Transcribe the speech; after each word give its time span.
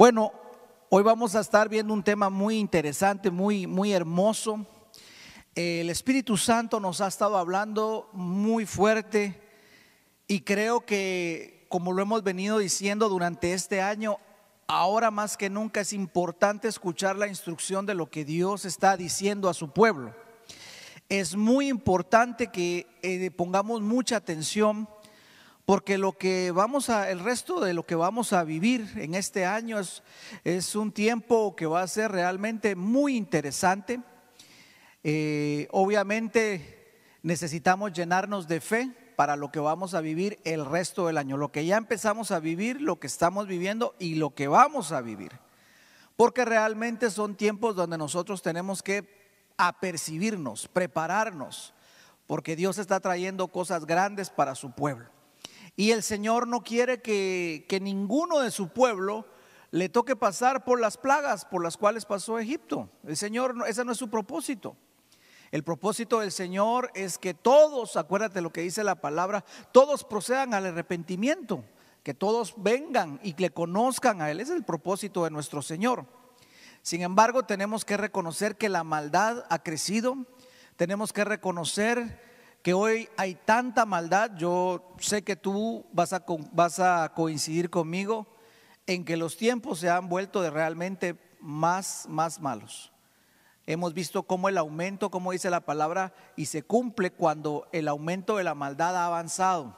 Bueno, 0.00 0.32
hoy 0.88 1.02
vamos 1.02 1.34
a 1.34 1.40
estar 1.40 1.68
viendo 1.68 1.92
un 1.92 2.02
tema 2.02 2.30
muy 2.30 2.56
interesante, 2.56 3.30
muy, 3.30 3.66
muy 3.66 3.92
hermoso. 3.92 4.64
El 5.54 5.90
Espíritu 5.90 6.38
Santo 6.38 6.80
nos 6.80 7.02
ha 7.02 7.06
estado 7.06 7.36
hablando 7.36 8.08
muy 8.14 8.64
fuerte 8.64 9.38
y 10.26 10.40
creo 10.40 10.86
que, 10.86 11.66
como 11.68 11.92
lo 11.92 12.00
hemos 12.00 12.22
venido 12.22 12.56
diciendo 12.56 13.10
durante 13.10 13.52
este 13.52 13.82
año, 13.82 14.16
ahora 14.68 15.10
más 15.10 15.36
que 15.36 15.50
nunca 15.50 15.82
es 15.82 15.92
importante 15.92 16.66
escuchar 16.66 17.16
la 17.16 17.28
instrucción 17.28 17.84
de 17.84 17.92
lo 17.92 18.08
que 18.08 18.24
Dios 18.24 18.64
está 18.64 18.96
diciendo 18.96 19.50
a 19.50 19.52
su 19.52 19.70
pueblo. 19.70 20.14
Es 21.10 21.36
muy 21.36 21.68
importante 21.68 22.46
que 22.46 22.86
eh, 23.02 23.30
pongamos 23.32 23.82
mucha 23.82 24.16
atención 24.16 24.88
porque 25.70 25.98
lo 25.98 26.18
que 26.18 26.50
vamos 26.50 26.90
a, 26.90 27.12
el 27.12 27.20
resto 27.20 27.60
de 27.60 27.74
lo 27.74 27.86
que 27.86 27.94
vamos 27.94 28.32
a 28.32 28.42
vivir 28.42 28.90
en 28.96 29.14
este 29.14 29.46
año 29.46 29.78
es, 29.78 30.02
es 30.42 30.74
un 30.74 30.90
tiempo 30.90 31.54
que 31.54 31.64
va 31.64 31.82
a 31.82 31.86
ser 31.86 32.10
realmente 32.10 32.74
muy 32.74 33.16
interesante. 33.16 34.00
Eh, 35.04 35.68
obviamente 35.70 36.90
necesitamos 37.22 37.92
llenarnos 37.92 38.48
de 38.48 38.60
fe 38.60 38.90
para 39.14 39.36
lo 39.36 39.52
que 39.52 39.60
vamos 39.60 39.94
a 39.94 40.00
vivir 40.00 40.40
el 40.42 40.66
resto 40.66 41.06
del 41.06 41.18
año, 41.18 41.36
lo 41.36 41.52
que 41.52 41.64
ya 41.64 41.76
empezamos 41.76 42.32
a 42.32 42.40
vivir, 42.40 42.80
lo 42.80 42.98
que 42.98 43.06
estamos 43.06 43.46
viviendo 43.46 43.94
y 44.00 44.16
lo 44.16 44.34
que 44.34 44.48
vamos 44.48 44.90
a 44.90 45.00
vivir. 45.00 45.38
Porque 46.16 46.44
realmente 46.44 47.12
son 47.12 47.36
tiempos 47.36 47.76
donde 47.76 47.96
nosotros 47.96 48.42
tenemos 48.42 48.82
que 48.82 49.08
apercibirnos, 49.56 50.66
prepararnos, 50.66 51.74
porque 52.26 52.56
Dios 52.56 52.78
está 52.78 52.98
trayendo 52.98 53.46
cosas 53.46 53.86
grandes 53.86 54.30
para 54.30 54.56
su 54.56 54.72
pueblo. 54.72 55.19
Y 55.80 55.92
el 55.92 56.02
Señor 56.02 56.46
no 56.46 56.62
quiere 56.62 57.00
que, 57.00 57.78
ninguno 57.80 58.40
de 58.40 58.50
su 58.50 58.68
pueblo 58.68 59.24
le 59.70 59.88
toque 59.88 60.14
pasar 60.14 60.62
por 60.62 60.78
las 60.78 60.98
plagas 60.98 61.46
por 61.46 61.62
las 61.62 61.78
cuales 61.78 62.04
pasó 62.04 62.38
Egipto. 62.38 62.90
El 63.02 63.16
Señor, 63.16 63.54
ese 63.66 63.82
no 63.82 63.92
es 63.92 63.96
su 63.96 64.10
propósito. 64.10 64.76
El 65.50 65.64
propósito 65.64 66.20
del 66.20 66.32
Señor 66.32 66.90
es 66.94 67.16
que 67.16 67.32
todos, 67.32 67.96
acuérdate 67.96 68.42
lo 68.42 68.52
que 68.52 68.60
dice 68.60 68.84
la 68.84 68.96
palabra, 68.96 69.42
todos 69.72 70.04
procedan 70.04 70.52
al 70.52 70.66
arrepentimiento, 70.66 71.64
que 72.02 72.12
todos 72.12 72.52
vengan 72.58 73.18
y 73.22 73.32
le 73.38 73.48
conozcan 73.48 74.20
a 74.20 74.30
Él. 74.30 74.40
Ese 74.40 74.52
es 74.52 74.58
el 74.58 74.64
propósito 74.64 75.24
de 75.24 75.30
nuestro 75.30 75.62
Señor. 75.62 76.04
Sin 76.82 77.00
embargo, 77.00 77.44
tenemos 77.44 77.86
que 77.86 77.96
reconocer 77.96 78.58
que 78.58 78.68
la 78.68 78.84
maldad 78.84 79.46
ha 79.48 79.62
crecido, 79.62 80.26
tenemos 80.76 81.14
que 81.14 81.24
reconocer 81.24 82.29
que 82.62 82.74
hoy 82.74 83.08
hay 83.16 83.34
tanta 83.34 83.86
maldad, 83.86 84.32
yo 84.36 84.94
sé 84.98 85.22
que 85.22 85.36
tú 85.36 85.86
vas 85.92 86.12
a, 86.12 86.24
vas 86.52 86.78
a 86.78 87.12
coincidir 87.14 87.70
conmigo 87.70 88.26
en 88.86 89.04
que 89.04 89.16
los 89.16 89.36
tiempos 89.36 89.78
se 89.78 89.88
han 89.88 90.08
vuelto 90.08 90.42
de 90.42 90.50
realmente 90.50 91.16
más, 91.40 92.06
más 92.08 92.40
malos. 92.40 92.92
Hemos 93.66 93.94
visto 93.94 94.24
cómo 94.24 94.48
el 94.48 94.58
aumento, 94.58 95.10
como 95.10 95.32
dice 95.32 95.48
la 95.48 95.60
palabra, 95.60 96.12
y 96.36 96.46
se 96.46 96.62
cumple 96.62 97.12
cuando 97.12 97.68
el 97.72 97.88
aumento 97.88 98.36
de 98.36 98.44
la 98.44 98.54
maldad 98.54 98.96
ha 98.96 99.06
avanzado. 99.06 99.76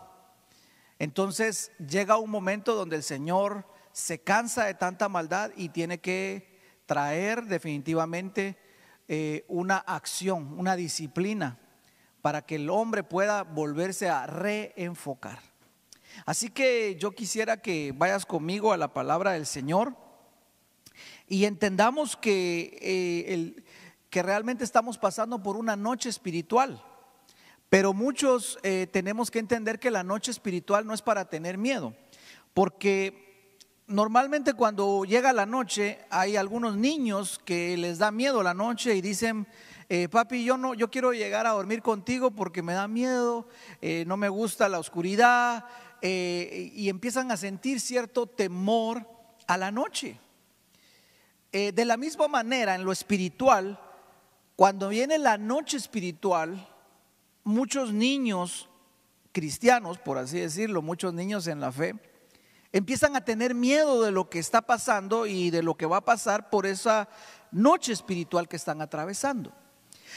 Entonces 0.99 1.73
llega 1.79 2.17
un 2.17 2.31
momento 2.31 2.75
donde 2.75 2.97
el 2.97 3.03
Señor 3.03 3.67
se 3.93 4.21
cansa 4.21 4.65
de 4.65 4.75
tanta 4.75 5.09
maldad 5.09 5.51
y 5.57 5.69
tiene 5.69 6.01
que 6.01 6.61
traer 6.87 7.45
definitivamente 7.45 8.57
eh, 9.09 9.45
una 9.49 9.77
acción, 9.77 10.59
una 10.59 10.75
disciplina 10.75 11.59
para 12.23 12.43
que 12.43 12.55
el 12.55 12.71
hombre 12.71 13.03
pueda 13.03 13.43
volverse 13.43 14.09
a 14.09 14.27
reenfocar. 14.27 15.41
Así 16.25 16.51
que 16.51 16.97
yo 16.97 17.11
quisiera 17.11 17.57
que 17.57 17.93
vayas 17.97 18.25
conmigo 18.25 18.73
a 18.73 18.77
la 18.77 18.93
palabra 18.95 19.33
del 19.33 19.47
Señor 19.47 19.97
y 21.27 21.45
entendamos 21.45 22.17
que, 22.17 22.79
eh, 22.81 23.65
que 24.09 24.23
realmente 24.23 24.63
estamos 24.63 24.99
pasando 24.99 25.43
por 25.43 25.57
una 25.57 25.75
noche 25.75 26.09
espiritual. 26.09 26.83
Pero 27.69 27.95
muchos 27.95 28.59
eh, 28.63 28.87
tenemos 28.93 29.31
que 29.31 29.39
entender 29.39 29.81
que 29.81 29.91
la 29.91 30.05
noche 30.05 30.31
espiritual 30.31 30.87
no 30.87 30.93
es 30.93 31.01
para 31.01 31.25
tener 31.31 31.57
miedo, 31.57 31.95
porque 32.53 33.57
normalmente 33.87 34.53
cuando 34.53 35.05
llega 35.05 35.33
la 35.33 35.47
noche 35.47 35.99
hay 36.11 36.37
algunos 36.37 36.77
niños 36.77 37.41
que 37.45 37.77
les 37.79 37.99
da 37.99 38.11
miedo 38.11 38.43
la 38.43 38.53
noche 38.53 38.95
y 38.95 39.01
dicen, 39.01 39.47
eh, 39.95 40.09
papi, 40.09 40.43
yo 40.43 40.57
no, 40.57 40.73
yo 40.73 40.91
quiero 40.91 41.13
llegar 41.13 41.47
a 41.47 41.51
dormir 41.51 41.83
contigo 41.83 42.31
porque 42.31 42.63
me 42.63 42.73
da 42.73 42.89
miedo, 42.89 43.47
eh, 43.83 44.05
no 44.07 44.17
me 44.17 44.31
gusta 44.31 44.67
la 44.71 44.79
oscuridad, 44.79 45.67
eh, 46.01 46.73
y 46.75 46.89
empiezan 46.89 47.31
a 47.31 47.37
sentir 47.37 47.79
cierto 47.79 48.27
temor 48.27 49.07
a 49.47 49.59
la 49.59 49.71
noche. 49.71 50.19
de 51.53 51.85
la 51.85 51.99
misma 51.99 52.27
manera, 52.27 52.75
en 52.75 52.87
lo 52.87 52.93
espiritual, 52.93 53.79
cuando 54.57 54.89
viene 54.89 55.19
la 55.19 55.37
noche 55.37 55.77
espiritual, 55.77 56.67
muchos 57.45 57.93
niños 57.93 58.71
cristianos, 59.31 59.99
por 59.99 60.17
así 60.17 60.41
decirlo, 60.41 60.81
muchos 60.81 61.13
niños 61.13 61.47
en 61.49 61.61
la 61.61 61.71
fe, 61.71 61.97
empiezan 62.73 63.15
a 63.15 63.27
tener 63.27 63.55
miedo 63.55 64.01
de 64.01 64.11
lo 64.11 64.31
que 64.31 64.39
está 64.39 64.63
pasando 64.63 65.27
y 65.27 65.51
de 65.51 65.63
lo 65.63 65.75
que 65.75 65.85
va 65.85 65.99
a 65.99 66.05
pasar 66.07 66.49
por 66.49 66.65
esa 66.65 67.11
noche 67.51 67.93
espiritual 67.93 68.49
que 68.49 68.57
están 68.57 68.81
atravesando. 68.81 69.53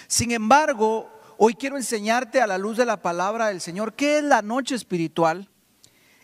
Sin 0.08 0.32
embargo, 0.32 1.10
hoy 1.38 1.56
quiero 1.56 1.78
enseñarte 1.78 2.42
a 2.42 2.48
la 2.48 2.58
luz 2.58 2.78
de 2.78 2.86
la 2.86 3.02
palabra 3.02 3.48
del 3.48 3.62
Señor 3.62 3.94
qué 3.94 4.20
es 4.20 4.24
la 4.24 4.42
noche 4.42 4.76
espiritual 4.76 5.50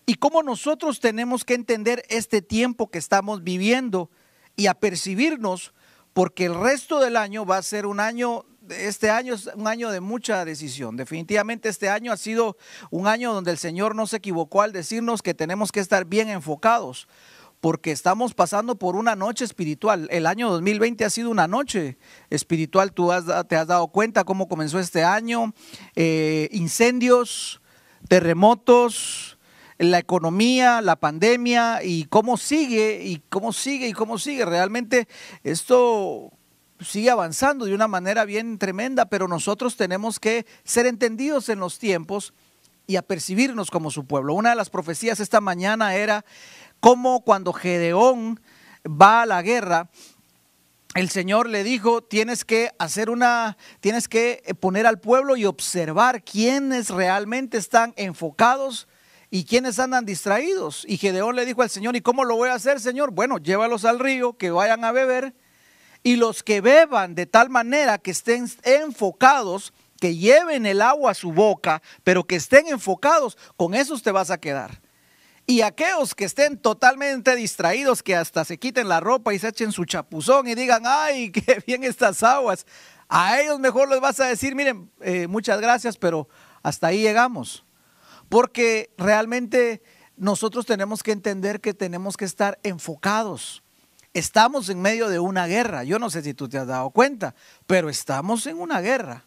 y 0.06 0.16
cómo 0.16 0.44
nosotros 0.44 1.00
tenemos 1.00 1.46
que 1.46 1.54
entender 1.54 2.04
este 2.09 2.42
tiempo 2.42 2.90
que 2.90 2.98
estamos 2.98 3.44
viviendo 3.44 4.09
y 4.56 4.68
apercibirnos 4.68 5.74
porque 6.14 6.46
el 6.46 6.56
resto 6.56 7.00
del 7.00 7.18
año 7.18 7.46
va 7.46 7.58
a 7.58 7.64
ser 7.64 7.86
un 7.86 8.00
año 8.00 8.46
este 8.70 9.09
año 9.09 9.34
es 9.34 9.48
un 9.48 9.68
año 9.68 9.90
de 9.90 10.00
mucha 10.00 10.46
decisión. 10.46 10.96
Definitivamente 10.96 11.68
este 11.68 11.90
año 11.90 12.12
ha 12.12 12.18
sido 12.18 12.58
un 12.90 13.08
año 13.08 13.34
donde 13.34 13.52
el 13.52 13.58
Señor 13.58 13.96
no 13.96 14.08
se 14.08 14.18
equivocó 14.18 14.62
al 14.62 14.72
decirnos 14.72 15.22
que 15.22 15.34
tenemos 15.34 15.72
que 15.72 15.80
estar 15.80 16.06
bien 16.06 16.30
enfocados, 16.30 17.08
porque 17.62 17.92
estamos 17.92 18.34
pasando 18.34 18.76
por 18.76 18.96
una 18.96 19.16
noche 19.16 19.46
espiritual. 19.46 20.08
El 20.12 20.26
año 20.26 20.50
2020 20.50 21.06
ha 21.06 21.10
sido 21.12 21.30
una 21.30 21.48
noche 21.48 21.98
espiritual. 22.32 22.92
Tú 22.92 23.12
te 23.48 23.56
has 23.56 23.68
dado 23.68 23.88
cuenta 23.90 24.24
cómo 24.24 24.50
comenzó 24.50 24.80
este 24.80 25.04
año. 25.04 25.54
Eh, 25.96 26.50
incendios, 26.52 27.62
terremotos, 28.08 29.38
la 29.78 30.00
economía, 30.00 30.82
la 30.82 30.96
pandemia 30.96 31.84
y 31.84 32.06
cómo 32.06 32.36
sigue 32.36 33.04
y 33.06 33.22
cómo 33.30 33.54
sigue 33.54 33.88
y 33.88 33.94
cómo 33.94 34.18
sigue. 34.18 34.44
Realmente 34.44 35.08
esto 35.44 36.32
sigue 36.80 37.12
avanzando 37.12 37.66
de 37.66 37.76
una 37.76 37.88
manera 37.88 38.26
bien 38.26 38.58
tremenda, 38.58 39.06
pero 39.06 39.28
nosotros 39.28 39.78
tenemos 39.78 40.20
que 40.20 40.48
ser 40.64 40.88
entendidos 40.88 41.48
en 41.50 41.60
los 41.60 41.78
tiempos 41.78 42.34
y 42.88 42.96
apercibirnos 42.96 43.72
como 43.72 43.92
su 43.92 44.06
pueblo. 44.06 44.34
Una 44.34 44.50
de 44.50 44.56
las 44.56 44.70
profecías 44.70 45.20
esta 45.20 45.42
mañana 45.42 45.96
era 45.96 46.26
como 46.81 47.22
cuando 47.24 47.53
Gedeón 47.53 48.42
va 48.86 49.22
a 49.22 49.25
la 49.25 49.42
guerra, 49.42 49.90
el 50.96 51.09
Señor 51.09 51.47
le 51.47 51.64
dijo, 51.64 52.02
tienes 52.02 52.44
que 52.44 52.72
hacer 52.78 53.09
una, 53.09 53.56
tienes 53.80 54.09
que 54.09 54.44
poner 54.59 54.86
al 54.86 55.00
pueblo 55.00 55.38
y 55.38 55.46
observar 55.46 56.24
quiénes 56.24 56.90
realmente 56.90 57.58
están 57.58 57.94
enfocados 57.96 58.90
y 59.30 59.46
quiénes 59.46 59.80
andan 59.80 60.06
distraídos. 60.06 60.84
Y 60.86 60.97
Gedeón 60.97 61.38
le 61.38 61.46
dijo 61.46 61.62
al 61.62 61.70
Señor, 61.70 61.96
¿y 61.96 62.02
cómo 62.02 62.25
lo 62.25 62.36
voy 62.36 62.50
a 62.50 62.56
hacer, 62.56 62.81
Señor? 62.81 63.12
Bueno, 63.12 63.38
llévalos 63.38 63.86
al 63.86 64.00
río, 64.00 64.34
que 64.34 64.52
vayan 64.52 64.84
a 64.84 64.91
beber, 64.91 65.34
y 66.03 66.18
los 66.18 66.44
que 66.44 66.59
beban 66.59 67.16
de 67.16 67.25
tal 67.25 67.50
manera 67.50 68.00
que 68.00 68.12
estén 68.12 68.52
enfocados, 68.64 69.72
que 70.02 70.18
lleven 70.18 70.66
el 70.66 70.81
agua 70.81 71.12
a 71.12 71.14
su 71.14 71.31
boca, 71.31 71.81
pero 72.03 72.25
que 72.25 72.36
estén 72.36 72.68
enfocados, 72.68 73.38
con 73.56 73.75
esos 73.75 74.03
te 74.03 74.12
vas 74.12 74.31
a 74.31 74.40
quedar. 74.40 74.81
Y 75.46 75.62
aquellos 75.62 76.16
que 76.16 76.25
estén 76.25 76.57
totalmente 76.57 77.35
distraídos, 77.35 78.03
que 78.03 78.16
hasta 78.16 78.46
se 78.46 78.57
quiten 78.57 78.88
la 78.88 78.99
ropa 78.99 79.34
y 79.34 79.40
se 79.40 79.49
echen 79.49 79.72
su 79.72 79.85
chapuzón 79.85 80.47
y 80.47 80.55
digan, 80.55 80.84
ay, 80.85 81.32
qué 81.32 81.61
bien 81.66 81.84
estas 81.84 82.23
aguas, 82.23 82.66
a 83.09 83.41
ellos 83.41 83.59
mejor 83.59 83.90
les 83.90 83.99
vas 83.99 84.20
a 84.20 84.28
decir, 84.28 84.55
miren, 84.55 84.90
eh, 85.02 85.28
muchas 85.28 85.59
gracias, 85.59 85.97
pero 85.97 86.29
hasta 86.64 86.88
ahí 86.88 87.02
llegamos. 87.02 87.66
Porque 88.29 88.93
realmente 88.97 89.84
nosotros 90.16 90.66
tenemos 90.66 91.03
que 91.03 91.11
entender 91.11 91.59
que 91.59 91.73
tenemos 91.73 92.16
que 92.16 92.26
estar 92.26 92.59
enfocados. 92.64 93.64
Estamos 94.14 94.70
en 94.70 94.82
medio 94.82 95.09
de 95.09 95.20
una 95.20 95.47
guerra. 95.47 95.84
Yo 95.84 95.99
no 95.99 96.09
sé 96.09 96.22
si 96.22 96.34
tú 96.34 96.47
te 96.47 96.58
has 96.58 96.67
dado 96.67 96.90
cuenta, 96.91 97.35
pero 97.67 97.90
estamos 97.90 98.46
en 98.47 98.59
una 98.59 98.79
guerra. 98.79 99.26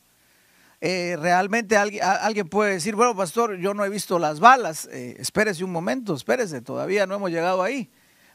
Eh, 0.81 1.17
realmente 1.19 1.77
alguien, 1.77 2.49
puede 2.49 2.73
decir, 2.75 2.95
bueno, 2.95 3.17
pastor, 3.17 3.57
yo 3.57 3.75
no 3.75 3.85
he 3.85 3.89
visto 3.89 4.19
las 4.19 4.41
balas, 4.41 4.89
eh, 4.93 5.17
espérese 5.19 5.65
un 5.65 5.73
momento, 5.73 6.15
espérese, 6.15 6.61
todavía 6.61 7.07
no 7.07 7.15
hemos 7.15 7.31
llegado 7.31 7.63
ahí, 7.63 7.91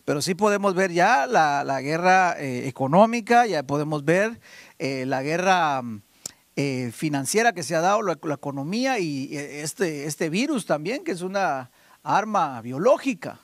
pero 0.06 0.22
sí 0.22 0.34
podemos 0.34 0.74
ver 0.74 0.92
ya 0.92 1.28
la, 1.28 1.82
guerra 1.82 2.36
eh, 2.40 2.68
económica, 2.68 3.46
ya 3.46 3.64
podemos 3.64 4.04
ver 4.04 4.40
la 4.80 5.22
guerra 5.22 5.84
financiera 6.92 7.54
que 7.54 7.64
se 7.64 7.76
ha 7.76 7.82
dado, 7.82 8.02
la, 8.02 8.18
la, 8.22 8.34
economía 8.34 9.00
y 9.00 9.36
este, 9.36 10.06
este 10.06 10.30
virus 10.30 10.66
también, 10.66 11.04
que 11.04 11.12
es 11.12 11.22
una 11.22 11.72
arma 12.04 12.62
biológica. 12.62 13.40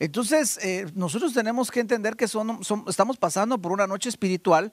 Entonces, 0.00 0.58
eh, 0.62 0.86
nosotros 0.94 1.34
tenemos 1.34 1.70
que 1.70 1.78
entender 1.78 2.16
que 2.16 2.26
son, 2.26 2.60
estamos 2.88 3.18
pasando 3.18 3.58
por 3.58 3.70
una 3.70 3.86
noche 3.86 4.08
espiritual, 4.08 4.72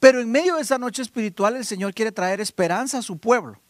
pero 0.00 0.20
en 0.20 0.30
medio 0.30 0.56
de 0.56 0.62
esa 0.62 0.78
noche 0.78 1.02
espiritual 1.02 1.56
el 1.56 1.64
Señor 1.64 1.94
quiere 1.94 2.10
traer 2.10 2.40
esperanza 2.40 2.98
a 2.98 3.02
su 3.02 3.18
pueblo, 3.18 3.60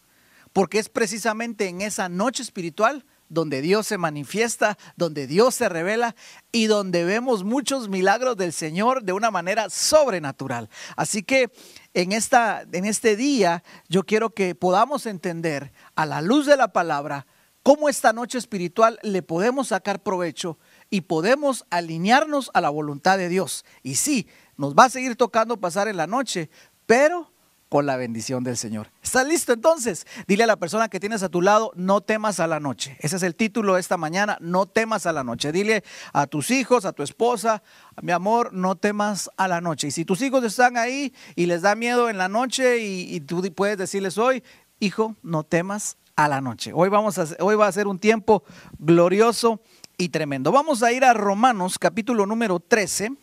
porque 0.53 0.79
es 0.79 0.89
precisamente 0.89 1.67
en 1.67 1.81
esa 1.81 2.09
noche 2.09 2.41
espiritual 2.41 3.05
donde 3.31 3.61
Dios 3.61 3.87
se 3.87 3.97
manifiesta, 3.97 4.77
donde 4.97 5.25
Dios 5.25 5.55
se 5.55 5.69
revela 5.69 6.15
y 6.51 6.65
donde 6.65 7.05
vemos 7.05 7.45
muchos 7.45 7.87
milagros 7.87 8.35
del 8.35 8.51
Señor 8.51 9.03
de 9.03 9.13
una 9.13 9.31
manera 9.31 9.69
sobrenatural. 9.69 10.69
Así 10.97 11.23
que 11.23 11.49
en, 11.93 12.11
esta, 12.11 12.65
en 12.71 12.83
este 12.83 13.15
día 13.15 13.63
yo 13.87 14.03
quiero 14.03 14.31
que 14.31 14.53
podamos 14.53 15.05
entender 15.05 15.71
a 15.95 16.05
la 16.05 16.21
luz 16.21 16.45
de 16.45 16.57
la 16.57 16.73
palabra 16.73 17.25
cómo 17.63 17.87
esta 17.87 18.11
noche 18.11 18.37
espiritual 18.37 18.99
le 19.01 19.21
podemos 19.21 19.69
sacar 19.69 20.03
provecho 20.03 20.57
y 20.89 21.01
podemos 21.01 21.65
alinearnos 21.69 22.51
a 22.53 22.59
la 22.59 22.69
voluntad 22.69 23.17
de 23.17 23.29
Dios. 23.29 23.63
Y 23.81 23.95
sí, 23.95 24.27
nos 24.61 24.75
va 24.75 24.85
a 24.85 24.89
seguir 24.89 25.15
tocando 25.15 25.57
pasar 25.57 25.87
en 25.87 25.97
la 25.97 26.05
noche, 26.05 26.51
pero 26.85 27.31
con 27.67 27.87
la 27.87 27.97
bendición 27.97 28.43
del 28.43 28.57
Señor. 28.57 28.91
¿Estás 29.01 29.27
listo 29.27 29.53
entonces? 29.53 30.05
Dile 30.27 30.43
a 30.43 30.47
la 30.47 30.57
persona 30.57 30.87
que 30.87 30.99
tienes 30.99 31.23
a 31.23 31.29
tu 31.29 31.41
lado, 31.41 31.71
no 31.75 32.01
temas 32.01 32.39
a 32.39 32.45
la 32.45 32.59
noche. 32.59 32.95
Ese 32.99 33.15
es 33.15 33.23
el 33.23 33.33
título 33.33 33.73
de 33.73 33.79
esta 33.79 33.97
mañana, 33.97 34.37
no 34.39 34.67
temas 34.67 35.07
a 35.07 35.13
la 35.13 35.23
noche. 35.23 35.51
Dile 35.51 35.83
a 36.13 36.27
tus 36.27 36.51
hijos, 36.51 36.85
a 36.85 36.93
tu 36.93 37.01
esposa, 37.01 37.63
mi 38.03 38.11
amor, 38.11 38.53
no 38.53 38.75
temas 38.75 39.31
a 39.35 39.47
la 39.47 39.61
noche. 39.61 39.87
Y 39.87 39.91
si 39.91 40.05
tus 40.05 40.21
hijos 40.21 40.43
están 40.43 40.77
ahí 40.77 41.11
y 41.35 41.47
les 41.47 41.63
da 41.63 41.73
miedo 41.73 42.07
en 42.07 42.19
la 42.19 42.29
noche 42.29 42.77
y, 42.79 43.19
tú 43.21 43.41
puedes 43.55 43.79
decirles 43.79 44.19
hoy, 44.19 44.43
hijo, 44.79 45.15
no 45.23 45.43
temas 45.43 45.97
a 46.15 46.27
la 46.27 46.39
noche. 46.39 46.71
Hoy, 46.75 46.89
vamos 46.89 47.17
a, 47.17 47.25
hoy 47.39 47.55
va 47.55 47.65
a 47.65 47.71
ser 47.71 47.87
un 47.87 47.97
tiempo 47.97 48.43
glorioso 48.77 49.59
y 49.97 50.09
tremendo. 50.09 50.51
Vamos 50.51 50.83
a 50.83 50.91
ir 50.91 51.03
a 51.03 51.13
Romanos 51.13 51.79
capítulo 51.79 52.27
número 52.27 52.59
13, 52.59 53.13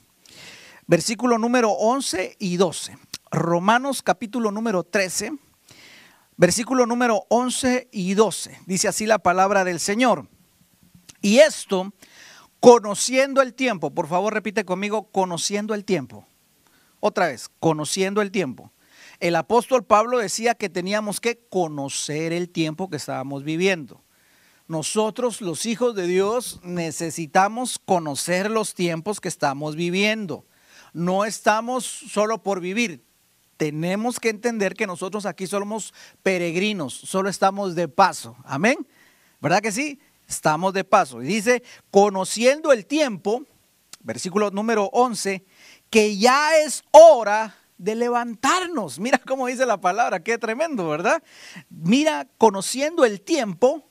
versículo 0.89 1.39
número 1.39 1.71
11 1.71 2.37
y 2.41 2.57
12. 2.57 2.97
Romanos 3.31 4.03
capítulo 4.03 4.51
número 4.51 4.85
13, 4.85 5.33
versículo 6.37 6.87
número 6.87 7.27
11 7.29 7.89
y 7.93 8.15
12. 8.15 8.59
Dice 8.67 8.89
así 8.89 9.05
la 9.05 9.19
palabra 9.19 9.65
del 9.65 9.81
Señor. 9.81 10.27
Y 11.21 11.41
esto, 11.41 11.93
conociendo 12.59 13.43
el 13.43 13.53
tiempo, 13.53 13.91
por 13.91 14.09
favor 14.09 14.33
repite 14.33 14.65
conmigo, 14.65 15.11
conociendo 15.13 15.75
el 15.75 15.85
tiempo. 15.85 16.27
Otra 17.01 17.29
vez, 17.29 17.51
conociendo 17.61 18.23
el 18.23 18.33
tiempo. 18.33 18.73
El 19.21 19.37
apóstol 19.37 19.85
Pablo 19.85 20.19
decía 20.19 20.55
que 20.55 20.71
teníamos 20.71 21.21
que 21.21 21.39
conocer 21.51 22.33
el 22.33 22.49
tiempo 22.49 22.89
que 22.89 22.97
estábamos 22.97 23.45
viviendo. 23.45 24.03
Nosotros, 24.69 25.43
los 25.43 25.67
hijos 25.67 25.95
de 25.95 26.07
Dios, 26.07 26.61
necesitamos 26.63 27.79
conocer 27.79 28.51
los 28.51 28.75
tiempos 28.75 29.21
que 29.21 29.29
estamos 29.29 29.77
viviendo. 29.77 30.47
No 30.93 31.25
estamos 31.25 31.85
solo 31.85 32.43
por 32.43 32.61
vivir, 32.61 33.05
tenemos 33.59 34.21
que 34.21 34.31
entender 34.31 34.75
que 34.75 34.87
nosotros 34.87 35.27
aquí 35.27 35.47
somos 35.47 35.93
peregrinos, 36.23 36.95
solo 36.95 37.29
estamos 37.29 37.75
de 37.75 37.89
paso. 37.89 38.37
Amén. 38.45 38.87
¿Verdad 39.41 39.61
que 39.61 39.73
sí? 39.73 40.01
Estamos 40.29 40.73
de 40.73 40.85
paso. 40.85 41.23
Y 41.23 41.27
dice, 41.27 41.63
conociendo 41.91 42.73
el 42.73 42.87
tiempo, 42.87 43.45
versículo 44.01 44.51
número 44.51 44.91
11, 44.93 45.45
que 45.91 46.17
ya 46.17 46.57
es 46.57 46.85
hora 46.93 47.57
de 47.79 47.97
levantarnos. 47.97 48.99
Mira 49.01 49.19
cómo 49.19 49.49
dice 49.49 49.67
la 49.67 49.81
palabra, 49.81 50.23
qué 50.23 50.39
tremendo, 50.39 50.89
¿verdad? 50.89 51.23
Mira, 51.69 52.29
conociendo 52.39 53.05
el 53.05 53.21
tiempo, 53.21 53.85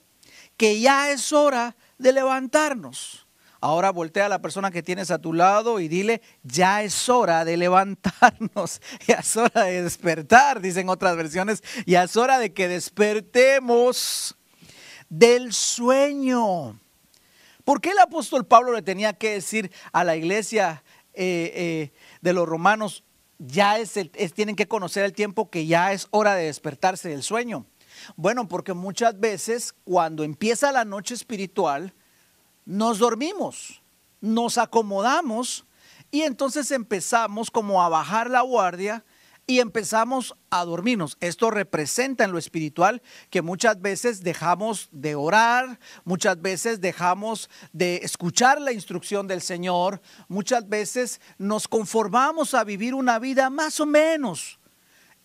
que 0.56 0.80
ya 0.80 1.12
es 1.12 1.34
hora 1.34 1.76
de 1.98 2.14
levantarnos. 2.14 3.27
Ahora 3.60 3.92
voltea 3.92 4.28
a 4.28 4.30
la 4.30 4.42
persona 4.42 4.72
que 4.72 4.84
tienes 4.84 5.10
a 5.10 5.20
tu 5.20 5.34
lado 5.34 5.80
y 5.80 5.88
dile, 5.88 6.22
ya 6.44 6.84
es 6.84 7.10
hora 7.10 7.44
de 7.44 7.58
levantarnos, 7.58 8.82
ya 9.08 9.16
es 9.16 9.36
hora 9.36 9.64
de 9.64 9.82
despertar, 9.82 10.62
dicen 10.62 10.90
otras 10.90 11.16
versiones, 11.16 11.64
ya 11.86 12.04
es 12.04 12.16
hora 12.18 12.38
de 12.38 12.54
que 12.54 12.68
despertemos 12.68 14.36
del 15.10 15.54
sueño. 15.54 16.80
¿Por 17.64 17.82
qué 17.82 17.92
el 17.92 18.00
apóstol 18.00 18.46
Pablo 18.46 18.74
le 18.74 18.82
tenía 18.82 19.14
que 19.14 19.32
decir 19.32 19.72
a 19.92 20.04
la 20.04 20.16
iglesia 20.16 20.84
eh, 21.14 21.52
eh, 21.56 21.92
de 22.22 22.34
los 22.34 22.48
romanos, 22.48 23.04
ya 23.40 23.80
es, 23.80 23.98
es, 23.98 24.34
tienen 24.34 24.56
que 24.56 24.68
conocer 24.68 25.04
el 25.04 25.14
tiempo 25.14 25.50
que 25.50 25.66
ya 25.66 25.92
es 25.94 26.08
hora 26.12 26.36
de 26.36 26.46
despertarse 26.46 27.10
del 27.10 27.24
sueño? 27.24 27.66
Bueno, 28.16 28.48
porque 28.48 28.74
muchas 28.74 29.20
veces 29.20 29.74
cuando 29.84 30.24
empieza 30.24 30.72
la 30.72 30.86
noche 30.86 31.16
espiritual, 31.16 31.94
nos 32.68 33.00
dormimos, 33.00 33.82
nos 34.20 34.58
acomodamos 34.58 35.66
y 36.12 36.24
entonces 36.24 36.70
empezamos 36.72 37.50
como 37.50 37.82
a 37.82 37.88
bajar 37.88 38.30
la 38.30 38.42
guardia 38.42 39.06
y 39.50 39.62
empezamos 39.62 40.36
a 40.50 40.66
dormirnos. 40.66 41.16
Esto 41.22 41.50
representa 41.50 42.26
en 42.26 42.34
lo 42.34 42.38
espiritual 42.38 43.02
que 43.30 43.42
muchas 43.42 43.82
veces 43.82 44.22
dejamos 44.22 44.90
de 44.92 45.16
orar, 45.16 45.80
muchas 46.04 46.42
veces 46.42 46.82
dejamos 46.82 47.50
de 47.72 48.02
escuchar 48.04 48.60
la 48.60 48.74
instrucción 48.74 49.28
del 49.28 49.42
Señor, 49.42 50.02
muchas 50.28 50.68
veces 50.68 51.22
nos 51.38 51.70
conformamos 51.70 52.54
a 52.54 52.66
vivir 52.66 52.94
una 52.94 53.18
vida 53.18 53.50
más 53.50 53.80
o 53.80 53.86
menos 53.86 54.60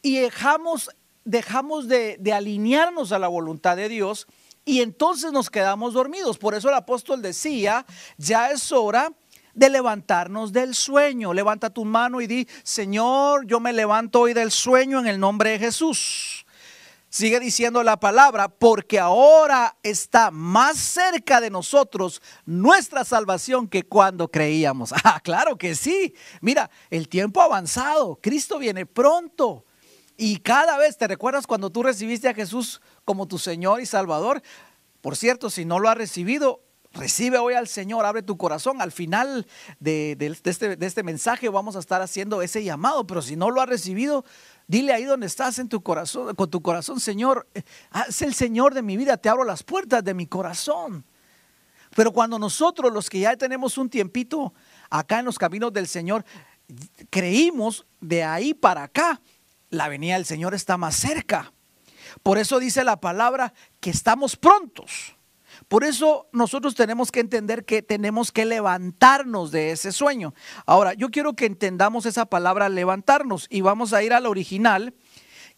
y 0.01 0.19
dejamos, 0.19 0.91
dejamos 1.25 1.89
de, 1.89 2.19
de 2.21 2.33
alinearnos 2.33 3.11
a 3.11 3.19
la 3.19 3.27
voluntad 3.27 3.77
de 3.77 3.89
Dios 3.89 4.29
y 4.65 4.81
entonces 4.81 5.33
nos 5.33 5.51
quedamos 5.51 5.95
dormidos. 5.95 6.39
Por 6.39 6.55
eso 6.55 6.69
el 6.69 6.75
apóstol 6.75 7.23
decía, 7.23 7.85
ya 8.17 8.51
es 8.51 8.71
hora 8.73 9.13
de 9.55 9.71
levantarnos 9.71 10.53
del 10.53 10.75
sueño. 10.75 11.33
Levanta 11.33 11.71
tu 11.71 11.85
mano 11.85 12.21
y 12.21 12.27
di, 12.27 12.49
Señor, 12.63 13.47
yo 13.47 13.61
me 13.61 13.73
levanto 13.73 14.21
hoy 14.21 14.35
del 14.35 14.51
sueño 14.51 15.01
en 15.01 15.07
el 15.07 15.19
nombre 15.19 15.51
de 15.51 15.59
Jesús. 15.59 16.47
Sigue 17.09 17.41
diciendo 17.41 17.83
la 17.83 18.01
palabra, 18.01 18.49
porque 18.49 18.99
ahora 18.99 19.77
está 19.83 20.31
más 20.31 20.79
cerca 20.79 21.43
de 21.43 21.51
nosotros 21.51 22.23
nuestra 22.47 23.05
salvación 23.05 23.69
que 23.69 23.83
cuando 23.83 24.29
creíamos. 24.29 24.95
Ah, 25.05 25.21
claro 25.23 25.59
que 25.59 25.75
sí. 25.75 26.15
Mira, 26.41 26.71
el 26.89 27.09
tiempo 27.09 27.43
ha 27.43 27.45
avanzado, 27.45 28.19
Cristo 28.23 28.59
viene 28.59 28.87
pronto. 28.87 29.67
Y 30.17 30.39
cada 30.39 30.79
vez, 30.79 30.97
¿te 30.97 31.07
recuerdas 31.07 31.47
cuando 31.47 31.69
tú 31.69 31.83
recibiste 31.83 32.29
a 32.29 32.35
Jesús 32.35 32.81
como 33.05 33.27
tu 33.27 33.39
Señor 33.39 33.81
y 33.81 33.87
Salvador? 33.87 34.43
Por 35.01 35.17
cierto, 35.17 35.51
si 35.51 35.65
no 35.65 35.79
lo 35.79 35.89
has 35.89 35.97
recibido, 35.97 36.61
recibe 36.93 37.39
hoy 37.39 37.55
al 37.55 37.69
Señor, 37.69 38.05
abre 38.05 38.23
tu 38.23 38.37
corazón. 38.37 38.81
Al 38.81 38.93
final 38.93 39.47
de, 39.81 40.17
este, 40.45 40.77
este, 40.81 41.03
mensaje 41.03 41.49
vamos 41.49 41.77
a 41.77 41.79
estar 41.79 42.03
haciendo 42.03 42.43
ese 42.43 42.63
llamado, 42.63 43.07
pero 43.07 43.23
si 43.23 43.37
no 43.37 43.51
lo 43.51 43.61
has 43.61 43.69
recibido, 43.69 44.25
dile 44.67 44.93
ahí 44.93 45.05
donde 45.05 45.27
estás 45.27 45.59
en 45.59 45.69
tu 45.69 45.83
corazón, 45.83 46.35
con 46.35 46.51
tu 46.51 46.63
corazón, 46.63 47.01
Señor, 47.01 47.49
eh, 47.55 47.63
es 48.09 48.23
el 48.23 48.35
Señor 48.35 48.75
de 48.75 48.83
mi 48.83 48.97
vida, 48.97 49.17
te 49.17 49.29
abro 49.29 49.45
las 49.45 49.63
puertas 49.63 50.05
de 50.05 50.15
mi 50.15 50.27
corazón. 50.27 51.05
Pero 51.95 52.13
cuando 52.13 52.39
nosotros, 52.39 52.93
los 52.93 53.11
que 53.11 53.21
ya 53.21 53.37
tenemos 53.37 53.77
un 53.77 53.91
tiempito 53.91 54.55
acá 54.89 55.19
en 55.19 55.27
los 55.27 55.39
caminos 55.39 55.73
del 55.73 55.87
Señor, 55.87 56.25
creímos 57.11 57.87
de 58.01 58.25
ahí 58.25 58.55
para 58.55 58.85
acá, 58.85 59.21
la 59.69 59.89
venida 59.89 60.15
del 60.15 60.25
Señor 60.25 60.55
está 60.55 60.77
más 60.77 60.97
cerca. 60.97 61.53
Por 62.23 62.39
eso 62.39 62.59
dice 62.59 62.85
la 62.85 63.01
palabra 63.01 63.55
que 63.81 63.91
estamos 63.91 64.37
prontos. 64.37 65.17
Por 65.69 65.85
eso 65.85 66.29
nosotros 66.33 66.75
tenemos 66.75 67.13
que 67.13 67.21
entender 67.21 67.65
que 67.65 67.83
tenemos 67.83 68.33
que 68.33 68.45
levantarnos 68.45 69.51
de 69.51 69.71
ese 69.71 69.93
sueño. 69.93 70.35
Ahora, 70.67 70.95
yo 70.95 71.11
quiero 71.11 71.35
que 71.35 71.47
entendamos 71.47 72.07
esa 72.07 72.27
palabra 72.27 72.69
levantarnos 72.69 73.47
y 73.51 73.61
vamos 73.61 73.93
a 73.93 74.03
ir 74.03 74.13
al 74.13 74.27
original, 74.27 74.95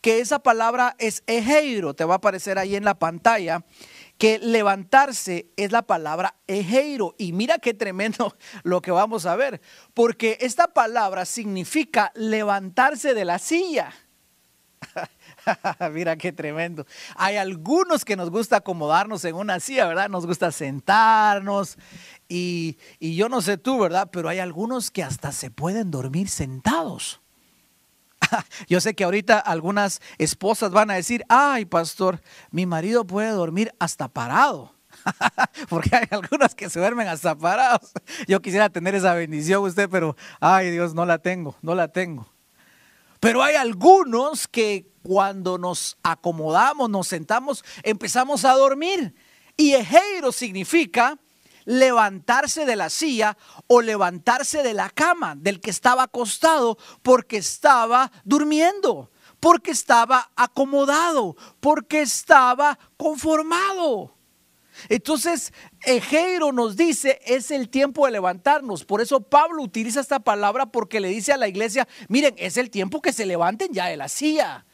que 0.00 0.20
esa 0.20 0.38
palabra 0.40 0.96
es 0.98 1.22
ejeiro, 1.26 1.94
te 1.94 2.04
va 2.04 2.14
a 2.14 2.16
aparecer 2.18 2.58
ahí 2.58 2.76
en 2.76 2.84
la 2.84 2.98
pantalla, 2.98 3.64
que 4.18 4.38
levantarse 4.38 5.48
es 5.56 5.72
la 5.72 5.82
palabra 5.82 6.36
ejeiro. 6.46 7.14
Y 7.16 7.32
mira 7.32 7.58
qué 7.58 7.72
tremendo 7.72 8.36
lo 8.64 8.82
que 8.82 8.90
vamos 8.90 9.24
a 9.26 9.34
ver, 9.36 9.62
porque 9.94 10.36
esta 10.40 10.68
palabra 10.68 11.24
significa 11.24 12.12
levantarse 12.14 13.14
de 13.14 13.24
la 13.24 13.38
silla. 13.38 13.92
Mira 15.92 16.16
qué 16.16 16.32
tremendo. 16.32 16.86
Hay 17.16 17.36
algunos 17.36 18.04
que 18.04 18.16
nos 18.16 18.30
gusta 18.30 18.56
acomodarnos 18.56 19.24
en 19.24 19.34
una 19.34 19.60
silla, 19.60 19.86
¿verdad? 19.86 20.08
Nos 20.08 20.26
gusta 20.26 20.50
sentarnos 20.52 21.76
y, 22.28 22.78
y, 22.98 23.16
yo 23.16 23.28
no 23.28 23.42
sé 23.42 23.58
tú, 23.58 23.78
¿verdad? 23.78 24.08
Pero 24.12 24.28
hay 24.28 24.38
algunos 24.38 24.90
que 24.90 25.02
hasta 25.02 25.32
se 25.32 25.50
pueden 25.50 25.90
dormir 25.90 26.28
sentados. 26.28 27.20
Yo 28.68 28.80
sé 28.80 28.94
que 28.94 29.04
ahorita 29.04 29.38
algunas 29.38 30.00
esposas 30.18 30.70
van 30.70 30.90
a 30.90 30.94
decir, 30.94 31.24
ay, 31.28 31.64
pastor, 31.64 32.20
mi 32.50 32.66
marido 32.66 33.06
puede 33.06 33.30
dormir 33.30 33.74
hasta 33.78 34.08
parado. 34.08 34.74
Porque 35.68 35.94
hay 35.94 36.06
algunos 36.10 36.54
que 36.54 36.70
se 36.70 36.78
duermen 36.78 37.08
hasta 37.08 37.36
parados. 37.36 37.92
Yo 38.26 38.40
quisiera 38.40 38.70
tener 38.70 38.94
esa 38.94 39.14
bendición 39.14 39.62
usted, 39.64 39.88
pero 39.90 40.16
ay 40.40 40.70
Dios, 40.70 40.94
no 40.94 41.04
la 41.04 41.18
tengo, 41.18 41.56
no 41.62 41.74
la 41.74 41.88
tengo. 41.88 42.33
Pero 43.24 43.42
hay 43.42 43.54
algunos 43.54 44.46
que 44.46 44.92
cuando 45.02 45.56
nos 45.56 45.96
acomodamos, 46.02 46.90
nos 46.90 47.08
sentamos, 47.08 47.64
empezamos 47.82 48.44
a 48.44 48.52
dormir. 48.52 49.14
Y 49.56 49.72
ejeiro 49.72 50.30
significa 50.30 51.18
levantarse 51.64 52.66
de 52.66 52.76
la 52.76 52.90
silla 52.90 53.38
o 53.66 53.80
levantarse 53.80 54.62
de 54.62 54.74
la 54.74 54.90
cama 54.90 55.36
del 55.36 55.62
que 55.62 55.70
estaba 55.70 56.02
acostado 56.02 56.76
porque 57.00 57.38
estaba 57.38 58.12
durmiendo, 58.24 59.10
porque 59.40 59.70
estaba 59.70 60.30
acomodado, 60.36 61.34
porque 61.60 62.02
estaba 62.02 62.78
conformado. 62.98 64.18
Entonces, 64.88 65.52
Ejeiro 65.84 66.52
nos 66.52 66.76
dice, 66.76 67.20
es 67.24 67.50
el 67.50 67.68
tiempo 67.68 68.06
de 68.06 68.12
levantarnos. 68.12 68.84
Por 68.84 69.00
eso 69.00 69.20
Pablo 69.20 69.62
utiliza 69.62 70.00
esta 70.00 70.20
palabra 70.20 70.66
porque 70.66 71.00
le 71.00 71.08
dice 71.08 71.32
a 71.32 71.36
la 71.36 71.48
iglesia, 71.48 71.88
miren, 72.08 72.34
es 72.38 72.56
el 72.56 72.70
tiempo 72.70 73.00
que 73.00 73.12
se 73.12 73.26
levanten 73.26 73.72
ya 73.72 73.86
de 73.86 73.96
la 73.96 74.08
silla. 74.08 74.64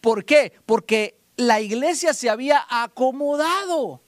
¿Por 0.00 0.24
qué? 0.24 0.52
Porque 0.66 1.18
la 1.36 1.60
iglesia 1.60 2.14
se 2.14 2.30
había 2.30 2.64
acomodado. 2.68 4.02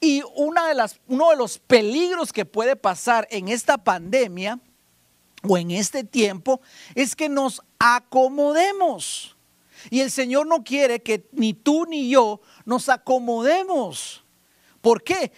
Y 0.00 0.22
una 0.34 0.68
de 0.68 0.74
las, 0.74 1.00
uno 1.08 1.30
de 1.30 1.36
los 1.36 1.58
peligros 1.58 2.32
que 2.32 2.44
puede 2.44 2.76
pasar 2.76 3.26
en 3.30 3.48
esta 3.48 3.78
pandemia 3.78 4.60
o 5.42 5.56
en 5.56 5.70
este 5.70 6.04
tiempo 6.04 6.60
es 6.94 7.16
que 7.16 7.28
nos 7.28 7.62
acomodemos. 7.78 9.36
Y 9.90 10.00
el 10.00 10.10
Señor 10.10 10.46
no 10.46 10.64
quiere 10.64 11.02
que 11.02 11.28
ni 11.32 11.54
tú 11.54 11.86
ni 11.86 12.10
yo 12.10 12.40
nos 12.64 12.88
acomodemos. 12.88 14.25
¿Por 14.80 15.02
qué? 15.02 15.32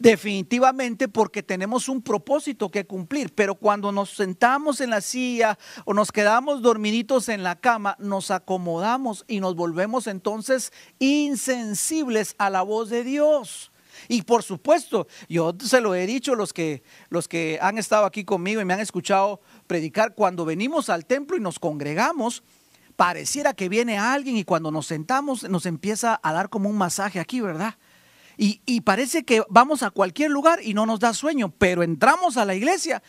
Definitivamente 0.00 1.08
porque 1.08 1.42
tenemos 1.42 1.88
un 1.88 2.02
propósito 2.02 2.70
que 2.70 2.86
cumplir, 2.86 3.34
pero 3.34 3.56
cuando 3.56 3.90
nos 3.90 4.10
sentamos 4.10 4.80
en 4.80 4.90
la 4.90 5.00
silla 5.00 5.58
o 5.84 5.92
nos 5.92 6.12
quedamos 6.12 6.62
dormiditos 6.62 7.28
en 7.28 7.42
la 7.42 7.56
cama, 7.56 7.96
nos 7.98 8.30
acomodamos 8.30 9.24
y 9.26 9.40
nos 9.40 9.56
volvemos 9.56 10.06
entonces 10.06 10.72
insensibles 11.00 12.36
a 12.38 12.48
la 12.48 12.62
voz 12.62 12.90
de 12.90 13.02
Dios. 13.02 13.72
Y 14.06 14.22
por 14.22 14.44
supuesto, 14.44 15.08
yo 15.28 15.56
se 15.60 15.80
lo 15.80 15.96
he 15.96 16.06
dicho 16.06 16.36
los 16.36 16.52
que 16.52 16.84
los 17.08 17.26
que 17.26 17.58
han 17.60 17.76
estado 17.76 18.06
aquí 18.06 18.24
conmigo 18.24 18.60
y 18.60 18.64
me 18.64 18.74
han 18.74 18.80
escuchado 18.80 19.40
predicar 19.66 20.14
cuando 20.14 20.44
venimos 20.44 20.90
al 20.90 21.06
templo 21.06 21.36
y 21.36 21.40
nos 21.40 21.58
congregamos, 21.58 22.44
pareciera 22.94 23.52
que 23.52 23.68
viene 23.68 23.98
alguien 23.98 24.36
y 24.36 24.44
cuando 24.44 24.70
nos 24.70 24.86
sentamos 24.86 25.42
nos 25.48 25.66
empieza 25.66 26.20
a 26.22 26.32
dar 26.32 26.50
como 26.50 26.68
un 26.68 26.78
masaje 26.78 27.18
aquí, 27.18 27.40
¿verdad? 27.40 27.74
Y, 28.40 28.80
parece 28.82 29.24
que 29.24 29.42
vamos 29.50 29.82
a 29.82 29.90
cualquier 29.90 30.30
lugar 30.30 30.60
y 30.62 30.72
no 30.72 30.86
nos 30.86 31.00
da 31.00 31.12
sueño, 31.12 31.52
pero 31.58 31.82
entramos 31.82 32.36
a 32.36 32.44
la 32.44 32.54
iglesia 32.54 33.02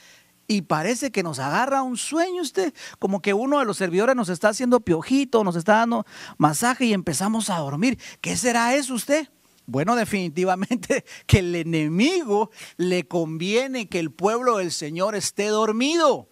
y 0.47 0.63
parece 0.63 1.11
que 1.11 1.21
nos 1.21 1.37
agarra 1.37 1.83
un 1.83 1.97
sueño 1.97 2.41
usted, 2.41 2.73
como 2.97 3.21
que 3.21 3.35
uno 3.35 3.59
de 3.59 3.65
los 3.65 3.77
servidores 3.77 4.15
nos 4.15 4.29
está 4.29 4.49
haciendo 4.49 4.79
piojito, 4.79 5.43
nos 5.43 5.55
está 5.55 5.73
dando 5.73 6.07
masaje 6.39 6.85
y 6.85 6.93
empezamos 6.93 7.51
a 7.51 7.59
dormir. 7.59 7.99
¿Qué 8.21 8.35
será 8.35 8.73
eso 8.73 8.95
usted? 8.95 9.29
Bueno, 9.67 9.95
definitivamente 9.95 11.05
que 11.27 11.39
el 11.39 11.55
enemigo 11.55 12.49
le 12.77 13.07
conviene 13.07 13.87
que 13.87 13.99
el 13.99 14.11
pueblo 14.11 14.57
del 14.57 14.71
Señor 14.71 15.15
esté 15.15 15.49
dormido. 15.49 16.27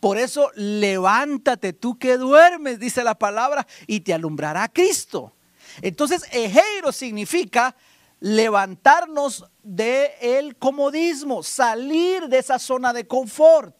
Por 0.00 0.18
eso 0.18 0.50
levántate 0.56 1.72
tú 1.72 2.00
que 2.00 2.16
duermes, 2.16 2.80
dice 2.80 3.04
la 3.04 3.16
palabra, 3.16 3.68
y 3.86 4.00
te 4.00 4.12
alumbrará 4.12 4.66
Cristo. 4.66 5.36
Entonces, 5.82 6.24
ejeiro 6.32 6.90
significa 6.90 7.76
levantarnos 8.20 9.46
del 9.62 10.10
el 10.20 10.56
comodismo, 10.56 11.42
salir 11.42 12.28
de 12.28 12.38
esa 12.38 12.58
zona 12.58 12.92
de 12.92 13.06
confort. 13.06 13.74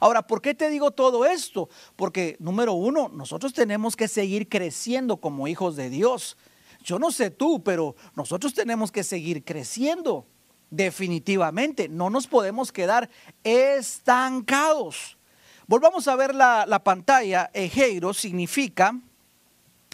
Ahora, 0.00 0.26
¿por 0.26 0.40
qué 0.40 0.54
te 0.54 0.70
digo 0.70 0.90
todo 0.90 1.26
esto? 1.26 1.68
Porque, 1.96 2.36
número 2.38 2.72
uno, 2.72 3.10
nosotros 3.10 3.52
tenemos 3.52 3.94
que 3.94 4.08
seguir 4.08 4.48
creciendo 4.48 5.18
como 5.18 5.48
hijos 5.48 5.76
de 5.76 5.90
Dios. 5.90 6.38
Yo 6.82 6.98
no 6.98 7.12
sé 7.12 7.30
tú, 7.30 7.62
pero 7.62 7.94
nosotros 8.16 8.54
tenemos 8.54 8.90
que 8.90 9.04
seguir 9.04 9.44
creciendo. 9.44 10.26
Definitivamente, 10.70 11.88
no 11.88 12.08
nos 12.08 12.26
podemos 12.26 12.72
quedar 12.72 13.10
estancados. 13.44 15.18
Volvamos 15.66 16.08
a 16.08 16.16
ver 16.16 16.34
la, 16.34 16.64
la 16.66 16.82
pantalla. 16.82 17.50
Ejeiro 17.52 18.14
significa 18.14 18.98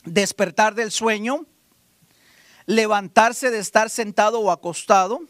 despertar 0.05 0.77
del 0.77 0.93
sueño, 0.93 1.45
levantarse 2.69 3.51
de 3.51 3.61
estar 3.61 3.89
sentado 3.89 4.41
o 4.41 4.51
acostado, 4.51 5.23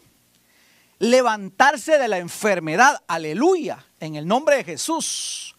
levantarse 0.99 1.97
de 1.97 2.09
la 2.09 2.17
enfermedad, 2.17 3.01
aleluya, 3.07 3.85
en 4.01 4.15
el 4.15 4.27
nombre 4.27 4.57
de 4.57 4.65
Jesús, 4.65 5.55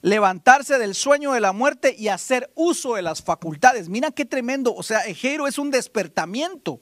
levantarse 0.00 0.78
del 0.78 0.94
sueño 0.94 1.32
de 1.32 1.40
la 1.40 1.52
muerte 1.52 1.94
y 1.96 2.08
hacer 2.08 2.50
uso 2.54 2.94
de 2.94 3.02
las 3.02 3.22
facultades. 3.22 3.90
Mira 3.90 4.10
qué 4.10 4.24
tremendo, 4.24 4.74
o 4.74 4.82
sea, 4.82 5.00
Ejero 5.00 5.46
es 5.46 5.58
un 5.58 5.70
despertamiento. 5.70 6.80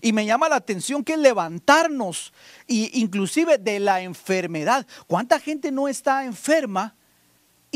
Y 0.00 0.14
me 0.14 0.24
llama 0.24 0.48
la 0.48 0.56
atención 0.56 1.04
que 1.04 1.18
levantarnos, 1.18 2.32
inclusive 2.66 3.58
de 3.58 3.78
la 3.78 4.00
enfermedad. 4.00 4.86
¿Cuánta 5.06 5.38
gente 5.38 5.70
no 5.70 5.86
está 5.86 6.24
enferma 6.24 6.95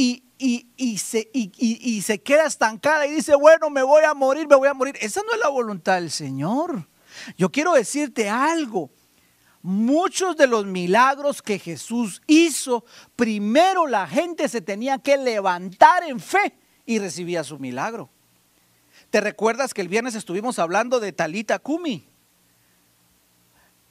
y, 0.00 0.68
y, 0.76 0.96
se, 0.96 1.28
y, 1.34 2.00
se 2.00 2.22
queda 2.22 2.46
estancada 2.46 3.06
y 3.06 3.12
dice, 3.12 3.34
bueno, 3.34 3.68
me 3.68 3.82
voy 3.82 4.04
a 4.04 4.14
morir, 4.14 4.48
me 4.48 4.56
voy 4.56 4.68
a 4.68 4.74
morir. 4.74 4.96
Esa 5.00 5.20
no 5.22 5.34
es 5.34 5.38
la 5.38 5.50
voluntad 5.50 5.96
del 5.96 6.10
Señor. 6.10 6.88
Yo 7.36 7.50
quiero 7.52 7.74
decirte 7.74 8.30
algo. 8.30 8.90
Muchos 9.62 10.38
de 10.38 10.46
los 10.46 10.64
milagros 10.64 11.42
que 11.42 11.58
Jesús 11.58 12.22
hizo, 12.26 12.86
primero 13.14 13.86
la 13.86 14.06
gente 14.06 14.48
se 14.48 14.62
tenía 14.62 14.98
que 14.98 15.18
levantar 15.18 16.04
en 16.04 16.18
fe 16.18 16.54
y 16.86 16.98
recibía 16.98 17.44
su 17.44 17.58
milagro. 17.58 18.08
¿Te 19.10 19.20
recuerdas 19.20 19.74
que 19.74 19.82
el 19.82 19.88
viernes 19.88 20.14
estuvimos 20.14 20.58
hablando 20.58 20.98
de 20.98 21.12
Talita 21.12 21.58
Kumi? 21.58 22.08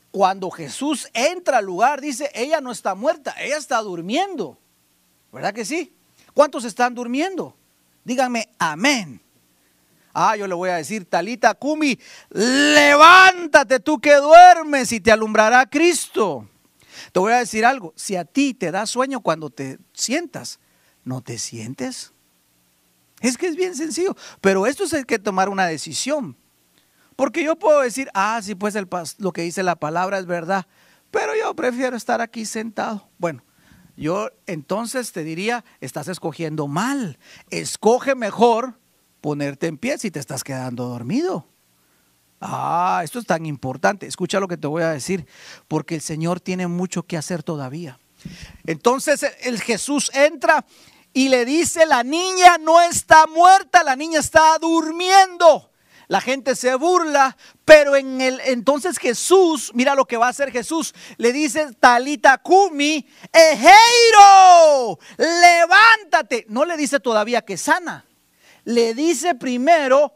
Cuando 0.09 0.49
Jesús 0.49 1.07
entra 1.13 1.59
al 1.59 1.65
lugar, 1.65 2.01
dice, 2.01 2.31
ella 2.33 2.61
no 2.61 2.71
está 2.71 2.95
muerta, 2.95 3.35
ella 3.39 3.57
está 3.57 3.79
durmiendo. 3.81 4.57
¿Verdad 5.31 5.53
que 5.53 5.65
sí? 5.65 5.93
¿Cuántos 6.39 6.63
están 6.63 6.95
durmiendo? 6.95 7.53
Díganme 8.05 8.47
amén. 8.57 9.21
Ah, 10.13 10.37
yo 10.37 10.47
le 10.47 10.53
voy 10.53 10.69
a 10.69 10.77
decir, 10.77 11.03
Talita 11.03 11.53
Kumi, 11.53 11.99
levántate 12.29 13.81
tú 13.81 13.99
que 13.99 14.15
duermes 14.15 14.89
y 14.93 15.01
te 15.01 15.11
alumbrará 15.11 15.65
Cristo. 15.65 16.47
Te 17.11 17.19
voy 17.19 17.33
a 17.33 17.39
decir 17.39 17.65
algo, 17.65 17.91
si 17.97 18.15
a 18.15 18.23
ti 18.23 18.53
te 18.53 18.71
da 18.71 18.85
sueño 18.85 19.19
cuando 19.19 19.49
te 19.49 19.79
sientas, 19.91 20.61
¿no 21.03 21.19
te 21.19 21.37
sientes? 21.37 22.13
Es 23.19 23.37
que 23.37 23.47
es 23.47 23.57
bien 23.57 23.75
sencillo, 23.75 24.15
pero 24.39 24.65
esto 24.65 24.85
es 24.85 24.93
el 24.93 25.05
que 25.05 25.19
tomar 25.19 25.49
una 25.49 25.65
decisión. 25.65 26.37
Porque 27.17 27.43
yo 27.43 27.57
puedo 27.57 27.81
decir, 27.81 28.09
ah, 28.13 28.39
sí, 28.41 28.55
pues 28.55 28.75
el, 28.75 28.87
lo 29.17 29.33
que 29.33 29.41
dice 29.41 29.61
la 29.61 29.75
palabra 29.75 30.19
es 30.19 30.25
verdad, 30.25 30.67
pero 31.11 31.33
yo 31.35 31.53
prefiero 31.53 31.97
estar 31.97 32.21
aquí 32.21 32.45
sentado. 32.45 33.09
Bueno, 33.17 33.43
yo 33.99 34.29
entonces 34.47 35.11
te 35.11 35.23
diría, 35.23 35.65
estás 35.81 36.07
escogiendo 36.07 36.67
mal. 36.67 37.19
Escoge 37.49 38.15
mejor 38.15 38.79
ponerte 39.21 39.67
en 39.67 39.77
pie 39.77 39.97
si 39.97 40.09
te 40.09 40.19
estás 40.19 40.43
quedando 40.43 40.87
dormido. 40.87 41.47
Ah, 42.39 43.01
esto 43.03 43.19
es 43.19 43.25
tan 43.25 43.45
importante. 43.45 44.07
Escucha 44.07 44.39
lo 44.39 44.47
que 44.47 44.57
te 44.57 44.67
voy 44.67 44.83
a 44.83 44.89
decir, 44.89 45.27
porque 45.67 45.95
el 45.95 46.01
Señor 46.01 46.39
tiene 46.39 46.67
mucho 46.67 47.03
que 47.03 47.17
hacer 47.17 47.43
todavía. 47.43 47.99
Entonces 48.65 49.25
el 49.41 49.59
Jesús 49.59 50.09
entra 50.13 50.65
y 51.13 51.29
le 51.29 51.43
dice, 51.43 51.85
la 51.85 52.03
niña 52.03 52.57
no 52.57 52.81
está 52.81 53.27
muerta, 53.27 53.83
la 53.83 53.95
niña 53.95 54.19
está 54.19 54.57
durmiendo 54.59 55.68
la 56.09 56.21
gente 56.21 56.55
se 56.55 56.73
burla, 56.73 57.37
pero 57.63 57.95
en 57.95 58.19
el 58.19 58.41
entonces 58.45 58.97
Jesús, 58.97 59.71
mira 59.75 59.93
lo 59.93 60.05
que 60.05 60.17
va 60.17 60.25
a 60.25 60.31
hacer 60.31 60.51
Jesús, 60.51 60.95
le 61.17 61.31
dice 61.31 61.71
Talita 61.79 62.39
Kumi, 62.39 63.07
Ejeiro, 63.31 64.97
levántate. 65.17 66.47
No 66.49 66.65
le 66.65 66.77
dice 66.77 66.99
todavía 66.99 67.43
que 67.43 67.57
sana, 67.57 68.07
le 68.63 68.95
dice 68.95 69.35
primero, 69.35 70.15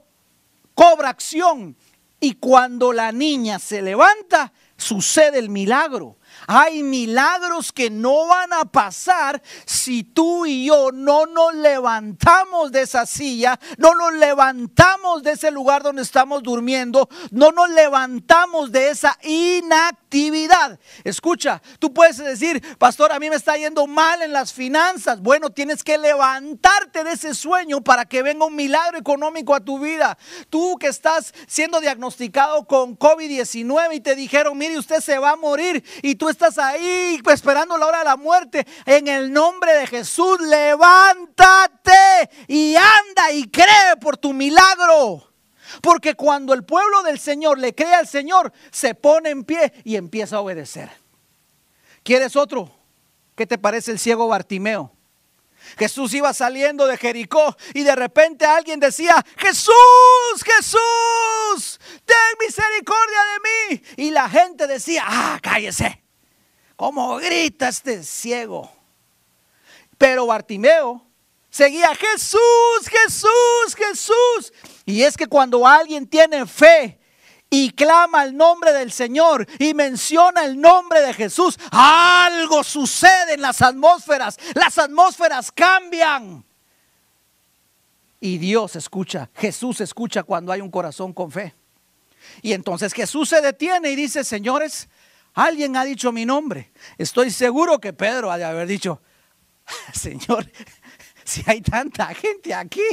cobra 0.73 1.09
acción. 1.09 1.77
Y 2.19 2.35
cuando 2.35 2.91
la 2.91 3.11
niña 3.11 3.59
se 3.59 3.83
levanta, 3.83 4.51
sucede 4.75 5.37
el 5.37 5.49
milagro. 5.49 6.17
Hay 6.47 6.83
milagros 6.83 7.71
que 7.71 7.89
no 7.89 8.27
van 8.27 8.53
a 8.53 8.65
pasar 8.65 9.41
si 9.65 10.03
tú 10.03 10.45
y 10.45 10.65
yo 10.65 10.91
no 10.91 11.25
nos 11.25 11.53
levantamos 11.55 12.71
de 12.71 12.81
esa 12.81 13.05
silla, 13.05 13.59
no 13.77 13.95
nos 13.95 14.13
levantamos 14.13 15.23
de 15.23 15.31
ese 15.31 15.51
lugar 15.51 15.83
donde 15.83 16.01
estamos 16.01 16.43
durmiendo, 16.43 17.09
no 17.31 17.51
nos 17.51 17.69
levantamos 17.69 18.71
de 18.71 18.89
esa 18.89 19.17
inactividad. 19.23 20.79
Escucha, 21.03 21.61
tú 21.79 21.93
puedes 21.93 22.17
decir, 22.17 22.61
pastor, 22.77 23.11
a 23.11 23.19
mí 23.19 23.29
me 23.29 23.35
está 23.35 23.57
yendo 23.57 23.87
mal 23.87 24.21
en 24.21 24.33
las 24.33 24.53
finanzas. 24.53 25.21
Bueno, 25.21 25.49
tienes 25.49 25.83
que 25.83 25.97
levantarte 25.97 27.03
de 27.03 27.11
ese 27.11 27.33
sueño 27.33 27.81
para 27.81 28.05
que 28.05 28.21
venga 28.21 28.45
un 28.45 28.55
milagro 28.55 28.97
económico 28.97 29.55
a 29.55 29.59
tu 29.59 29.79
vida. 29.79 30.17
Tú 30.49 30.77
que 30.79 30.87
estás 30.87 31.33
siendo 31.47 31.79
diagnosticado 31.79 32.65
con 32.65 32.97
COVID-19 32.97 33.95
y 33.95 33.99
te 33.99 34.15
dijeron, 34.15 34.57
mire, 34.57 34.77
usted 34.77 34.99
se 34.99 35.17
va 35.17 35.31
a 35.31 35.35
morir 35.35 35.83
y 36.01 36.15
tú 36.15 36.29
estás 36.33 36.57
ahí 36.57 37.21
esperando 37.31 37.77
la 37.77 37.85
hora 37.85 37.99
de 37.99 38.05
la 38.05 38.17
muerte, 38.17 38.67
en 38.85 39.07
el 39.07 39.31
nombre 39.31 39.73
de 39.73 39.87
Jesús, 39.87 40.39
levántate 40.41 41.91
y 42.47 42.75
anda 42.75 43.31
y 43.31 43.49
cree 43.49 43.95
por 44.01 44.17
tu 44.17 44.33
milagro. 44.33 45.31
Porque 45.81 46.15
cuando 46.15 46.53
el 46.53 46.63
pueblo 46.63 47.01
del 47.03 47.19
Señor 47.19 47.57
le 47.57 47.73
cree 47.73 47.95
al 47.95 48.07
Señor, 48.07 48.51
se 48.71 48.95
pone 48.95 49.29
en 49.29 49.43
pie 49.43 49.73
y 49.83 49.95
empieza 49.95 50.37
a 50.37 50.41
obedecer. 50.41 50.91
¿Quieres 52.03 52.35
otro? 52.35 52.75
¿Qué 53.35 53.47
te 53.47 53.57
parece 53.57 53.91
el 53.91 53.99
ciego 53.99 54.27
Bartimeo? 54.27 54.91
Jesús 55.77 56.13
iba 56.13 56.33
saliendo 56.33 56.85
de 56.85 56.97
Jericó 56.97 57.55
y 57.73 57.83
de 57.83 57.95
repente 57.95 58.45
alguien 58.45 58.79
decía, 58.79 59.23
Jesús, 59.37 59.73
Jesús, 60.43 61.79
ten 62.05 62.17
misericordia 62.45 63.19
de 63.33 63.75
mí. 63.77 63.83
Y 63.97 64.11
la 64.11 64.29
gente 64.29 64.67
decía, 64.67 65.03
ah, 65.07 65.39
cállese. 65.41 66.02
¿Cómo 66.75 67.17
grita 67.17 67.69
este 67.69 68.03
ciego? 68.03 68.71
Pero 69.97 70.25
Bartimeo 70.25 71.05
seguía, 71.49 71.93
Jesús, 71.95 72.39
Jesús, 72.89 73.75
Jesús. 73.75 74.53
Y 74.85 75.03
es 75.03 75.15
que 75.15 75.27
cuando 75.27 75.65
alguien 75.67 76.07
tiene 76.07 76.45
fe, 76.45 76.99
y 77.53 77.69
clama 77.69 78.23
el 78.23 78.35
nombre 78.35 78.73
del 78.73 78.91
Señor 78.91 79.45
y 79.59 79.75
menciona 79.75 80.43
el 80.43 80.59
nombre 80.59 81.01
de 81.01 81.13
Jesús, 81.13 81.59
algo 81.69 82.63
sucede 82.63 83.35
en 83.35 83.41
las 83.41 83.61
atmósferas. 83.61 84.39
Las 84.55 84.79
atmósferas 84.79 85.51
cambian. 85.51 86.43
Y 88.19 88.39
Dios 88.39 88.75
escucha, 88.75 89.29
Jesús 89.35 89.81
escucha 89.81 90.23
cuando 90.23 90.51
hay 90.51 90.61
un 90.61 90.71
corazón 90.71 91.13
con 91.13 91.29
fe. 91.29 91.53
Y 92.41 92.53
entonces 92.53 92.91
Jesús 92.91 93.29
se 93.29 93.39
detiene 93.39 93.91
y 93.91 93.95
dice, 93.95 94.23
señores, 94.23 94.89
alguien 95.33 95.75
ha 95.75 95.85
dicho 95.85 96.11
mi 96.11 96.25
nombre. 96.25 96.71
Estoy 96.97 97.31
seguro 97.31 97.79
que 97.79 97.93
Pedro 97.93 98.31
ha 98.31 98.37
de 98.37 98.45
haber 98.45 98.67
dicho, 98.67 99.01
Señor, 99.93 100.51
si 101.23 101.43
hay 101.45 101.61
tanta 101.61 102.13
gente 102.13 102.53
aquí, 102.53 102.83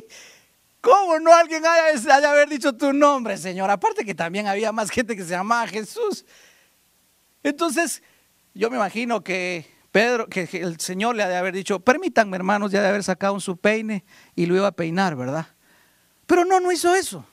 ¿Cómo 0.80 1.18
no 1.18 1.32
alguien 1.34 1.62
haya, 1.66 2.20
de 2.20 2.26
haber 2.26 2.48
dicho 2.48 2.72
tu 2.72 2.92
nombre, 2.92 3.36
Señor? 3.36 3.70
Aparte 3.70 4.04
que 4.04 4.14
también 4.14 4.46
había 4.46 4.72
más 4.72 4.90
gente 4.90 5.14
que 5.14 5.22
se 5.22 5.30
llamaba 5.30 5.66
Jesús. 5.66 6.24
Entonces, 7.42 8.02
yo 8.54 8.70
me 8.70 8.76
imagino 8.76 9.22
que 9.22 9.70
Pedro, 9.92 10.26
que 10.28 10.48
el 10.52 10.80
Señor 10.80 11.16
le 11.16 11.22
ha 11.22 11.28
de 11.28 11.36
haber 11.36 11.54
dicho, 11.54 11.80
permítanme 11.80 12.36
hermanos, 12.36 12.72
ya 12.72 12.80
de 12.80 12.88
haber 12.88 13.04
sacado 13.04 13.38
su 13.40 13.58
peine 13.58 14.04
y 14.34 14.46
lo 14.46 14.56
iba 14.56 14.68
a 14.68 14.72
peinar, 14.72 15.16
¿verdad? 15.16 15.48
Pero 16.26 16.44
no, 16.44 16.60
no 16.60 16.72
hizo 16.72 16.94
eso. 16.94 17.26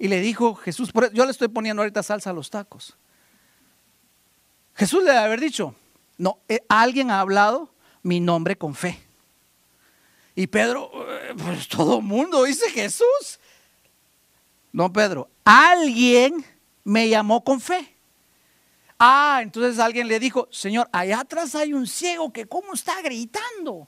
Y 0.00 0.08
le 0.08 0.20
dijo 0.20 0.54
Jesús, 0.54 0.90
yo 1.12 1.26
le 1.26 1.30
estoy 1.30 1.48
poniendo 1.48 1.82
ahorita 1.82 2.02
salsa 2.02 2.30
a 2.30 2.32
los 2.32 2.48
tacos. 2.48 2.96
Jesús 4.74 5.04
le 5.04 5.10
debe 5.10 5.24
haber 5.24 5.40
dicho, 5.40 5.74
no, 6.16 6.38
eh, 6.48 6.62
alguien 6.70 7.10
ha 7.10 7.20
hablado 7.20 7.70
mi 8.02 8.18
nombre 8.18 8.56
con 8.56 8.74
fe. 8.74 8.98
Y 10.34 10.46
Pedro, 10.46 10.90
eh, 11.06 11.34
pues 11.36 11.68
todo 11.68 12.00
mundo 12.00 12.44
dice 12.44 12.70
Jesús. 12.70 13.38
No, 14.72 14.90
Pedro, 14.90 15.28
alguien 15.44 16.46
me 16.82 17.10
llamó 17.10 17.44
con 17.44 17.60
fe. 17.60 17.94
Ah, 18.98 19.40
entonces 19.42 19.78
alguien 19.78 20.08
le 20.08 20.18
dijo, 20.18 20.48
Señor, 20.50 20.88
allá 20.92 21.20
atrás 21.20 21.54
hay 21.54 21.74
un 21.74 21.86
ciego 21.86 22.32
que 22.32 22.46
cómo 22.46 22.72
está 22.72 23.02
gritando. 23.02 23.86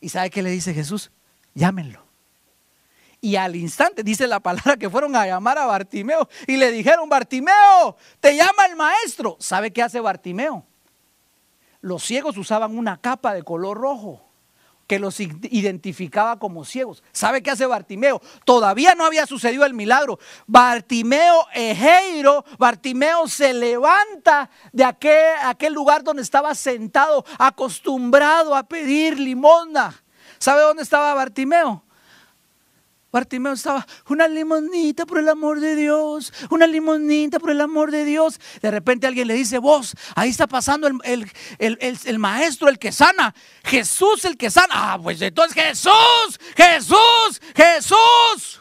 ¿Y 0.00 0.08
sabe 0.08 0.30
qué 0.30 0.40
le 0.40 0.50
dice 0.50 0.72
Jesús? 0.72 1.10
Llámenlo. 1.54 2.07
Y 3.20 3.36
al 3.36 3.56
instante 3.56 4.02
dice 4.02 4.26
la 4.26 4.40
palabra 4.40 4.76
que 4.76 4.88
fueron 4.88 5.16
a 5.16 5.26
llamar 5.26 5.58
a 5.58 5.66
Bartimeo 5.66 6.28
y 6.46 6.56
le 6.56 6.70
dijeron, 6.70 7.08
Bartimeo, 7.08 7.96
te 8.20 8.36
llama 8.36 8.66
el 8.66 8.76
maestro. 8.76 9.36
¿Sabe 9.40 9.72
qué 9.72 9.82
hace 9.82 10.00
Bartimeo? 10.00 10.64
Los 11.80 12.04
ciegos 12.04 12.36
usaban 12.36 12.76
una 12.76 13.00
capa 13.00 13.34
de 13.34 13.42
color 13.42 13.76
rojo 13.76 14.28
que 14.88 14.98
los 14.98 15.20
identificaba 15.20 16.38
como 16.38 16.64
ciegos. 16.64 17.04
¿Sabe 17.12 17.42
qué 17.42 17.50
hace 17.50 17.66
Bartimeo? 17.66 18.22
Todavía 18.44 18.94
no 18.94 19.04
había 19.04 19.26
sucedido 19.26 19.66
el 19.66 19.74
milagro. 19.74 20.18
Bartimeo 20.46 21.46
Ejeiro, 21.52 22.44
Bartimeo 22.58 23.28
se 23.28 23.52
levanta 23.52 24.48
de 24.72 24.84
aquel, 24.84 25.74
lugar 25.74 26.02
donde 26.02 26.22
estaba 26.22 26.54
sentado, 26.54 27.24
acostumbrado 27.38 28.56
a 28.56 28.62
pedir 28.62 29.20
limosna. 29.20 30.02
¿Sabe 30.38 30.62
dónde 30.62 30.84
estaba 30.84 31.12
Bartimeo? 31.12 31.84
Bartimeo 33.10 33.54
estaba, 33.54 33.86
una 34.08 34.28
limonita 34.28 35.06
por 35.06 35.18
el 35.18 35.28
amor 35.28 35.60
de 35.60 35.76
Dios, 35.76 36.32
una 36.50 36.66
limonita 36.66 37.38
por 37.38 37.50
el 37.50 37.60
amor 37.60 37.90
de 37.90 38.04
Dios. 38.04 38.38
De 38.60 38.70
repente 38.70 39.06
alguien 39.06 39.28
le 39.28 39.34
dice, 39.34 39.58
vos, 39.58 39.94
ahí 40.14 40.28
está 40.28 40.46
pasando 40.46 40.86
el, 40.86 41.30
el, 41.58 42.18
maestro, 42.18 42.68
el 42.68 42.78
que 42.78 42.92
sana, 42.92 43.34
Jesús 43.64 44.24
el 44.24 44.36
que 44.36 44.50
sana. 44.50 44.74
Ah, 44.74 44.98
pues 45.02 45.22
entonces 45.22 45.54
Jesús, 45.54 46.38
Jesús, 46.54 47.40
Jesús. 47.54 48.60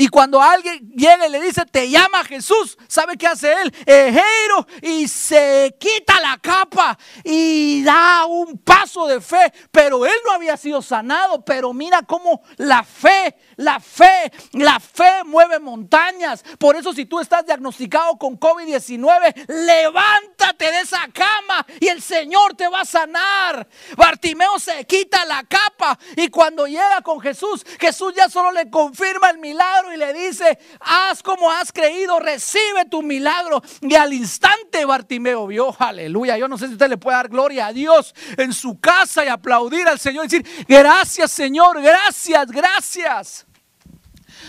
Y 0.00 0.08
cuando 0.08 0.40
alguien 0.40 0.90
llega 0.92 1.26
y 1.26 1.30
le 1.30 1.42
dice, 1.42 1.66
te 1.66 1.90
llama 1.90 2.24
Jesús, 2.24 2.78
¿sabe 2.88 3.18
qué 3.18 3.26
hace 3.26 3.52
él? 3.52 3.74
Ejero 3.84 4.66
y 4.80 5.06
se 5.06 5.76
quita 5.78 6.18
la 6.22 6.38
capa 6.38 6.98
y 7.22 7.82
da 7.82 8.24
un 8.24 8.56
paso 8.56 9.06
de 9.06 9.20
fe. 9.20 9.52
Pero 9.70 10.06
él 10.06 10.14
no 10.24 10.32
había 10.32 10.56
sido 10.56 10.80
sanado. 10.80 11.44
Pero 11.44 11.74
mira 11.74 12.00
cómo 12.00 12.40
la 12.56 12.82
fe, 12.82 13.36
la 13.56 13.78
fe, 13.78 14.32
la 14.52 14.80
fe 14.80 15.22
mueve 15.26 15.58
montañas. 15.58 16.44
Por 16.58 16.76
eso 16.76 16.94
si 16.94 17.04
tú 17.04 17.20
estás 17.20 17.44
diagnosticado 17.44 18.16
con 18.16 18.40
COVID-19, 18.40 19.48
levántate 19.48 20.64
de 20.64 20.80
esa 20.80 21.06
cama 21.12 21.66
y 21.78 21.88
el 21.88 22.00
Señor 22.00 22.54
te 22.54 22.68
va 22.68 22.80
a 22.80 22.84
sanar. 22.86 23.68
Bartimeo 23.98 24.58
se 24.58 24.86
quita 24.86 25.26
la 25.26 25.42
capa 25.42 25.98
y 26.16 26.28
cuando 26.28 26.66
llega 26.66 27.02
con 27.02 27.20
Jesús, 27.20 27.66
Jesús 27.78 28.14
ya 28.16 28.30
solo 28.30 28.50
le 28.52 28.70
confirma 28.70 29.28
el 29.28 29.36
milagro 29.36 29.89
y 29.92 29.96
le 29.96 30.12
dice, 30.12 30.58
haz 30.80 31.22
como 31.22 31.50
has 31.50 31.72
creído, 31.72 32.18
recibe 32.20 32.84
tu 32.90 33.02
milagro. 33.02 33.62
Y 33.80 33.94
al 33.94 34.12
instante 34.12 34.84
Bartimeo 34.84 35.46
vio, 35.46 35.74
aleluya, 35.78 36.36
yo 36.38 36.48
no 36.48 36.58
sé 36.58 36.66
si 36.66 36.72
usted 36.72 36.88
le 36.88 36.96
puede 36.96 37.16
dar 37.16 37.28
gloria 37.28 37.66
a 37.66 37.72
Dios 37.72 38.14
en 38.36 38.52
su 38.52 38.80
casa 38.80 39.24
y 39.24 39.28
aplaudir 39.28 39.86
al 39.88 39.98
Señor 39.98 40.24
y 40.24 40.28
decir, 40.28 40.66
gracias 40.68 41.30
Señor, 41.30 41.80
gracias, 41.82 42.50
gracias. 42.50 43.46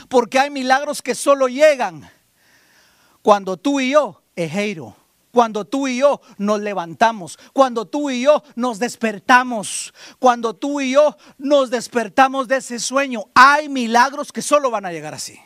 Porque 0.10 0.40
hay 0.40 0.50
milagros 0.50 1.02
que 1.02 1.16
solo 1.16 1.48
llegan 1.48 2.10
cuando 3.22 3.58
tú 3.58 3.80
y 3.80 3.92
yo, 3.92 4.22
Ejeiro, 4.36 4.96
cuando 5.32 5.66
tú 5.66 5.88
y 5.88 5.98
yo 5.98 6.22
nos 6.38 6.60
levantamos, 6.60 7.40
cuando 7.54 7.86
tú 7.86 8.10
y 8.10 8.24
yo 8.24 8.44
nos 8.56 8.80
despertamos, 8.80 9.94
cuando 10.20 10.56
tú 10.56 10.82
y 10.82 10.92
yo 10.92 11.18
nos 11.38 11.70
despertamos 11.70 12.48
de 12.48 12.58
ese 12.58 12.80
sueño, 12.80 13.26
hay 13.34 13.70
milagros 13.70 14.32
que 14.32 14.42
solo 14.42 14.70
van 14.70 14.86
a 14.86 14.92
llegar 14.92 15.14
así. 15.14 15.40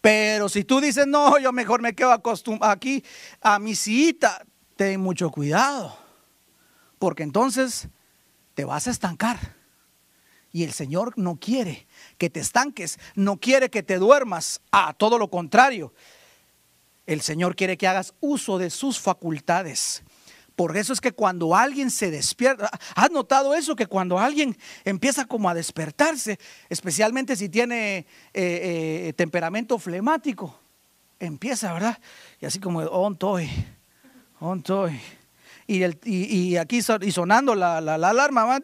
Pero 0.00 0.48
si 0.48 0.64
tú 0.64 0.80
dices, 0.80 1.06
no, 1.06 1.38
yo 1.38 1.52
mejor 1.52 1.80
me 1.80 1.94
quedo 1.94 2.12
aquí 2.60 3.04
a 3.40 3.58
mi 3.58 3.76
cita, 3.76 4.44
ten 4.74 5.00
mucho 5.00 5.30
cuidado, 5.30 5.96
porque 6.98 7.22
entonces 7.22 7.88
te 8.54 8.64
vas 8.64 8.88
a 8.88 8.90
estancar. 8.90 9.38
Y 10.50 10.64
el 10.64 10.72
Señor 10.72 11.14
no 11.16 11.36
quiere 11.36 11.86
que 12.18 12.28
te 12.28 12.40
estanques, 12.40 12.98
no 13.14 13.38
quiere 13.38 13.70
que 13.70 13.82
te 13.82 13.98
duermas, 13.98 14.60
a 14.70 14.92
todo 14.92 15.18
lo 15.18 15.30
contrario. 15.30 15.94
El 17.06 17.20
Señor 17.20 17.56
quiere 17.56 17.76
que 17.76 17.86
hagas 17.86 18.14
uso 18.20 18.58
de 18.58 18.70
sus 18.70 19.00
facultades. 19.00 20.02
Por 20.56 20.76
eso 20.76 20.92
es 20.92 21.00
que 21.00 21.12
cuando 21.12 21.56
alguien 21.56 21.90
se 21.90 22.10
despierta, 22.10 22.70
¿has 22.94 23.10
notado 23.10 23.54
eso? 23.54 23.74
Que 23.74 23.86
cuando 23.86 24.18
alguien 24.18 24.56
empieza 24.84 25.24
como 25.24 25.48
a 25.48 25.54
despertarse, 25.54 26.38
especialmente 26.68 27.36
si 27.36 27.48
tiene 27.48 27.98
eh, 27.98 28.04
eh, 28.34 29.12
temperamento 29.16 29.78
flemático, 29.78 30.58
empieza, 31.18 31.72
¿verdad? 31.72 31.98
Y 32.40 32.46
así 32.46 32.60
como, 32.60 32.80
on 32.80 33.16
toy, 33.16 33.48
on 34.40 34.62
toy. 34.62 35.00
Y, 35.66 35.82
el, 35.82 35.98
y, 36.04 36.56
aquí 36.56 36.80
y 37.00 37.12
sonando 37.12 37.54
la, 37.54 37.80
la, 37.80 37.96
la 37.96 38.10
alarma, 38.10 38.44
va, 38.44 38.60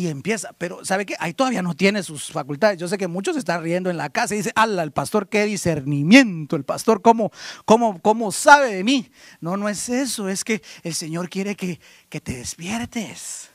y 0.00 0.08
empieza, 0.08 0.54
pero 0.56 0.82
¿sabe 0.82 1.04
qué? 1.04 1.14
Ahí 1.18 1.34
todavía 1.34 1.60
no 1.60 1.74
tiene 1.74 2.02
sus 2.02 2.32
facultades. 2.32 2.78
Yo 2.78 2.88
sé 2.88 2.96
que 2.96 3.06
muchos 3.06 3.36
están 3.36 3.62
riendo 3.62 3.90
en 3.90 3.98
la 3.98 4.08
casa 4.08 4.32
y 4.32 4.38
dicen, 4.38 4.54
ala, 4.56 4.82
el 4.82 4.92
pastor, 4.92 5.28
qué 5.28 5.44
discernimiento, 5.44 6.56
el 6.56 6.64
pastor, 6.64 7.02
¿cómo, 7.02 7.30
cómo, 7.66 8.00
cómo 8.00 8.32
sabe 8.32 8.74
de 8.74 8.82
mí? 8.82 9.10
No, 9.42 9.58
no 9.58 9.68
es 9.68 9.90
eso, 9.90 10.30
es 10.30 10.42
que 10.42 10.62
el 10.84 10.94
Señor 10.94 11.28
quiere 11.28 11.54
que, 11.54 11.80
que 12.08 12.18
te 12.18 12.38
despiertes, 12.38 13.50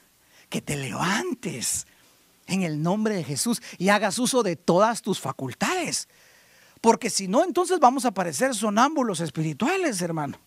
que 0.47 0.61
te 0.61 0.75
levantes 0.75 1.87
en 2.45 2.61
el 2.61 2.83
nombre 2.83 3.15
de 3.15 3.23
Jesús 3.23 3.59
y 3.79 3.89
hagas 3.89 4.19
uso 4.19 4.43
de 4.43 4.55
todas 4.55 5.01
tus 5.01 5.19
facultades. 5.19 6.07
Porque 6.79 7.09
si 7.09 7.27
no, 7.27 7.43
entonces 7.43 7.79
vamos 7.79 8.05
a 8.05 8.11
parecer 8.11 8.53
sonámbulos 8.53 9.19
espirituales, 9.19 9.99
hermano. 9.99 10.37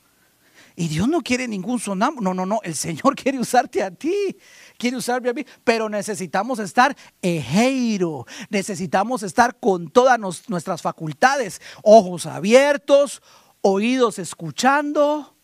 Y 0.80 0.86
Dios 0.86 1.08
no 1.08 1.22
quiere 1.22 1.48
ningún 1.48 1.80
sonámbulo. 1.80 2.32
No, 2.32 2.34
no, 2.34 2.46
no. 2.46 2.60
El 2.62 2.76
Señor 2.76 3.16
quiere 3.20 3.40
usarte 3.40 3.82
a 3.82 3.90
ti. 3.90 4.36
Quiere 4.76 4.96
usarme 4.96 5.30
a 5.30 5.32
mí. 5.32 5.44
Pero 5.64 5.88
necesitamos 5.88 6.60
estar 6.60 6.96
ejeiro. 7.20 8.26
Necesitamos 8.48 9.24
estar 9.24 9.58
con 9.58 9.90
todas 9.90 10.20
nuestras 10.48 10.80
facultades. 10.80 11.60
Ojos 11.82 12.26
abiertos, 12.26 13.22
oídos 13.60 14.20
escuchando, 14.20 15.34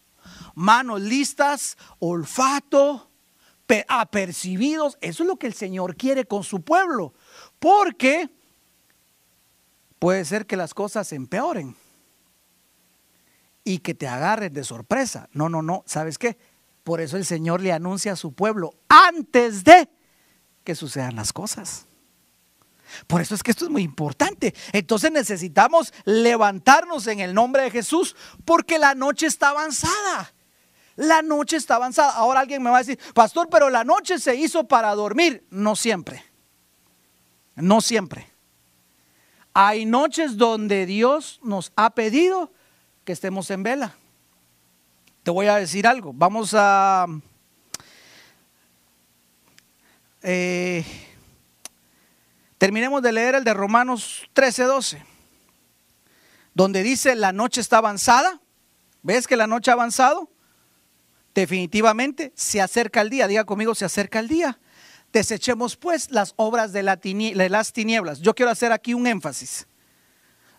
manos 0.55 1.01
listas, 1.01 1.79
olfato, 1.99 3.11
apercibidos. 3.89 4.97
Eso 5.01 5.25
es 5.25 5.27
lo 5.27 5.37
que 5.37 5.49
el 5.49 5.55
Señor 5.55 5.97
quiere 5.97 6.27
con 6.27 6.45
su 6.45 6.63
pueblo. 6.63 7.13
Porque 7.59 8.31
puede 9.99 10.25
ser 10.27 10.47
que 10.47 10.57
las 10.57 10.75
cosas 10.75 11.13
empeoren 11.13 11.75
y 13.65 13.79
que 13.79 13.95
te 13.95 14.07
agarren 14.07 14.53
de 14.53 14.63
sorpresa. 14.63 15.29
No, 15.33 15.49
no, 15.49 15.63
no. 15.63 15.83
¿Sabes 15.87 16.19
qué? 16.19 16.37
Por 16.85 17.01
eso 17.01 17.17
el 17.17 17.25
Señor 17.25 17.63
le 17.63 17.73
anuncia 17.73 18.13
a 18.13 18.17
su 18.17 18.35
pueblo 18.35 18.75
antes 18.89 19.65
de 19.65 19.89
que 20.63 20.75
sucedan 20.75 21.17
las 21.17 21.33
cosas. 21.33 21.87
Por 23.07 23.23
eso 23.23 23.35
es 23.35 23.43
que 23.43 23.51
esto 23.51 23.65
es 23.65 23.71
muy 23.71 23.83
importante. 23.83 24.55
Entonces 24.73 25.11
necesitamos 25.11 25.93
levantarnos 26.05 27.07
en 27.07 27.21
el 27.21 27.35
nombre 27.35 27.63
de 27.63 27.71
Jesús 27.71 28.15
porque 28.45 28.79
la 28.79 28.95
noche 28.95 29.27
está 29.27 29.49
avanzada. 29.49 30.33
La 30.97 31.23
noche 31.23 31.57
está 31.57 31.77
avanzada. 31.77 32.13
Ahora 32.13 32.41
alguien 32.41 32.63
me 32.63 32.71
va 32.71 32.77
a 32.77 32.83
decir, 32.83 32.99
pastor, 33.15 33.49
pero 33.51 33.71
la 33.71 33.83
noche 33.83 34.19
se 34.19 34.37
hizo 34.37 34.69
para 34.69 34.95
dormir. 34.95 35.47
No 35.51 35.75
siempre. 35.75 36.23
No 37.57 37.81
siempre. 37.81 38.31
Hay 39.55 39.87
noches 39.87 40.37
donde 40.37 40.87
Dios 40.87 41.41
nos 41.43 41.73
ha 41.77 41.95
pedido 41.95 42.53
que 43.05 43.13
estemos 43.13 43.51
en 43.51 43.63
vela. 43.63 43.95
Te 45.23 45.31
voy 45.31 45.47
a 45.47 45.57
decir 45.57 45.87
algo. 45.87 46.13
Vamos 46.15 46.55
a... 46.55 47.07
Eh, 50.23 50.85
terminemos 52.57 53.03
de 53.03 53.13
leer 53.13 53.35
el 53.35 53.45
de 53.45 53.53
Romanos 53.53 54.27
13, 54.33 54.63
12, 54.65 55.03
donde 56.55 56.83
dice 56.83 57.15
la 57.15 57.33
noche 57.33 57.61
está 57.61 57.79
avanzada. 57.79 58.41
¿Ves 59.03 59.27
que 59.27 59.37
la 59.37 59.47
noche 59.47 59.71
ha 59.71 59.75
avanzado? 59.75 60.31
Definitivamente 61.35 62.33
se 62.35 62.63
acerca 62.63 63.03
el 63.03 63.11
día. 63.11 63.29
Diga 63.29 63.45
conmigo, 63.45 63.75
se 63.75 63.85
acerca 63.85 64.19
el 64.19 64.29
día. 64.29 64.59
Desechemos 65.13 65.77
pues 65.77 66.11
las 66.11 66.33
obras 66.37 66.73
de 66.73 66.83
las 66.83 67.73
tinieblas. 67.73 68.21
Yo 68.21 68.35
quiero 68.35 68.51
hacer 68.51 68.73
aquí 68.73 68.95
un 68.95 69.07
énfasis. 69.07 69.67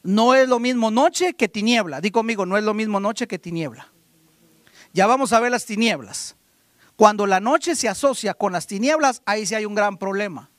No 0.05 0.35
es 0.35 0.47
lo 0.47 0.59
mismo 0.59 0.91
noche 0.91 1.33
que 1.33 1.49
tiniebla. 1.49 1.99
Digo 1.99 2.19
conmigo, 2.19 2.45
no 2.45 2.57
es 2.57 2.63
lo 2.63 2.75
mismo 2.75 2.99
noche 2.99 3.27
que 3.27 3.39
tiniebla. 3.39 3.91
Ya 4.93 5.07
vamos 5.07 5.33
a 5.33 5.39
ver 5.39 5.49
las 5.49 5.65
tinieblas. 5.65 6.35
Cuando 6.95 7.25
la 7.25 7.39
noche 7.39 7.75
se 7.75 7.89
asocia 7.89 8.35
con 8.35 8.53
las 8.53 8.67
tinieblas, 8.67 9.23
ahí 9.25 9.47
sí 9.47 9.55
hay 9.55 9.65
un 9.65 9.73
gran 9.73 9.97
problema. 9.97 10.51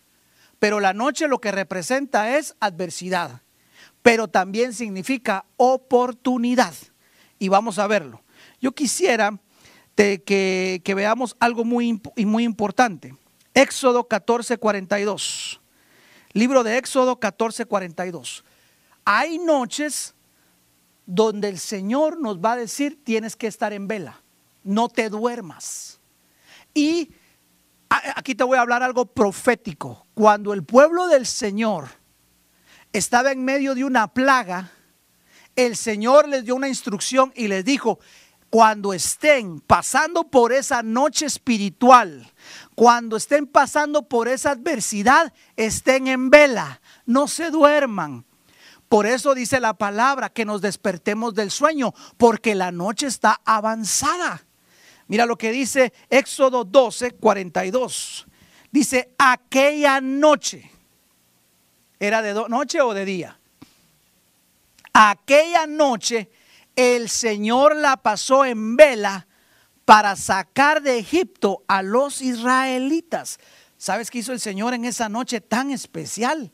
Pero 0.59 0.81
la 0.81 0.93
noche 0.93 1.29
lo 1.29 1.41
que 1.41 1.53
representa 1.53 2.37
es 2.37 2.57
adversidad, 2.59 3.43
pero 4.03 4.27
también 4.27 4.73
significa 4.73 5.45
oportunidad. 5.57 6.75
Y 7.39 7.49
vamos 7.49 7.79
a 7.79 7.87
verlo. 7.87 8.23
Yo 8.61 8.73
quisiera 8.73 9.39
que, 9.95 10.93
veamos 10.97 11.37
algo 11.39 11.65
muy, 11.65 12.03
muy 12.17 12.43
importante. 12.43 13.15
Éxodo 13.55 14.09
14, 14.09 14.59
42. 14.59 15.61
Libro 16.33 16.65
de 16.65 16.79
Éxodo 16.79 17.21
14, 17.21 17.65
42. 17.65 18.45
Hay 19.09 19.39
noches 19.39 20.15
donde 21.07 21.49
el 21.49 21.61
Señor 21.61 22.21
nos 22.21 22.39
va 22.39 22.53
a 22.53 22.57
decir, 22.57 23.03
tienes 23.05 23.37
que 23.37 23.47
estar 23.47 23.73
en 23.73 23.87
vela, 23.87 24.21
no 24.65 24.89
te 24.89 25.09
duermas. 25.09 26.01
Y 26.75 27.13
aquí 27.89 28.35
te 28.35 28.43
voy 28.43 28.59
a 28.59 28.63
hablar 28.63 28.83
algo 28.83 29.07
profético. 29.07 30.07
Cuando 30.13 30.53
el 30.53 30.65
pueblo 30.65 31.07
del 31.07 31.25
Señor 31.25 31.89
estaba 32.93 33.31
en 33.31 33.45
medio 33.45 33.77
de 33.77 33.85
una 33.85 34.09
plaga, 34.09 34.73
el 35.55 35.77
Señor 35.77 36.29
les 36.29 36.45
dio 36.45 36.57
una 36.57 36.69
instrucción 36.69 37.33
y 37.37 37.47
les 37.47 37.65
dijo, 37.65 38.01
cuando 38.51 38.93
estén 38.93 39.61
pasando 39.61 40.25
por 40.25 40.53
esa 40.53 40.83
noche 40.83 41.27
espiritual, 41.27 42.29
cuando 42.75 43.17
estén 43.17 43.47
pasando 43.47 44.03
por 44.03 44.27
esa 44.27 44.51
adversidad, 44.51 45.33
estén 45.55 46.09
en 46.09 46.29
vela, 46.29 46.81
no 47.07 47.29
se 47.29 47.51
duerman. 47.51 48.26
Por 48.89 49.07
eso 49.07 49.35
dice 49.35 49.61
la 49.61 49.75
palabra 49.75 50.29
que 50.29 50.45
nos 50.45 50.61
despertemos 50.61 51.35
del 51.35 51.51
sueño, 51.51 51.93
porque 52.17 52.55
la 52.55 52.71
noche 52.71 53.07
está 53.07 53.41
avanzada. 53.45 54.45
Mira 55.09 55.27
lo 55.27 55.37
que 55.37 55.53
dice 55.53 55.93
Éxodo 56.11 56.65
12, 56.65 57.13
42. 57.13 58.27
Dice, 58.71 59.15
aquella 59.19 60.01
noche, 60.01 60.71
¿era 61.99 62.23
de 62.23 62.35
noche 62.49 62.81
o 62.81 62.93
de 62.95 63.05
día? 63.05 63.39
Aquella 64.93 65.67
noche 65.67 66.31
el 66.77 67.09
Señor 67.09 67.75
la 67.77 67.97
pasó 67.97 68.45
en 68.45 68.77
vela 68.77 69.27
para 69.85 70.17
sacar 70.17 70.83
de 70.83 70.99
Egipto 70.99 71.63
a 71.69 71.83
los 71.83 72.21
israelitas. 72.21 73.39
¿Sabes 73.79 74.11
qué 74.11 74.19
hizo 74.19 74.33
el 74.33 74.41
Señor 74.41 74.75
en 74.75 74.85
esa 74.85 75.09
noche 75.09 75.41
tan 75.41 75.71
especial? 75.71 76.53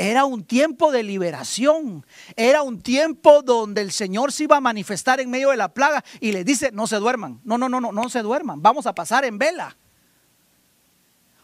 Era 0.00 0.24
un 0.24 0.44
tiempo 0.44 0.92
de 0.92 1.02
liberación. 1.02 2.06
Era 2.34 2.62
un 2.62 2.80
tiempo 2.80 3.42
donde 3.42 3.82
el 3.82 3.92
Señor 3.92 4.32
se 4.32 4.44
iba 4.44 4.56
a 4.56 4.60
manifestar 4.60 5.20
en 5.20 5.28
medio 5.28 5.50
de 5.50 5.58
la 5.58 5.74
plaga 5.74 6.02
y 6.20 6.32
le 6.32 6.42
dice, 6.42 6.70
no 6.72 6.86
se 6.86 6.96
duerman. 6.96 7.38
No, 7.44 7.58
no, 7.58 7.68
no, 7.68 7.82
no, 7.82 7.92
no 7.92 8.08
se 8.08 8.22
duerman. 8.22 8.62
Vamos 8.62 8.86
a 8.86 8.94
pasar 8.94 9.26
en 9.26 9.36
vela. 9.36 9.76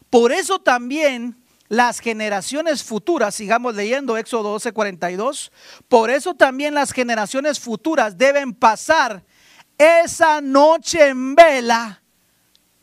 Por 0.09 0.33
eso 0.33 0.59
también 0.59 1.37
las 1.69 2.01
generaciones 2.01 2.83
futuras, 2.83 3.35
sigamos 3.35 3.75
leyendo 3.75 4.17
Éxodo 4.17 4.53
12, 4.53 4.73
42, 4.73 5.53
por 5.87 6.09
eso 6.09 6.33
también 6.33 6.73
las 6.73 6.93
generaciones 6.93 7.61
futuras 7.61 8.17
deben 8.17 8.55
pasar 8.55 9.23
esa 9.77 10.41
noche 10.41 11.09
en 11.09 11.35
vela 11.35 12.01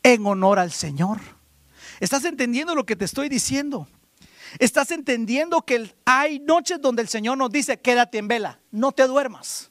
en 0.04 0.24
honor 0.24 0.60
al 0.60 0.70
Señor. 0.70 1.18
¿Estás 1.98 2.24
entendiendo 2.26 2.76
lo 2.76 2.86
que 2.86 2.94
te 2.94 3.06
estoy 3.06 3.28
diciendo? 3.28 3.88
¿Estás 4.58 4.90
entendiendo 4.90 5.62
que 5.62 5.94
hay 6.04 6.38
noches 6.38 6.80
donde 6.80 7.02
el 7.02 7.08
Señor 7.08 7.38
nos 7.38 7.50
dice, 7.50 7.80
quédate 7.80 8.18
en 8.18 8.28
vela, 8.28 8.60
no 8.70 8.92
te 8.92 9.06
duermas? 9.06 9.70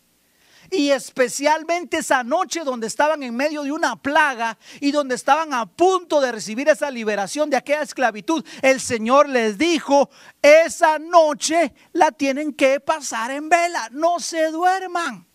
Y 0.71 0.89
especialmente 0.89 1.97
esa 1.97 2.23
noche 2.23 2.63
donde 2.63 2.87
estaban 2.87 3.21
en 3.21 3.35
medio 3.35 3.63
de 3.63 3.71
una 3.71 3.95
plaga 3.95 4.57
y 4.79 4.91
donde 4.91 5.15
estaban 5.15 5.53
a 5.53 5.67
punto 5.67 6.19
de 6.19 6.31
recibir 6.31 6.67
esa 6.67 6.89
liberación 6.89 7.49
de 7.49 7.57
aquella 7.57 7.83
esclavitud, 7.83 8.43
el 8.61 8.81
Señor 8.81 9.29
les 9.29 9.57
dijo, 9.57 10.09
esa 10.41 10.97
noche 10.99 11.73
la 11.91 12.11
tienen 12.11 12.53
que 12.53 12.79
pasar 12.79 13.31
en 13.31 13.49
vela, 13.49 13.87
no 13.91 14.19
se 14.19 14.49
duerman. 14.49 15.27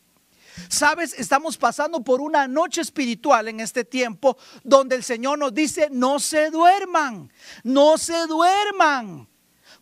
Sabes, 0.68 1.14
estamos 1.16 1.56
pasando 1.56 2.02
por 2.02 2.20
una 2.20 2.48
noche 2.48 2.80
espiritual 2.80 3.46
en 3.46 3.60
este 3.60 3.84
tiempo 3.84 4.36
donde 4.64 4.96
el 4.96 5.04
Señor 5.04 5.38
nos 5.38 5.54
dice, 5.54 5.88
no 5.92 6.18
se 6.18 6.50
duerman, 6.50 7.32
no 7.62 7.96
se 7.96 8.26
duerman 8.26 9.28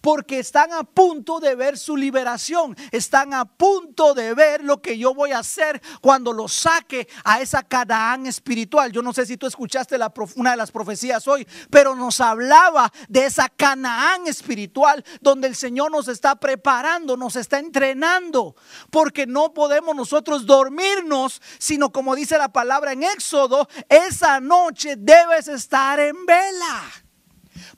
porque 0.01 0.39
están 0.39 0.73
a 0.73 0.85
punto 0.85 1.41
de 1.41 1.55
ver 1.55 1.79
su 1.79 1.97
liberación, 1.97 2.77
están 2.91 3.35
a 3.35 3.45
punto 3.45 4.15
de 4.15 4.35
ver 4.35 4.63
lo 4.63 4.81
que 4.81 4.99
yo 4.99 5.15
voy 5.15 5.33
a 5.33 5.41
hacer 5.41 5.81
cuando 6.01 6.33
los 6.33 6.53
saque 6.53 7.09
a 7.25 7.41
esa 7.41 7.63
Canaán 7.63 8.27
espiritual. 8.27 8.93
Yo 8.93 9.03
no 9.03 9.13
sé 9.13 9.27
si 9.27 9.37
tú 9.37 9.47
escuchaste 9.47 9.99
la, 9.99 10.13
una 10.37 10.53
de 10.53 10.57
las 10.57 10.71
profecías 10.71 11.27
hoy, 11.29 11.47
pero 11.71 11.95
nos 11.95 12.21
hablaba 12.21 12.93
de 13.09 13.27
esa 13.27 13.49
Canaán 13.49 14.27
espiritual 14.27 15.05
donde 15.21 15.49
el 15.49 15.57
Señor 15.57 15.91
nos 15.91 16.09
está 16.09 16.37
preparando, 16.37 17.17
nos 17.17 17.37
está 17.37 17.59
entrenando, 17.59 18.57
porque 18.91 19.27
no 19.27 19.53
podemos 19.53 19.95
nosotros 19.95 20.47
dormirnos, 20.47 21.41
sino 21.59 21.91
como 21.91 22.15
dice 22.15 22.39
la 22.39 22.49
palabra 22.49 22.93
en 22.93 23.03
Éxodo, 23.03 23.69
esa 23.89 24.41
noche 24.41 24.97
debes 24.97 25.49
estar 25.49 25.99
en 26.01 26.27
vela. 26.27 27.06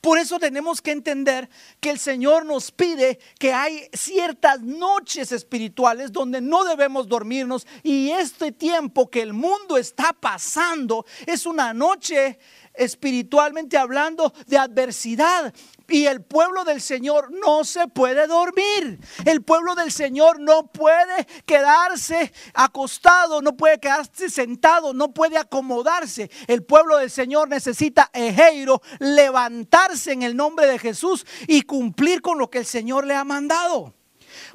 Por 0.00 0.18
eso 0.18 0.38
tenemos 0.38 0.80
que 0.80 0.92
entender 0.92 1.48
que 1.80 1.90
el 1.90 1.98
Señor 1.98 2.44
nos 2.44 2.70
pide 2.70 3.18
que 3.38 3.52
hay 3.52 3.88
ciertas 3.92 4.60
noches 4.60 5.32
espirituales 5.32 6.12
donde 6.12 6.40
no 6.40 6.64
debemos 6.64 7.08
dormirnos 7.08 7.66
y 7.82 8.10
este 8.10 8.52
tiempo 8.52 9.10
que 9.10 9.22
el 9.22 9.32
mundo 9.32 9.76
está 9.76 10.12
pasando 10.12 11.04
es 11.26 11.46
una 11.46 11.72
noche 11.74 12.38
espiritualmente 12.78 13.76
hablando 13.76 14.32
de 14.46 14.56
adversidad. 14.58 15.52
Y 15.88 16.04
el 16.04 16.22
pueblo 16.22 16.64
del 16.64 16.80
Señor 16.82 17.30
no 17.32 17.64
se 17.64 17.88
puede 17.88 18.26
dormir. 18.26 19.00
El 19.24 19.42
pueblo 19.42 19.74
del 19.74 19.90
Señor 19.90 20.38
no 20.38 20.66
puede 20.66 21.26
quedarse 21.46 22.32
acostado, 22.54 23.40
no 23.40 23.56
puede 23.56 23.80
quedarse 23.80 24.28
sentado, 24.28 24.92
no 24.92 25.12
puede 25.12 25.38
acomodarse. 25.38 26.30
El 26.46 26.62
pueblo 26.62 26.98
del 26.98 27.10
Señor 27.10 27.48
necesita, 27.48 28.10
ejeiro, 28.12 28.82
levantarse 28.98 30.12
en 30.12 30.22
el 30.22 30.36
nombre 30.36 30.66
de 30.66 30.78
Jesús 30.78 31.26
y 31.46 31.62
cumplir 31.62 32.20
con 32.20 32.38
lo 32.38 32.50
que 32.50 32.58
el 32.58 32.66
Señor 32.66 33.06
le 33.06 33.14
ha 33.14 33.24
mandado. 33.24 33.94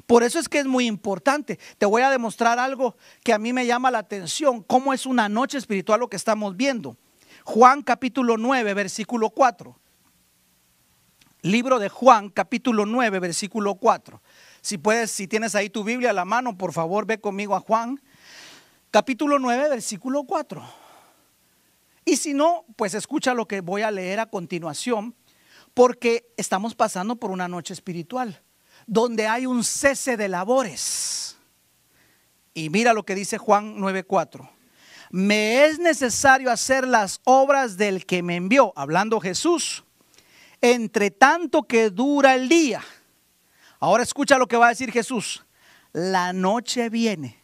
Por 0.06 0.22
eso 0.22 0.38
es 0.38 0.48
que 0.48 0.58
es 0.58 0.66
muy 0.66 0.86
importante. 0.86 1.58
Te 1.78 1.86
voy 1.86 2.02
a 2.02 2.10
demostrar 2.10 2.58
algo 2.58 2.96
que 3.22 3.32
a 3.32 3.38
mí 3.38 3.52
me 3.52 3.66
llama 3.66 3.90
la 3.90 3.98
atención, 3.98 4.62
cómo 4.62 4.92
es 4.92 5.06
una 5.06 5.28
noche 5.28 5.58
espiritual 5.58 6.00
lo 6.00 6.08
que 6.08 6.16
estamos 6.16 6.56
viendo. 6.56 6.96
Juan 7.44 7.82
capítulo 7.82 8.38
9, 8.38 8.72
versículo 8.74 9.30
4. 9.30 9.78
Libro 11.42 11.78
de 11.78 11.90
Juan 11.90 12.30
capítulo 12.30 12.86
9, 12.86 13.20
versículo 13.20 13.74
4. 13.74 14.22
Si 14.62 14.78
puedes, 14.78 15.10
si 15.10 15.28
tienes 15.28 15.54
ahí 15.54 15.68
tu 15.68 15.84
Biblia 15.84 16.10
a 16.10 16.14
la 16.14 16.24
mano, 16.24 16.56
por 16.56 16.72
favor 16.72 17.06
ve 17.06 17.20
conmigo 17.20 17.54
a 17.54 17.60
Juan 17.60 18.00
capítulo 18.90 19.38
9, 19.38 19.68
versículo 19.68 20.24
4. 20.24 20.62
Y 22.06 22.16
si 22.16 22.32
no, 22.32 22.64
pues 22.76 22.94
escucha 22.94 23.34
lo 23.34 23.46
que 23.46 23.60
voy 23.60 23.82
a 23.82 23.90
leer 23.90 24.20
a 24.20 24.26
continuación, 24.26 25.14
porque 25.74 26.32
estamos 26.38 26.74
pasando 26.74 27.16
por 27.16 27.30
una 27.30 27.46
noche 27.46 27.74
espiritual, 27.74 28.42
donde 28.86 29.26
hay 29.26 29.44
un 29.44 29.64
cese 29.64 30.16
de 30.16 30.28
labores. 30.28 31.36
Y 32.54 32.70
mira 32.70 32.94
lo 32.94 33.04
que 33.04 33.14
dice 33.14 33.36
Juan 33.36 33.76
9:4. 33.76 34.53
Me 35.10 35.64
es 35.64 35.78
necesario 35.78 36.50
hacer 36.50 36.86
las 36.86 37.20
obras 37.24 37.76
del 37.76 38.06
que 38.06 38.22
me 38.22 38.36
envió, 38.36 38.72
hablando 38.76 39.20
Jesús, 39.20 39.84
entre 40.60 41.10
tanto 41.10 41.64
que 41.64 41.90
dura 41.90 42.34
el 42.34 42.48
día. 42.48 42.82
Ahora 43.80 44.02
escucha 44.02 44.38
lo 44.38 44.46
que 44.46 44.56
va 44.56 44.66
a 44.66 44.70
decir 44.70 44.90
Jesús. 44.90 45.44
La 45.92 46.32
noche 46.32 46.88
viene. 46.88 47.38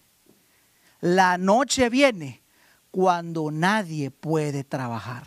La 1.00 1.38
noche 1.38 1.88
viene 1.90 2.42
cuando 2.90 3.50
nadie 3.50 4.10
puede 4.10 4.64
trabajar. 4.64 5.24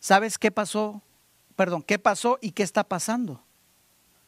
¿Sabes 0.00 0.38
qué 0.38 0.50
pasó? 0.50 1.02
Perdón, 1.54 1.82
¿qué 1.82 1.98
pasó 1.98 2.38
y 2.40 2.52
qué 2.52 2.62
está 2.62 2.84
pasando? 2.84 3.44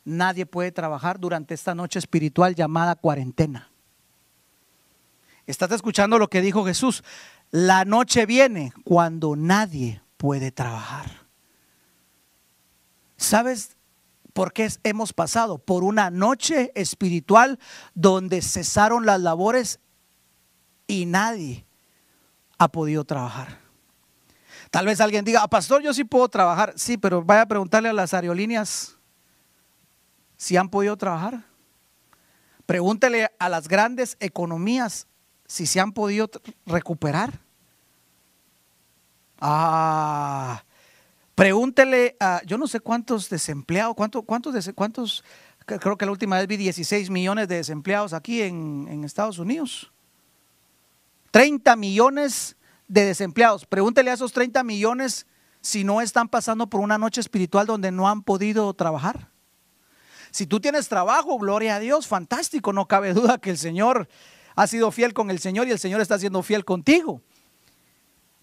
Nadie 0.04 0.46
puede 0.46 0.70
trabajar 0.70 1.18
durante 1.18 1.54
esta 1.54 1.74
noche 1.74 1.98
espiritual 1.98 2.54
llamada 2.54 2.94
cuarentena. 2.94 3.71
¿Estás 5.46 5.72
escuchando 5.72 6.18
lo 6.18 6.28
que 6.28 6.40
dijo 6.40 6.64
Jesús? 6.64 7.02
La 7.50 7.84
noche 7.84 8.26
viene 8.26 8.72
cuando 8.84 9.36
nadie 9.36 10.02
puede 10.16 10.52
trabajar. 10.52 11.26
¿Sabes 13.16 13.76
por 14.32 14.52
qué 14.52 14.68
hemos 14.84 15.12
pasado? 15.12 15.58
Por 15.58 15.84
una 15.84 16.10
noche 16.10 16.72
espiritual 16.74 17.58
donde 17.94 18.40
cesaron 18.40 19.04
las 19.04 19.20
labores 19.20 19.80
y 20.86 21.06
nadie 21.06 21.66
ha 22.58 22.68
podido 22.68 23.04
trabajar. 23.04 23.60
Tal 24.70 24.86
vez 24.86 25.00
alguien 25.00 25.24
diga, 25.24 25.42
ah, 25.42 25.48
pastor, 25.48 25.82
yo 25.82 25.92
sí 25.92 26.04
puedo 26.04 26.28
trabajar. 26.28 26.72
Sí, 26.76 26.96
pero 26.96 27.22
vaya 27.22 27.42
a 27.42 27.46
preguntarle 27.46 27.90
a 27.90 27.92
las 27.92 28.14
aerolíneas 28.14 28.96
si 30.36 30.56
han 30.56 30.68
podido 30.70 30.96
trabajar. 30.96 31.44
Pregúntele 32.64 33.30
a 33.38 33.48
las 33.48 33.68
grandes 33.68 34.16
economías 34.18 35.06
si 35.46 35.66
se 35.66 35.80
han 35.80 35.92
podido 35.92 36.30
recuperar. 36.66 37.40
Ah, 39.40 40.64
pregúntele 41.34 42.16
a, 42.20 42.42
yo 42.44 42.58
no 42.58 42.66
sé 42.66 42.80
cuántos 42.80 43.28
desempleados, 43.28 43.94
cuántos, 43.96 44.24
cuántos, 44.24 44.70
cuántos, 44.74 45.24
creo 45.66 45.96
que 45.96 46.06
la 46.06 46.12
última 46.12 46.38
vez 46.38 46.46
vi 46.46 46.56
16 46.56 47.10
millones 47.10 47.48
de 47.48 47.56
desempleados 47.56 48.12
aquí 48.12 48.42
en, 48.42 48.86
en 48.88 49.04
Estados 49.04 49.38
Unidos. 49.38 49.92
30 51.32 51.74
millones 51.76 52.56
de 52.88 53.06
desempleados. 53.06 53.66
Pregúntele 53.66 54.10
a 54.10 54.14
esos 54.14 54.32
30 54.32 54.62
millones 54.64 55.26
si 55.62 55.82
no 55.84 56.00
están 56.00 56.28
pasando 56.28 56.68
por 56.68 56.80
una 56.80 56.98
noche 56.98 57.20
espiritual 57.20 57.66
donde 57.66 57.90
no 57.90 58.08
han 58.08 58.22
podido 58.22 58.72
trabajar. 58.74 59.30
Si 60.30 60.46
tú 60.46 60.60
tienes 60.60 60.88
trabajo, 60.88 61.38
gloria 61.38 61.76
a 61.76 61.78
Dios, 61.78 62.06
fantástico, 62.06 62.72
no 62.72 62.86
cabe 62.86 63.14
duda 63.14 63.38
que 63.38 63.50
el 63.50 63.58
Señor 63.58 64.08
ha 64.54 64.66
sido 64.66 64.90
fiel 64.90 65.12
con 65.14 65.30
el 65.30 65.38
Señor 65.38 65.68
y 65.68 65.70
el 65.70 65.78
Señor 65.78 66.00
está 66.00 66.18
siendo 66.18 66.42
fiel 66.42 66.64
contigo. 66.64 67.22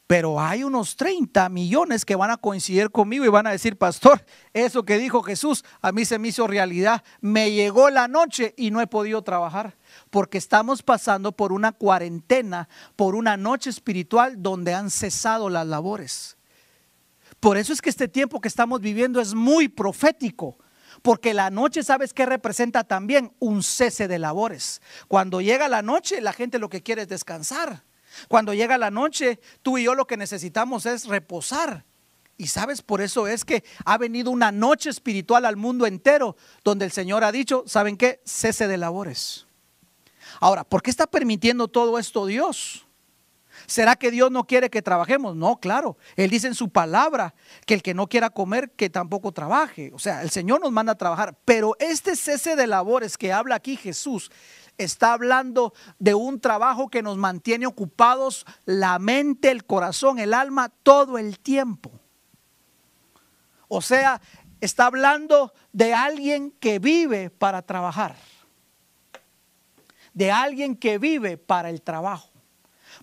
Pero 0.10 0.42
hay 0.42 0.64
unos 0.64 0.96
30 0.96 1.50
millones 1.50 2.04
que 2.04 2.16
van 2.16 2.32
a 2.32 2.38
coincidir 2.38 2.90
conmigo 2.90 3.26
y 3.26 3.28
van 3.28 3.46
a 3.46 3.52
decir, 3.52 3.78
pastor, 3.78 4.26
eso 4.54 4.84
que 4.84 4.98
dijo 4.98 5.22
Jesús, 5.22 5.64
a 5.82 5.92
mí 5.92 6.04
se 6.04 6.18
me 6.18 6.30
hizo 6.30 6.48
realidad. 6.48 7.04
Me 7.22 7.52
llegó 7.52 7.92
la 7.92 8.08
noche 8.08 8.56
y 8.58 8.72
no 8.72 8.82
he 8.82 8.88
podido 8.88 9.22
trabajar 9.22 9.78
porque 10.10 10.40
estamos 10.40 10.82
pasando 10.82 11.32
por 11.32 11.54
una 11.54 11.74
cuarentena, 11.74 12.70
por 12.96 13.14
una 13.14 13.38
noche 13.38 13.70
espiritual 13.70 14.42
donde 14.42 14.74
han 14.74 14.90
cesado 14.90 15.48
las 15.48 15.68
labores. 15.68 16.38
Por 17.40 17.58
eso 17.58 17.72
es 17.72 17.80
que 17.80 17.92
este 17.92 18.08
tiempo 18.08 18.42
que 18.42 18.48
estamos 18.48 18.82
viviendo 18.82 19.22
es 19.22 19.36
muy 19.36 19.68
profético. 19.68 20.58
Porque 21.02 21.34
la 21.34 21.50
noche, 21.50 21.84
¿sabes 21.84 22.14
qué 22.14 22.26
representa 22.26 22.84
también? 22.84 23.34
Un 23.40 23.64
cese 23.64 24.08
de 24.08 24.20
labores. 24.20 24.82
Cuando 25.08 25.42
llega 25.42 25.68
la 25.68 25.82
noche, 25.82 26.22
la 26.22 26.34
gente 26.34 26.60
lo 26.60 26.70
que 26.70 26.84
quiere 26.84 27.04
es 27.04 27.08
descansar. 27.08 27.84
Cuando 28.28 28.54
llega 28.54 28.78
la 28.78 28.92
noche, 28.92 29.40
tú 29.62 29.78
y 29.78 29.84
yo 29.84 29.96
lo 29.96 30.08
que 30.08 30.18
necesitamos 30.18 30.86
es 30.86 31.06
reposar. 31.06 31.86
Y 32.38 32.48
sabes, 32.48 32.82
por 32.82 33.02
eso 33.02 33.28
es 33.28 33.44
que 33.44 33.64
ha 33.86 33.98
venido 33.98 34.32
una 34.32 34.52
noche 34.52 34.90
espiritual 34.90 35.46
al 35.46 35.58
mundo 35.58 35.86
entero, 35.86 36.38
donde 36.64 36.86
el 36.86 36.92
Señor 36.92 37.24
ha 37.24 37.32
dicho, 37.32 37.64
¿saben 37.68 37.98
qué? 37.98 38.22
Cese 38.26 38.68
de 38.68 38.78
labores. 38.78 39.46
Ahora, 40.40 40.64
¿por 40.64 40.82
qué 40.82 40.90
está 40.90 41.06
permitiendo 41.06 41.68
todo 41.68 42.00
esto 42.00 42.26
Dios? 42.26 42.86
¿Será 43.70 43.96
que 43.96 44.10
Dios 44.10 44.32
no 44.32 44.46
quiere 44.46 44.72
que 44.72 44.82
trabajemos? 44.82 45.36
No, 45.36 45.60
claro. 45.60 45.96
Él 46.16 46.32
dice 46.32 46.48
en 46.48 46.56
su 46.56 46.70
palabra 46.70 47.36
que 47.68 47.76
el 47.76 47.84
que 47.84 47.94
no 47.94 48.08
quiera 48.08 48.32
comer, 48.32 48.72
que 48.72 48.90
tampoco 48.90 49.32
trabaje. 49.32 49.92
O 49.94 50.00
sea, 50.00 50.24
el 50.24 50.32
Señor 50.32 50.60
nos 50.60 50.72
manda 50.72 50.94
a 50.94 50.98
trabajar. 50.98 51.38
Pero 51.46 51.76
este 51.78 52.16
cese 52.16 52.56
de 52.56 52.66
labores 52.66 53.16
que 53.16 53.32
habla 53.32 53.54
aquí 53.54 53.78
Jesús 53.78 54.32
está 54.80 55.14
hablando 55.14 55.76
de 56.00 56.16
un 56.16 56.42
trabajo 56.42 56.90
que 56.90 57.04
nos 57.04 57.18
mantiene 57.18 57.68
ocupados 57.68 58.44
la 58.66 58.98
mente, 58.98 59.52
el 59.52 59.64
corazón, 59.66 60.18
el 60.18 60.34
alma 60.34 60.70
todo 60.82 61.20
el 61.20 61.38
tiempo. 61.38 61.92
O 63.68 63.84
sea, 63.84 64.20
está 64.62 64.88
hablando 64.88 65.54
de 65.74 65.94
alguien 65.94 66.50
que 66.60 66.80
vive 66.80 67.30
para 67.30 67.62
trabajar 67.62 68.16
de 70.14 70.32
alguien 70.32 70.76
que 70.76 70.98
vive 70.98 71.38
para 71.38 71.70
el 71.70 71.82
trabajo. 71.82 72.29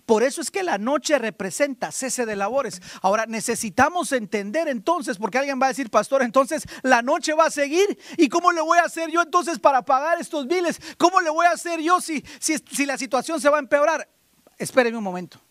Por 0.07 0.23
eso 0.23 0.39
es 0.39 0.49
que 0.49 0.63
la 0.63 0.77
noche 0.77 1.19
representa 1.19 1.91
cese 1.91 2.25
de 2.25 2.37
labores. 2.37 2.81
Ahora 3.01 3.25
necesitamos 3.25 4.13
entender 4.13 4.69
entonces, 4.69 5.17
porque 5.17 5.37
alguien 5.37 5.59
va 5.61 5.65
a 5.65 5.69
decir, 5.69 5.89
pastor, 5.89 6.21
entonces 6.21 6.63
la 6.81 7.01
noche 7.01 7.33
va 7.33 7.47
a 7.47 7.51
seguir. 7.51 7.99
¿Y 8.15 8.29
cómo 8.29 8.53
le 8.53 8.61
voy 8.61 8.77
a 8.77 8.83
hacer 8.83 9.11
yo 9.11 9.21
entonces 9.21 9.59
para 9.59 9.81
pagar 9.83 10.17
estos 10.21 10.47
biles? 10.47 10.79
¿Cómo 10.97 11.19
le 11.19 11.29
voy 11.29 11.45
a 11.45 11.51
hacer 11.51 11.81
yo 11.81 11.99
si, 11.99 12.23
si, 12.39 12.55
si 12.57 12.85
la 12.85 12.97
situación 12.97 13.41
se 13.41 13.49
va 13.49 13.57
a 13.57 13.59
empeorar? 13.59 14.09
Espéreme 14.57 14.97
un 14.97 15.03
momento. 15.03 15.41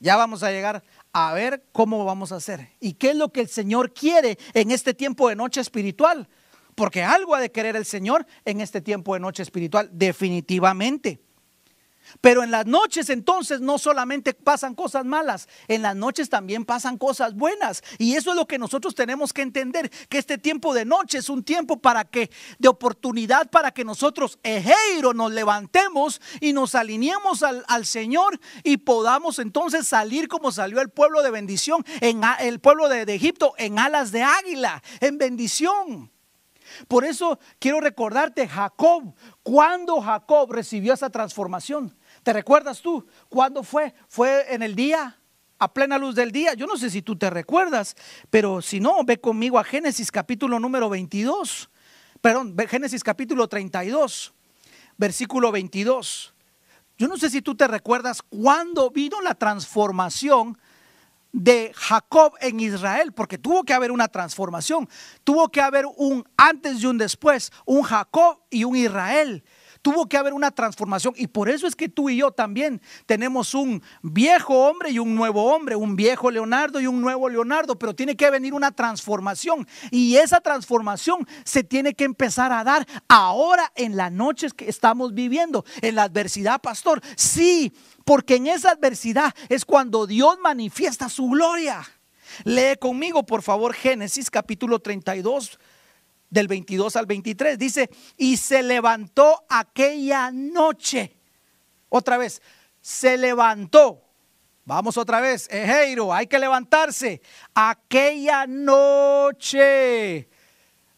Ya 0.00 0.16
vamos 0.16 0.42
a 0.42 0.50
llegar 0.50 0.82
a 1.12 1.32
ver 1.32 1.64
cómo 1.70 2.04
vamos 2.04 2.32
a 2.32 2.36
hacer. 2.36 2.70
¿Y 2.80 2.94
qué 2.94 3.10
es 3.10 3.16
lo 3.16 3.30
que 3.30 3.42
el 3.42 3.48
Señor 3.48 3.94
quiere 3.94 4.36
en 4.52 4.72
este 4.72 4.94
tiempo 4.94 5.28
de 5.28 5.36
noche 5.36 5.60
espiritual? 5.60 6.28
Porque 6.74 7.04
algo 7.04 7.36
ha 7.36 7.40
de 7.40 7.52
querer 7.52 7.76
el 7.76 7.84
Señor 7.84 8.26
en 8.44 8.60
este 8.60 8.80
tiempo 8.80 9.14
de 9.14 9.20
noche 9.20 9.44
espiritual, 9.44 9.90
definitivamente. 9.92 11.20
Pero 12.20 12.42
en 12.42 12.50
las 12.50 12.66
noches 12.66 13.10
entonces 13.10 13.60
no 13.60 13.78
solamente 13.78 14.34
pasan 14.34 14.74
cosas 14.74 15.04
malas, 15.04 15.48
en 15.68 15.82
las 15.82 15.96
noches 15.96 16.28
también 16.28 16.64
pasan 16.64 16.98
cosas 16.98 17.34
buenas. 17.34 17.82
Y 17.98 18.14
eso 18.14 18.30
es 18.30 18.36
lo 18.36 18.46
que 18.46 18.58
nosotros 18.58 18.94
tenemos 18.94 19.32
que 19.32 19.42
entender, 19.42 19.90
que 20.08 20.18
este 20.18 20.38
tiempo 20.38 20.74
de 20.74 20.84
noche 20.84 21.18
es 21.18 21.28
un 21.28 21.42
tiempo 21.42 21.78
para 21.78 22.04
que, 22.04 22.30
de 22.58 22.68
oportunidad 22.68 23.50
para 23.50 23.72
que 23.72 23.84
nosotros, 23.84 24.38
ejeiro, 24.42 25.14
nos 25.14 25.32
levantemos 25.32 26.20
y 26.40 26.52
nos 26.52 26.74
alineemos 26.74 27.42
al, 27.42 27.64
al, 27.68 27.86
Señor 27.86 28.38
y 28.62 28.78
podamos 28.78 29.38
entonces 29.38 29.86
salir 29.86 30.28
como 30.28 30.52
salió 30.52 30.80
el 30.80 30.88
pueblo 30.88 31.22
de 31.22 31.30
bendición, 31.30 31.84
en 32.00 32.22
el 32.40 32.60
pueblo 32.60 32.88
de, 32.88 33.04
de 33.04 33.14
Egipto, 33.14 33.54
en 33.58 33.78
alas 33.78 34.12
de 34.12 34.22
águila, 34.22 34.82
en 35.00 35.18
bendición. 35.18 36.12
Por 36.88 37.04
eso 37.04 37.38
quiero 37.58 37.80
recordarte, 37.80 38.48
Jacob, 38.48 39.14
cuando 39.42 40.00
Jacob 40.00 40.52
recibió 40.52 40.94
esa 40.94 41.10
transformación. 41.10 41.96
¿Te 42.22 42.32
recuerdas 42.32 42.80
tú? 42.80 43.06
¿Cuándo 43.28 43.62
fue? 43.62 43.94
¿Fue 44.08 44.54
en 44.54 44.62
el 44.62 44.74
día? 44.74 45.18
A 45.58 45.72
plena 45.72 45.98
luz 45.98 46.14
del 46.14 46.32
día. 46.32 46.54
Yo 46.54 46.66
no 46.66 46.76
sé 46.76 46.90
si 46.90 47.02
tú 47.02 47.16
te 47.16 47.30
recuerdas, 47.30 47.96
pero 48.30 48.62
si 48.62 48.80
no, 48.80 49.04
ve 49.04 49.20
conmigo 49.20 49.58
a 49.58 49.64
Génesis 49.64 50.10
capítulo 50.10 50.58
número 50.58 50.88
22. 50.88 51.70
Perdón, 52.20 52.56
Génesis 52.68 53.02
capítulo 53.02 53.48
32, 53.48 54.32
versículo 54.96 55.50
22. 55.52 56.34
Yo 56.98 57.08
no 57.08 57.16
sé 57.16 57.30
si 57.30 57.42
tú 57.42 57.56
te 57.56 57.66
recuerdas 57.66 58.22
cuándo 58.22 58.90
vino 58.90 59.20
la 59.20 59.34
transformación 59.34 60.56
de 61.32 61.72
Jacob 61.74 62.34
en 62.40 62.60
Israel, 62.60 63.12
porque 63.12 63.38
tuvo 63.38 63.64
que 63.64 63.72
haber 63.72 63.90
una 63.90 64.08
transformación, 64.08 64.88
tuvo 65.24 65.48
que 65.48 65.60
haber 65.60 65.86
un 65.96 66.24
antes 66.36 66.82
y 66.82 66.86
un 66.86 66.98
después, 66.98 67.50
un 67.64 67.82
Jacob 67.82 68.38
y 68.50 68.64
un 68.64 68.76
Israel. 68.76 69.44
Tuvo 69.80 70.08
que 70.08 70.16
haber 70.16 70.32
una 70.32 70.52
transformación 70.52 71.12
y 71.16 71.26
por 71.26 71.48
eso 71.48 71.66
es 71.66 71.74
que 71.74 71.88
tú 71.88 72.08
y 72.08 72.18
yo 72.18 72.30
también 72.30 72.80
tenemos 73.04 73.52
un 73.52 73.82
viejo 74.00 74.68
hombre 74.68 74.90
y 74.90 75.00
un 75.00 75.16
nuevo 75.16 75.52
hombre, 75.52 75.74
un 75.74 75.96
viejo 75.96 76.30
Leonardo 76.30 76.80
y 76.80 76.86
un 76.86 77.00
nuevo 77.00 77.28
Leonardo, 77.28 77.76
pero 77.76 77.92
tiene 77.92 78.16
que 78.16 78.30
venir 78.30 78.54
una 78.54 78.70
transformación 78.70 79.66
y 79.90 80.16
esa 80.16 80.40
transformación 80.40 81.26
se 81.44 81.64
tiene 81.64 81.94
que 81.94 82.04
empezar 82.04 82.52
a 82.52 82.62
dar 82.62 82.86
ahora 83.08 83.72
en 83.74 83.96
las 83.96 84.12
noches 84.12 84.54
que 84.54 84.68
estamos 84.68 85.14
viviendo, 85.14 85.64
en 85.80 85.96
la 85.96 86.04
adversidad, 86.04 86.60
pastor. 86.60 87.00
Sí, 87.16 87.72
porque 88.04 88.36
en 88.36 88.46
esa 88.46 88.70
adversidad 88.70 89.34
es 89.48 89.64
cuando 89.64 90.06
Dios 90.06 90.38
manifiesta 90.40 91.08
su 91.08 91.28
gloria. 91.28 91.82
Lee 92.44 92.76
conmigo, 92.80 93.24
por 93.24 93.42
favor, 93.42 93.74
Génesis 93.74 94.30
capítulo 94.30 94.78
32, 94.78 95.58
del 96.30 96.48
22 96.48 96.96
al 96.96 97.06
23. 97.06 97.58
Dice, 97.58 97.90
y 98.16 98.36
se 98.36 98.62
levantó 98.62 99.44
aquella 99.48 100.30
noche. 100.30 101.16
Otra 101.88 102.16
vez, 102.16 102.40
se 102.80 103.18
levantó. 103.18 104.02
Vamos 104.64 104.96
otra 104.96 105.20
vez, 105.20 105.48
Ejeiro, 105.50 106.14
hay 106.14 106.26
que 106.26 106.38
levantarse. 106.38 107.20
Aquella 107.54 108.46
noche. 108.46 110.28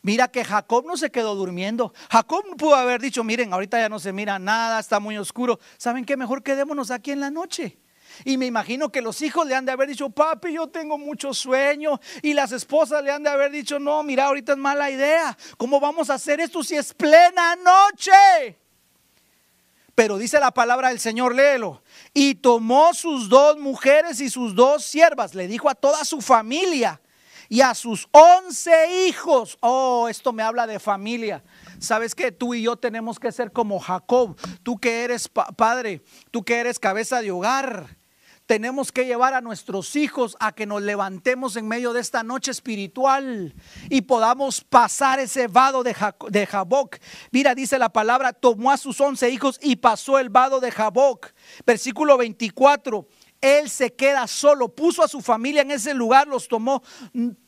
Mira 0.05 0.29
que 0.29 0.45
Jacob 0.45 0.85
no 0.85 0.99
se 0.99 1.11
quedó 1.11 1.35
durmiendo. 1.35 1.95
Jacob 2.11 2.45
pudo 2.59 2.75
haber 2.75 3.01
dicho, 3.01 3.25
miren, 3.25 3.55
ahorita 3.55 3.79
ya 3.79 3.89
no 3.89 3.99
se 3.99 4.13
mira 4.13 4.39
nada, 4.39 4.79
está 4.79 5.01
muy 5.01 5.17
oscuro. 5.17 5.59
¿Saben 5.79 6.05
qué? 6.05 6.15
Mejor 6.19 6.43
quedémonos 6.43 6.91
aquí 6.91 7.11
en 7.11 7.21
la 7.21 7.31
noche. 7.31 7.79
Y 8.23 8.37
me 8.37 8.45
imagino 8.45 8.93
que 8.93 9.01
los 9.01 9.23
hijos 9.23 9.47
le 9.47 9.55
han 9.55 9.65
de 9.65 9.73
haber 9.73 9.89
dicho, 9.89 10.11
papi, 10.11 10.53
yo 10.53 10.67
tengo 10.67 10.99
mucho 10.99 11.33
sueño. 11.33 11.99
Y 12.21 12.35
las 12.35 12.53
esposas 12.53 13.03
le 13.03 13.13
han 13.13 13.23
de 13.23 13.31
haber 13.31 13.51
dicho, 13.51 13.79
no, 13.79 14.03
mira, 14.03 14.27
ahorita 14.27 14.53
es 14.53 14.59
mala 14.59 14.91
idea. 14.91 15.39
¿Cómo 15.57 15.81
vamos 15.81 16.11
a 16.11 16.15
hacer 16.15 16.39
esto 16.39 16.63
si 16.63 16.77
es 16.77 16.93
plena 16.93 17.57
noche? 17.57 18.59
Pero 19.95 20.19
dice 20.19 20.39
la 20.39 20.51
palabra 20.51 20.91
del 20.91 21.01
Señor, 21.01 21.35
léelo. 21.35 21.83
Y 22.13 22.35
tomó 22.35 22.93
sus 22.93 23.31
dos 23.31 23.59
mujeres 23.59 24.21
y 24.21 24.29
sus 24.29 24.55
dos 24.55 24.85
siervas, 24.85 25.35
le 25.35 25.49
dijo 25.49 25.71
a 25.71 25.75
toda 25.75 26.05
su 26.05 26.21
familia 26.21 27.01
y 27.55 27.61
a 27.61 27.73
sus 27.73 28.09
once 28.11 29.07
hijos. 29.07 29.57
Oh, 29.61 30.09
esto 30.09 30.33
me 30.33 30.43
habla 30.43 30.67
de 30.67 30.81
familia. 30.81 31.45
¿Sabes 31.79 32.13
que 32.13 32.33
Tú 32.33 32.53
y 32.53 32.63
yo 32.63 32.75
tenemos 32.75 33.21
que 33.21 33.31
ser 33.31 33.53
como 33.53 33.79
Jacob. 33.79 34.37
Tú 34.65 34.77
que 34.77 35.05
eres 35.05 35.29
padre, 35.29 36.03
tú 36.33 36.43
que 36.43 36.57
eres 36.57 36.81
cabeza 36.81 37.23
de 37.23 37.31
hogar 37.31 37.97
tenemos 38.47 38.93
que 38.93 39.07
llevar 39.07 39.33
a 39.33 39.41
nuestros 39.41 39.97
hijos 39.97 40.37
a 40.39 40.53
que 40.53 40.67
nos 40.67 40.83
levantemos 40.83 41.57
en 41.57 41.67
medio 41.67 41.95
de 41.95 42.01
esta 42.01 42.23
noche 42.23 42.51
espiritual 42.51 43.55
y 43.89 44.03
podamos 44.03 44.63
pasar 44.63 45.19
ese 45.19 45.49
vado 45.49 45.83
de, 45.83 45.95
Jaboc. 45.95 46.99
Mira, 47.31 47.55
dice 47.55 47.79
la 47.79 47.89
palabra, 47.89 48.35
tomó 48.35 48.71
a 48.71 48.77
sus 48.77 49.01
once 49.01 49.31
hijos 49.31 49.59
y 49.63 49.77
pasó 49.77 50.19
el 50.19 50.29
vado 50.29 50.61
de 50.61 50.71
Jaboc. 50.71 51.33
Versículo 51.65 52.19
24 52.19 53.09
él 53.45 53.69
se 53.69 53.93
queda 53.93 54.27
solo, 54.27 54.75
puso 54.75 55.05
a 55.05 55.09
su 55.09 55.21
familia 55.21 55.61
en 55.61 55.71
ese 55.71 55.93
lugar, 55.93 56.27
los 56.27 56.49
tomó, 56.49 56.83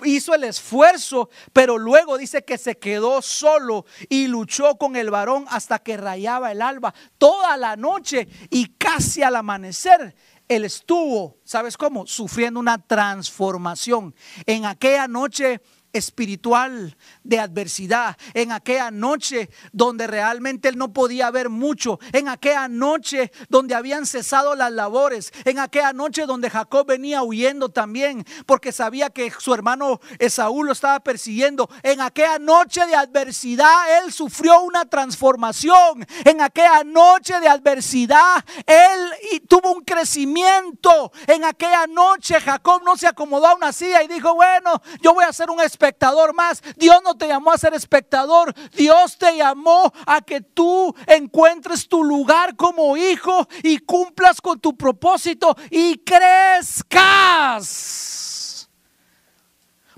hizo 0.04 0.34
el 0.34 0.44
esfuerzo, 0.44 1.30
pero 1.54 1.78
luego 1.78 2.18
dice 2.18 2.44
que 2.44 2.58
se 2.58 2.76
quedó 2.76 3.22
solo 3.22 3.86
y 4.10 4.26
luchó 4.26 4.76
con 4.76 4.94
el 4.94 5.10
varón 5.10 5.46
hasta 5.48 5.78
que 5.78 5.96
rayaba 5.96 6.52
el 6.52 6.60
alba, 6.60 6.92
toda 7.16 7.56
la 7.56 7.76
noche 7.76 8.28
y 8.50 8.74
casi 8.76 9.22
al 9.22 9.36
amanecer 9.36 10.14
él 10.48 10.64
estuvo, 10.64 11.38
¿sabes 11.44 11.76
cómo? 11.76 12.06
Sufriendo 12.06 12.60
una 12.60 12.78
transformación. 12.78 14.14
En 14.44 14.64
aquella 14.64 15.08
noche 15.08 15.60
espiritual 15.92 16.96
de 17.24 17.38
adversidad, 17.38 18.16
en 18.34 18.52
aquella 18.52 18.90
noche 18.90 19.50
donde 19.72 20.06
realmente 20.06 20.68
él 20.68 20.78
no 20.78 20.92
podía 20.92 21.30
ver 21.30 21.48
mucho, 21.48 21.98
en 22.12 22.28
aquella 22.28 22.68
noche 22.68 23.32
donde 23.48 23.74
habían 23.74 24.06
cesado 24.06 24.54
las 24.54 24.72
labores, 24.72 25.32
en 25.44 25.58
aquella 25.58 25.92
noche 25.92 26.26
donde 26.26 26.50
Jacob 26.50 26.86
venía 26.86 27.22
huyendo 27.22 27.68
también 27.70 28.24
porque 28.46 28.72
sabía 28.72 29.10
que 29.10 29.32
su 29.38 29.54
hermano 29.54 30.00
Esaú 30.18 30.64
lo 30.64 30.72
estaba 30.72 31.00
persiguiendo, 31.00 31.68
en 31.82 32.00
aquella 32.00 32.38
noche 32.38 32.86
de 32.86 32.96
adversidad 32.96 34.02
él 34.02 34.12
sufrió 34.12 34.60
una 34.60 34.84
transformación, 34.84 36.06
en 36.24 36.40
aquella 36.40 36.84
noche 36.84 37.40
de 37.40 37.48
adversidad 37.48 38.44
él 38.66 39.42
tuvo 39.48 39.72
un 39.72 39.84
crecimiento, 39.84 41.12
en 41.26 41.44
aquella 41.44 41.86
noche 41.86 42.40
Jacob 42.40 42.82
no 42.84 42.96
se 42.96 43.06
acomodó 43.06 43.46
a 43.46 43.54
una 43.54 43.72
silla 43.72 44.02
y 44.02 44.08
dijo, 44.08 44.34
bueno, 44.34 44.82
yo 45.00 45.14
voy 45.14 45.24
a 45.24 45.28
hacer 45.28 45.50
un 45.50 45.60
espectador 45.86 46.34
más. 46.34 46.62
Dios 46.76 47.00
no 47.04 47.16
te 47.16 47.28
llamó 47.28 47.52
a 47.52 47.58
ser 47.58 47.72
espectador. 47.74 48.52
Dios 48.72 49.16
te 49.16 49.36
llamó 49.36 49.92
a 50.04 50.20
que 50.20 50.40
tú 50.40 50.92
encuentres 51.06 51.86
tu 51.88 52.02
lugar 52.02 52.56
como 52.56 52.96
hijo 52.96 53.46
y 53.62 53.78
cumplas 53.78 54.40
con 54.40 54.58
tu 54.58 54.76
propósito 54.76 55.56
y 55.70 55.98
crezcas. 55.98 57.38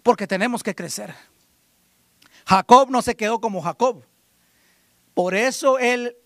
Porque 0.03 0.27
tenemos 0.27 0.63
que 0.63 0.75
crecer. 0.75 1.15
Jacob 2.47 2.91
no 2.91 3.01
se 3.01 3.17
quedó 3.17 3.41
como 3.41 3.63
Jacob. 3.63 4.05
Por 5.15 5.35
eso 5.35 5.79
él 5.79 6.17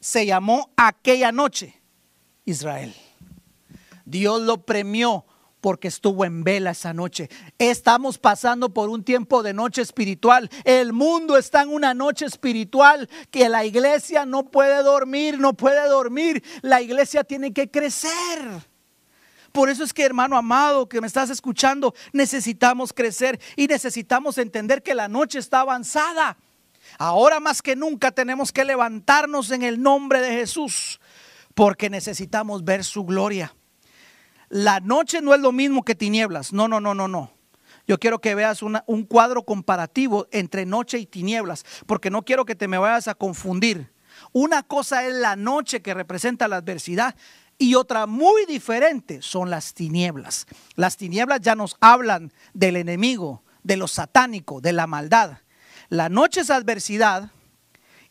se 0.00 0.26
llamó 0.26 0.70
aquella 0.76 1.32
noche 1.32 1.82
Israel. 2.44 2.94
Dios 4.04 4.40
lo 4.42 4.64
premió 4.64 5.26
porque 5.60 5.88
estuvo 5.88 6.24
en 6.24 6.44
vela 6.44 6.70
esa 6.70 6.92
noche. 6.92 7.28
Estamos 7.58 8.18
pasando 8.18 8.72
por 8.72 8.88
un 8.88 9.04
tiempo 9.04 9.42
de 9.42 9.52
noche 9.52 9.82
espiritual. 9.82 10.50
El 10.64 10.92
mundo 10.92 11.36
está 11.36 11.62
en 11.62 11.70
una 11.70 11.94
noche 11.94 12.26
espiritual 12.26 13.08
que 13.30 13.48
la 13.48 13.64
iglesia 13.64 14.24
no 14.24 14.50
puede 14.50 14.82
dormir, 14.82 15.38
no 15.38 15.54
puede 15.54 15.88
dormir. 15.88 16.42
La 16.62 16.80
iglesia 16.80 17.24
tiene 17.24 17.52
que 17.52 17.70
crecer. 17.70 18.68
Por 19.52 19.70
eso 19.70 19.82
es 19.82 19.92
que 19.92 20.04
hermano 20.04 20.36
amado 20.36 20.88
que 20.88 21.00
me 21.00 21.06
estás 21.06 21.30
escuchando, 21.30 21.94
necesitamos 22.12 22.92
crecer 22.92 23.40
y 23.56 23.66
necesitamos 23.66 24.38
entender 24.38 24.82
que 24.82 24.94
la 24.94 25.08
noche 25.08 25.38
está 25.38 25.60
avanzada. 25.60 26.36
Ahora 26.98 27.40
más 27.40 27.60
que 27.62 27.76
nunca 27.76 28.12
tenemos 28.12 28.52
que 28.52 28.64
levantarnos 28.64 29.50
en 29.50 29.62
el 29.62 29.82
nombre 29.82 30.20
de 30.20 30.32
Jesús 30.32 31.00
porque 31.54 31.90
necesitamos 31.90 32.64
ver 32.64 32.84
su 32.84 33.04
gloria. 33.04 33.54
La 34.48 34.80
noche 34.80 35.20
no 35.20 35.34
es 35.34 35.40
lo 35.40 35.52
mismo 35.52 35.84
que 35.84 35.94
tinieblas. 35.94 36.52
No, 36.52 36.68
no, 36.68 36.80
no, 36.80 36.94
no, 36.94 37.08
no. 37.08 37.32
Yo 37.86 37.98
quiero 37.98 38.20
que 38.20 38.34
veas 38.34 38.62
un 38.62 39.04
cuadro 39.04 39.44
comparativo 39.44 40.26
entre 40.30 40.66
noche 40.66 40.98
y 40.98 41.06
tinieblas, 41.06 41.64
porque 41.86 42.10
no 42.10 42.22
quiero 42.22 42.44
que 42.44 42.54
te 42.54 42.68
me 42.68 42.76
vayas 42.76 43.08
a 43.08 43.14
confundir. 43.14 43.92
Una 44.32 44.62
cosa 44.62 45.06
es 45.06 45.14
la 45.14 45.36
noche 45.36 45.80
que 45.80 45.94
representa 45.94 46.48
la 46.48 46.56
adversidad 46.56 47.16
y 47.56 47.74
otra 47.74 48.06
muy 48.06 48.46
diferente 48.46 49.22
son 49.22 49.50
las 49.50 49.74
tinieblas. 49.74 50.46
Las 50.76 50.96
tinieblas 50.96 51.40
ya 51.40 51.54
nos 51.54 51.76
hablan 51.80 52.32
del 52.52 52.76
enemigo, 52.76 53.42
de 53.62 53.76
lo 53.76 53.88
satánico, 53.88 54.60
de 54.60 54.72
la 54.72 54.86
maldad. 54.86 55.38
La 55.88 56.08
noche 56.08 56.42
es 56.42 56.50
adversidad 56.50 57.32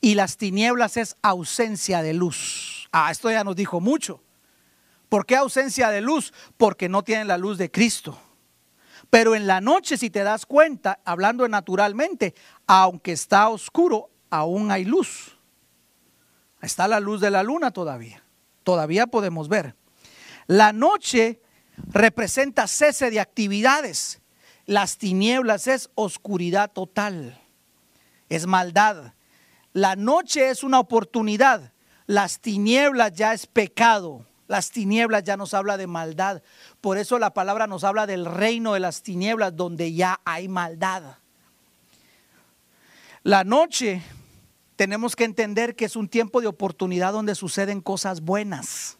y 0.01 0.15
las 0.15 0.37
tinieblas 0.37 0.97
es 0.97 1.15
ausencia 1.21 2.01
de 2.01 2.13
luz. 2.13 2.89
Ah, 2.91 3.11
esto 3.11 3.31
ya 3.31 3.43
nos 3.43 3.55
dijo 3.55 3.79
mucho. 3.79 4.21
¿Por 5.09 5.25
qué 5.25 5.35
ausencia 5.35 5.89
de 5.89 6.01
luz? 6.01 6.33
Porque 6.57 6.89
no 6.89 7.03
tienen 7.03 7.27
la 7.27 7.37
luz 7.37 7.57
de 7.57 7.71
Cristo. 7.71 8.19
Pero 9.09 9.35
en 9.35 9.47
la 9.47 9.61
noche, 9.61 9.97
si 9.97 10.09
te 10.09 10.23
das 10.23 10.45
cuenta, 10.45 10.99
hablando 11.05 11.47
naturalmente, 11.47 12.35
aunque 12.65 13.13
está 13.13 13.47
oscuro, 13.49 14.09
aún 14.29 14.71
hay 14.71 14.83
luz. 14.83 15.37
Está 16.61 16.87
la 16.87 16.99
luz 16.99 17.21
de 17.21 17.31
la 17.31 17.43
luna 17.43 17.71
todavía. 17.71 18.23
Todavía 18.63 19.07
podemos 19.07 19.47
ver. 19.47 19.75
La 20.47 20.73
noche 20.73 21.41
representa 21.77 22.67
cese 22.67 23.09
de 23.09 23.19
actividades. 23.19 24.21
Las 24.65 24.97
tinieblas 24.97 25.67
es 25.67 25.89
oscuridad 25.95 26.71
total. 26.71 27.39
Es 28.27 28.45
maldad. 28.45 29.13
La 29.71 29.95
noche 29.95 30.49
es 30.49 30.63
una 30.63 30.79
oportunidad. 30.79 31.71
Las 32.07 32.41
tinieblas 32.41 33.13
ya 33.13 33.33
es 33.33 33.47
pecado. 33.47 34.26
Las 34.47 34.71
tinieblas 34.71 35.23
ya 35.23 35.37
nos 35.37 35.53
habla 35.53 35.77
de 35.77 35.87
maldad. 35.87 36.41
Por 36.81 36.97
eso 36.97 37.19
la 37.19 37.33
palabra 37.33 37.67
nos 37.67 37.83
habla 37.83 38.07
del 38.07 38.25
reino 38.25 38.73
de 38.73 38.79
las 38.79 39.01
tinieblas 39.01 39.55
donde 39.55 39.93
ya 39.93 40.19
hay 40.25 40.47
maldad. 40.47 41.17
La 43.23 43.43
noche 43.43 44.01
tenemos 44.75 45.15
que 45.15 45.25
entender 45.25 45.75
que 45.75 45.85
es 45.85 45.95
un 45.95 46.07
tiempo 46.07 46.39
de 46.39 46.47
oportunidad 46.47 47.11
donde 47.11 47.35
suceden 47.35 47.81
cosas 47.81 48.21
buenas 48.21 48.97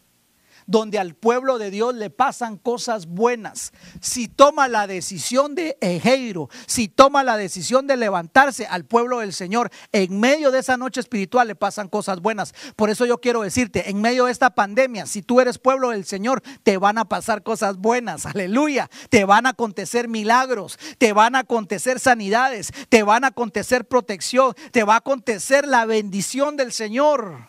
donde 0.68 0.98
al 0.98 1.14
pueblo 1.14 1.58
de 1.58 1.70
Dios 1.70 1.94
le 1.94 2.10
pasan 2.10 2.58
cosas 2.58 3.06
buenas. 3.06 3.72
Si 4.00 4.28
toma 4.28 4.68
la 4.68 4.86
decisión 4.86 5.54
de 5.54 5.78
Ejeiro, 5.80 6.50
si 6.66 6.88
toma 6.88 7.24
la 7.24 7.38
decisión 7.38 7.86
de 7.86 7.96
levantarse 7.96 8.66
al 8.66 8.84
pueblo 8.84 9.20
del 9.20 9.32
Señor, 9.32 9.70
en 9.92 10.20
medio 10.20 10.50
de 10.50 10.58
esa 10.60 10.76
noche 10.76 11.00
espiritual 11.00 11.48
le 11.48 11.54
pasan 11.54 11.88
cosas 11.88 12.20
buenas. 12.20 12.54
Por 12.76 12.90
eso 12.90 13.06
yo 13.06 13.18
quiero 13.18 13.40
decirte, 13.40 13.88
en 13.88 14.02
medio 14.02 14.26
de 14.26 14.32
esta 14.32 14.50
pandemia, 14.50 15.06
si 15.06 15.22
tú 15.22 15.40
eres 15.40 15.58
pueblo 15.58 15.88
del 15.88 16.04
Señor, 16.04 16.42
te 16.62 16.76
van 16.76 16.98
a 16.98 17.06
pasar 17.06 17.42
cosas 17.42 17.78
buenas. 17.78 18.26
Aleluya. 18.26 18.90
Te 19.08 19.24
van 19.24 19.46
a 19.46 19.50
acontecer 19.50 20.06
milagros, 20.06 20.78
te 20.98 21.14
van 21.14 21.34
a 21.34 21.40
acontecer 21.40 21.98
sanidades, 21.98 22.72
te 22.90 23.02
van 23.02 23.24
a 23.24 23.28
acontecer 23.28 23.86
protección, 23.86 24.54
te 24.70 24.84
va 24.84 24.94
a 24.94 24.98
acontecer 24.98 25.66
la 25.66 25.86
bendición 25.86 26.58
del 26.58 26.72
Señor. 26.72 27.48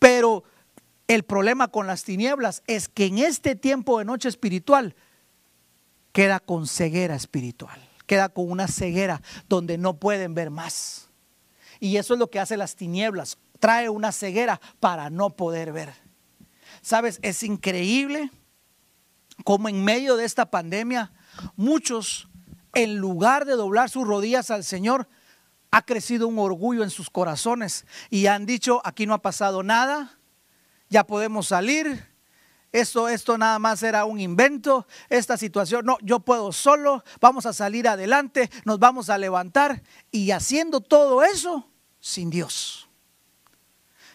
Pero 0.00 0.42
el 1.10 1.24
problema 1.24 1.66
con 1.66 1.88
las 1.88 2.04
tinieblas 2.04 2.62
es 2.68 2.88
que 2.88 3.06
en 3.06 3.18
este 3.18 3.56
tiempo 3.56 3.98
de 3.98 4.04
noche 4.04 4.28
espiritual 4.28 4.94
queda 6.12 6.38
con 6.38 6.68
ceguera 6.68 7.16
espiritual, 7.16 7.80
queda 8.06 8.28
con 8.28 8.48
una 8.48 8.68
ceguera 8.68 9.20
donde 9.48 9.76
no 9.76 9.98
pueden 9.98 10.34
ver 10.34 10.50
más. 10.50 11.08
Y 11.80 11.96
eso 11.96 12.14
es 12.14 12.20
lo 12.20 12.30
que 12.30 12.38
hace 12.38 12.56
las 12.56 12.76
tinieblas, 12.76 13.38
trae 13.58 13.88
una 13.88 14.12
ceguera 14.12 14.60
para 14.78 15.10
no 15.10 15.30
poder 15.30 15.72
ver. 15.72 15.92
Sabes, 16.80 17.18
es 17.22 17.42
increíble 17.42 18.30
cómo 19.42 19.68
en 19.68 19.82
medio 19.82 20.14
de 20.14 20.24
esta 20.24 20.48
pandemia 20.48 21.10
muchos, 21.56 22.28
en 22.72 22.98
lugar 22.98 23.46
de 23.46 23.54
doblar 23.54 23.90
sus 23.90 24.06
rodillas 24.06 24.52
al 24.52 24.62
Señor, 24.62 25.08
ha 25.72 25.82
crecido 25.82 26.28
un 26.28 26.38
orgullo 26.38 26.84
en 26.84 26.90
sus 26.90 27.10
corazones 27.10 27.84
y 28.10 28.26
han 28.26 28.46
dicho, 28.46 28.80
aquí 28.84 29.06
no 29.06 29.14
ha 29.14 29.22
pasado 29.22 29.64
nada, 29.64 30.19
ya 30.90 31.04
podemos 31.04 31.46
salir, 31.46 32.06
esto, 32.72 33.08
esto 33.08 33.38
nada 33.38 33.58
más 33.58 33.82
era 33.82 34.04
un 34.04 34.20
invento, 34.20 34.86
esta 35.08 35.36
situación, 35.36 35.86
no, 35.86 35.96
yo 36.02 36.20
puedo 36.20 36.52
solo, 36.52 37.02
vamos 37.20 37.46
a 37.46 37.52
salir 37.52 37.88
adelante, 37.88 38.50
nos 38.64 38.78
vamos 38.78 39.08
a 39.08 39.18
levantar 39.18 39.82
y 40.10 40.30
haciendo 40.32 40.80
todo 40.80 41.22
eso 41.22 41.68
sin 42.00 42.28
Dios. 42.28 42.88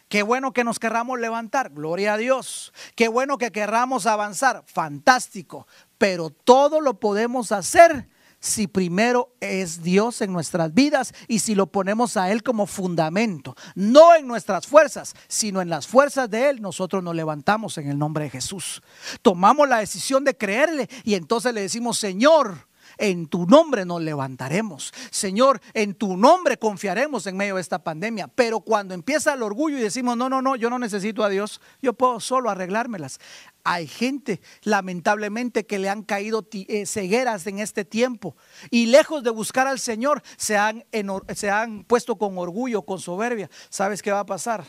Qué 0.07 0.21
bueno 0.21 0.53
que 0.53 0.63
nos 0.63 0.79
querramos 0.79 1.19
levantar, 1.19 1.71
gloria 1.71 2.13
a 2.13 2.17
Dios. 2.17 2.73
Qué 2.95 3.07
bueno 3.07 3.37
que 3.37 3.51
querramos 3.51 4.05
avanzar, 4.05 4.63
fantástico. 4.67 5.67
Pero 5.97 6.29
todo 6.29 6.79
lo 6.79 6.99
podemos 6.99 7.51
hacer 7.51 8.07
si 8.45 8.67
primero 8.67 9.33
es 9.39 9.81
Dios 9.81 10.21
en 10.21 10.31
nuestras 10.31 10.71
vidas 10.71 11.13
y 11.27 11.39
si 11.39 11.55
lo 11.55 11.65
ponemos 11.65 12.15
a 12.15 12.31
Él 12.31 12.43
como 12.43 12.67
fundamento, 12.67 13.55
no 13.73 14.13
en 14.13 14.27
nuestras 14.27 14.67
fuerzas, 14.67 15.15
sino 15.27 15.61
en 15.61 15.69
las 15.69 15.87
fuerzas 15.87 16.29
de 16.29 16.49
Él, 16.49 16.61
nosotros 16.61 17.01
nos 17.01 17.15
levantamos 17.15 17.79
en 17.79 17.89
el 17.89 17.97
nombre 17.97 18.25
de 18.25 18.29
Jesús. 18.29 18.83
Tomamos 19.23 19.67
la 19.67 19.79
decisión 19.79 20.23
de 20.23 20.37
creerle 20.37 20.87
y 21.03 21.15
entonces 21.15 21.55
le 21.55 21.61
decimos, 21.61 21.97
Señor, 21.97 22.67
en 22.99 23.25
tu 23.25 23.47
nombre 23.47 23.83
nos 23.83 24.01
levantaremos. 24.01 24.93
Señor, 25.09 25.59
en 25.73 25.95
tu 25.95 26.15
nombre 26.15 26.57
confiaremos 26.57 27.25
en 27.25 27.37
medio 27.37 27.55
de 27.55 27.61
esta 27.61 27.83
pandemia. 27.83 28.27
Pero 28.27 28.59
cuando 28.59 28.93
empieza 28.93 29.33
el 29.33 29.41
orgullo 29.41 29.77
y 29.77 29.81
decimos, 29.81 30.15
no, 30.17 30.29
no, 30.29 30.43
no, 30.43 30.55
yo 30.55 30.69
no 30.69 30.77
necesito 30.77 31.23
a 31.23 31.29
Dios, 31.29 31.61
yo 31.81 31.93
puedo 31.93 32.19
solo 32.19 32.51
arreglármelas. 32.51 33.19
Hay 33.67 33.87
gente, 33.87 34.41
lamentablemente, 34.61 35.65
que 35.65 35.79
le 35.79 35.89
han 35.89 36.03
caído 36.03 36.47
eh, 36.51 36.85
cegueras 36.85 37.47
en 37.47 37.57
este 37.57 37.83
tiempo 37.83 38.37
y 38.69 38.85
lejos 38.85 39.23
de 39.23 39.31
buscar 39.31 39.65
al 39.65 39.79
Señor, 39.79 40.21
se 40.37 40.55
han, 40.55 40.85
se 41.33 41.49
han 41.49 41.83
puesto 41.83 42.15
con 42.15 42.37
orgullo, 42.37 42.83
con 42.83 42.99
soberbia. 42.99 43.49
¿Sabes 43.69 44.03
qué 44.03 44.11
va 44.11 44.19
a 44.19 44.25
pasar? 44.27 44.63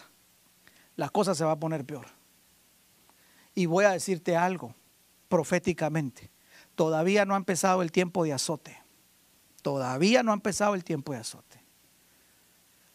La 0.97 1.11
cosa 1.11 1.35
se 1.35 1.45
va 1.45 1.53
a 1.53 1.61
poner 1.61 1.85
peor. 1.85 2.07
Y 3.55 3.67
voy 3.67 3.85
a 3.85 3.91
decirte 3.91 4.35
algo 4.35 4.75
proféticamente. 5.29 6.31
Todavía 6.75 7.27
no 7.27 7.35
ha 7.35 7.39
empezado 7.39 7.83
el 7.83 7.93
tiempo 7.93 8.25
de 8.25 8.33
azote. 8.33 8.83
Todavía 9.61 10.23
no 10.23 10.31
ha 10.31 10.35
empezado 10.35 10.75
el 10.75 10.85
tiempo 10.85 11.13
de 11.13 11.19
azote. 11.19 11.63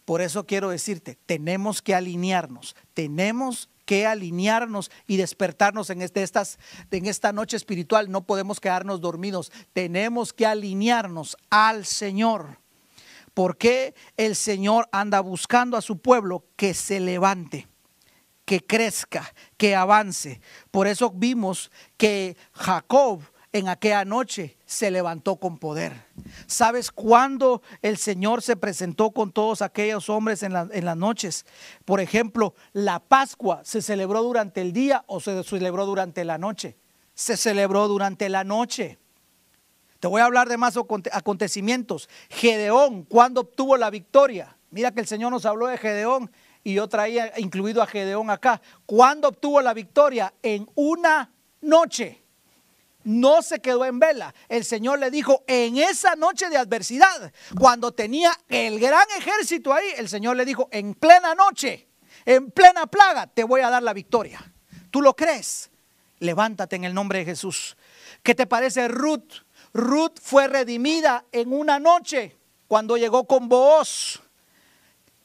Por 0.06 0.22
eso 0.22 0.48
quiero 0.48 0.70
decirte, 0.70 1.20
tenemos 1.28 1.84
que 1.84 1.94
alinearnos, 1.94 2.76
tenemos 2.96 3.70
que 3.92 4.08
alinearnos 4.08 4.90
y 5.06 5.18
despertarnos 5.18 5.90
en, 5.90 6.02
este, 6.02 6.24
estas, 6.24 6.60
en 6.92 7.08
esta 7.08 7.34
noche 7.34 7.58
espiritual. 7.58 8.10
No 8.10 8.26
podemos 8.26 8.62
quedarnos 8.62 9.02
dormidos. 9.02 9.52
Tenemos 9.74 10.32
que 10.32 10.46
alinearnos 10.46 11.36
al 11.50 11.86
Señor. 11.86 12.60
Porque 13.34 13.94
el 14.16 14.38
Señor 14.38 14.88
anda 14.94 15.20
buscando 15.20 15.76
a 15.76 15.82
su 15.82 15.98
pueblo 15.98 16.46
que 16.56 16.74
se 16.74 17.02
levante, 17.02 17.68
que 18.46 18.66
crezca, 18.66 19.34
que 19.58 19.76
avance. 19.76 20.40
Por 20.72 20.88
eso 20.88 21.12
vimos 21.14 21.70
que 21.98 22.38
Jacob 22.54 23.22
en 23.54 23.68
aquella 23.68 24.06
noche 24.06 24.58
se 24.66 24.92
levantó 24.92 25.36
con 25.36 25.58
poder. 25.58 26.06
¿Sabes 26.48 26.92
cuándo 26.92 27.62
el 27.82 27.98
Señor 27.98 28.42
se 28.42 28.56
presentó 28.56 29.12
con 29.12 29.32
todos 29.32 29.62
aquellos 29.62 30.10
hombres 30.10 30.44
en, 30.44 30.54
las 30.54 30.98
noches? 30.98 31.46
Por 31.84 32.00
ejemplo, 32.00 32.54
la 32.72 33.00
Pascua 33.00 33.62
se 33.66 33.82
celebró 33.82 34.24
durante 34.24 34.62
el 34.62 34.72
día 34.72 35.04
o 35.08 35.20
se 35.20 35.44
celebró 35.44 35.86
durante 35.86 36.24
la 36.24 36.38
noche. 36.38 36.78
Se 37.14 37.36
celebró 37.36 37.88
durante 37.88 38.30
la 38.30 38.44
noche. 38.44 39.00
Te 40.00 40.08
voy 40.08 40.22
a 40.22 40.26
hablar 40.26 40.48
de 40.48 40.58
más 40.58 40.78
acontecimientos. 41.12 42.10
Gedeón, 42.30 43.04
¿cuándo 43.04 43.42
obtuvo 43.42 43.76
la 43.76 43.90
victoria? 43.90 44.58
Mira 44.72 44.92
que 44.92 45.02
el 45.02 45.08
Señor 45.08 45.32
nos 45.32 45.46
habló 45.46 45.68
de 45.68 45.78
Gedeón 45.78 46.32
y 46.64 46.74
yo 46.76 46.88
traía 46.88 47.38
incluido 47.38 47.82
a 47.82 47.88
Gedeón 47.88 48.30
acá. 48.30 48.62
¿Cuándo 48.86 49.28
obtuvo 49.28 49.62
la 49.62 49.74
victoria? 49.74 50.34
En 50.42 50.68
una 50.76 51.32
noche 51.60 52.21
no 53.04 53.42
se 53.42 53.60
quedó 53.60 53.86
en 53.86 54.00
vela. 54.00 54.34
El 54.50 54.66
Señor 54.66 55.00
le 55.00 55.12
dijo, 55.12 55.44
en 55.48 55.78
esa 55.78 56.16
noche 56.16 56.50
de 56.50 56.58
adversidad, 56.58 57.32
cuando 57.60 57.92
tenía 57.92 58.38
el 58.50 58.80
gran 58.80 59.06
ejército 59.18 59.74
ahí, 59.74 59.86
el 59.98 60.10
Señor 60.10 60.38
le 60.38 60.46
dijo, 60.46 60.68
en 60.72 60.94
plena 60.94 61.36
noche, 61.36 61.88
en 62.26 62.52
plena 62.52 62.88
plaga, 62.88 63.28
te 63.28 63.44
voy 63.44 63.62
a 63.62 63.70
dar 63.70 63.84
la 63.84 63.94
victoria. 63.94 64.42
¿Tú 64.92 65.02
lo 65.02 65.16
crees? 65.16 65.70
Levántate 66.20 66.76
en 66.76 66.84
el 66.84 66.94
nombre 66.94 67.20
de 67.20 67.26
Jesús. 67.26 67.78
¿Qué 68.22 68.36
te 68.36 68.46
parece 68.46 68.88
Ruth? 68.88 69.44
Ruth 69.74 70.20
fue 70.22 70.48
redimida 70.48 71.26
en 71.32 71.54
una 71.54 71.80
noche 71.80 72.38
cuando 72.68 72.98
llegó 72.98 73.26
con 73.26 73.48
Booz. 73.48 74.22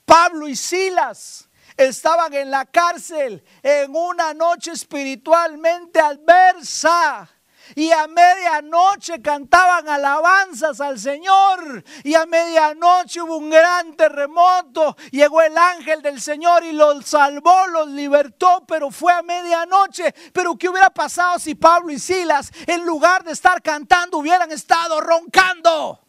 Pablo 0.04 0.46
y 0.48 0.56
Silas 0.56 1.48
estaban 1.76 2.32
en 2.32 2.50
la 2.50 2.64
cárcel 2.64 3.44
en 3.62 3.94
una 3.94 4.32
noche 4.32 4.70
espiritualmente 4.70 6.00
adversa 6.00 7.28
y 7.74 7.90
a 7.90 8.06
medianoche 8.06 9.20
cantaban 9.20 9.88
alabanzas 9.88 10.80
al 10.80 10.98
Señor. 10.98 11.84
Y 12.04 12.14
a 12.14 12.26
medianoche 12.26 13.20
hubo 13.20 13.38
un 13.38 13.50
gran 13.50 13.96
terremoto. 13.96 14.96
Llegó 15.10 15.42
el 15.42 15.56
ángel 15.56 16.02
del 16.02 16.20
Señor 16.20 16.64
y 16.64 16.72
los 16.72 17.06
salvó, 17.06 17.66
los 17.68 17.88
libertó, 17.88 18.64
pero 18.66 18.90
fue 18.90 19.12
a 19.12 19.22
medianoche. 19.22 20.14
Pero 20.32 20.56
¿qué 20.56 20.68
hubiera 20.68 20.90
pasado 20.90 21.38
si 21.38 21.54
Pablo 21.54 21.92
y 21.92 21.98
Silas, 21.98 22.52
en 22.66 22.84
lugar 22.86 23.24
de 23.24 23.32
estar 23.32 23.60
cantando, 23.62 24.18
hubieran 24.18 24.52
estado 24.52 25.00
roncando? 25.00 26.06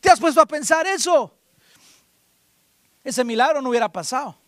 ¿Te 0.00 0.10
has 0.10 0.18
puesto 0.18 0.40
a 0.40 0.46
pensar 0.46 0.86
eso? 0.86 1.36
Ese 3.04 3.24
milagro 3.24 3.60
no 3.60 3.68
hubiera 3.68 3.90
pasado. 3.90 4.39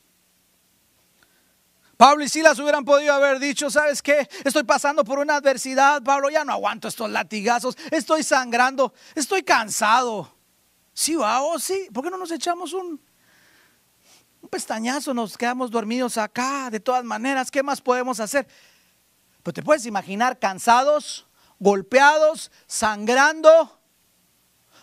Pablo 2.02 2.24
y 2.24 2.28
Silas 2.28 2.58
hubieran 2.58 2.84
podido 2.84 3.14
haber 3.14 3.38
dicho, 3.38 3.70
¿sabes 3.70 4.02
qué? 4.02 4.28
Estoy 4.42 4.64
pasando 4.64 5.04
por 5.04 5.20
una 5.20 5.36
adversidad, 5.36 6.02
Pablo, 6.02 6.30
ya 6.30 6.44
no 6.44 6.52
aguanto 6.52 6.88
estos 6.88 7.08
latigazos, 7.08 7.78
estoy 7.92 8.24
sangrando, 8.24 8.92
estoy 9.14 9.44
cansado. 9.44 10.34
Sí, 10.92 11.14
va, 11.14 11.40
oh, 11.42 11.60
sí, 11.60 11.86
¿por 11.94 12.02
qué 12.02 12.10
no 12.10 12.16
nos 12.16 12.32
echamos 12.32 12.72
un, 12.72 13.00
un 14.40 14.48
pestañazo, 14.48 15.14
nos 15.14 15.38
quedamos 15.38 15.70
dormidos 15.70 16.18
acá? 16.18 16.70
De 16.70 16.80
todas 16.80 17.04
maneras, 17.04 17.52
¿qué 17.52 17.62
más 17.62 17.80
podemos 17.80 18.18
hacer? 18.18 18.48
Pues 19.44 19.54
te 19.54 19.62
puedes 19.62 19.86
imaginar 19.86 20.40
cansados, 20.40 21.28
golpeados, 21.60 22.50
sangrando, 22.66 23.78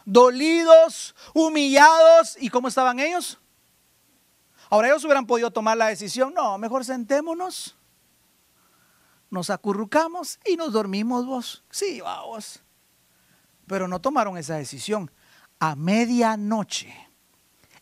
dolidos, 0.05 1.13
humillados. 1.33 2.37
¿Y 2.39 2.47
cómo 2.47 2.69
estaban 2.69 2.97
ellos? 3.01 3.38
Ahora 4.69 4.89
ellos 4.89 5.03
hubieran 5.03 5.25
podido 5.25 5.51
tomar 5.51 5.77
la 5.77 5.87
decisión, 5.87 6.33
no, 6.33 6.57
mejor 6.57 6.85
sentémonos, 6.85 7.75
nos 9.29 9.49
acurrucamos 9.49 10.39
y 10.45 10.55
nos 10.55 10.73
dormimos 10.73 11.25
vos. 11.25 11.63
Sí, 11.69 12.01
vamos. 12.01 12.61
Pero 13.67 13.87
no 13.87 14.01
tomaron 14.01 14.37
esa 14.37 14.55
decisión. 14.55 15.11
A 15.59 15.75
medianoche, 15.75 16.93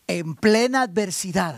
en 0.07 0.35
plena 0.35 0.83
adversidad, 0.83 1.57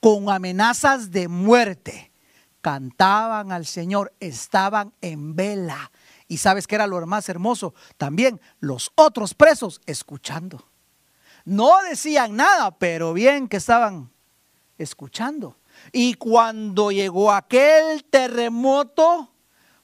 con 0.00 0.28
amenazas 0.28 1.10
de 1.10 1.28
muerte, 1.28 2.12
cantaban 2.60 3.52
al 3.52 3.64
Señor, 3.64 4.12
estaban 4.20 4.92
en 5.00 5.34
vela. 5.34 5.90
Y 6.28 6.38
sabes 6.38 6.66
que 6.66 6.74
era 6.74 6.86
lo 6.86 7.04
más 7.06 7.28
hermoso, 7.28 7.74
también 7.96 8.40
los 8.60 8.92
otros 8.94 9.34
presos 9.34 9.80
escuchando. 9.86 10.68
No 11.44 11.82
decían 11.88 12.36
nada, 12.36 12.78
pero 12.78 13.12
bien 13.12 13.48
que 13.48 13.56
estaban 13.56 14.11
escuchando. 14.82 15.56
Y 15.92 16.14
cuando 16.14 16.90
llegó 16.90 17.32
aquel 17.32 18.04
terremoto, 18.04 19.32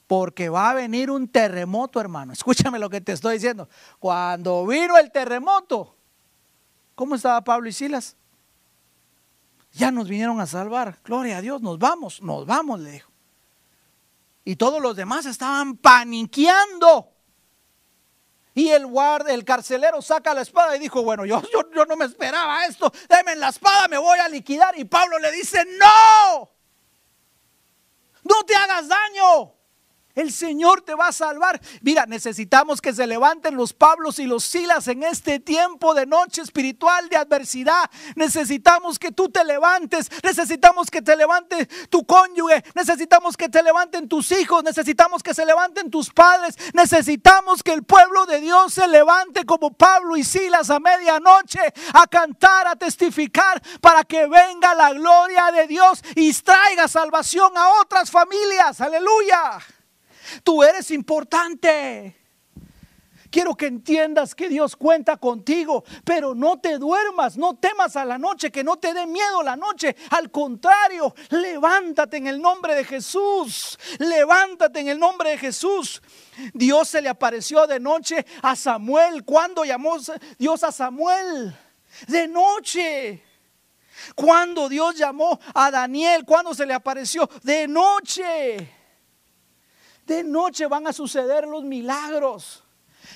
porque 0.07 0.49
va 0.49 0.71
a 0.71 0.73
venir 0.73 1.11
un 1.11 1.27
terremoto, 1.27 2.01
hermano. 2.01 2.33
Escúchame 2.33 2.79
lo 2.79 2.89
que 2.89 2.99
te 2.99 3.11
estoy 3.11 3.35
diciendo. 3.35 3.69
Cuando 3.99 4.65
vino 4.65 4.97
el 4.97 5.11
terremoto, 5.11 5.95
¿cómo 6.95 7.15
estaba 7.15 7.43
Pablo 7.43 7.69
y 7.69 7.73
Silas? 7.73 8.15
Ya 9.73 9.91
nos 9.91 10.09
vinieron 10.09 10.41
a 10.41 10.47
salvar. 10.47 10.97
Gloria 11.03 11.37
a 11.37 11.41
Dios, 11.41 11.61
nos 11.61 11.77
vamos, 11.77 12.21
nos 12.21 12.45
vamos, 12.45 12.79
le 12.79 12.91
dijo. 12.91 13.11
Y 14.43 14.55
todos 14.55 14.81
los 14.81 14.95
demás 14.95 15.27
estaban 15.27 15.77
paniqueando. 15.77 17.11
Y 18.59 18.71
el 18.71 18.87
guardia, 18.87 19.33
el 19.33 19.45
carcelero 19.45 20.01
saca 20.01 20.33
la 20.33 20.41
espada 20.41 20.75
y 20.75 20.79
dijo, 20.79 21.01
bueno, 21.01 21.23
yo, 21.23 21.41
yo, 21.73 21.85
no 21.85 21.95
me 21.95 22.03
esperaba 22.03 22.65
esto, 22.65 22.91
deme 23.07 23.37
la 23.37 23.47
espada, 23.47 23.87
me 23.87 23.97
voy 23.97 24.19
a 24.19 24.27
liquidar. 24.27 24.77
Y 24.77 24.83
Pablo 24.83 25.17
le 25.17 25.31
dice, 25.31 25.63
no, 25.79 26.51
no 28.21 28.43
te 28.45 28.53
hagas 28.57 28.89
daño. 28.89 29.53
El 30.15 30.31
Señor 30.31 30.81
te 30.81 30.95
va 30.95 31.07
a 31.07 31.11
salvar. 31.11 31.61
Mira, 31.81 32.05
necesitamos 32.05 32.81
que 32.81 32.93
se 32.93 33.07
levanten 33.07 33.55
los 33.55 33.73
Pablos 33.73 34.19
y 34.19 34.25
los 34.25 34.43
Silas 34.43 34.87
en 34.87 35.03
este 35.03 35.39
tiempo 35.39 35.93
de 35.93 36.05
noche 36.05 36.41
espiritual 36.41 37.07
de 37.09 37.17
adversidad. 37.17 37.89
Necesitamos 38.15 38.99
que 38.99 39.11
tú 39.11 39.29
te 39.29 39.43
levantes. 39.45 40.09
Necesitamos 40.23 40.89
que 40.89 41.01
te 41.01 41.15
levante 41.15 41.67
tu 41.89 42.05
cónyuge. 42.05 42.63
Necesitamos 42.75 43.37
que 43.37 43.49
te 43.49 43.63
levanten 43.63 44.09
tus 44.09 44.31
hijos. 44.31 44.63
Necesitamos 44.63 45.23
que 45.23 45.33
se 45.33 45.45
levanten 45.45 45.89
tus 45.89 46.09
padres. 46.09 46.55
Necesitamos 46.73 47.63
que 47.63 47.73
el 47.73 47.83
pueblo 47.83 48.25
de 48.25 48.41
Dios 48.41 48.73
se 48.73 48.87
levante 48.87 49.45
como 49.45 49.71
Pablo 49.71 50.17
y 50.17 50.23
Silas 50.23 50.69
a 50.69 50.79
medianoche 50.79 51.61
a 51.93 52.07
cantar, 52.07 52.67
a 52.67 52.75
testificar 52.75 53.61
para 53.79 54.03
que 54.03 54.27
venga 54.27 54.73
la 54.75 54.91
gloria 54.93 55.51
de 55.51 55.67
Dios 55.67 56.03
y 56.15 56.33
traiga 56.33 56.87
salvación 56.87 57.55
a 57.57 57.81
otras 57.81 58.11
familias. 58.11 58.81
Aleluya. 58.81 59.59
Tú 60.43 60.63
eres 60.63 60.91
importante. 60.91 62.15
Quiero 63.31 63.55
que 63.55 63.67
entiendas 63.67 64.33
que 64.33 64.49
Dios 64.49 64.75
cuenta 64.75 65.17
contigo, 65.17 65.83
pero 66.03 66.33
no 66.33 66.59
te 66.59 66.79
duermas, 66.79 67.37
no 67.37 67.55
temas 67.55 67.95
a 67.95 68.03
la 68.03 68.17
noche, 68.17 68.51
que 68.51 68.63
no 68.63 68.77
te 68.77 68.93
dé 68.93 69.05
miedo 69.05 69.43
la 69.43 69.55
noche. 69.55 69.95
Al 70.09 70.31
contrario, 70.31 71.13
levántate 71.29 72.17
en 72.17 72.27
el 72.27 72.41
nombre 72.41 72.73
de 72.73 72.83
Jesús. 72.83 73.77
Levántate 73.99 74.79
en 74.79 74.87
el 74.87 74.99
nombre 74.99 75.31
de 75.31 75.37
Jesús. 75.37 76.01
Dios 76.53 76.87
se 76.89 77.01
le 77.01 77.09
apareció 77.09 77.67
de 77.67 77.79
noche 77.79 78.25
a 78.41 78.55
Samuel. 78.55 79.23
¿Cuándo 79.23 79.63
llamó 79.63 79.97
Dios 80.39 80.63
a 80.63 80.71
Samuel? 80.71 81.55
De 82.07 82.27
noche. 82.27 83.23
¿Cuándo 84.15 84.69
Dios 84.69 84.95
llamó 84.95 85.39
a 85.53 85.69
Daniel? 85.69 86.25
¿Cuándo 86.25 86.55
se 86.55 86.65
le 86.65 86.73
apareció? 86.73 87.29
De 87.43 87.67
noche. 87.67 88.78
De 90.09 90.23
noche 90.23 90.65
van 90.65 90.87
a 90.87 90.91
suceder 90.91 91.47
los 91.47 91.63
milagros. 91.63 92.63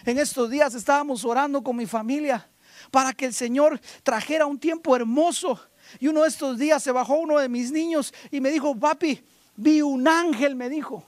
En 0.06 0.20
estos 0.20 0.48
días 0.52 0.76
estábamos 0.76 1.26
orando 1.26 1.64
con 1.64 1.76
mi 1.76 1.88
familia 1.88 2.48
para 2.92 3.14
que 3.14 3.26
el 3.26 3.34
Señor 3.34 3.82
trajera 4.04 4.46
un 4.46 4.60
tiempo 4.60 4.96
hermoso. 4.96 5.60
Y 6.00 6.08
uno 6.08 6.22
de 6.22 6.28
estos 6.28 6.60
días 6.60 6.84
se 6.84 6.92
bajó 6.92 7.16
uno 7.16 7.40
de 7.40 7.50
mis 7.50 7.72
niños 7.72 8.14
y 8.30 8.42
me 8.42 8.52
dijo, 8.52 8.76
papi, 8.76 9.26
vi 9.56 9.82
un 9.82 10.08
ángel, 10.08 10.56
me 10.56 10.70
dijo. 10.70 11.04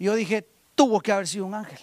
Yo 0.00 0.16
dije, 0.16 0.44
tuvo 0.74 1.00
que 1.00 1.12
haber 1.12 1.28
sido 1.28 1.46
un 1.46 1.54
ángel. 1.54 1.78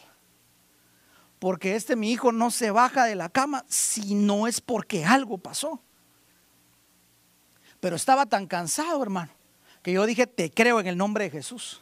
Porque 1.39 1.78
este 1.78 1.95
mi 1.95 2.12
hijo 2.12 2.34
no 2.34 2.52
se 2.52 2.70
baja 2.70 3.06
de 3.06 3.16
la 3.16 3.30
cama 3.30 3.64
si 3.70 4.14
no 4.14 4.45
es 4.45 4.60
porque 4.60 5.06
algo 5.06 5.38
pasó. 5.38 5.82
Pero 7.80 7.95
estaba 7.95 8.26
tan 8.26 8.45
cansado, 8.45 9.02
hermano, 9.02 9.32
que 9.82 9.93
yo 9.93 10.06
dije, 10.06 10.28
te 10.28 10.52
creo 10.52 10.82
en 10.82 10.88
el 10.88 10.97
nombre 10.97 11.24
de 11.24 11.30
Jesús. 11.30 11.82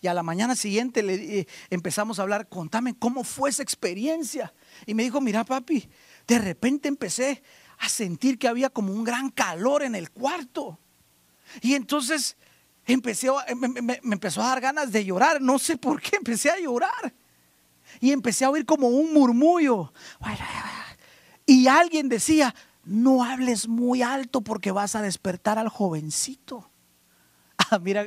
Y 0.00 0.06
a 0.06 0.14
la 0.14 0.22
mañana 0.22 0.54
siguiente 0.54 1.02
le, 1.02 1.40
eh, 1.40 1.48
empezamos 1.70 2.18
a 2.18 2.22
hablar, 2.22 2.48
contame 2.48 2.94
cómo 2.96 3.24
fue 3.24 3.50
esa 3.50 3.62
experiencia. 3.62 4.52
Y 4.86 4.94
me 4.94 5.02
dijo, 5.02 5.20
mira 5.20 5.44
papi, 5.44 5.88
de 6.26 6.38
repente 6.38 6.88
empecé 6.88 7.42
a 7.78 7.88
sentir 7.88 8.38
que 8.38 8.48
había 8.48 8.70
como 8.70 8.92
un 8.92 9.04
gran 9.04 9.30
calor 9.30 9.82
en 9.82 9.94
el 9.94 10.10
cuarto. 10.10 10.78
Y 11.60 11.74
entonces 11.74 12.36
empecé, 12.84 13.28
me, 13.56 13.68
me 13.68 14.00
empezó 14.02 14.42
a 14.42 14.48
dar 14.48 14.60
ganas 14.60 14.92
de 14.92 15.04
llorar, 15.04 15.40
no 15.40 15.58
sé 15.58 15.76
por 15.76 16.00
qué, 16.00 16.16
empecé 16.16 16.50
a 16.50 16.58
llorar. 16.58 17.12
Y 18.00 18.12
empecé 18.12 18.44
a 18.44 18.50
oír 18.50 18.64
como 18.64 18.88
un 18.88 19.12
murmullo. 19.12 19.92
Y 21.46 21.66
alguien 21.66 22.08
decía, 22.08 22.54
no 22.84 23.24
hables 23.24 23.68
muy 23.68 24.02
alto 24.02 24.42
porque 24.42 24.70
vas 24.70 24.94
a 24.94 25.02
despertar 25.02 25.58
al 25.58 25.68
jovencito. 25.68 26.70
mira, 27.82 28.06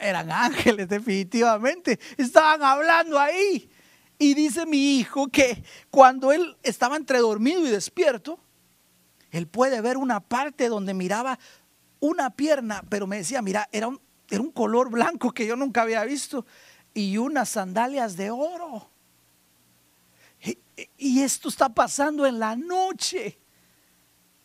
eran 0.00 0.30
ángeles 0.30 0.88
definitivamente, 0.88 1.98
estaban 2.16 2.62
hablando 2.62 3.18
ahí. 3.18 3.70
Y 4.18 4.34
dice 4.34 4.66
mi 4.66 4.98
hijo 4.98 5.28
que 5.28 5.64
cuando 5.90 6.32
él 6.32 6.56
estaba 6.62 6.96
entre 6.96 7.18
dormido 7.18 7.66
y 7.66 7.70
despierto, 7.70 8.38
él 9.30 9.48
puede 9.48 9.80
ver 9.80 9.96
una 9.96 10.20
parte 10.20 10.68
donde 10.68 10.94
miraba 10.94 11.38
una 11.98 12.30
pierna, 12.30 12.84
pero 12.88 13.06
me 13.06 13.16
decía, 13.16 13.42
mira, 13.42 13.68
era 13.72 13.88
un, 13.88 14.00
era 14.28 14.40
un 14.40 14.52
color 14.52 14.90
blanco 14.90 15.32
que 15.32 15.46
yo 15.46 15.56
nunca 15.56 15.82
había 15.82 16.04
visto 16.04 16.46
y 16.94 17.16
unas 17.16 17.48
sandalias 17.48 18.16
de 18.16 18.30
oro. 18.30 18.88
Y, 20.44 20.58
y 20.98 21.22
esto 21.22 21.48
está 21.48 21.68
pasando 21.68 22.26
en 22.26 22.38
la 22.38 22.54
noche. 22.54 23.38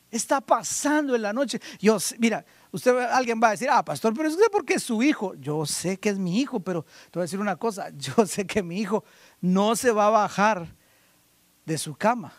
Está 0.09 0.39
pasando 0.39 1.15
en 1.15 1.21
la 1.21 1.33
noche. 1.33 1.59
Yo, 1.79 1.97
mira, 2.17 2.45
Usted, 2.71 2.97
alguien 2.97 3.39
va 3.41 3.49
a 3.49 3.51
decir, 3.51 3.69
ah, 3.69 3.83
pastor, 3.83 4.13
pero 4.13 4.27
es 4.29 4.37
porque 4.51 4.75
es 4.75 4.83
su 4.83 5.01
hijo. 5.01 5.33
Yo 5.35 5.65
sé 5.65 5.97
que 5.97 6.09
es 6.09 6.19
mi 6.19 6.39
hijo, 6.39 6.59
pero 6.59 6.83
te 6.83 7.11
voy 7.13 7.21
a 7.21 7.25
decir 7.25 7.39
una 7.39 7.55
cosa, 7.55 7.89
yo 7.97 8.25
sé 8.25 8.45
que 8.45 8.63
mi 8.63 8.79
hijo 8.79 9.03
no 9.41 9.75
se 9.75 9.91
va 9.91 10.07
a 10.07 10.09
bajar 10.09 10.75
de 11.65 11.77
su 11.77 11.95
cama 11.95 12.33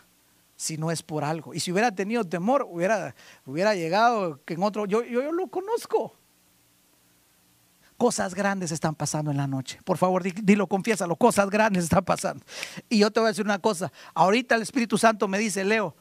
si 0.55 0.77
no 0.77 0.91
es 0.91 1.01
por 1.01 1.23
algo. 1.23 1.53
Y 1.53 1.59
si 1.61 1.71
hubiera 1.71 1.93
tenido 1.93 2.23
temor, 2.25 2.67
hubiera, 2.69 3.15
hubiera 3.45 3.75
llegado 3.75 4.43
que 4.43 4.55
en 4.55 4.63
otro, 4.63 4.85
yo, 4.85 5.03
yo, 5.03 5.21
yo 5.21 5.31
lo 5.31 5.47
conozco. 5.47 6.13
Cosas 7.97 8.35
grandes 8.35 8.71
están 8.71 8.95
pasando 8.95 9.31
en 9.31 9.37
la 9.37 9.47
noche. 9.47 9.79
Por 9.85 9.97
favor, 9.97 10.21
dilo, 10.23 10.67
confiésalo, 10.67 11.15
cosas 11.15 11.49
grandes 11.49 11.85
están 11.85 12.03
pasando. 12.03 12.45
Y 12.89 12.99
yo 12.99 13.11
te 13.11 13.19
voy 13.19 13.27
a 13.27 13.31
decir 13.31 13.45
una 13.45 13.59
cosa, 13.59 13.91
ahorita 14.13 14.55
el 14.55 14.61
Espíritu 14.61 14.97
Santo 14.97 15.27
me 15.27 15.37
dice, 15.37 15.63
Leo, 15.63 15.95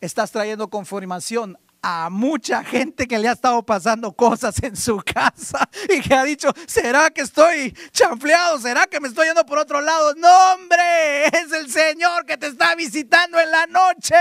estás 0.00 0.30
trayendo 0.30 0.68
conformación 0.68 1.58
a 1.82 2.08
mucha 2.10 2.62
gente 2.62 3.08
que 3.08 3.18
le 3.18 3.28
ha 3.28 3.32
estado 3.32 3.62
pasando 3.64 4.12
cosas 4.12 4.62
en 4.62 4.76
su 4.76 4.98
casa 4.98 5.68
y 5.88 6.00
que 6.00 6.14
ha 6.14 6.22
dicho, 6.22 6.52
¿será 6.66 7.10
que 7.10 7.22
estoy 7.22 7.76
chanfleado? 7.90 8.60
¿Será 8.60 8.86
que 8.86 9.00
me 9.00 9.08
estoy 9.08 9.26
yendo 9.26 9.44
por 9.44 9.58
otro 9.58 9.80
lado? 9.80 10.14
No, 10.14 10.28
hombre, 10.54 11.26
es 11.26 11.52
el 11.52 11.70
Señor 11.70 12.24
que 12.24 12.36
te 12.36 12.46
está 12.46 12.76
visitando 12.76 13.40
en 13.40 13.50
la 13.50 13.66
noche. 13.66 14.14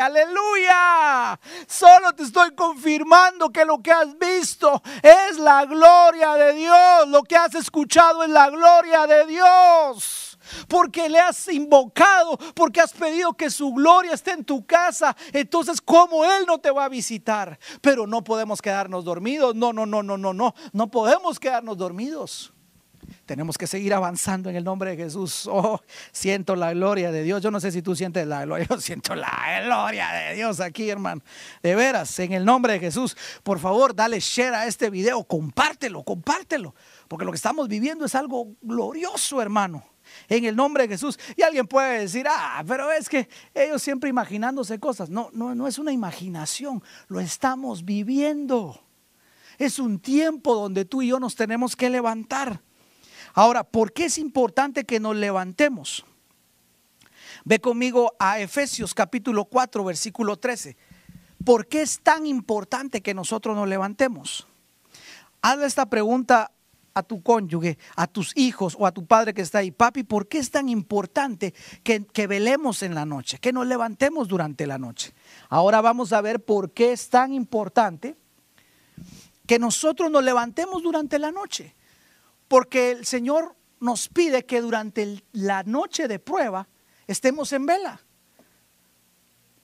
Aleluya. 0.00 1.38
Solo 1.66 2.12
te 2.12 2.22
estoy 2.22 2.54
confirmando 2.54 3.50
que 3.50 3.64
lo 3.64 3.82
que 3.82 3.90
has 3.90 4.16
visto 4.16 4.80
es 5.02 5.38
la 5.38 5.64
gloria 5.64 6.34
de 6.34 6.54
Dios. 6.54 7.08
Lo 7.08 7.24
que 7.24 7.36
has 7.36 7.54
escuchado 7.56 8.22
es 8.22 8.30
la 8.30 8.48
gloria 8.50 9.06
de 9.06 9.26
Dios 9.26 10.29
porque 10.68 11.08
le 11.08 11.18
has 11.18 11.48
invocado, 11.48 12.38
porque 12.54 12.80
has 12.80 12.92
pedido 12.92 13.32
que 13.34 13.50
su 13.50 13.72
gloria 13.72 14.12
esté 14.12 14.32
en 14.32 14.44
tu 14.44 14.64
casa. 14.64 15.16
Entonces, 15.32 15.80
¿cómo 15.80 16.24
Él 16.24 16.44
no 16.46 16.58
te 16.58 16.70
va 16.70 16.84
a 16.84 16.88
visitar? 16.88 17.58
Pero 17.80 18.06
no 18.06 18.22
podemos 18.24 18.60
quedarnos 18.62 19.04
dormidos. 19.04 19.54
No, 19.54 19.72
no, 19.72 19.86
no, 19.86 20.02
no, 20.02 20.16
no, 20.16 20.32
no. 20.32 20.54
No 20.72 20.90
podemos 20.90 21.38
quedarnos 21.38 21.76
dormidos. 21.76 22.52
Tenemos 23.26 23.56
que 23.56 23.66
seguir 23.66 23.94
avanzando 23.94 24.50
en 24.50 24.56
el 24.56 24.64
nombre 24.64 24.90
de 24.90 25.04
Jesús. 25.04 25.48
Oh, 25.50 25.80
siento 26.12 26.56
la 26.56 26.72
gloria 26.72 27.12
de 27.12 27.22
Dios. 27.22 27.42
Yo 27.42 27.50
no 27.50 27.60
sé 27.60 27.70
si 27.70 27.82
tú 27.82 27.94
sientes 27.94 28.26
la 28.26 28.44
gloria. 28.44 28.66
Yo 28.70 28.80
siento 28.80 29.14
la 29.14 29.62
gloria 29.64 30.08
de 30.10 30.34
Dios 30.34 30.60
aquí, 30.60 30.90
hermano. 30.90 31.22
De 31.62 31.74
veras, 31.74 32.18
en 32.18 32.32
el 32.32 32.44
nombre 32.44 32.74
de 32.74 32.80
Jesús. 32.80 33.16
Por 33.42 33.58
favor, 33.58 33.94
dale 33.94 34.20
share 34.20 34.54
a 34.54 34.66
este 34.66 34.90
video. 34.90 35.24
Compártelo, 35.24 36.02
compártelo. 36.02 36.74
Porque 37.08 37.24
lo 37.24 37.32
que 37.32 37.36
estamos 37.36 37.68
viviendo 37.68 38.04
es 38.04 38.14
algo 38.14 38.54
glorioso, 38.62 39.40
hermano 39.40 39.84
en 40.30 40.44
el 40.44 40.56
nombre 40.56 40.84
de 40.84 40.94
Jesús. 40.94 41.18
Y 41.36 41.42
alguien 41.42 41.66
puede 41.66 42.00
decir, 42.00 42.26
ah, 42.28 42.62
pero 42.66 42.90
es 42.90 43.08
que 43.08 43.28
ellos 43.52 43.82
siempre 43.82 44.08
imaginándose 44.08 44.78
cosas. 44.78 45.10
No, 45.10 45.28
no, 45.32 45.54
no 45.54 45.66
es 45.66 45.78
una 45.78 45.92
imaginación, 45.92 46.82
lo 47.08 47.20
estamos 47.20 47.84
viviendo. 47.84 48.82
Es 49.58 49.78
un 49.78 49.98
tiempo 49.98 50.54
donde 50.54 50.86
tú 50.86 51.02
y 51.02 51.08
yo 51.08 51.20
nos 51.20 51.34
tenemos 51.34 51.76
que 51.76 51.90
levantar. 51.90 52.62
Ahora, 53.34 53.64
¿por 53.64 53.92
qué 53.92 54.06
es 54.06 54.18
importante 54.18 54.84
que 54.84 55.00
nos 55.00 55.16
levantemos? 55.16 56.06
Ve 57.44 57.60
conmigo 57.60 58.14
a 58.18 58.38
Efesios 58.38 58.94
capítulo 58.94 59.44
4, 59.44 59.84
versículo 59.84 60.38
13. 60.38 60.76
¿Por 61.44 61.66
qué 61.66 61.82
es 61.82 62.00
tan 62.00 62.26
importante 62.26 63.02
que 63.02 63.14
nosotros 63.14 63.56
nos 63.56 63.68
levantemos? 63.68 64.46
Hazle 65.42 65.66
esta 65.66 65.86
pregunta 65.86 66.52
a 66.94 67.02
tu 67.02 67.22
cónyuge, 67.22 67.78
a 67.96 68.06
tus 68.06 68.36
hijos 68.36 68.76
o 68.78 68.86
a 68.86 68.92
tu 68.92 69.06
padre 69.06 69.34
que 69.34 69.42
está 69.42 69.58
ahí, 69.58 69.70
papi, 69.70 70.02
¿por 70.02 70.28
qué 70.28 70.38
es 70.38 70.50
tan 70.50 70.68
importante 70.68 71.54
que, 71.82 72.04
que, 72.04 72.26
velemos 72.26 72.82
en 72.82 72.94
la 72.94 73.04
noche, 73.04 73.38
que 73.38 73.52
nos 73.52 73.66
levantemos 73.66 74.28
durante 74.28 74.66
la 74.66 74.78
noche? 74.78 75.14
Ahora 75.48 75.80
vamos 75.80 76.12
a 76.12 76.20
ver 76.20 76.44
por 76.44 76.72
qué 76.72 76.92
es 76.92 77.08
tan 77.08 77.32
importante 77.32 78.16
que 79.50 79.58
nosotros 79.58 80.10
nos 80.12 80.22
levantemos 80.22 80.80
durante 80.82 81.18
la 81.18 81.32
noche. 81.32 81.74
Porque 82.46 82.92
el 82.92 83.04
Señor 83.04 83.56
nos 83.80 84.08
pide 84.08 84.44
que 84.44 84.60
durante 84.60 85.24
la 85.32 85.64
noche 85.64 86.06
de 86.06 86.20
prueba 86.20 86.68
estemos 87.08 87.52
en 87.52 87.66
vela. 87.66 88.00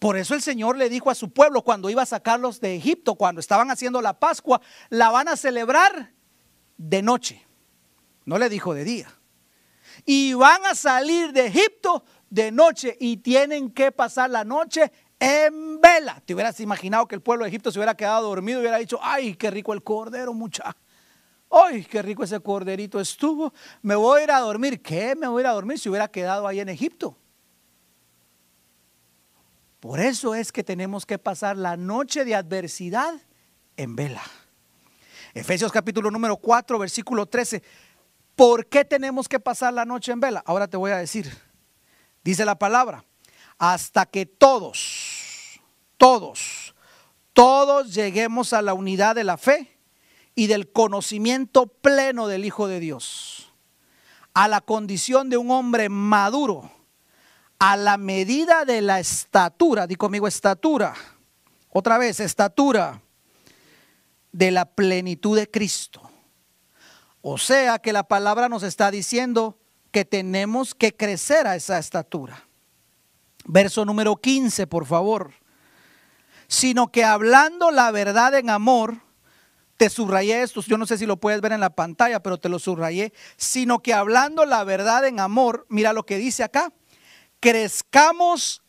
Por 0.01 0.17
eso 0.17 0.35
el 0.35 0.43
Señor 0.43 0.77
le 0.77 0.89
dijo 0.89 1.11
a 1.11 1.15
su 1.15 1.31
pueblo 1.31 1.63
cuando 1.63 1.89
iba 1.89 2.03
a 2.03 2.07
sacarlos 2.07 2.61
de 2.61 2.75
Egipto, 2.75 3.15
cuando 3.15 3.41
estaban 3.41 3.71
haciendo 3.71 4.03
la 4.03 4.19
Pascua, 4.19 4.61
la 4.91 5.11
van 5.11 5.29
a 5.29 5.37
celebrar 5.37 6.13
de 6.77 7.03
noche. 7.03 7.47
No 8.25 8.39
le 8.39 8.49
dijo 8.49 8.75
de 8.75 8.85
día. 8.85 9.13
Y 10.05 10.35
van 10.35 10.65
a 10.67 10.75
salir 10.75 11.33
de 11.33 11.47
Egipto 11.47 12.05
de 12.29 12.51
noche 12.51 12.97
y 13.01 13.19
tienen 13.19 13.71
que 13.71 13.93
pasar 13.93 14.31
la 14.31 14.45
noche 14.45 14.93
en 15.19 15.81
vela. 15.81 16.23
Te 16.25 16.35
hubieras 16.35 16.59
imaginado 16.61 17.07
que 17.07 17.15
el 17.15 17.23
pueblo 17.23 17.45
de 17.45 17.49
Egipto 17.49 17.71
se 17.71 17.79
hubiera 17.79 17.97
quedado 17.97 18.29
dormido 18.29 18.59
y 18.59 18.63
hubiera 18.63 18.79
dicho, 18.79 18.99
ay, 19.03 19.35
qué 19.35 19.51
rico 19.51 19.73
el 19.73 19.83
cordero, 19.83 20.35
mucha. 20.35 20.77
¡Ay, 21.51 21.85
qué 21.85 22.03
rico 22.03 22.25
ese 22.25 22.41
corderito 22.41 23.01
estuvo! 23.01 23.53
Me 23.83 23.95
voy 23.95 24.21
a 24.21 24.25
ir 24.25 24.31
a 24.33 24.41
dormir. 24.41 24.83
¿Qué? 24.83 25.15
Me 25.15 25.29
voy 25.29 25.41
a 25.41 25.43
ir 25.43 25.47
a 25.47 25.53
dormir 25.53 25.79
si 25.79 25.89
hubiera 25.89 26.09
quedado 26.09 26.47
ahí 26.47 26.61
en 26.61 26.69
Egipto. 26.69 27.17
Por 29.81 30.01
eso 30.01 30.35
es 30.35 30.51
que 30.51 30.65
tenemos 30.65 31.07
que 31.07 31.19
pasar 31.19 31.57
la 31.57 31.77
noche 31.77 32.25
de 32.25 32.35
adversidad 32.35 33.15
en 33.77 33.95
vela. 33.95 34.23
Efesios 35.37 35.71
capítulo 35.71 36.11
número 36.11 36.39
4, 36.39 36.79
versículo 36.79 37.27
13. 37.27 37.63
¿Por 38.35 38.69
qué 38.69 38.87
tenemos 38.87 39.29
que 39.29 39.39
pasar 39.39 39.75
la 39.75 39.85
noche 39.85 40.11
en 40.11 40.19
vela? 40.19 40.43
Ahora 40.47 40.67
te 40.67 40.79
voy 40.79 40.93
a 40.93 40.97
decir. 40.97 41.31
Dice 42.25 42.47
la 42.47 42.59
palabra, 42.59 43.05
hasta 43.59 44.07
que 44.07 44.25
todos, 44.25 45.61
todos, 45.99 46.75
todos 47.35 47.93
lleguemos 47.93 48.55
a 48.55 48.63
la 48.63 48.73
unidad 48.73 49.15
de 49.15 49.25
la 49.25 49.37
fe 49.37 49.79
y 50.35 50.47
del 50.47 50.73
conocimiento 50.73 51.67
pleno 51.67 52.29
del 52.29 52.47
Hijo 52.47 52.67
de 52.67 52.81
Dios, 52.81 53.53
a 54.33 54.49
la 54.49 54.63
condición 54.63 55.29
de 55.29 55.37
un 55.37 55.51
hombre 55.51 55.91
maduro, 55.91 56.71
a 57.59 57.77
la 57.77 57.99
medida 57.99 58.65
de 58.65 58.81
la 58.81 59.01
estatura, 59.01 59.87
di 59.87 59.97
conmigo 59.97 60.27
estatura, 60.27 60.95
otra 61.69 61.99
vez, 61.99 62.21
estatura 62.21 63.03
de 64.37 64.51
la 64.51 64.67
plenitud 64.67 65.39
de 65.39 65.51
Cristo. 65.51 66.03
O 67.23 67.39
sea 67.39 67.79
que 67.79 67.95
la 67.95 68.03
palabra 68.03 68.51
nos 68.51 68.63
está 68.63 68.91
diciendo 68.91 69.59
que 69.91 70.05
tenemos 70.05 70.75
que 70.75 70.95
crecer 70.95 71.47
a 71.47 71.57
esa 71.57 71.79
estatura. 71.79 72.47
Verso 73.47 73.87
número 73.87 74.17
15, 74.17 74.67
por 74.67 74.85
favor. 74.85 75.33
Sino 76.49 76.93
que 76.93 77.03
hablando 77.03 77.71
la 77.71 77.91
verdad 77.91 78.35
en 78.35 78.51
amor, 78.51 78.99
te 79.79 79.89
subrayé 79.89 80.43
esto, 80.43 80.61
yo 80.61 80.77
no 80.77 80.85
sé 80.85 80.99
si 80.99 81.07
lo 81.07 81.17
puedes 81.17 81.41
ver 81.41 81.53
en 81.53 81.61
la 81.61 81.75
pantalla, 81.75 82.23
pero 82.23 82.39
te 82.39 82.51
lo 82.51 82.59
subrayé, 82.59 83.15
sino 83.39 83.83
que 83.83 83.95
hablando 83.95 84.45
la 84.45 84.65
verdad 84.65 85.07
en 85.07 85.19
amor, 85.19 85.65
mira 85.71 85.95
lo 85.95 86.05
que 86.05 86.19
dice 86.19 86.45
acá, 86.45 86.75
crezcamos 87.41 88.63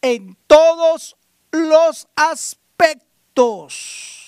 en 0.00 0.38
todos 0.46 1.18
los 1.52 2.08
aspectos 2.16 4.19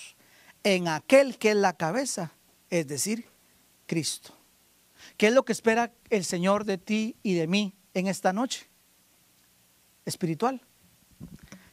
en 0.63 0.87
aquel 0.87 1.37
que 1.37 1.51
es 1.51 1.55
la 1.55 1.73
cabeza, 1.73 2.33
es 2.69 2.87
decir, 2.87 3.27
Cristo. 3.85 4.35
¿Qué 5.17 5.27
es 5.27 5.33
lo 5.33 5.43
que 5.43 5.51
espera 5.51 5.91
el 6.09 6.25
Señor 6.25 6.65
de 6.65 6.77
ti 6.77 7.15
y 7.23 7.33
de 7.33 7.47
mí 7.47 7.75
en 7.93 8.07
esta 8.07 8.33
noche? 8.33 8.69
Espiritual. 10.05 10.61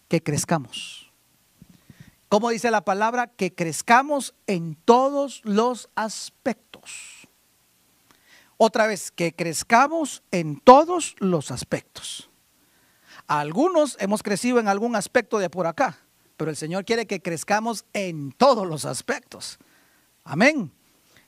Que 0.09 0.23
crezcamos. 0.23 1.11
¿Cómo 2.29 2.51
dice 2.51 2.71
la 2.71 2.85
palabra? 2.85 3.29
Que 3.29 3.55
crezcamos 3.55 4.35
en 4.47 4.77
todos 4.77 5.41
los 5.45 5.89
aspectos. 5.95 7.29
Otra 8.57 8.87
vez, 8.87 9.11
que 9.11 9.33
crezcamos 9.33 10.23
en 10.31 10.61
todos 10.61 11.17
los 11.19 11.51
aspectos. 11.51 12.31
Algunos 13.27 13.97
hemos 14.01 14.23
crecido 14.23 14.59
en 14.59 14.69
algún 14.69 14.97
aspecto 14.97 15.39
de 15.39 15.49
por 15.49 15.67
acá, 15.67 15.99
pero 16.41 16.51
el 16.51 16.57
Señor 16.57 16.87
quiere 16.87 17.07
que 17.07 17.21
crezcamos 17.21 17.85
en 17.93 18.33
todos 18.33 18.67
los 18.67 18.87
aspectos. 18.87 19.59
Amén. 20.25 20.73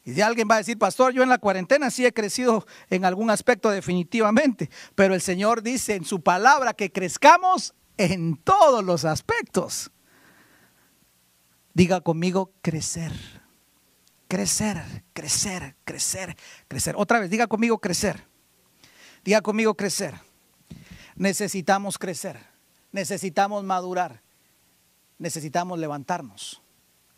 Y 0.06 0.14
si 0.14 0.22
alguien 0.22 0.48
va 0.50 0.54
a 0.54 0.58
decir, 0.58 0.78
pastor, 0.78 1.12
yo 1.12 1.22
en 1.22 1.28
la 1.28 1.36
cuarentena 1.36 1.90
sí 1.90 2.06
he 2.06 2.14
crecido 2.14 2.66
en 2.88 3.04
algún 3.04 3.28
aspecto 3.28 3.68
definitivamente, 3.68 4.70
pero 4.94 5.12
el 5.12 5.20
Señor 5.20 5.62
dice 5.62 5.96
en 5.96 6.06
su 6.06 6.22
palabra 6.22 6.72
que 6.72 6.90
crezcamos 6.90 7.74
en 7.98 8.38
todos 8.38 8.82
los 8.82 9.04
aspectos. 9.04 9.90
Diga 11.74 12.00
conmigo, 12.00 12.50
crecer, 12.62 13.12
crecer, 14.28 15.04
crecer, 15.12 15.76
crecer, 15.84 16.38
crecer. 16.68 16.94
Otra 16.96 17.20
vez, 17.20 17.28
diga 17.28 17.48
conmigo, 17.48 17.80
crecer. 17.80 18.26
Diga 19.24 19.42
conmigo, 19.42 19.74
crecer. 19.74 20.14
Necesitamos 21.16 21.98
crecer, 21.98 22.38
necesitamos 22.92 23.62
madurar, 23.62 24.21
necesitamos 25.18 25.78
levantarnos 25.78 26.62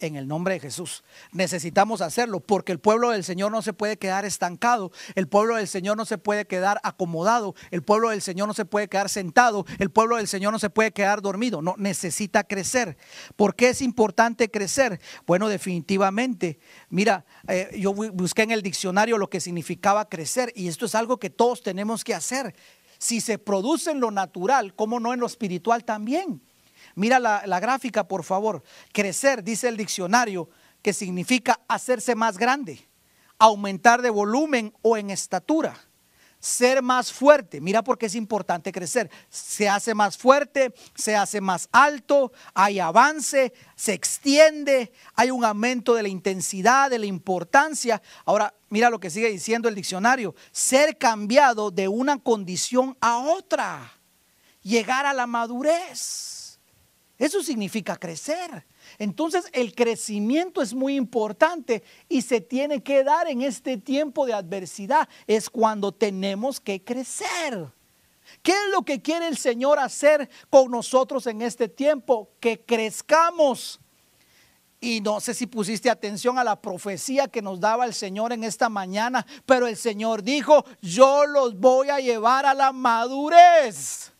en 0.00 0.16
el 0.16 0.28
nombre 0.28 0.54
de 0.54 0.60
Jesús. 0.60 1.04
Necesitamos 1.32 2.00
hacerlo 2.00 2.40
porque 2.40 2.72
el 2.72 2.78
pueblo 2.78 3.10
del 3.10 3.24
Señor 3.24 3.50
no 3.50 3.62
se 3.62 3.72
puede 3.72 3.96
quedar 3.96 4.24
estancado, 4.24 4.92
el 5.14 5.28
pueblo 5.28 5.56
del 5.56 5.68
Señor 5.68 5.96
no 5.96 6.04
se 6.04 6.18
puede 6.18 6.46
quedar 6.46 6.80
acomodado, 6.82 7.54
el 7.70 7.82
pueblo 7.82 8.10
del 8.10 8.22
Señor 8.22 8.48
no 8.48 8.54
se 8.54 8.64
puede 8.64 8.88
quedar 8.88 9.08
sentado, 9.08 9.64
el 9.78 9.90
pueblo 9.90 10.16
del 10.16 10.28
Señor 10.28 10.52
no 10.52 10.58
se 10.58 10.70
puede 10.70 10.92
quedar 10.92 11.22
dormido, 11.22 11.62
no, 11.62 11.74
necesita 11.78 12.44
crecer. 12.44 12.96
¿Por 13.36 13.54
qué 13.54 13.70
es 13.70 13.82
importante 13.82 14.50
crecer? 14.50 15.00
Bueno, 15.26 15.48
definitivamente, 15.48 16.58
mira, 16.90 17.24
eh, 17.48 17.70
yo 17.78 17.92
busqué 17.94 18.42
en 18.42 18.50
el 18.50 18.62
diccionario 18.62 19.18
lo 19.18 19.30
que 19.30 19.40
significaba 19.40 20.08
crecer 20.08 20.52
y 20.54 20.68
esto 20.68 20.86
es 20.86 20.94
algo 20.94 21.18
que 21.18 21.30
todos 21.30 21.62
tenemos 21.62 22.04
que 22.04 22.14
hacer. 22.14 22.54
Si 22.98 23.20
se 23.20 23.38
produce 23.38 23.90
en 23.90 24.00
lo 24.00 24.10
natural, 24.10 24.74
¿cómo 24.74 25.00
no 25.00 25.12
en 25.12 25.20
lo 25.20 25.26
espiritual 25.26 25.84
también? 25.84 26.42
Mira 26.94 27.18
la, 27.18 27.60
gráfica, 27.60 28.06
por 28.06 28.24
favor. 28.24 28.62
Crecer, 28.92 29.42
dice 29.42 29.68
el 29.68 29.76
diccionario, 29.76 30.48
que 30.82 30.92
significa 30.92 31.60
hacerse 31.66 32.14
más 32.14 32.38
grande, 32.38 32.88
aumentar 33.38 34.02
de 34.02 34.10
volumen 34.10 34.72
o 34.82 34.96
en 34.96 35.10
estatura 35.10 35.76
ser 36.44 36.82
más 36.82 37.10
fuerte. 37.10 37.58
Mira 37.58 37.82
por 37.82 37.96
qué 37.96 38.04
es 38.04 38.14
importante 38.14 38.70
crecer. 38.70 39.10
Se 39.30 39.66
hace 39.66 39.94
más 39.94 40.18
fuerte, 40.18 40.74
se 40.94 41.16
hace 41.16 41.40
más 41.40 41.70
alto, 41.72 42.32
hay 42.52 42.80
avance, 42.80 43.54
se 43.74 43.94
extiende, 43.94 44.92
hay 45.14 45.30
un 45.30 45.42
aumento 45.42 45.94
de 45.94 46.02
la 46.02 46.08
intensidad, 46.08 46.90
de 46.90 46.98
la 46.98 47.06
importancia. 47.06 48.02
Ahora, 48.26 48.52
mira 48.68 48.90
lo 48.90 49.00
que 49.00 49.08
sigue 49.08 49.30
diciendo 49.30 49.70
el 49.70 49.74
diccionario. 49.74 50.34
Ser 50.52 50.98
cambiado 50.98 51.70
de 51.70 51.88
una 51.88 52.18
condición 52.18 52.94
a 53.00 53.16
otra. 53.16 53.94
Llegar 54.62 55.06
a 55.06 55.14
la 55.14 55.26
madurez. 55.26 56.33
Eso 57.18 57.42
significa 57.42 57.96
crecer. 57.96 58.66
Entonces 58.98 59.48
el 59.52 59.74
crecimiento 59.74 60.60
es 60.60 60.74
muy 60.74 60.96
importante 60.96 61.84
y 62.08 62.22
se 62.22 62.40
tiene 62.40 62.82
que 62.82 63.04
dar 63.04 63.28
en 63.28 63.42
este 63.42 63.76
tiempo 63.76 64.26
de 64.26 64.34
adversidad. 64.34 65.08
Es 65.26 65.48
cuando 65.48 65.92
tenemos 65.92 66.60
que 66.60 66.82
crecer. 66.82 67.68
¿Qué 68.42 68.52
es 68.52 68.72
lo 68.72 68.82
que 68.82 69.00
quiere 69.00 69.28
el 69.28 69.36
Señor 69.36 69.78
hacer 69.78 70.28
con 70.50 70.70
nosotros 70.70 71.26
en 71.26 71.42
este 71.42 71.68
tiempo? 71.68 72.30
Que 72.40 72.60
crezcamos. 72.60 73.80
Y 74.80 75.00
no 75.00 75.20
sé 75.20 75.32
si 75.34 75.46
pusiste 75.46 75.88
atención 75.88 76.38
a 76.38 76.44
la 76.44 76.60
profecía 76.60 77.28
que 77.28 77.40
nos 77.40 77.60
daba 77.60 77.86
el 77.86 77.94
Señor 77.94 78.32
en 78.32 78.44
esta 78.44 78.68
mañana, 78.68 79.24
pero 79.46 79.66
el 79.66 79.76
Señor 79.76 80.22
dijo, 80.22 80.64
yo 80.82 81.24
los 81.26 81.58
voy 81.58 81.88
a 81.88 82.00
llevar 82.00 82.44
a 82.44 82.52
la 82.52 82.72
madurez. 82.72 84.12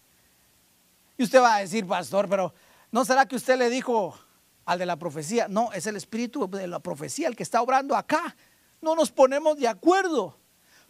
Y 1.18 1.24
usted 1.24 1.40
va 1.40 1.57
a 1.57 1.61
decir, 1.61 1.86
pastor, 1.86 2.28
pero 2.28 2.55
¿No 2.95 3.05
será 3.05 3.26
que 3.26 3.34
usted 3.34 3.59
le 3.59 3.70
dijo 3.70 4.16
al 4.64 4.78
de 4.78 4.86
la 4.86 4.97
profecía? 4.97 5.49
No, 5.49 5.72
es 5.72 5.84
el 5.88 5.97
espíritu 5.97 6.49
de 6.49 6.68
la 6.68 6.78
profecía 6.78 7.26
el 7.26 7.34
que 7.34 7.42
está 7.42 7.61
obrando 7.61 7.97
acá. 7.97 8.36
No 8.80 8.95
nos 8.95 9.11
ponemos 9.11 9.59
de 9.59 9.66
acuerdo. 9.66 10.38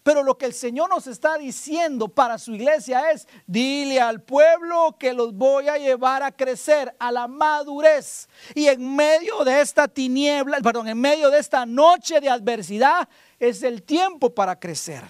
Pero 0.02 0.22
lo 0.22 0.36
que 0.36 0.44
el 0.44 0.52
Señor 0.52 0.90
nos 0.90 1.07
está 1.07 1.38
diciendo 1.38 2.09
para 2.09 2.36
su 2.36 2.52
iglesia 2.52 3.11
es, 3.11 3.26
dile 3.46 4.02
al 4.02 4.20
pueblo 4.20 4.94
que 4.98 5.14
los 5.14 5.32
voy 5.32 5.68
a 5.68 5.78
llevar 5.78 6.22
a 6.22 6.30
crecer 6.30 6.94
a 6.98 7.11
la 7.11 7.26
madurez. 7.26 8.28
Y 8.55 8.66
en 8.66 8.94
medio 8.94 9.42
de 9.42 9.62
esta 9.62 9.88
tiniebla, 9.88 10.61
perdón, 10.61 10.88
en 10.88 11.00
medio 11.00 11.30
de 11.30 11.38
esta 11.38 11.64
noche 11.64 12.20
de 12.20 12.28
adversidad, 12.28 13.09
es 13.38 13.62
el 13.62 13.82
tiempo 13.82 14.34
para 14.34 14.61
crecer. 14.61 15.05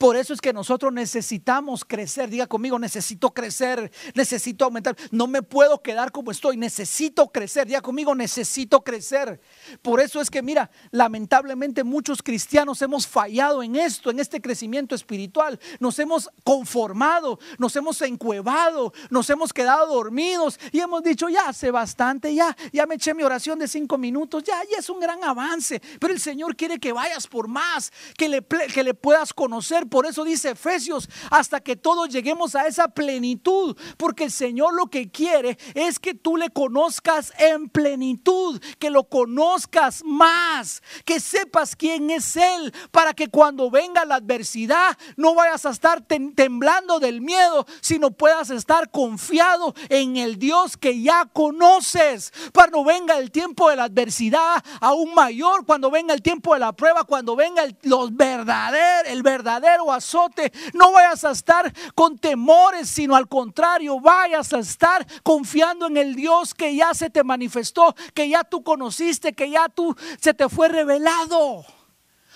Por 0.00 0.16
eso 0.16 0.32
es 0.32 0.40
que 0.40 0.54
nosotros 0.54 0.94
necesitamos 0.94 1.84
crecer. 1.84 2.30
Diga 2.30 2.46
conmigo, 2.46 2.78
necesito 2.78 3.34
crecer, 3.34 3.92
necesito 4.14 4.64
aumentar. 4.64 4.96
No 5.10 5.26
me 5.26 5.42
puedo 5.42 5.82
quedar 5.82 6.10
como 6.10 6.30
estoy, 6.30 6.56
necesito 6.56 7.28
crecer. 7.28 7.66
Diga 7.66 7.82
conmigo, 7.82 8.14
necesito 8.14 8.82
crecer. 8.82 9.42
Por 9.82 10.00
eso 10.00 10.22
es 10.22 10.30
que, 10.30 10.40
mira, 10.40 10.70
lamentablemente 10.90 11.84
muchos 11.84 12.22
cristianos 12.22 12.80
hemos 12.80 13.06
fallado 13.06 13.62
en 13.62 13.76
esto, 13.76 14.10
en 14.10 14.20
este 14.20 14.40
crecimiento 14.40 14.94
espiritual. 14.94 15.60
Nos 15.80 15.98
hemos 15.98 16.30
conformado, 16.44 17.38
nos 17.58 17.76
hemos 17.76 18.00
encuevado, 18.00 18.94
nos 19.10 19.28
hemos 19.28 19.52
quedado 19.52 19.86
dormidos 19.92 20.58
y 20.72 20.80
hemos 20.80 21.02
dicho, 21.02 21.28
ya 21.28 21.48
hace 21.48 21.70
bastante, 21.70 22.34
ya, 22.34 22.56
ya 22.72 22.86
me 22.86 22.94
eché 22.94 23.12
mi 23.12 23.22
oración 23.22 23.58
de 23.58 23.68
cinco 23.68 23.98
minutos, 23.98 24.44
ya, 24.44 24.62
ya 24.72 24.78
es 24.78 24.88
un 24.88 24.98
gran 24.98 25.22
avance. 25.24 25.78
Pero 26.00 26.14
el 26.14 26.20
Señor 26.20 26.56
quiere 26.56 26.80
que 26.80 26.94
vayas 26.94 27.26
por 27.26 27.48
más, 27.48 27.92
que 28.16 28.30
le, 28.30 28.42
que 28.42 28.82
le 28.82 28.94
puedas 28.94 29.34
conocer 29.34 29.89
por 29.90 30.06
eso 30.06 30.24
dice 30.24 30.50
Efesios, 30.50 31.08
hasta 31.30 31.60
que 31.60 31.76
todos 31.76 32.08
lleguemos 32.08 32.54
a 32.54 32.66
esa 32.66 32.88
plenitud, 32.88 33.76
porque 33.96 34.24
el 34.24 34.30
Señor 34.30 34.74
lo 34.74 34.86
que 34.86 35.10
quiere 35.10 35.58
es 35.74 35.98
que 35.98 36.14
tú 36.14 36.36
le 36.36 36.50
conozcas 36.50 37.32
en 37.38 37.68
plenitud, 37.68 38.60
que 38.78 38.90
lo 38.90 39.04
conozcas 39.04 40.02
más, 40.04 40.82
que 41.04 41.20
sepas 41.20 41.76
quién 41.76 42.10
es 42.10 42.36
Él, 42.36 42.72
para 42.90 43.12
que 43.12 43.28
cuando 43.28 43.70
venga 43.70 44.04
la 44.04 44.16
adversidad 44.16 44.96
no 45.16 45.34
vayas 45.34 45.66
a 45.66 45.70
estar 45.70 46.02
temblando 46.02 47.00
del 47.00 47.20
miedo, 47.20 47.66
sino 47.80 48.10
puedas 48.10 48.50
estar 48.50 48.90
confiado 48.90 49.74
en 49.88 50.16
el 50.16 50.38
Dios 50.38 50.76
que 50.76 51.02
ya 51.02 51.26
conoces, 51.26 52.32
para 52.52 52.70
no 52.70 52.84
venga 52.84 53.18
el 53.18 53.30
tiempo 53.30 53.68
de 53.68 53.76
la 53.76 53.84
adversidad 53.84 54.62
aún 54.80 55.14
mayor, 55.14 55.64
cuando 55.66 55.90
venga 55.90 56.14
el 56.14 56.22
tiempo 56.22 56.54
de 56.54 56.60
la 56.60 56.72
prueba, 56.72 57.04
cuando 57.04 57.34
venga 57.36 57.64
los 57.82 58.14
verdaderos, 58.16 59.10
el 59.10 59.22
verdadero 59.22 59.79
azote, 59.88 60.52
no 60.74 60.92
vayas 60.92 61.22
a 61.24 61.30
estar 61.30 61.72
con 61.94 62.18
temores, 62.18 62.88
sino 62.88 63.14
al 63.14 63.28
contrario, 63.28 64.00
vayas 64.00 64.52
a 64.52 64.58
estar 64.58 65.06
confiando 65.22 65.86
en 65.86 65.96
el 65.96 66.16
Dios 66.16 66.54
que 66.54 66.74
ya 66.74 66.92
se 66.94 67.08
te 67.08 67.22
manifestó, 67.22 67.94
que 68.14 68.28
ya 68.28 68.42
tú 68.42 68.64
conociste, 68.64 69.32
que 69.32 69.48
ya 69.50 69.68
tú 69.68 69.94
se 70.20 70.34
te 70.34 70.48
fue 70.48 70.68
revelado. 70.68 71.64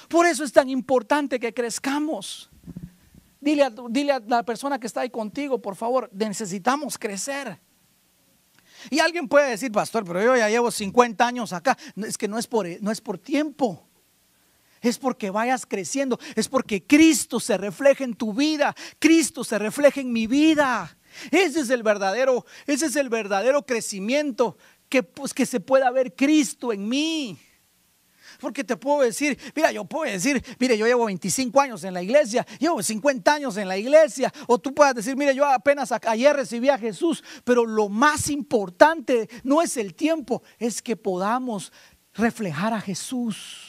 Por 0.09 0.27
eso 0.27 0.45
es 0.45 0.53
tan 0.53 0.69
importante 0.69 1.41
que 1.41 1.53
crezcamos. 1.53 2.51
Dile 3.41 3.65
a, 3.65 3.73
dile 3.91 4.13
a 4.13 4.21
la 4.21 4.43
persona 4.45 4.79
que 4.79 4.87
está 4.87 5.01
ahí 5.01 5.11
contigo, 5.11 5.61
por 5.61 5.75
favor, 5.75 6.09
necesitamos 6.13 6.97
crecer. 6.99 7.61
Y 8.91 8.99
alguien 9.01 9.29
puede 9.29 9.51
decir, 9.51 9.73
pastor, 9.73 10.05
pero 10.05 10.23
yo 10.23 10.37
ya 10.37 10.49
llevo 10.49 10.71
50 10.71 11.27
años 11.27 11.53
acá. 11.53 11.77
Es 11.97 12.19
que 12.19 12.29
no 12.29 12.39
es 12.39 12.47
por, 12.47 12.67
no 12.83 12.91
es 12.91 13.01
por 13.01 13.19
tiempo. 13.19 13.87
Es 14.85 14.99
porque 14.99 15.31
vayas 15.31 15.67
creciendo. 15.67 16.21
Es 16.37 16.49
porque 16.49 16.87
Cristo 16.87 17.41
se 17.41 17.57
refleja 17.57 18.05
en 18.05 18.15
tu 18.15 18.33
vida. 18.33 18.75
Cristo 19.01 19.43
se 19.43 19.59
refleja 19.59 20.01
en 20.01 20.13
mi 20.13 20.29
vida. 20.29 20.97
Ese 21.31 21.61
es 21.61 21.71
el 21.71 21.83
verdadero, 21.83 22.45
ese 22.67 22.87
es 22.87 22.97
el 22.97 23.09
verdadero 23.09 23.65
crecimiento 23.65 24.57
que, 24.89 25.03
pues, 25.03 25.33
que 25.33 25.47
se 25.47 25.61
pueda 25.61 25.91
ver 25.91 26.15
Cristo 26.15 26.73
en 26.73 26.89
mí. 26.89 27.39
Porque 28.41 28.65
te 28.65 28.77
puedo 28.77 29.03
decir, 29.03 29.39
mira, 29.55 29.71
yo 29.73 29.85
puedo 29.85 30.11
decir, 30.11 30.45
mire, 30.59 30.77
yo 30.77 30.87
llevo 30.87 31.07
25 31.07 31.61
años 31.61 31.85
en 31.85 31.95
la 31.95 32.03
iglesia, 32.03 32.45
llevo 32.59 32.83
50 32.83 33.33
años 33.33 33.57
en 33.57 33.69
la 33.69 33.79
iglesia, 33.79 34.33
o 34.47 34.59
tú 34.59 34.75
puedas 34.75 34.95
decir, 34.95 35.17
mire, 35.17 35.35
yo 35.35 35.45
apenas 35.47 35.93
ayer 35.93 36.35
recibí 36.35 36.69
a 36.69 36.79
Jesús, 36.79 37.23
pero 37.45 37.65
lo 37.65 37.89
más 37.89 38.29
importante 38.29 39.29
no 39.45 39.63
es 39.63 39.77
el 39.77 39.95
tiempo, 39.95 40.43
es 40.59 40.83
que 40.83 40.97
podamos 40.97 41.73
reflejar 42.13 42.73
a 42.73 42.81
Jesús. 42.81 43.64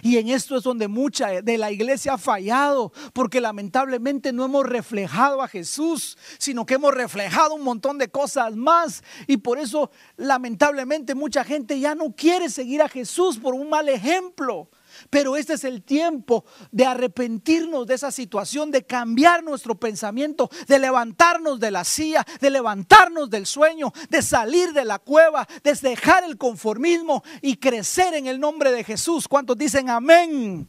Y 0.00 0.16
en 0.16 0.28
esto 0.28 0.56
es 0.56 0.62
donde 0.62 0.88
mucha 0.88 1.42
de 1.42 1.58
la 1.58 1.70
iglesia 1.70 2.14
ha 2.14 2.18
fallado, 2.18 2.92
porque 3.12 3.40
lamentablemente 3.40 4.32
no 4.32 4.44
hemos 4.44 4.64
reflejado 4.64 5.42
a 5.42 5.48
Jesús, 5.48 6.16
sino 6.38 6.64
que 6.64 6.74
hemos 6.74 6.94
reflejado 6.94 7.54
un 7.54 7.62
montón 7.62 7.98
de 7.98 8.08
cosas 8.08 8.56
más. 8.56 9.02
Y 9.26 9.38
por 9.38 9.58
eso 9.58 9.90
lamentablemente 10.16 11.14
mucha 11.14 11.44
gente 11.44 11.78
ya 11.78 11.94
no 11.94 12.12
quiere 12.12 12.48
seguir 12.48 12.82
a 12.82 12.88
Jesús 12.88 13.38
por 13.38 13.54
un 13.54 13.68
mal 13.68 13.88
ejemplo. 13.88 14.68
Pero 15.10 15.36
este 15.36 15.54
es 15.54 15.64
el 15.64 15.82
tiempo 15.82 16.44
de 16.70 16.86
arrepentirnos 16.86 17.86
de 17.86 17.94
esa 17.94 18.10
situación, 18.10 18.70
de 18.70 18.84
cambiar 18.84 19.42
nuestro 19.42 19.74
pensamiento, 19.74 20.50
de 20.66 20.78
levantarnos 20.78 21.60
de 21.60 21.70
la 21.70 21.84
silla, 21.84 22.24
de 22.40 22.50
levantarnos 22.50 23.30
del 23.30 23.46
sueño, 23.46 23.92
de 24.10 24.22
salir 24.22 24.72
de 24.72 24.84
la 24.84 24.98
cueva, 24.98 25.46
de 25.62 25.72
dejar 25.74 26.24
el 26.24 26.38
conformismo 26.38 27.22
y 27.40 27.56
crecer 27.56 28.14
en 28.14 28.26
el 28.26 28.38
nombre 28.38 28.72
de 28.72 28.84
Jesús. 28.84 29.28
¿Cuántos 29.28 29.58
dicen 29.58 29.90
amén? 29.90 30.66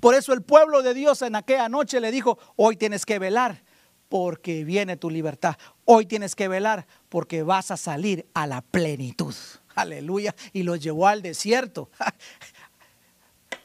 Por 0.00 0.14
eso 0.14 0.32
el 0.32 0.42
pueblo 0.42 0.82
de 0.82 0.94
Dios 0.94 1.22
en 1.22 1.36
aquella 1.36 1.68
noche 1.68 2.00
le 2.00 2.10
dijo, 2.10 2.38
hoy 2.56 2.76
tienes 2.76 3.06
que 3.06 3.18
velar 3.18 3.62
porque 4.08 4.64
viene 4.64 4.96
tu 4.96 5.10
libertad. 5.10 5.56
Hoy 5.84 6.06
tienes 6.06 6.34
que 6.34 6.48
velar 6.48 6.86
porque 7.08 7.42
vas 7.42 7.70
a 7.70 7.76
salir 7.76 8.26
a 8.34 8.46
la 8.46 8.62
plenitud. 8.62 9.34
Aleluya. 9.74 10.34
Y 10.52 10.62
los 10.62 10.80
llevó 10.80 11.06
al 11.06 11.22
desierto. 11.22 11.90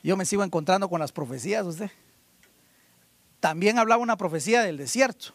Yo 0.04 0.18
me 0.18 0.26
sigo 0.26 0.44
encontrando 0.44 0.90
con 0.90 1.00
las 1.00 1.12
profecías, 1.12 1.66
usted. 1.66 1.92
También 3.40 3.80
hablaba 3.80 4.02
una 4.02 4.18
profecía 4.18 4.62
del 4.62 4.78
desierto. 4.78 5.34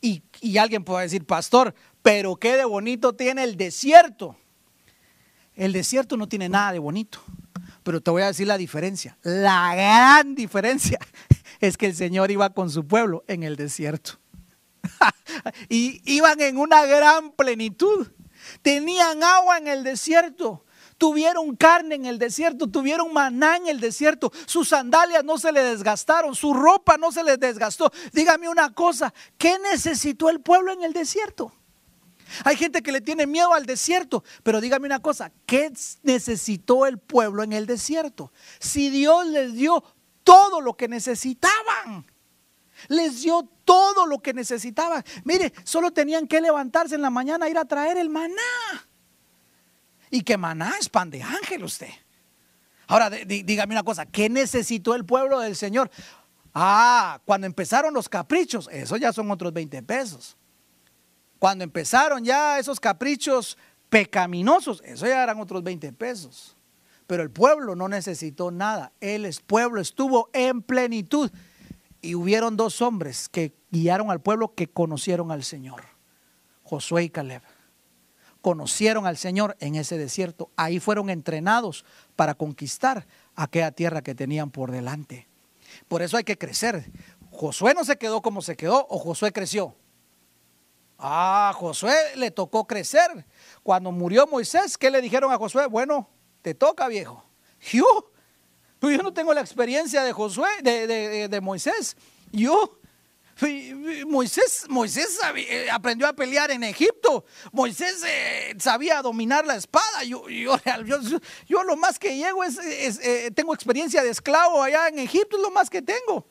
Y, 0.00 0.22
alguien 0.58 0.84
puede 0.84 1.04
decir, 1.04 1.24
pastor, 1.24 1.74
pero 2.02 2.36
qué 2.36 2.56
de 2.56 2.66
bonito 2.66 3.14
tiene 3.14 3.42
el 3.42 3.56
desierto. 3.56 4.36
El 5.54 5.72
desierto 5.72 6.16
no 6.16 6.28
tiene 6.28 6.48
nada 6.48 6.72
de 6.72 6.78
bonito. 6.78 7.20
Pero 7.82 8.02
te 8.02 8.10
voy 8.10 8.22
a 8.22 8.26
decir 8.26 8.46
la 8.46 8.58
diferencia. 8.58 9.16
La 9.22 9.74
gran 9.74 10.34
diferencia 10.34 10.98
es 11.60 11.78
que 11.78 11.86
el 11.86 11.94
Señor 11.94 12.30
iba 12.30 12.50
con 12.50 12.68
su 12.68 12.86
pueblo 12.86 13.24
en 13.28 13.44
el 13.44 13.56
desierto. 13.56 14.18
y 15.70 16.02
iban 16.04 16.40
en 16.42 16.58
una 16.58 16.84
gran 16.84 17.32
plenitud. 17.32 18.08
Tenían 18.60 19.22
agua 19.22 19.56
en 19.56 19.68
el 19.68 19.84
desierto. 19.84 20.63
Tuvieron 20.98 21.56
carne 21.56 21.96
en 21.96 22.06
el 22.06 22.18
desierto, 22.18 22.68
tuvieron 22.68 23.12
maná 23.12 23.56
en 23.56 23.66
el 23.66 23.80
desierto, 23.80 24.32
sus 24.46 24.68
sandalias 24.68 25.24
no 25.24 25.38
se 25.38 25.52
le 25.52 25.62
desgastaron, 25.62 26.34
su 26.34 26.54
ropa 26.54 26.96
no 26.96 27.10
se 27.10 27.24
les 27.24 27.38
desgastó. 27.38 27.90
Dígame 28.12 28.48
una 28.48 28.72
cosa, 28.72 29.12
¿qué 29.36 29.58
necesitó 29.58 30.30
el 30.30 30.40
pueblo 30.40 30.72
en 30.72 30.82
el 30.82 30.92
desierto? 30.92 31.52
Hay 32.44 32.56
gente 32.56 32.82
que 32.82 32.92
le 32.92 33.00
tiene 33.00 33.26
miedo 33.26 33.52
al 33.52 33.66
desierto, 33.66 34.24
pero 34.42 34.60
dígame 34.60 34.86
una 34.86 35.00
cosa, 35.00 35.32
¿qué 35.46 35.72
necesitó 36.02 36.86
el 36.86 36.98
pueblo 36.98 37.42
en 37.42 37.52
el 37.52 37.66
desierto? 37.66 38.32
Si 38.58 38.90
Dios 38.90 39.26
les 39.26 39.54
dio 39.54 39.84
todo 40.22 40.60
lo 40.60 40.74
que 40.76 40.88
necesitaban, 40.88 42.06
les 42.88 43.22
dio 43.22 43.48
todo 43.64 44.06
lo 44.06 44.20
que 44.20 44.32
necesitaban. 44.32 45.04
Mire, 45.24 45.52
solo 45.64 45.92
tenían 45.92 46.26
que 46.26 46.40
levantarse 46.40 46.94
en 46.94 47.02
la 47.02 47.10
mañana, 47.10 47.48
ir 47.48 47.58
a 47.58 47.64
traer 47.64 47.98
el 47.98 48.10
maná. 48.10 48.34
Y 50.14 50.22
que 50.22 50.38
maná 50.38 50.74
es 50.78 50.88
pan 50.88 51.10
de 51.10 51.20
ángel 51.20 51.64
usted. 51.64 51.90
Ahora, 52.86 53.10
dígame 53.10 53.74
una 53.74 53.82
cosa, 53.82 54.06
¿qué 54.06 54.28
necesitó 54.28 54.94
el 54.94 55.04
pueblo 55.04 55.40
del 55.40 55.56
Señor? 55.56 55.90
Ah, 56.54 57.20
cuando 57.24 57.48
empezaron 57.48 57.92
los 57.92 58.08
caprichos, 58.08 58.68
eso 58.70 58.96
ya 58.96 59.12
son 59.12 59.28
otros 59.32 59.52
20 59.52 59.82
pesos. 59.82 60.36
Cuando 61.40 61.64
empezaron 61.64 62.24
ya 62.24 62.60
esos 62.60 62.78
caprichos 62.78 63.58
pecaminosos, 63.88 64.82
eso 64.84 65.04
ya 65.04 65.20
eran 65.20 65.40
otros 65.40 65.64
20 65.64 65.92
pesos. 65.94 66.56
Pero 67.08 67.24
el 67.24 67.32
pueblo 67.32 67.74
no 67.74 67.88
necesitó 67.88 68.52
nada. 68.52 68.92
El 69.00 69.28
pueblo 69.48 69.80
estuvo 69.80 70.30
en 70.32 70.62
plenitud. 70.62 71.28
Y 72.00 72.14
hubieron 72.14 72.56
dos 72.56 72.80
hombres 72.82 73.28
que 73.28 73.52
guiaron 73.72 74.12
al 74.12 74.20
pueblo 74.20 74.54
que 74.54 74.68
conocieron 74.68 75.32
al 75.32 75.42
Señor, 75.42 75.82
Josué 76.62 77.02
y 77.02 77.10
Caleb 77.10 77.42
conocieron 78.44 79.06
al 79.06 79.16
Señor 79.16 79.56
en 79.58 79.74
ese 79.74 79.96
desierto. 79.96 80.50
Ahí 80.54 80.78
fueron 80.78 81.08
entrenados 81.08 81.86
para 82.14 82.34
conquistar 82.34 83.06
aquella 83.34 83.70
tierra 83.70 84.02
que 84.02 84.14
tenían 84.14 84.50
por 84.50 84.70
delante. 84.70 85.26
Por 85.88 86.02
eso 86.02 86.18
hay 86.18 86.24
que 86.24 86.36
crecer. 86.36 86.92
Josué 87.30 87.72
no 87.72 87.86
se 87.86 87.96
quedó 87.96 88.20
como 88.20 88.42
se 88.42 88.54
quedó 88.54 88.86
o 88.90 88.98
Josué 88.98 89.32
creció. 89.32 89.74
Ah, 90.98 91.54
Josué 91.56 91.94
le 92.16 92.30
tocó 92.30 92.66
crecer. 92.66 93.24
Cuando 93.62 93.90
murió 93.92 94.26
Moisés, 94.26 94.76
¿qué 94.76 94.90
le 94.90 95.00
dijeron 95.00 95.32
a 95.32 95.38
Josué? 95.38 95.64
Bueno, 95.64 96.06
te 96.42 96.52
toca, 96.52 96.86
viejo. 96.86 97.24
Yo, 97.72 98.12
pues 98.78 98.94
yo 98.94 99.02
no 99.02 99.14
tengo 99.14 99.32
la 99.32 99.40
experiencia 99.40 100.04
de 100.04 100.12
Josué, 100.12 100.50
de, 100.62 100.86
de, 100.86 101.28
de 101.28 101.40
Moisés. 101.40 101.96
Yo 102.30 102.78
Moisés, 104.06 104.66
Moisés 104.68 105.18
eh, 105.36 105.68
aprendió 105.70 106.06
a 106.06 106.12
pelear 106.12 106.50
en 106.50 106.62
Egipto. 106.62 107.24
Moisés 107.52 108.02
eh, 108.06 108.54
sabía 108.58 109.02
dominar 109.02 109.44
la 109.46 109.56
espada. 109.56 110.04
Yo, 110.04 110.28
yo, 110.28 110.56
lo 111.64 111.76
más 111.76 111.98
que 111.98 112.16
llego 112.16 112.44
es, 112.44 112.58
eh, 112.58 113.30
tengo 113.34 113.54
experiencia 113.54 114.02
de 114.02 114.10
esclavo 114.10 114.62
allá 114.62 114.88
en 114.88 115.00
Egipto, 115.00 115.36
es 115.36 115.42
lo 115.42 115.50
más 115.50 115.68
que 115.68 115.82
tengo. 115.82 116.26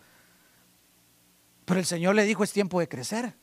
Pero 1.66 1.80
el 1.80 1.86
Señor 1.86 2.16
le 2.16 2.24
dijo, 2.24 2.44
es 2.44 2.52
tiempo 2.52 2.80
de 2.80 2.88
crecer. 2.88 3.36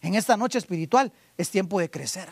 En 0.00 0.14
esta 0.14 0.36
noche 0.36 0.58
espiritual 0.58 1.12
es 1.36 1.50
tiempo 1.50 1.78
de 1.78 1.90
crecer. 1.90 2.28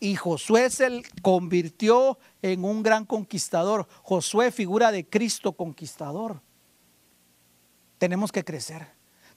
Y 0.00 0.16
Josué 0.16 0.70
se 0.70 1.02
convirtió 1.22 2.18
en 2.42 2.64
un 2.64 2.82
gran 2.82 3.04
conquistador. 3.04 3.86
Josué 4.02 4.50
figura 4.50 4.90
de 4.92 5.08
Cristo 5.08 5.52
conquistador 5.52 6.42
tenemos 7.98 8.32
que 8.32 8.44
crecer. 8.44 8.86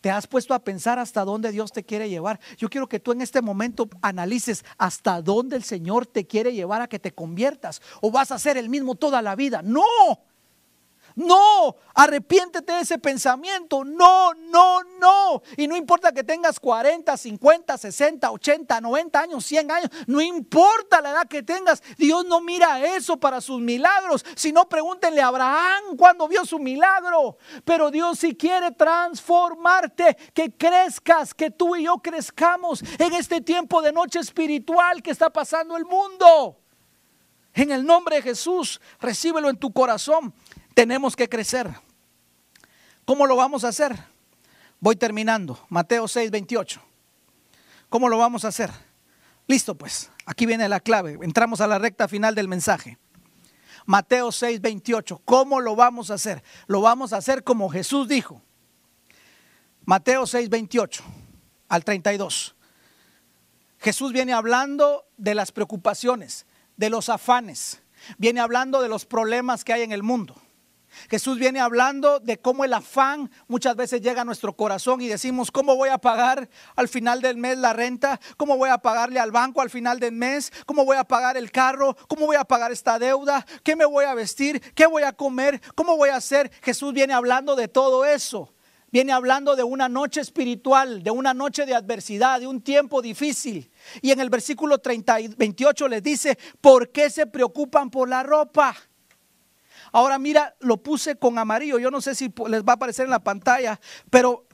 ¿Te 0.02 0.10
has 0.10 0.26
puesto 0.26 0.56
a 0.56 0.64
pensar 0.64 0.98
hasta 0.98 1.24
dónde 1.24 1.52
Dios 1.52 1.72
te 1.72 1.84
quiere 1.84 2.10
llevar? 2.10 2.40
Yo 2.58 2.70
quiero 2.70 2.88
que 2.88 3.00
tú 3.00 3.12
en 3.12 3.22
este 3.22 3.42
momento 3.42 3.88
analices 4.02 4.66
hasta 4.80 5.22
dónde 5.22 5.56
el 5.56 5.64
Señor 5.64 6.08
te 6.08 6.26
quiere 6.26 6.54
llevar 6.54 6.82
a 6.82 6.88
que 6.88 6.98
te 6.98 7.14
conviertas. 7.14 7.82
¿O 8.02 8.10
vas 8.10 8.32
a 8.32 8.40
ser 8.40 8.58
el 8.58 8.68
mismo 8.68 8.96
toda 8.96 9.22
la 9.22 9.36
vida? 9.36 9.62
No. 9.62 9.84
No, 11.16 11.76
arrepiéntete 11.94 12.74
de 12.74 12.82
ese 12.82 12.98
pensamiento. 13.00 13.84
No, 13.84 14.34
no, 14.34 14.84
no. 15.00 15.42
Y 15.58 15.68
no 15.68 15.76
importa 15.76 16.12
que 16.12 16.24
tengas 16.24 16.60
40, 16.60 17.18
50, 17.18 17.78
60, 17.78 18.32
80, 18.32 18.82
90 18.82 19.20
años, 19.20 19.46
100 19.46 19.72
años. 19.72 19.90
No 20.08 20.22
importa 20.22 21.02
la 21.02 21.12
edad 21.12 21.28
que 21.28 21.44
tengas. 21.44 21.84
Dios 21.98 22.26
no 22.26 22.42
mira 22.42 22.86
eso 22.86 23.18
para 23.18 23.42
sus 23.42 23.60
milagros. 23.60 24.26
Si 24.36 24.52
no, 24.52 24.70
pregúntenle 24.70 25.22
a 25.22 25.28
Abraham 25.28 25.98
cuando 25.98 26.28
vio 26.28 26.46
su 26.46 26.60
milagro. 26.60 27.38
Pero 27.66 27.92
Dios 27.92 28.20
si 28.20 28.36
quiere 28.36 28.72
transformarte, 28.72 30.16
que 30.34 30.52
crezcas, 30.56 31.34
que 31.34 31.50
tú 31.50 31.76
y 31.76 31.84
yo 31.84 31.98
crezcamos 31.98 32.84
en 33.00 33.14
este 33.14 33.42
tiempo 33.42 33.82
de 33.82 33.92
noche 33.92 34.20
espiritual 34.20 35.02
que 35.02 35.12
está 35.12 35.30
pasando 35.30 35.76
el 35.76 35.86
mundo. 35.86 36.58
En 37.54 37.72
el 37.72 37.86
nombre 37.86 38.18
de 38.18 38.22
Jesús, 38.22 38.80
recíbelo 39.00 39.50
en 39.50 39.58
tu 39.58 39.74
corazón. 39.74 40.34
Tenemos 40.74 41.16
que 41.16 41.30
crecer. 41.30 41.70
¿Cómo 43.06 43.26
lo 43.26 43.36
vamos 43.36 43.64
a 43.64 43.70
hacer? 43.70 43.98
Voy 44.80 44.96
terminando. 44.96 45.66
Mateo 45.70 46.08
6, 46.08 46.32
28. 46.32 46.82
¿Cómo 47.90 48.10
lo 48.10 48.18
vamos 48.18 48.46
a 48.46 48.50
hacer? 48.50 48.72
Listo, 49.48 49.76
pues. 49.76 50.10
Aquí 50.26 50.46
viene 50.46 50.70
la 50.70 50.80
clave. 50.80 51.18
Entramos 51.22 51.62
a 51.62 51.68
la 51.68 51.78
recta 51.78 52.08
final 52.08 52.36
del 52.36 52.48
mensaje. 52.48 52.98
Mateo 53.86 54.32
6, 54.32 54.62
28. 54.62 55.22
¿Cómo 55.26 55.60
lo 55.60 55.76
vamos 55.76 56.10
a 56.10 56.16
hacer? 56.16 56.44
Lo 56.68 56.82
vamos 56.82 57.14
a 57.14 57.18
hacer 57.18 57.44
como 57.44 57.70
Jesús 57.70 58.08
dijo. 58.08 58.42
Mateo 59.86 60.26
6, 60.26 60.50
28 60.50 61.04
al 61.68 61.84
32. 61.84 62.56
Jesús 63.80 64.14
viene 64.14 64.34
hablando 64.34 65.06
de 65.18 65.34
las 65.34 65.52
preocupaciones, 65.52 66.46
de 66.78 66.90
los 66.90 67.10
afanes. 67.10 67.82
Viene 68.18 68.40
hablando 68.40 68.82
de 68.82 68.90
los 68.90 69.06
problemas 69.06 69.64
que 69.64 69.74
hay 69.74 69.82
en 69.82 69.92
el 69.92 70.04
mundo. 70.04 70.36
Jesús 71.10 71.38
viene 71.38 71.60
hablando 71.60 72.20
de 72.20 72.40
cómo 72.40 72.64
el 72.66 72.74
afán 72.74 73.32
muchas 73.48 73.76
veces 73.76 74.02
llega 74.02 74.22
a 74.22 74.26
nuestro 74.26 74.54
corazón 74.54 75.02
y 75.02 75.08
decimos, 75.08 75.52
¿cómo 75.52 75.76
voy 75.76 75.90
a 75.90 75.98
pagar 75.98 76.50
al 76.76 76.88
final 76.88 77.22
del 77.22 77.38
mes 77.38 77.58
la 77.58 77.74
renta? 77.74 78.20
¿Cómo 78.38 78.58
voy 78.58 78.70
a 78.70 78.78
pagarle 78.78 79.20
al 79.20 79.32
banco 79.32 79.62
al 79.62 79.70
final 79.70 80.00
del 80.00 80.14
mes? 80.14 80.52
¿Cómo 80.66 80.86
voy 80.86 80.98
a 80.98 81.04
pagar 81.04 81.38
el 81.38 81.52
carro? 81.52 81.96
¿Cómo 82.08 82.26
voy 82.26 82.36
a 82.36 82.44
pagar 82.44 82.72
esta 82.72 83.00
deuda? 83.00 83.46
¿Qué 83.64 83.76
me 83.76 83.86
voy 83.86 84.06
a 84.06 84.14
vestir? 84.14 84.62
¿Qué 84.74 84.86
voy 84.86 85.04
a 85.04 85.14
comer? 85.14 85.62
¿Cómo 85.76 85.98
voy 85.98 86.10
a 86.10 86.18
hacer? 86.18 86.52
Jesús 86.62 86.94
viene 86.94 87.14
hablando 87.14 87.56
de 87.56 87.68
todo 87.68 88.06
eso. 88.06 88.54
Viene 88.92 89.14
hablando 89.14 89.56
de 89.56 89.64
una 89.64 89.88
noche 89.88 90.20
espiritual, 90.20 91.02
de 91.02 91.12
una 91.12 91.34
noche 91.34 91.66
de 91.66 91.74
adversidad, 91.74 92.42
de 92.42 92.48
un 92.48 92.62
tiempo 92.62 93.02
difícil. 93.02 93.72
Y 94.02 94.12
en 94.12 94.20
el 94.20 94.30
versículo 94.30 94.80
30 94.80 95.18
28 95.38 95.88
les 95.88 96.04
dice, 96.04 96.38
¿por 96.60 96.92
qué 96.92 97.10
se 97.10 97.26
preocupan 97.26 97.90
por 97.90 98.10
la 98.10 98.22
ropa? 98.22 98.76
Ahora 99.92 100.18
mira, 100.20 100.56
lo 100.60 100.78
puse 100.78 101.18
con 101.18 101.38
amarillo. 101.38 101.78
Yo 101.80 101.92
no 101.92 102.02
sé 102.02 102.16
si 102.16 102.34
les 102.48 102.64
va 102.64 102.74
a 102.74 102.76
aparecer 102.76 103.06
en 103.06 103.12
la 103.12 103.24
pantalla, 103.24 103.80
pero 104.10 104.48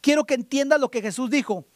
quiero 0.00 0.24
que 0.24 0.34
entiendan 0.34 0.80
lo 0.80 0.90
que 0.90 1.02
Jesús 1.02 1.28
dijo. 1.30 1.66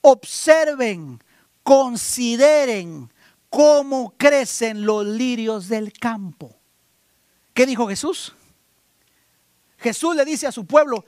Observen, 0.00 1.22
consideren 1.62 3.12
cómo 3.50 4.14
crecen 4.16 4.86
los 4.86 5.04
lirios 5.04 5.68
del 5.68 5.92
campo. 5.92 6.56
¿Qué 7.52 7.66
dijo 7.66 7.88
Jesús? 7.88 8.34
Jesús 9.78 10.16
le 10.16 10.24
dice 10.24 10.46
a 10.46 10.52
su 10.52 10.66
pueblo, 10.66 11.04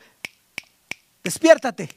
despiértate. 1.22 1.88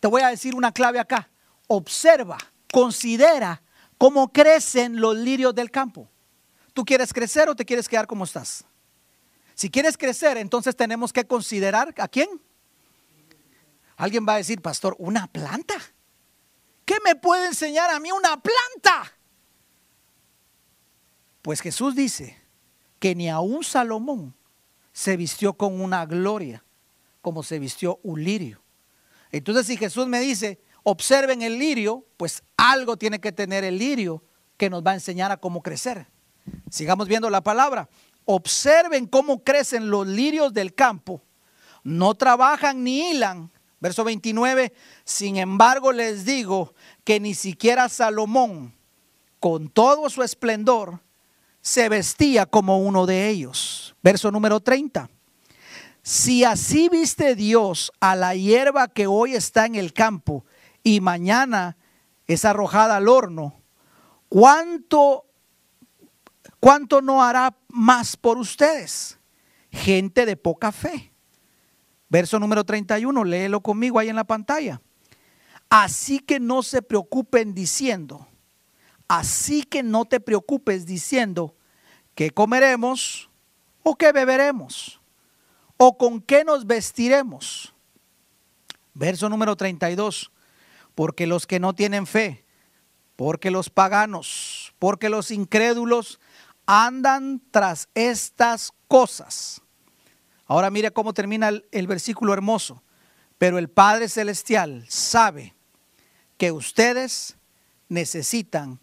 Te 0.00 0.08
voy 0.08 0.22
a 0.22 0.28
decir 0.28 0.54
una 0.54 0.72
clave 0.72 0.98
acá. 0.98 1.28
Observa, 1.68 2.38
considera 2.72 3.62
cómo 3.98 4.32
crecen 4.32 5.00
los 5.00 5.16
lirios 5.16 5.54
del 5.54 5.70
campo. 5.70 6.08
¿Tú 6.72 6.84
quieres 6.84 7.12
crecer 7.12 7.48
o 7.48 7.54
te 7.54 7.64
quieres 7.64 7.88
quedar 7.88 8.06
como 8.06 8.24
estás? 8.24 8.64
Si 9.62 9.70
quieres 9.70 9.96
crecer, 9.96 10.38
entonces 10.38 10.74
tenemos 10.74 11.12
que 11.12 11.24
considerar 11.24 11.94
a 11.96 12.08
quién. 12.08 12.28
Alguien 13.96 14.26
va 14.28 14.34
a 14.34 14.38
decir, 14.38 14.60
pastor, 14.60 14.96
¿una 14.98 15.28
planta? 15.28 15.76
¿Qué 16.84 16.96
me 17.04 17.14
puede 17.14 17.46
enseñar 17.46 17.88
a 17.90 18.00
mí 18.00 18.10
una 18.10 18.42
planta? 18.42 19.12
Pues 21.42 21.60
Jesús 21.60 21.94
dice 21.94 22.42
que 22.98 23.14
ni 23.14 23.30
aun 23.30 23.62
Salomón 23.62 24.34
se 24.92 25.16
vistió 25.16 25.52
con 25.52 25.80
una 25.80 26.06
gloria 26.06 26.64
como 27.20 27.44
se 27.44 27.60
vistió 27.60 28.00
un 28.02 28.24
lirio. 28.24 28.60
Entonces 29.30 29.68
si 29.68 29.76
Jesús 29.76 30.08
me 30.08 30.18
dice, 30.18 30.60
observen 30.82 31.40
el 31.40 31.60
lirio, 31.60 32.04
pues 32.16 32.42
algo 32.56 32.96
tiene 32.96 33.20
que 33.20 33.30
tener 33.30 33.62
el 33.62 33.78
lirio 33.78 34.24
que 34.56 34.68
nos 34.68 34.82
va 34.84 34.90
a 34.90 34.94
enseñar 34.94 35.30
a 35.30 35.36
cómo 35.36 35.62
crecer. 35.62 36.08
Sigamos 36.68 37.06
viendo 37.06 37.30
la 37.30 37.44
palabra. 37.44 37.88
Observen 38.24 39.06
cómo 39.06 39.42
crecen 39.42 39.90
los 39.90 40.06
lirios 40.06 40.52
del 40.52 40.74
campo. 40.74 41.22
No 41.82 42.14
trabajan 42.14 42.84
ni 42.84 43.10
hilan. 43.10 43.50
Verso 43.80 44.04
29. 44.04 44.72
Sin 45.04 45.36
embargo, 45.36 45.92
les 45.92 46.24
digo 46.24 46.74
que 47.04 47.18
ni 47.18 47.34
siquiera 47.34 47.88
Salomón, 47.88 48.74
con 49.40 49.68
todo 49.68 50.08
su 50.08 50.22
esplendor, 50.22 51.00
se 51.60 51.88
vestía 51.88 52.46
como 52.46 52.78
uno 52.78 53.06
de 53.06 53.28
ellos. 53.28 53.94
Verso 54.02 54.30
número 54.30 54.60
30. 54.60 55.10
Si 56.02 56.42
así 56.42 56.88
viste 56.88 57.36
Dios 57.36 57.92
a 58.00 58.16
la 58.16 58.34
hierba 58.34 58.88
que 58.88 59.06
hoy 59.06 59.34
está 59.34 59.66
en 59.66 59.76
el 59.76 59.92
campo 59.92 60.44
y 60.82 61.00
mañana 61.00 61.76
es 62.26 62.44
arrojada 62.44 62.96
al 62.96 63.08
horno, 63.08 63.60
¿cuánto 64.28 65.26
¿cuánto 66.60 67.02
no 67.02 67.22
hará 67.22 67.56
más 67.68 68.16
por 68.16 68.38
ustedes? 68.38 69.18
Gente 69.70 70.26
de 70.26 70.36
poca 70.36 70.72
fe. 70.72 71.12
Verso 72.08 72.38
número 72.38 72.64
31, 72.64 73.24
léelo 73.24 73.60
conmigo 73.62 73.98
ahí 73.98 74.08
en 74.08 74.16
la 74.16 74.24
pantalla. 74.24 74.80
Así 75.70 76.18
que 76.18 76.38
no 76.38 76.62
se 76.62 76.82
preocupen 76.82 77.54
diciendo, 77.54 78.28
así 79.08 79.62
que 79.62 79.82
no 79.82 80.04
te 80.04 80.20
preocupes 80.20 80.84
diciendo 80.84 81.56
que 82.14 82.30
comeremos 82.30 83.30
o 83.82 83.96
que 83.96 84.12
beberemos 84.12 85.00
o 85.78 85.96
con 85.96 86.20
qué 86.20 86.44
nos 86.44 86.66
vestiremos. 86.66 87.74
Verso 88.94 89.30
número 89.30 89.56
32, 89.56 90.30
porque 90.94 91.26
los 91.26 91.46
que 91.46 91.58
no 91.58 91.74
tienen 91.74 92.06
fe, 92.06 92.44
porque 93.16 93.50
los 93.50 93.70
paganos, 93.70 94.74
porque 94.78 95.08
los 95.08 95.30
incrédulos 95.30 96.20
andan 96.66 97.40
tras 97.50 97.88
estas 97.94 98.72
cosas. 98.88 99.60
Ahora 100.46 100.70
mire 100.70 100.92
cómo 100.92 101.14
termina 101.14 101.48
el, 101.48 101.86
versículo 101.86 102.32
hermoso. 102.32 102.82
Pero 103.38 103.58
el 103.58 103.68
Padre 103.68 104.08
Celestial 104.08 104.84
sabe 104.88 105.54
que 106.36 106.52
ustedes 106.52 107.36
necesitan 107.88 108.78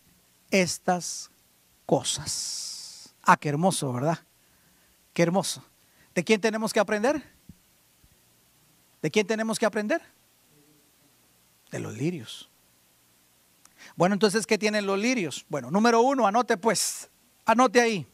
estas 0.51 1.31
cosas. 1.85 3.13
Ah, 3.23 3.37
qué 3.37 3.49
hermoso, 3.49 3.93
¿verdad? 3.93 4.19
Qué 5.13 5.23
hermoso. 5.23 5.63
¿De 6.15 6.23
quién 6.23 6.41
tenemos 6.41 6.73
que 6.73 6.79
aprender? 6.79 7.23
¿De 9.01 9.11
quién 9.11 9.27
tenemos 9.27 9.59
que 9.59 9.65
aprender? 9.65 10.01
De 11.71 11.79
los 11.79 11.95
lirios. 11.95 12.49
Bueno, 13.95 14.13
entonces, 14.13 14.45
¿qué 14.45 14.57
tienen 14.57 14.85
los 14.85 14.99
lirios? 14.99 15.45
Bueno, 15.49 15.71
número 15.71 16.01
uno, 16.01 16.27
anote 16.27 16.57
pues, 16.57 17.09
Anote 17.49 17.81
ahí. 17.81 18.05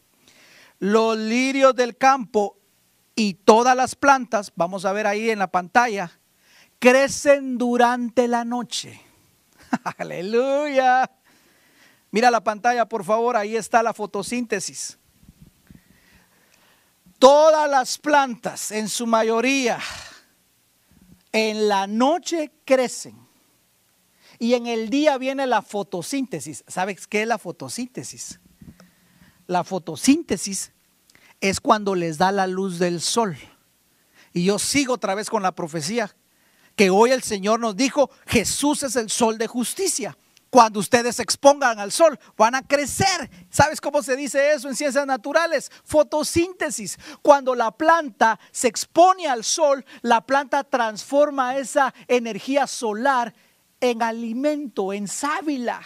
Los 0.79 1.17
lirios 1.17 1.75
del 1.75 1.97
campo 1.97 2.57
y 3.15 3.33
todas 3.33 3.75
las 3.75 3.93
plantas, 3.93 4.53
vamos 4.55 4.85
a 4.85 4.93
ver 4.93 5.07
ahí 5.07 5.29
en 5.29 5.39
la 5.39 5.51
pantalla, 5.51 6.09
crecen 6.79 7.57
durante 7.57 8.29
la 8.29 8.45
noche. 8.45 9.01
Aleluya. 9.97 11.11
Mira 12.11 12.31
la 12.31 12.41
pantalla, 12.45 12.87
por 12.87 13.03
favor, 13.03 13.35
ahí 13.35 13.57
está 13.57 13.83
la 13.83 13.93
fotosíntesis. 13.93 14.97
Todas 17.19 17.69
las 17.69 17.97
plantas, 17.97 18.71
en 18.71 18.87
su 18.87 19.05
mayoría, 19.05 19.79
en 21.33 21.67
la 21.67 21.87
noche 21.87 22.53
crecen. 22.63 23.19
Y 24.39 24.53
en 24.53 24.67
el 24.67 24.89
día 24.89 25.17
viene 25.17 25.45
la 25.45 25.61
fotosíntesis. 25.61 26.63
¿Sabes 26.69 27.05
qué 27.05 27.23
es 27.23 27.27
la 27.27 27.37
fotosíntesis? 27.37 28.39
La 29.47 29.63
fotosíntesis 29.63 30.71
es 31.41 31.59
cuando 31.59 31.95
les 31.95 32.17
da 32.17 32.31
la 32.31 32.47
luz 32.47 32.79
del 32.79 33.01
sol. 33.01 33.37
Y 34.33 34.45
yo 34.45 34.59
sigo 34.59 34.93
otra 34.95 35.15
vez 35.15 35.29
con 35.29 35.43
la 35.43 35.53
profecía 35.53 36.15
que 36.75 36.89
hoy 36.89 37.11
el 37.11 37.23
Señor 37.23 37.59
nos 37.59 37.75
dijo, 37.75 38.09
Jesús 38.25 38.83
es 38.83 38.95
el 38.95 39.09
sol 39.09 39.37
de 39.37 39.47
justicia. 39.47 40.17
Cuando 40.49 40.79
ustedes 40.79 41.17
se 41.17 41.23
expongan 41.23 41.79
al 41.79 41.91
sol, 41.91 42.17
van 42.37 42.55
a 42.55 42.65
crecer. 42.65 43.29
¿Sabes 43.49 43.81
cómo 43.81 44.01
se 44.01 44.15
dice 44.15 44.53
eso 44.53 44.69
en 44.69 44.75
ciencias 44.75 45.05
naturales? 45.05 45.71
Fotosíntesis. 45.83 46.97
Cuando 47.21 47.55
la 47.55 47.71
planta 47.71 48.39
se 48.51 48.67
expone 48.67 49.27
al 49.27 49.43
sol, 49.43 49.85
la 50.01 50.21
planta 50.25 50.63
transforma 50.63 51.57
esa 51.57 51.93
energía 52.07 52.67
solar 52.67 53.33
en 53.81 54.01
alimento, 54.01 54.93
en 54.93 55.07
sábila. 55.07 55.81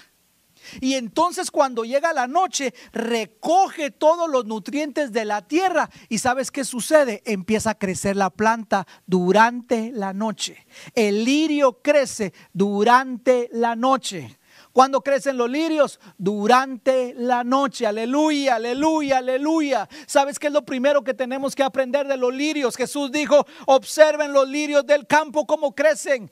Y 0.81 0.95
entonces 0.95 1.51
cuando 1.51 1.83
llega 1.83 2.13
la 2.13 2.27
noche, 2.27 2.73
recoge 2.91 3.91
todos 3.91 4.29
los 4.29 4.45
nutrientes 4.45 5.11
de 5.11 5.25
la 5.25 5.47
tierra. 5.47 5.89
¿Y 6.09 6.19
sabes 6.19 6.51
qué 6.51 6.63
sucede? 6.63 7.21
Empieza 7.25 7.71
a 7.71 7.77
crecer 7.77 8.15
la 8.15 8.29
planta 8.29 8.87
durante 9.05 9.91
la 9.91 10.13
noche. 10.13 10.65
El 10.95 11.25
lirio 11.25 11.81
crece 11.81 12.33
durante 12.53 13.49
la 13.51 13.75
noche. 13.75 14.39
¿Cuándo 14.71 15.01
crecen 15.01 15.37
los 15.37 15.49
lirios? 15.49 15.99
Durante 16.17 17.13
la 17.15 17.43
noche. 17.43 17.87
Aleluya, 17.87 18.55
aleluya, 18.55 19.17
aleluya. 19.17 19.89
¿Sabes 20.05 20.37
qué 20.37 20.47
es 20.47 20.53
lo 20.53 20.63
primero 20.63 21.03
que 21.03 21.13
tenemos 21.13 21.55
que 21.55 21.63
aprender 21.63 22.07
de 22.07 22.17
los 22.17 22.33
lirios? 22.33 22.75
Jesús 22.75 23.11
dijo, 23.11 23.45
observen 23.65 24.31
los 24.31 24.47
lirios 24.47 24.85
del 24.85 25.07
campo 25.07 25.47
cómo 25.47 25.73
crecen. 25.73 26.31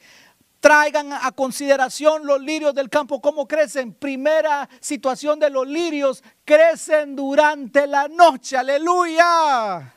Traigan 0.59 1.13
a 1.13 1.31
consideración 1.31 2.25
los 2.25 2.41
lirios 2.41 2.73
del 2.73 2.89
campo, 2.89 3.21
cómo 3.21 3.47
crecen. 3.47 3.93
Primera 3.93 4.67
situación 4.79 5.39
de 5.39 5.49
los 5.49 5.67
lirios, 5.67 6.23
crecen 6.43 7.15
durante 7.15 7.85
la 7.87 8.07
noche. 8.07 8.57
Aleluya. 8.57 9.96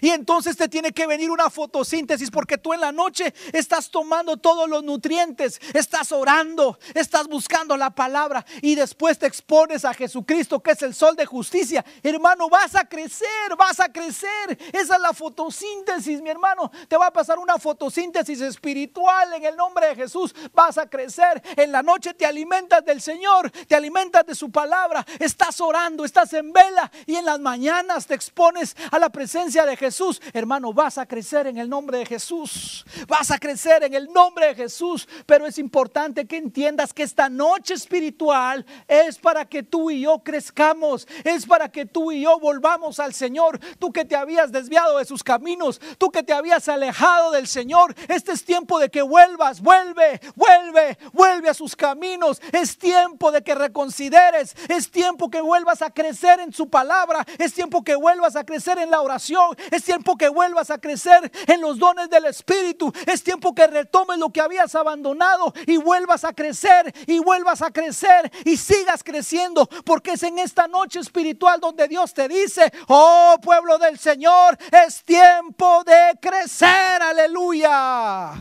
Y 0.00 0.10
entonces 0.10 0.56
te 0.56 0.68
tiene 0.68 0.92
que 0.92 1.06
venir 1.06 1.30
una 1.30 1.50
fotosíntesis 1.50 2.30
porque 2.30 2.58
tú 2.58 2.72
en 2.72 2.80
la 2.80 2.92
noche 2.92 3.34
estás 3.52 3.90
tomando 3.90 4.36
todos 4.36 4.68
los 4.68 4.82
nutrientes, 4.82 5.60
estás 5.74 6.12
orando, 6.12 6.78
estás 6.94 7.28
buscando 7.28 7.76
la 7.76 7.90
palabra 7.90 8.44
y 8.60 8.74
después 8.74 9.18
te 9.18 9.26
expones 9.26 9.84
a 9.84 9.94
Jesucristo 9.94 10.60
que 10.60 10.72
es 10.72 10.82
el 10.82 10.94
sol 10.94 11.16
de 11.16 11.26
justicia. 11.26 11.84
Hermano, 12.02 12.48
vas 12.48 12.74
a 12.74 12.84
crecer, 12.84 13.56
vas 13.58 13.80
a 13.80 13.92
crecer. 13.92 14.58
Esa 14.72 14.96
es 14.96 15.00
la 15.00 15.12
fotosíntesis, 15.12 16.20
mi 16.22 16.30
hermano. 16.30 16.70
Te 16.88 16.96
va 16.96 17.06
a 17.06 17.12
pasar 17.12 17.38
una 17.38 17.58
fotosíntesis 17.58 18.40
espiritual 18.40 19.32
en 19.34 19.44
el 19.44 19.56
nombre 19.56 19.88
de 19.88 19.96
Jesús. 19.96 20.34
Vas 20.52 20.78
a 20.78 20.88
crecer. 20.88 21.42
En 21.56 21.72
la 21.72 21.82
noche 21.82 22.14
te 22.14 22.26
alimentas 22.26 22.84
del 22.84 23.00
Señor, 23.00 23.50
te 23.50 23.74
alimentas 23.74 24.26
de 24.26 24.34
su 24.34 24.50
palabra, 24.50 25.04
estás 25.18 25.60
orando, 25.60 26.04
estás 26.04 26.32
en 26.32 26.52
vela 26.52 26.90
y 27.06 27.16
en 27.16 27.24
las 27.24 27.40
mañanas 27.40 28.06
te 28.06 28.14
expones 28.14 28.76
a 28.90 28.98
la 28.98 29.10
presencia 29.10 29.64
de 29.66 29.76
Jesús, 29.82 30.22
hermano, 30.32 30.72
vas 30.72 30.96
a 30.96 31.06
crecer 31.06 31.48
en 31.48 31.58
el 31.58 31.68
nombre 31.68 31.98
de 31.98 32.06
Jesús. 32.06 32.84
Vas 33.08 33.32
a 33.32 33.38
crecer 33.38 33.82
en 33.82 33.94
el 33.94 34.12
nombre 34.12 34.46
de 34.46 34.54
Jesús. 34.54 35.08
Pero 35.26 35.44
es 35.44 35.58
importante 35.58 36.24
que 36.24 36.36
entiendas 36.36 36.94
que 36.94 37.02
esta 37.02 37.28
noche 37.28 37.74
espiritual 37.74 38.64
es 38.86 39.18
para 39.18 39.44
que 39.44 39.64
tú 39.64 39.90
y 39.90 40.02
yo 40.02 40.20
crezcamos. 40.20 41.08
Es 41.24 41.46
para 41.46 41.68
que 41.68 41.84
tú 41.84 42.12
y 42.12 42.22
yo 42.22 42.38
volvamos 42.38 43.00
al 43.00 43.12
Señor. 43.12 43.58
Tú 43.80 43.92
que 43.92 44.04
te 44.04 44.14
habías 44.14 44.52
desviado 44.52 44.98
de 44.98 45.04
sus 45.04 45.24
caminos. 45.24 45.80
Tú 45.98 46.12
que 46.12 46.22
te 46.22 46.32
habías 46.32 46.68
alejado 46.68 47.32
del 47.32 47.48
Señor. 47.48 47.96
Este 48.06 48.30
es 48.30 48.44
tiempo 48.44 48.78
de 48.78 48.88
que 48.88 49.02
vuelvas. 49.02 49.60
Vuelve, 49.60 50.20
vuelve, 50.36 50.96
vuelve 51.12 51.48
a 51.48 51.54
sus 51.54 51.74
caminos. 51.74 52.40
Es 52.52 52.78
tiempo 52.78 53.32
de 53.32 53.42
que 53.42 53.56
reconsideres. 53.56 54.54
Es 54.68 54.92
tiempo 54.92 55.28
que 55.28 55.40
vuelvas 55.40 55.82
a 55.82 55.90
crecer 55.90 56.38
en 56.38 56.52
su 56.52 56.70
palabra. 56.70 57.26
Es 57.38 57.52
tiempo 57.52 57.82
que 57.82 57.96
vuelvas 57.96 58.36
a 58.36 58.44
crecer 58.44 58.78
en 58.78 58.92
la 58.92 59.00
oración. 59.00 59.56
Es 59.72 59.84
tiempo 59.84 60.18
que 60.18 60.28
vuelvas 60.28 60.70
a 60.70 60.76
crecer 60.76 61.32
en 61.46 61.62
los 61.62 61.78
dones 61.78 62.10
del 62.10 62.26
Espíritu. 62.26 62.92
Es 63.06 63.24
tiempo 63.24 63.54
que 63.54 63.66
retomes 63.66 64.18
lo 64.18 64.28
que 64.28 64.42
habías 64.42 64.74
abandonado 64.74 65.54
y 65.66 65.78
vuelvas 65.78 66.24
a 66.24 66.34
crecer 66.34 66.94
y 67.06 67.18
vuelvas 67.20 67.62
a 67.62 67.70
crecer 67.70 68.30
y 68.44 68.58
sigas 68.58 69.02
creciendo. 69.02 69.66
Porque 69.86 70.12
es 70.12 70.22
en 70.24 70.38
esta 70.38 70.68
noche 70.68 71.00
espiritual 71.00 71.58
donde 71.58 71.88
Dios 71.88 72.12
te 72.12 72.28
dice, 72.28 72.70
oh 72.88 73.36
pueblo 73.42 73.78
del 73.78 73.98
Señor, 73.98 74.58
es 74.86 75.02
tiempo 75.04 75.82
de 75.84 76.18
crecer. 76.20 77.00
Aleluya. 77.00 78.32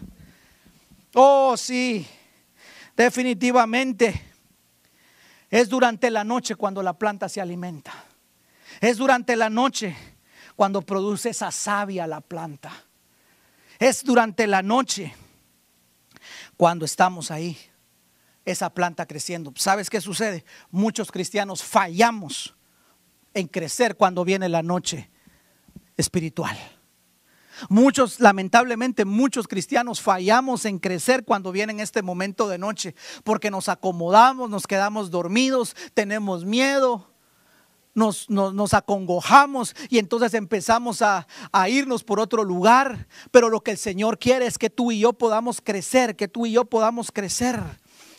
Oh 1.14 1.56
sí, 1.56 2.06
definitivamente. 2.98 4.22
Es 5.50 5.70
durante 5.70 6.12
la 6.12 6.26
noche 6.26 6.56
cuando 6.56 6.84
la 6.84 6.92
planta 6.92 7.30
se 7.30 7.40
alimenta. 7.40 7.94
Es 8.82 8.98
durante 8.98 9.38
la 9.38 9.50
noche 9.50 10.11
cuando 10.62 10.84
produce 10.84 11.32
esa 11.32 11.50
savia 11.50 12.06
la 12.06 12.22
planta. 12.22 12.72
Es 13.80 14.04
durante 14.04 14.46
la 14.46 14.62
noche 14.62 15.12
cuando 16.56 16.86
estamos 16.86 17.32
ahí, 17.32 17.58
esa 18.46 18.70
planta 18.70 19.08
creciendo. 19.08 19.52
¿Sabes 19.56 19.90
qué 19.90 20.00
sucede? 20.00 20.46
Muchos 20.70 21.12
cristianos 21.12 21.64
fallamos 21.64 22.54
en 23.34 23.48
crecer 23.48 23.98
cuando 23.98 24.24
viene 24.24 24.50
la 24.50 24.62
noche 24.62 25.10
espiritual. 25.98 26.56
Muchos, 27.68 28.20
lamentablemente, 28.20 29.04
muchos 29.04 29.48
cristianos 29.48 30.00
fallamos 30.00 30.66
en 30.66 30.78
crecer 30.78 31.26
cuando 31.26 31.52
viene 31.52 31.82
este 31.82 32.04
momento 32.04 32.48
de 32.48 32.60
noche, 32.60 32.94
porque 33.24 33.50
nos 33.50 33.68
acomodamos, 33.68 34.48
nos 34.52 34.68
quedamos 34.68 35.10
dormidos, 35.10 35.76
tenemos 35.96 36.46
miedo, 36.46 37.11
nos, 37.94 38.74
acongojamos 38.74 39.76
y 39.90 39.98
entonces 39.98 40.34
empezamos 40.34 41.02
a, 41.02 41.28
irnos 41.68 42.04
por 42.04 42.20
otro 42.20 42.44
lugar. 42.44 43.08
Pero 43.32 43.50
lo 43.50 43.62
que 43.62 43.72
el 43.72 43.78
Señor 43.78 44.20
quiere 44.20 44.46
es 44.46 44.58
que 44.58 44.70
tú 44.70 44.92
y 44.92 45.00
yo 45.00 45.14
podamos 45.14 45.62
crecer, 45.62 46.16
que 46.16 46.28
tú 46.28 46.46
y 46.46 46.54
yo 46.54 46.66
podamos 46.66 47.12
crecer 47.12 47.60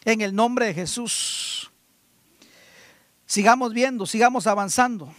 en 0.04 0.20
el 0.20 0.34
nombre 0.34 0.66
de 0.66 0.74
Jesús. 0.74 1.70
Sigamos 3.26 3.72
viendo, 3.72 4.06
sigamos 4.06 4.46
avanzando. 4.46 5.12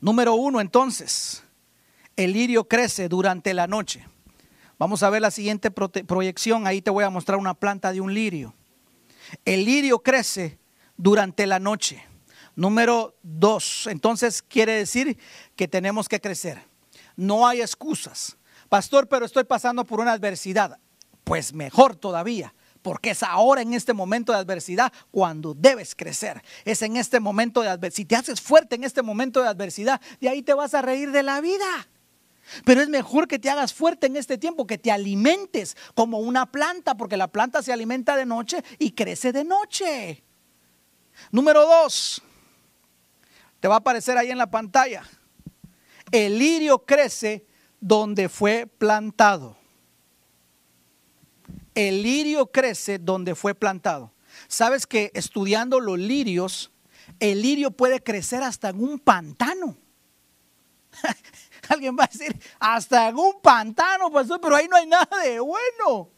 Número 0.00 0.34
uno, 0.34 0.60
entonces, 0.60 1.42
el 2.16 2.32
lirio 2.32 2.68
crece 2.68 3.08
durante 3.08 3.54
la 3.54 3.66
noche. 3.66 4.06
Vamos 4.78 5.02
a 5.02 5.10
ver 5.10 5.22
la 5.22 5.32
siguiente 5.32 5.70
proyección. 5.70 6.66
Ahí 6.66 6.80
te 6.80 6.90
voy 6.90 7.04
a 7.04 7.10
mostrar 7.10 7.38
una 7.38 7.54
planta 7.54 7.92
de 7.92 8.00
un 8.00 8.14
lirio. 8.14 8.54
El 9.44 9.64
lirio 9.64 10.00
crece 10.00 10.58
durante 10.96 11.46
la 11.46 11.58
noche. 11.58 12.04
Número 12.58 13.14
dos, 13.22 13.86
entonces 13.86 14.42
quiere 14.42 14.72
decir 14.72 15.16
que 15.54 15.68
tenemos 15.68 16.08
que 16.08 16.20
crecer. 16.20 16.60
No 17.14 17.46
hay 17.46 17.60
excusas. 17.60 18.36
Pastor, 18.68 19.08
pero 19.08 19.24
estoy 19.24 19.44
pasando 19.44 19.84
por 19.84 20.00
una 20.00 20.10
adversidad. 20.10 20.80
Pues 21.22 21.52
mejor 21.52 21.94
todavía, 21.94 22.52
porque 22.82 23.10
es 23.10 23.22
ahora 23.22 23.62
en 23.62 23.74
este 23.74 23.92
momento 23.92 24.32
de 24.32 24.38
adversidad 24.38 24.92
cuando 25.12 25.54
debes 25.54 25.94
crecer. 25.94 26.42
Es 26.64 26.82
en 26.82 26.96
este 26.96 27.20
momento 27.20 27.62
de 27.62 27.68
adversidad. 27.68 27.96
Si 27.96 28.04
te 28.06 28.16
haces 28.16 28.40
fuerte 28.40 28.74
en 28.74 28.82
este 28.82 29.02
momento 29.02 29.40
de 29.40 29.46
adversidad, 29.46 30.00
de 30.20 30.28
ahí 30.28 30.42
te 30.42 30.52
vas 30.52 30.74
a 30.74 30.82
reír 30.82 31.12
de 31.12 31.22
la 31.22 31.40
vida. 31.40 31.88
Pero 32.64 32.80
es 32.80 32.88
mejor 32.88 33.28
que 33.28 33.38
te 33.38 33.50
hagas 33.50 33.72
fuerte 33.72 34.08
en 34.08 34.16
este 34.16 34.36
tiempo, 34.36 34.66
que 34.66 34.78
te 34.78 34.90
alimentes 34.90 35.76
como 35.94 36.18
una 36.18 36.50
planta, 36.50 36.96
porque 36.96 37.16
la 37.16 37.28
planta 37.28 37.62
se 37.62 37.72
alimenta 37.72 38.16
de 38.16 38.26
noche 38.26 38.64
y 38.80 38.90
crece 38.90 39.30
de 39.30 39.44
noche. 39.44 40.24
Número 41.30 41.64
dos, 41.64 42.22
te 43.60 43.68
va 43.68 43.76
a 43.76 43.78
aparecer 43.78 44.16
ahí 44.16 44.30
en 44.30 44.38
la 44.38 44.50
pantalla. 44.50 45.02
El 46.10 46.38
lirio 46.38 46.84
crece 46.84 47.46
donde 47.80 48.28
fue 48.28 48.66
plantado. 48.66 49.56
El 51.74 52.02
lirio 52.02 52.50
crece 52.50 52.98
donde 52.98 53.34
fue 53.34 53.54
plantado. 53.54 54.12
Sabes 54.46 54.86
que 54.86 55.10
estudiando 55.14 55.80
los 55.80 55.98
lirios, 55.98 56.72
el 57.20 57.42
lirio 57.42 57.70
puede 57.70 58.02
crecer 58.02 58.42
hasta 58.42 58.70
en 58.70 58.82
un 58.82 58.98
pantano. 58.98 59.76
Alguien 61.68 61.96
va 61.98 62.04
a 62.04 62.08
decir, 62.08 62.40
hasta 62.58 63.08
en 63.08 63.16
un 63.16 63.40
pantano, 63.40 64.10
pastor, 64.10 64.40
pero 64.40 64.56
ahí 64.56 64.68
no 64.68 64.76
hay 64.76 64.86
nada 64.86 65.08
de 65.22 65.40
bueno. 65.40 66.10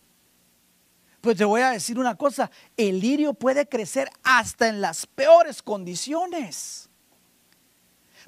Pues 1.20 1.36
te 1.36 1.44
voy 1.44 1.60
a 1.60 1.70
decir 1.70 1.98
una 1.98 2.14
cosa, 2.16 2.50
el 2.76 3.00
lirio 3.00 3.34
puede 3.34 3.68
crecer 3.68 4.10
hasta 4.22 4.68
en 4.68 4.80
las 4.80 5.06
peores 5.06 5.62
condiciones. 5.62 6.89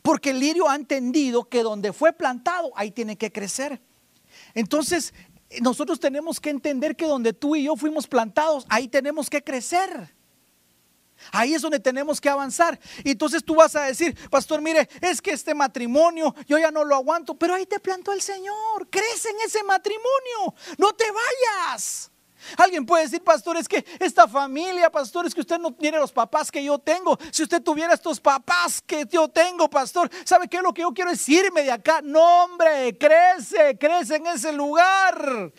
Porque 0.03 0.30
el 0.30 0.40
lirio 0.40 0.68
ha 0.68 0.74
entendido 0.74 1.48
que 1.48 1.62
donde 1.62 1.92
fue 1.92 2.12
plantado, 2.12 2.72
ahí 2.74 2.90
tiene 2.90 3.16
que 3.16 3.30
crecer. 3.30 3.80
Entonces, 4.55 5.14
nosotros 5.61 6.00
tenemos 6.00 6.40
que 6.40 6.50
entender 6.50 6.96
que 6.96 7.07
donde 7.07 7.32
tú 7.32 7.57
y 7.57 7.64
yo 7.64 7.76
fuimos 7.76 8.07
plantados, 8.07 8.66
ahí 8.68 8.88
tenemos 8.88 9.30
que 9.30 9.42
crecer. 9.42 10.12
Ahí 11.30 11.55
es 11.55 11.62
donde 11.62 11.78
tenemos 11.78 12.20
que 12.20 12.28
avanzar. 12.28 12.78
Y 13.05 13.12
entonces 13.12 13.44
tú 13.44 13.55
vas 13.55 13.76
a 13.76 13.82
decir, 13.82 14.16
pastor, 14.28 14.61
mire, 14.61 14.88
es 15.00 15.22
que 15.22 15.30
este 15.30 15.55
matrimonio 15.55 16.34
yo 16.46 16.59
ya 16.59 16.70
no 16.70 16.84
lo 16.84 16.96
aguanto, 16.96 17.34
pero 17.34 17.55
ahí 17.55 17.66
te 17.66 17.78
plantó 17.78 18.12
el 18.12 18.20
Señor. 18.20 18.88
Crece 18.90 19.30
en 19.30 19.40
ese 19.46 19.62
matrimonio. 19.62 20.55
No 20.78 20.92
te 20.92 21.05
vayas. 21.05 22.11
Alguien 22.57 22.84
puede 22.86 23.05
decir, 23.05 23.22
pastor, 23.22 23.57
es 23.57 23.68
que 23.68 23.84
esta 23.99 24.28
familia, 24.28 24.90
pastor, 24.90 25.26
es 25.26 25.34
que 25.34 25.40
usted 25.40 25.59
no 25.59 25.72
tiene 25.72 25.99
los 25.99 26.12
papás 26.12 26.51
que 26.51 26.62
yo 26.62 26.78
tengo. 26.78 27.18
Si 27.30 27.43
usted 27.43 27.62
tuviera 27.62 27.95
estos 27.95 28.20
papás 28.20 28.82
que 28.82 29.07
yo 29.11 29.28
tengo, 29.28 29.68
pastor, 29.68 30.11
¿sabe 30.24 30.49
qué? 30.49 30.61
Lo 30.61 30.72
que 30.72 30.82
yo 30.82 30.93
quiero 30.93 31.11
es 31.11 31.28
irme 31.28 31.62
de 31.62 31.72
acá. 31.72 32.01
No, 32.03 32.45
hombre, 32.45 32.97
crece, 32.99 33.76
crece 33.78 34.16
en 34.16 34.26
ese 34.26 34.53
lugar. 34.53 35.53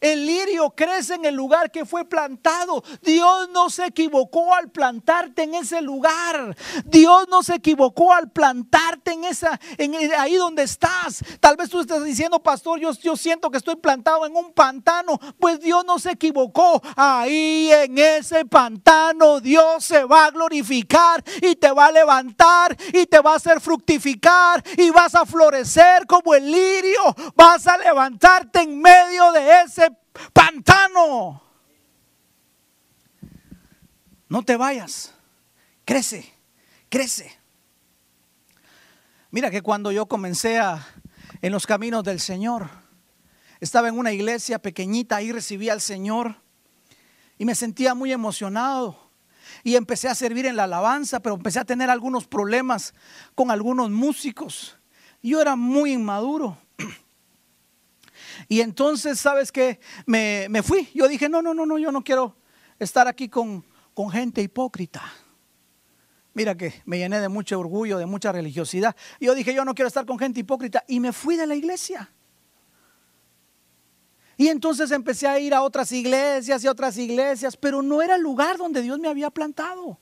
El 0.00 0.26
lirio 0.26 0.70
crece 0.70 1.14
en 1.14 1.24
el 1.24 1.34
lugar 1.34 1.70
que 1.70 1.84
fue 1.84 2.04
plantado. 2.04 2.82
Dios 3.02 3.48
no 3.50 3.70
se 3.70 3.86
equivocó 3.86 4.54
al 4.54 4.70
plantarte 4.70 5.42
en 5.42 5.54
ese 5.54 5.80
lugar. 5.82 6.56
Dios 6.84 7.26
no 7.28 7.42
se 7.42 7.54
equivocó 7.54 8.12
al 8.12 8.30
plantarte 8.30 9.12
en 9.12 9.24
esa, 9.24 9.58
en, 9.78 9.94
ahí 10.18 10.34
donde 10.34 10.62
estás. 10.62 11.22
Tal 11.40 11.56
vez 11.56 11.70
tú 11.70 11.80
estés 11.80 12.02
diciendo, 12.04 12.42
pastor, 12.42 12.80
yo, 12.80 12.92
yo 12.92 13.16
siento 13.16 13.50
que 13.50 13.58
estoy 13.58 13.76
plantado 13.76 14.26
en 14.26 14.36
un 14.36 14.52
pantano. 14.52 15.18
Pues 15.38 15.60
Dios 15.60 15.84
no 15.84 15.98
se 15.98 16.12
equivocó. 16.12 16.82
Ahí 16.96 17.70
en 17.72 17.98
ese 17.98 18.44
pantano 18.44 19.40
Dios 19.40 19.84
se 19.84 20.04
va 20.04 20.26
a 20.26 20.30
glorificar 20.30 21.22
y 21.40 21.56
te 21.56 21.70
va 21.70 21.86
a 21.86 21.92
levantar 21.92 22.76
y 22.92 23.06
te 23.06 23.20
va 23.20 23.32
a 23.32 23.36
hacer 23.36 23.60
fructificar 23.60 24.62
y 24.76 24.90
vas 24.90 25.14
a 25.14 25.26
florecer 25.26 26.06
como 26.06 26.34
el 26.34 26.50
lirio. 26.50 27.00
Vas 27.34 27.66
a 27.66 27.78
levantarte 27.78 28.60
en 28.60 28.80
medio 28.80 29.32
de 29.32 29.62
ese 29.62 29.81
pantano. 30.32 31.42
No 34.28 34.42
te 34.42 34.56
vayas. 34.56 35.14
Crece, 35.84 36.32
crece. 36.88 37.38
Mira 39.30 39.50
que 39.50 39.62
cuando 39.62 39.92
yo 39.92 40.06
comencé 40.06 40.58
a, 40.58 40.86
en 41.40 41.52
los 41.52 41.66
caminos 41.66 42.04
del 42.04 42.20
Señor, 42.20 42.68
estaba 43.60 43.88
en 43.88 43.98
una 43.98 44.12
iglesia 44.12 44.58
pequeñita, 44.58 45.16
ahí 45.16 45.32
recibí 45.32 45.68
al 45.68 45.80
Señor 45.80 46.36
y 47.38 47.44
me 47.44 47.54
sentía 47.54 47.94
muy 47.94 48.12
emocionado. 48.12 49.10
Y 49.64 49.76
empecé 49.76 50.08
a 50.08 50.14
servir 50.14 50.46
en 50.46 50.56
la 50.56 50.64
alabanza, 50.64 51.20
pero 51.20 51.34
empecé 51.34 51.58
a 51.58 51.64
tener 51.64 51.90
algunos 51.90 52.26
problemas 52.26 52.94
con 53.34 53.50
algunos 53.50 53.90
músicos. 53.90 54.78
Yo 55.22 55.40
era 55.40 55.56
muy 55.56 55.92
inmaduro. 55.92 56.58
Y 58.48 58.60
entonces, 58.60 59.20
¿sabes 59.20 59.52
qué? 59.52 59.80
Me, 60.06 60.62
fui. 60.62 60.88
Yo 60.94 61.08
dije, 61.08 61.28
no, 61.28 61.42
no, 61.42 61.54
no, 61.54 61.66
no, 61.66 61.78
yo 61.78 61.92
no 61.92 62.02
quiero 62.02 62.36
estar 62.78 63.08
aquí 63.08 63.28
con, 63.28 63.64
con 63.94 64.10
gente 64.10 64.42
hipócrita. 64.42 65.02
Mira 66.34 66.56
que 66.56 66.82
me 66.86 66.98
llené 66.98 67.20
de 67.20 67.28
mucho 67.28 67.58
orgullo, 67.60 67.98
de 67.98 68.06
mucha 68.06 68.32
religiosidad. 68.32 68.96
Yo 69.20 69.34
dije, 69.34 69.54
yo 69.54 69.64
no 69.64 69.74
quiero 69.74 69.88
estar 69.88 70.06
con 70.06 70.18
gente 70.18 70.40
hipócrita. 70.40 70.82
Y 70.88 71.00
me 71.00 71.12
fui 71.12 71.36
de 71.36 71.46
la 71.46 71.54
iglesia. 71.54 72.10
Y 74.36 74.48
entonces 74.48 74.90
empecé 74.90 75.28
a 75.28 75.38
ir 75.38 75.54
a 75.54 75.62
otras 75.62 75.92
iglesias 75.92 76.64
y 76.64 76.68
otras 76.68 76.96
iglesias, 76.96 77.56
pero 77.56 77.82
no 77.82 78.02
era 78.02 78.16
el 78.16 78.22
lugar 78.22 78.56
donde 78.56 78.82
Dios 78.82 78.98
me 78.98 79.08
había 79.08 79.30
plantado. 79.30 79.98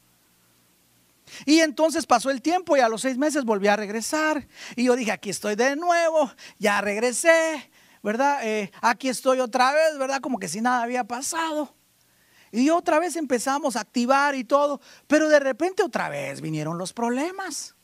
Y 1.45 1.61
entonces 1.61 2.07
pasó 2.07 2.31
el 2.31 2.43
tiempo 2.43 2.77
y 2.77 2.81
a 2.81 2.89
los 2.89 3.03
seis 3.03 3.17
meses 3.17 3.45
volví 3.45 3.69
a 3.69 3.77
regresar. 3.77 4.47
Y 4.77 4.85
yo 4.85 4.97
dije, 4.97 5.13
aquí 5.13 5.31
estoy 5.31 5.57
de 5.57 5.77
nuevo, 5.77 6.31
ya 6.59 6.81
regresé, 6.81 7.70
¿verdad? 8.03 8.47
Eh, 8.47 8.71
aquí 8.81 9.09
estoy 9.09 9.41
otra 9.41 9.73
vez, 9.73 9.99
¿verdad? 9.99 10.21
Como 10.21 10.39
que 10.39 10.49
si 10.49 10.61
nada 10.61 10.83
había 10.83 11.05
pasado. 11.05 11.75
Y 12.53 12.71
otra 12.71 12.99
vez 12.99 13.17
empezamos 13.17 13.77
a 13.77 13.81
activar 13.81 14.35
y 14.35 14.45
todo, 14.45 14.81
pero 15.07 15.29
de 15.29 15.39
repente 15.39 15.83
otra 15.83 16.09
vez 16.09 16.41
vinieron 16.41 16.79
los 16.79 16.93
problemas. 16.93 17.77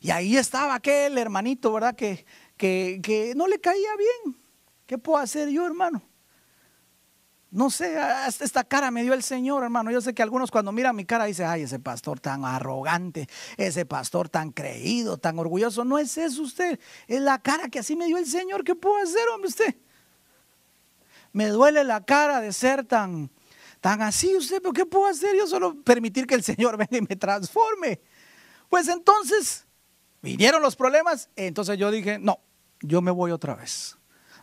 Y 0.00 0.10
ahí 0.10 0.36
estaba 0.36 0.74
aquel 0.74 1.18
hermanito, 1.18 1.72
¿verdad? 1.72 1.96
Que, 1.96 2.24
que, 2.56 3.00
que 3.02 3.34
no 3.34 3.48
le 3.48 3.60
caía 3.60 3.96
bien. 3.96 4.36
¿Qué 4.86 4.98
puedo 4.98 5.18
hacer 5.18 5.48
yo, 5.48 5.66
hermano? 5.66 6.02
No 7.54 7.70
sé, 7.70 7.96
esta 8.40 8.64
cara 8.64 8.90
me 8.90 9.04
dio 9.04 9.14
el 9.14 9.22
Señor, 9.22 9.62
hermano. 9.62 9.92
Yo 9.92 10.00
sé 10.00 10.12
que 10.12 10.24
algunos 10.24 10.50
cuando 10.50 10.72
miran 10.72 10.96
mi 10.96 11.04
cara 11.04 11.26
dicen, 11.26 11.46
ay, 11.46 11.62
ese 11.62 11.78
pastor 11.78 12.18
tan 12.18 12.44
arrogante, 12.44 13.28
ese 13.56 13.86
pastor 13.86 14.28
tan 14.28 14.50
creído, 14.50 15.18
tan 15.18 15.38
orgulloso. 15.38 15.84
No 15.84 16.00
es 16.00 16.18
eso 16.18 16.42
usted, 16.42 16.80
es 17.06 17.20
la 17.20 17.38
cara 17.38 17.68
que 17.68 17.78
así 17.78 17.94
me 17.94 18.06
dio 18.06 18.18
el 18.18 18.26
Señor. 18.26 18.64
¿Qué 18.64 18.74
puedo 18.74 18.96
hacer, 19.00 19.28
hombre, 19.32 19.50
usted? 19.50 19.76
Me 21.32 21.46
duele 21.46 21.84
la 21.84 22.04
cara 22.04 22.40
de 22.40 22.52
ser 22.52 22.84
tan, 22.84 23.30
tan 23.80 24.02
así 24.02 24.34
usted, 24.34 24.60
pero 24.60 24.72
¿qué 24.72 24.84
puedo 24.84 25.06
hacer? 25.06 25.36
Yo 25.36 25.46
solo 25.46 25.80
permitir 25.80 26.26
que 26.26 26.34
el 26.34 26.42
Señor 26.42 26.76
venga 26.76 26.96
y 26.96 27.02
me 27.02 27.14
transforme. 27.14 28.00
Pues 28.68 28.88
entonces, 28.88 29.64
vinieron 30.22 30.60
los 30.60 30.74
problemas, 30.74 31.28
entonces 31.36 31.78
yo 31.78 31.92
dije, 31.92 32.18
no, 32.18 32.40
yo 32.80 33.00
me 33.00 33.12
voy 33.12 33.30
otra 33.30 33.54
vez. 33.54 33.96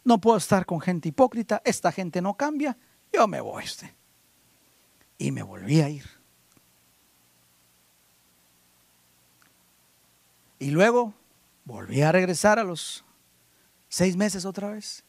No 0.05 0.21
puedo 0.21 0.37
estar 0.37 0.65
con 0.65 0.79
gente 0.79 1.09
hipócrita, 1.09 1.61
esta 1.65 1.91
gente 1.91 2.21
no 2.21 2.35
cambia, 2.35 2.77
yo 3.13 3.27
me 3.27 3.41
voy 3.41 3.63
usted. 3.63 3.89
Y 5.17 5.31
me 5.31 5.43
volví 5.43 5.81
a 5.81 5.89
ir. 5.89 6.05
Y 10.59 10.71
luego 10.71 11.13
volví 11.65 12.01
a 12.01 12.11
regresar 12.11 12.59
a 12.59 12.63
los 12.63 13.03
seis 13.89 14.15
meses 14.15 14.45
otra 14.45 14.69
vez. 14.69 15.03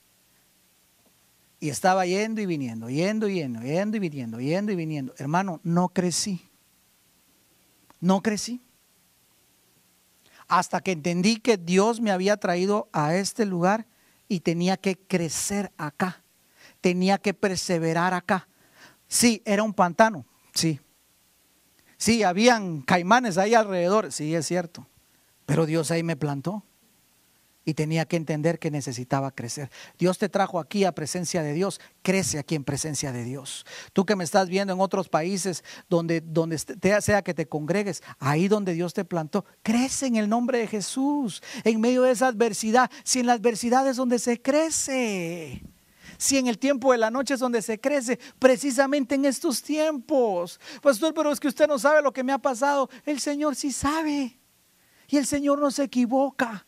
Y 1.61 1.69
estaba 1.69 2.05
yendo 2.07 2.41
y 2.41 2.47
viniendo, 2.47 2.91
yendo 2.91 3.29
y 3.29 3.35
yendo, 3.35 3.61
yendo 3.61 3.97
y 3.97 4.01
viniendo, 4.01 4.41
yendo 4.41 4.73
y 4.73 4.77
viniendo. 4.77 5.15
Hermano, 5.19 5.61
no 5.63 5.91
crecí. 5.91 6.49
No 8.01 8.23
crecí. 8.23 8.61
Hasta 10.49 10.81
que 10.81 10.93
entendí 10.93 11.37
que 11.37 11.57
Dios 11.57 12.01
me 12.01 12.11
había 12.11 12.37
traído 12.37 12.89
a 12.93 13.15
este 13.15 13.47
lugar 13.47 13.87
y 14.29 14.41
tenía 14.41 14.77
que 14.77 14.97
crecer 14.97 15.71
acá, 15.77 16.22
tenía 16.83 17.17
que 17.17 17.33
perseverar 17.33 18.13
acá. 18.13 18.47
Sí, 19.09 19.41
era 19.47 19.63
un 19.63 19.73
pantano, 19.73 20.27
sí. 20.53 20.79
Sí, 21.97 22.23
habían 22.25 22.83
caimanes 22.83 23.39
ahí 23.39 23.55
alrededor, 23.55 24.13
sí, 24.13 24.35
es 24.35 24.47
cierto. 24.47 24.87
Pero 25.47 25.65
Dios 25.65 25.91
ahí 25.91 26.03
me 26.03 26.17
plantó 26.17 26.65
y 27.65 27.75
tenía 27.75 28.07
que 28.07 28.17
entender 28.17 28.59
que 28.59 28.71
necesitaba 28.71 29.31
crecer. 29.31 29.71
Dios 29.99 30.19
te 30.19 30.29
trajo 30.29 30.59
aquí 30.59 30.85
a 30.85 30.93
presencia 30.93 31.43
de 31.43 31.53
Dios, 31.53 31.81
crece 32.03 32.41
aquí 32.41 32.57
en 32.57 32.65
presencia 32.65 33.13
de 33.13 33.23
Dios. 33.23 33.65
Tú 33.93 34.05
que 34.05 34.17
me 34.17 34.25
estás 34.25 34.49
viendo 34.49 34.73
en 34.73 34.81
otros 34.81 35.09
países 35.09 35.63
donde, 35.89 36.21
donde 36.21 36.59
sea 36.59 37.23
que 37.23 37.35
te 37.35 37.47
congregues, 37.47 38.03
ahí 38.19 38.49
donde 38.49 38.75
Dios 38.75 38.95
te 38.95 39.05
plantó, 39.05 39.45
crece 39.63 40.07
en 40.07 40.17
el 40.17 40.29
nombre 40.29 40.59
de 40.59 40.67
Jesús, 40.67 41.43
en 41.63 41.81
medio 41.81 42.03
de 42.03 42.11
esa 42.11 42.27
adversidad. 42.27 42.91
Si 43.05 43.21
en 43.21 43.27
la 43.27 43.35
adversidad 43.35 43.87
es 43.89 43.97
donde 43.97 44.19
se 44.19 44.43
crece. 44.43 45.63
Si 46.23 46.39
en 46.39 46.47
el 46.47 46.57
tiempo 46.57 46.93
de 46.93 46.99
la 46.99 47.11
noche 47.11 47.35
es 47.35 47.41
donde 47.41 47.61
se 47.63 47.81
crece, 47.81 48.17
precisamente 48.39 49.17
en 49.17 49.25
estos 49.25 49.61
tiempos. 49.61 50.61
Pastor, 50.81 51.13
pero 51.13 51.33
es 51.33 51.41
que 51.41 51.49
usted 51.49 51.67
no 51.67 51.81
sabe 51.81 52.01
lo 52.01 52.13
que 52.13 52.23
me 52.23 52.33
ha 52.33 52.39
pasado. 52.39 52.89
El 53.05 53.19
Señor 53.19 53.57
sí 53.57 53.73
sabe. 53.73 54.39
Y 55.09 55.17
el 55.17 55.27
Señor 55.27 55.59
no 55.59 55.73
se 55.73 55.83
equivoca. 55.83 56.65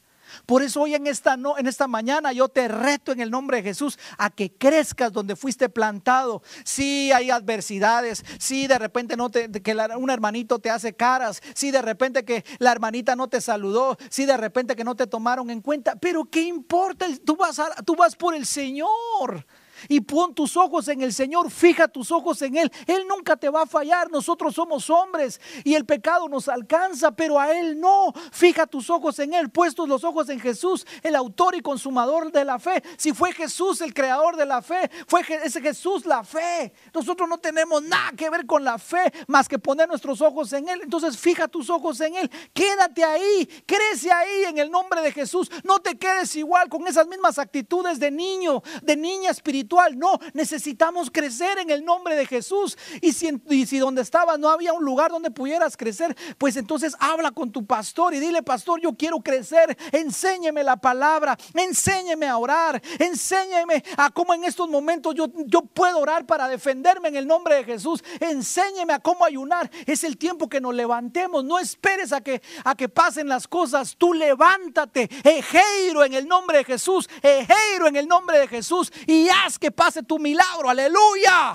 Por 0.47 0.63
eso 0.63 0.83
hoy 0.83 0.95
en 0.95 1.07
esta, 1.07 1.37
no, 1.37 1.59
en 1.59 1.67
esta 1.67 1.87
mañana 1.87 2.33
yo 2.33 2.49
te 2.49 2.69
reto 2.69 3.13
en 3.13 3.21
el 3.21 3.31
nombre 3.31 3.59
de 3.59 3.63
Jesús 3.63 3.99
a 4.19 4.31
que 4.31 4.53
crezcas 4.53 5.13
donde 5.13 5.37
fuiste 5.37 5.69
plantado. 5.69 6.43
Si 6.65 7.13
hay 7.13 7.31
adversidades, 7.31 8.25
si 8.39 8.67
de 8.67 8.79
repente 8.79 9.17
no 9.17 9.31
te, 9.31 9.51
que 9.51 9.77
un 9.97 10.11
hermanito 10.11 10.59
te 10.59 10.71
hace 10.71 10.95
caras, 10.95 11.43
si 11.55 11.71
de 11.71 11.83
repente 11.83 12.25
que 12.25 12.45
la 12.59 12.73
hermanita 12.73 13.17
no 13.17 13.29
te 13.29 13.41
saludó, 13.41 13.97
si 14.09 14.27
de 14.27 14.37
repente 14.37 14.77
que 14.77 14.85
no 14.85 14.95
te 14.95 15.07
tomaron 15.07 15.51
en 15.51 15.61
cuenta, 15.61 15.97
pero 15.97 16.25
¿qué 16.25 16.43
importa? 16.43 17.07
Tú 17.25 17.37
vas, 17.37 17.61
tú 17.85 17.97
vas 17.97 18.17
por 18.17 18.35
el 18.35 18.47
Señor 18.47 19.45
y 19.89 20.01
pon 20.01 20.35
tus 20.35 20.57
ojos 20.57 20.89
en 20.89 21.03
el 21.03 21.13
Señor, 21.13 21.51
fija 21.51 21.89
tus 21.89 22.11
ojos 22.11 22.41
en 22.43 22.57
Él. 22.57 22.71
Él 22.87 23.07
nunca 23.09 23.37
te 23.37 23.49
va 23.49 23.63
a 23.63 23.67
fallar. 23.67 24.11
Nosotros 24.11 24.55
somos 24.55 24.89
hombres 24.91 25.41
y 25.65 25.75
el 25.75 25.85
pecado 25.85 26.29
nos 26.29 26.49
alcanza, 26.49 27.13
pero 27.13 27.39
a 27.39 27.53
Él 27.53 27.79
no. 27.79 28.13
Fija 28.33 28.67
tus 28.67 28.91
ojos 28.91 29.19
en 29.19 29.35
Él, 29.35 29.51
puestos 29.51 29.89
los 29.89 30.05
ojos 30.05 30.29
en 30.29 30.41
Jesús, 30.41 30.87
el 31.03 31.17
autor 31.17 31.55
y 31.55 31.61
consumador 31.61 32.33
de 32.33 32.45
la 32.45 32.59
fe. 32.59 32.83
Si 32.97 33.13
fue 33.13 33.33
Jesús 33.33 33.81
el 33.81 33.95
creador 33.95 34.37
de 34.37 34.47
la 34.47 34.63
fe, 34.63 34.91
fue 35.07 35.23
Jesús 35.25 36.07
la 36.07 36.25
fe. 36.25 36.73
Nosotros 36.93 37.29
no 37.29 37.39
tenemos 37.39 37.83
nada 37.83 38.13
que 38.17 38.31
ver 38.31 38.47
con 38.47 38.65
la 38.65 38.79
fe 38.79 39.13
más 39.27 39.49
que 39.49 39.59
poner 39.59 39.89
nuestros 39.89 40.21
ojos 40.21 40.53
en 40.53 40.69
Él. 40.69 40.81
Entonces 40.83 41.17
fija 41.17 41.49
tus 41.49 41.71
ojos 41.71 42.01
en 42.01 42.17
Él. 42.17 42.31
Quédate 42.53 43.05
ahí, 43.05 43.47
crece 43.67 44.11
ahí 44.11 44.45
en 44.45 44.59
el 44.59 44.71
nombre 44.71 45.01
de 45.03 45.13
Jesús. 45.13 45.51
No 45.63 45.81
te 45.81 45.97
quedes 45.99 46.35
igual 46.37 46.69
con 46.69 46.87
esas 46.87 47.07
mismas 47.07 47.39
actitudes 47.39 47.99
de 47.99 48.11
niño, 48.11 48.63
de 48.83 48.97
niña 48.97 49.31
espiritual 49.31 49.74
no, 49.97 50.19
necesitamos 50.33 51.11
crecer 51.11 51.59
en 51.59 51.71
el 51.71 51.85
nombre 51.85 52.17
de 52.17 52.27
Jesús. 52.27 52.77
Y 53.01 53.13
si, 53.13 53.79
donde 53.79 54.03
estabas 54.03 54.39
no 54.39 54.49
había 54.49 54.73
un 54.73 54.85
lugar 54.85 55.11
donde 55.11 55.31
pudieras 55.31 55.77
crecer, 55.77 56.17
pues 56.39 56.57
entonces 56.57 56.95
habla 56.99 57.31
con 57.31 57.51
tu 57.51 57.67
pastor 57.67 58.15
y 58.15 58.21
dile, 58.21 58.43
pastor, 58.43 58.81
yo 58.81 58.95
quiero 58.95 59.21
crecer. 59.21 59.77
Enséñeme 59.93 60.63
la 60.63 60.77
palabra, 60.77 61.37
enséñeme 61.55 62.27
a 62.27 62.39
orar, 62.39 62.81
enséñeme 62.99 63.83
a 63.97 64.11
cómo 64.11 64.35
en 64.35 64.45
estos 64.45 64.69
momentos 64.69 65.15
yo, 65.15 65.27
yo 65.47 65.63
puedo 65.63 65.99
orar 65.99 66.27
para 66.27 66.49
defenderme 66.49 67.09
en 67.09 67.17
el 67.17 67.27
nombre 67.27 67.57
de 67.57 67.65
Jesús. 67.65 68.03
Enséñeme 68.21 68.93
a 68.93 68.99
cómo 68.99 69.25
ayunar. 69.25 69.71
Es 69.87 70.05
el 70.05 70.17
tiempo 70.17 70.49
que 70.49 70.61
nos 70.61 70.75
levantemos. 70.75 71.45
No 71.45 71.59
esperes 71.59 72.13
a 72.13 72.21
que, 72.21 72.43
a 72.65 72.75
que 72.75 72.89
pasen 72.89 73.29
las 73.29 73.49
cosas. 73.49 73.97
Tú 73.97 74.15
levántate, 74.15 75.09
ejeiro 75.25 76.05
en 76.05 76.15
el 76.15 76.27
nombre 76.27 76.59
de 76.59 76.65
Jesús, 76.65 77.09
ejeiro 77.23 77.87
en 77.87 77.97
el 77.97 78.07
nombre 78.07 78.39
de 78.39 78.49
Jesús 78.49 78.93
y 79.07 79.29
haz 79.29 79.59
que 79.65 79.71
pase 79.71 80.03
tu 80.03 80.19
milagro, 80.19 80.69
aleluya. 80.69 81.55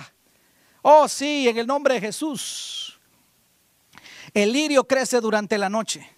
Oh 0.82 1.08
sí, 1.08 1.48
en 1.48 1.60
el 1.60 1.68
nombre 1.68 1.94
de 1.94 2.02
Jesús. 2.02 3.00
El 4.34 4.52
lirio 4.52 4.88
crece 4.88 5.22
durante 5.22 5.60
la 5.60 5.70
noche. 5.70 6.10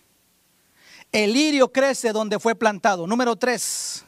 El 1.12 1.34
lirio 1.34 1.70
crece 1.70 2.14
donde 2.14 2.39
fue 2.39 2.56
plantado. 2.56 3.06
Número 3.08 3.36
tres, 3.36 4.06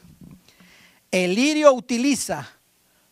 el 1.10 1.34
lirio 1.34 1.74
utiliza 1.74 2.48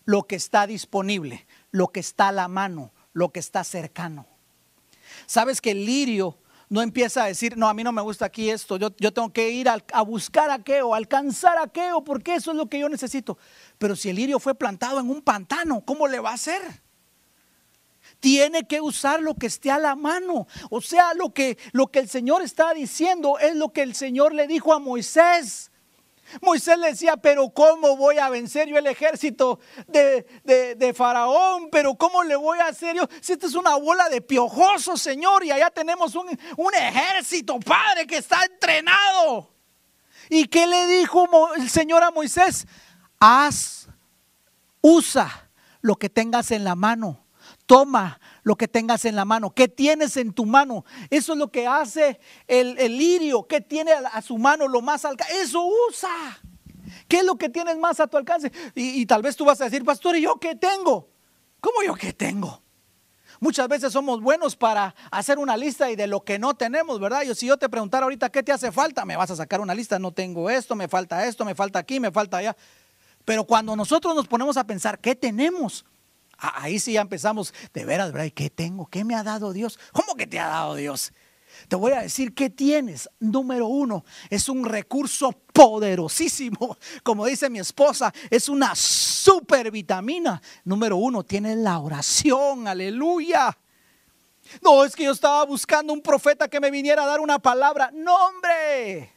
lo 0.07 0.23
que 0.23 0.37
está 0.37 0.66
disponible, 0.66 1.47
lo 1.70 1.89
que 1.89 2.01
está 2.01 2.29
a 2.29 2.33
la 2.33 2.49
mano, 2.49 2.93
lo 3.12 3.29
que 3.29 3.41
está 3.41 3.64
cercano. 3.64 4.27
Sabes 5.27 5.61
que 5.61 5.73
el 5.73 5.85
lirio 5.85 6.39
no 6.73 6.81
empieza 6.81 7.25
a 7.25 7.27
decir, 7.27 7.59
no, 7.59 7.68
a 7.68 7.75
mí 7.75 7.85
no 7.85 7.93
me 7.93 8.01
gusta 8.01 8.24
aquí 8.24 8.49
esto, 8.49 8.78
yo, 8.78 8.97
yo 8.97 9.12
tengo 9.12 9.31
que 9.31 9.51
ir 9.51 9.69
a, 9.69 9.77
a, 9.93 10.01
buscar 10.01 10.51
aquello, 10.51 10.94
alcanzar 10.94 11.59
aquello, 11.59 12.01
porque 12.03 12.35
eso 12.35 12.53
es 12.53 12.57
lo 12.57 12.65
que 12.65 12.78
yo 12.78 12.89
necesito. 12.89 13.36
Pero 13.83 13.97
si 13.97 14.11
el 14.11 14.15
lirio 14.15 14.39
fue 14.39 14.55
plantado 14.55 15.01
en 15.01 15.11
un 15.11 15.23
pantano, 15.23 15.85
¿cómo 15.85 16.07
le 16.07 16.21
va 16.21 16.31
a 16.31 16.35
hacer? 16.35 16.63
Tiene 18.21 18.65
que 18.65 18.81
usar 18.81 19.21
lo 19.21 19.35
que 19.35 19.49
esté 19.49 19.73
a 19.73 19.79
la 19.81 19.97
mano. 19.97 20.47
O 20.71 20.81
sea, 20.81 21.15
lo 21.15 21.35
que, 21.35 21.59
lo 21.73 21.89
que 21.89 21.99
el 21.99 22.09
Señor 22.09 22.43
está 22.43 22.73
diciendo 22.75 23.41
es 23.41 23.57
lo 23.57 23.73
que 23.73 23.83
el 23.83 23.97
Señor 23.97 24.35
le 24.35 24.47
dijo 24.47 24.73
a 24.73 24.79
Moisés. 24.79 25.73
Moisés 26.41 26.79
le 26.79 26.91
decía, 26.91 27.17
pero 27.17 27.51
¿cómo 27.51 27.97
voy 27.97 28.19
a 28.19 28.29
vencer 28.29 28.69
yo 28.69 28.79
el 28.79 28.87
ejército 28.87 29.59
de, 29.89 30.27
de, 30.45 30.95
Faraón? 30.95 31.69
Pero 31.73 31.97
¿cómo 31.97 32.23
le 32.23 32.37
voy 32.37 32.61
a 32.61 32.69
hacer 32.69 32.95
yo? 32.95 33.09
Si 33.21 33.33
esta 33.33 33.49
es 33.49 33.57
una 33.57 33.75
bola 33.75 34.09
de 34.09 34.21
piojoso, 34.21 34.97
Señor, 34.97 35.43
y 35.43 35.51
allá 35.51 35.71
tenemos 35.71 36.15
un, 36.15 36.29
un 36.57 36.75
ejército, 36.75 37.59
Padre, 37.59 38.07
que 38.07 38.19
está 38.19 38.45
entrenado. 38.45 39.51
¿Y 40.31 40.45
qué 40.45 40.69
le 40.69 40.87
dijo 40.87 41.53
el 41.57 41.69
Señor 41.69 42.05
a 42.05 42.13
Moisés? 42.13 42.65
Haz, 43.24 43.86
usa 44.81 45.49
lo 45.81 45.94
que 45.94 46.11
tengas 46.11 46.51
en 46.51 46.65
la 46.65 46.74
mano. 46.74 47.24
Toma 47.66 48.19
lo 48.43 48.57
que 48.57 48.66
tengas 48.66 49.05
en 49.05 49.15
la 49.15 49.24
mano. 49.24 49.55
¿Qué 49.55 49.69
tienes 49.69 50.16
en 50.16 50.32
tu 50.32 50.44
mano? 50.44 50.85
Eso 51.09 51.35
es 51.35 51.39
lo 51.39 51.49
que 51.53 51.69
hace 51.69 52.19
el, 52.49 52.74
lirio. 52.99 53.47
¿Qué 53.47 53.61
tiene 53.61 53.93
a, 53.93 54.20
su 54.23 54.39
mano 54.39 54.66
lo 54.66 54.81
más 54.81 55.05
alcance? 55.05 55.40
Eso 55.40 55.65
usa. 55.89 56.11
¿Qué 57.07 57.19
es 57.19 57.24
lo 57.24 57.36
que 57.36 57.49
tienes 57.49 57.78
más 57.78 58.01
a 58.01 58.09
tu 58.09 58.16
alcance? 58.16 58.51
Y, 58.74 59.01
y 59.01 59.07
tal 59.07 59.23
vez 59.23 59.36
tú 59.36 59.44
vas 59.44 59.61
a 59.61 59.66
decir, 59.66 59.85
pastor, 59.85 60.16
¿y 60.16 60.23
yo 60.23 60.40
qué 60.40 60.57
tengo? 60.57 61.09
¿Cómo 61.61 61.85
yo 61.86 61.94
qué 61.94 62.12
tengo? 62.12 62.61
Muchas 63.39 63.69
veces 63.69 63.93
somos 63.93 64.20
buenos 64.20 64.57
para 64.57 64.97
hacer 65.12 65.39
una 65.39 65.57
lista 65.57 65.89
y 65.93 65.94
de 65.94 66.09
lo 66.09 66.24
que 66.24 66.40
no 66.40 66.55
tenemos, 66.55 66.99
¿verdad? 66.99 67.23
Yo, 67.23 67.36
si 67.36 67.47
yo 67.47 67.57
te 67.57 67.69
preguntara 67.69 68.03
ahorita 68.03 68.31
qué 68.31 68.43
te 68.43 68.51
hace 68.51 68.73
falta, 68.73 69.05
me 69.05 69.16
vas 69.16 69.31
a 69.31 69.36
sacar 69.36 69.61
una 69.61 69.77
lista, 69.77 70.01
no 70.01 70.11
tengo 70.11 70.51
esto, 70.51 70.74
me 70.74 70.89
falta 70.89 71.24
esto, 71.27 71.44
me 71.44 71.55
falta 71.55 71.78
aquí, 71.78 72.01
me 72.01 72.11
falta 72.11 72.39
allá. 72.39 72.57
Pero 73.24 73.44
cuando 73.44 73.77
nosotros 73.77 74.15
nos 74.15 74.27
ponemos 74.27 74.57
a 74.57 74.65
pensar, 74.65 74.99
¿qué 74.99 75.15
tenemos? 75.15 75.85
Ahí 76.39 76.81
sí 76.81 76.94
ya 76.94 77.03
empezamos, 77.03 77.55
de 77.73 77.85
veras, 77.85 78.12
¿verdad? 78.12 78.32
¿Qué 78.35 78.51
tengo? 78.51 78.86
¿Qué 78.86 79.05
me 79.05 79.15
ha 79.15 79.23
dado 79.23 79.53
Dios? 79.53 79.78
¿Cómo 79.93 80.16
que 80.16 80.27
te 80.27 80.40
ha 80.40 80.49
dado 80.49 80.74
Dios? 80.74 81.12
Te 81.69 81.77
voy 81.77 81.93
a 81.93 82.03
decir 82.03 82.35
qué 82.35 82.51
tienes. 82.51 83.09
Número 83.20 83.66
uno, 83.66 84.05
es 84.28 84.49
un 84.49 84.65
recurso 84.65 85.32
poderosísimo. 85.53 86.77
Como 87.03 87.27
dice 87.27 87.49
mi 87.49 87.61
esposa, 87.61 88.12
es 88.31 88.49
una 88.49 88.74
super 88.74 89.70
vitamina. 89.70 90.43
Número 90.65 90.97
uno, 90.97 91.23
tienes 91.23 91.57
la 91.59 91.78
oración. 91.78 92.66
Aleluya. 92.66 93.57
No, 94.61 94.85
es 94.85 94.97
que 94.97 95.05
yo 95.05 95.12
estaba 95.12 95.44
buscando 95.44 95.93
un 95.93 96.03
profeta 96.03 96.49
que 96.49 96.61
me 96.61 96.70
viniera 96.70 97.05
a 97.05 97.07
dar 97.07 97.20
una 97.20 97.39
palabra. 97.39 97.90
No, 97.93 98.15
hombre. 98.16 99.12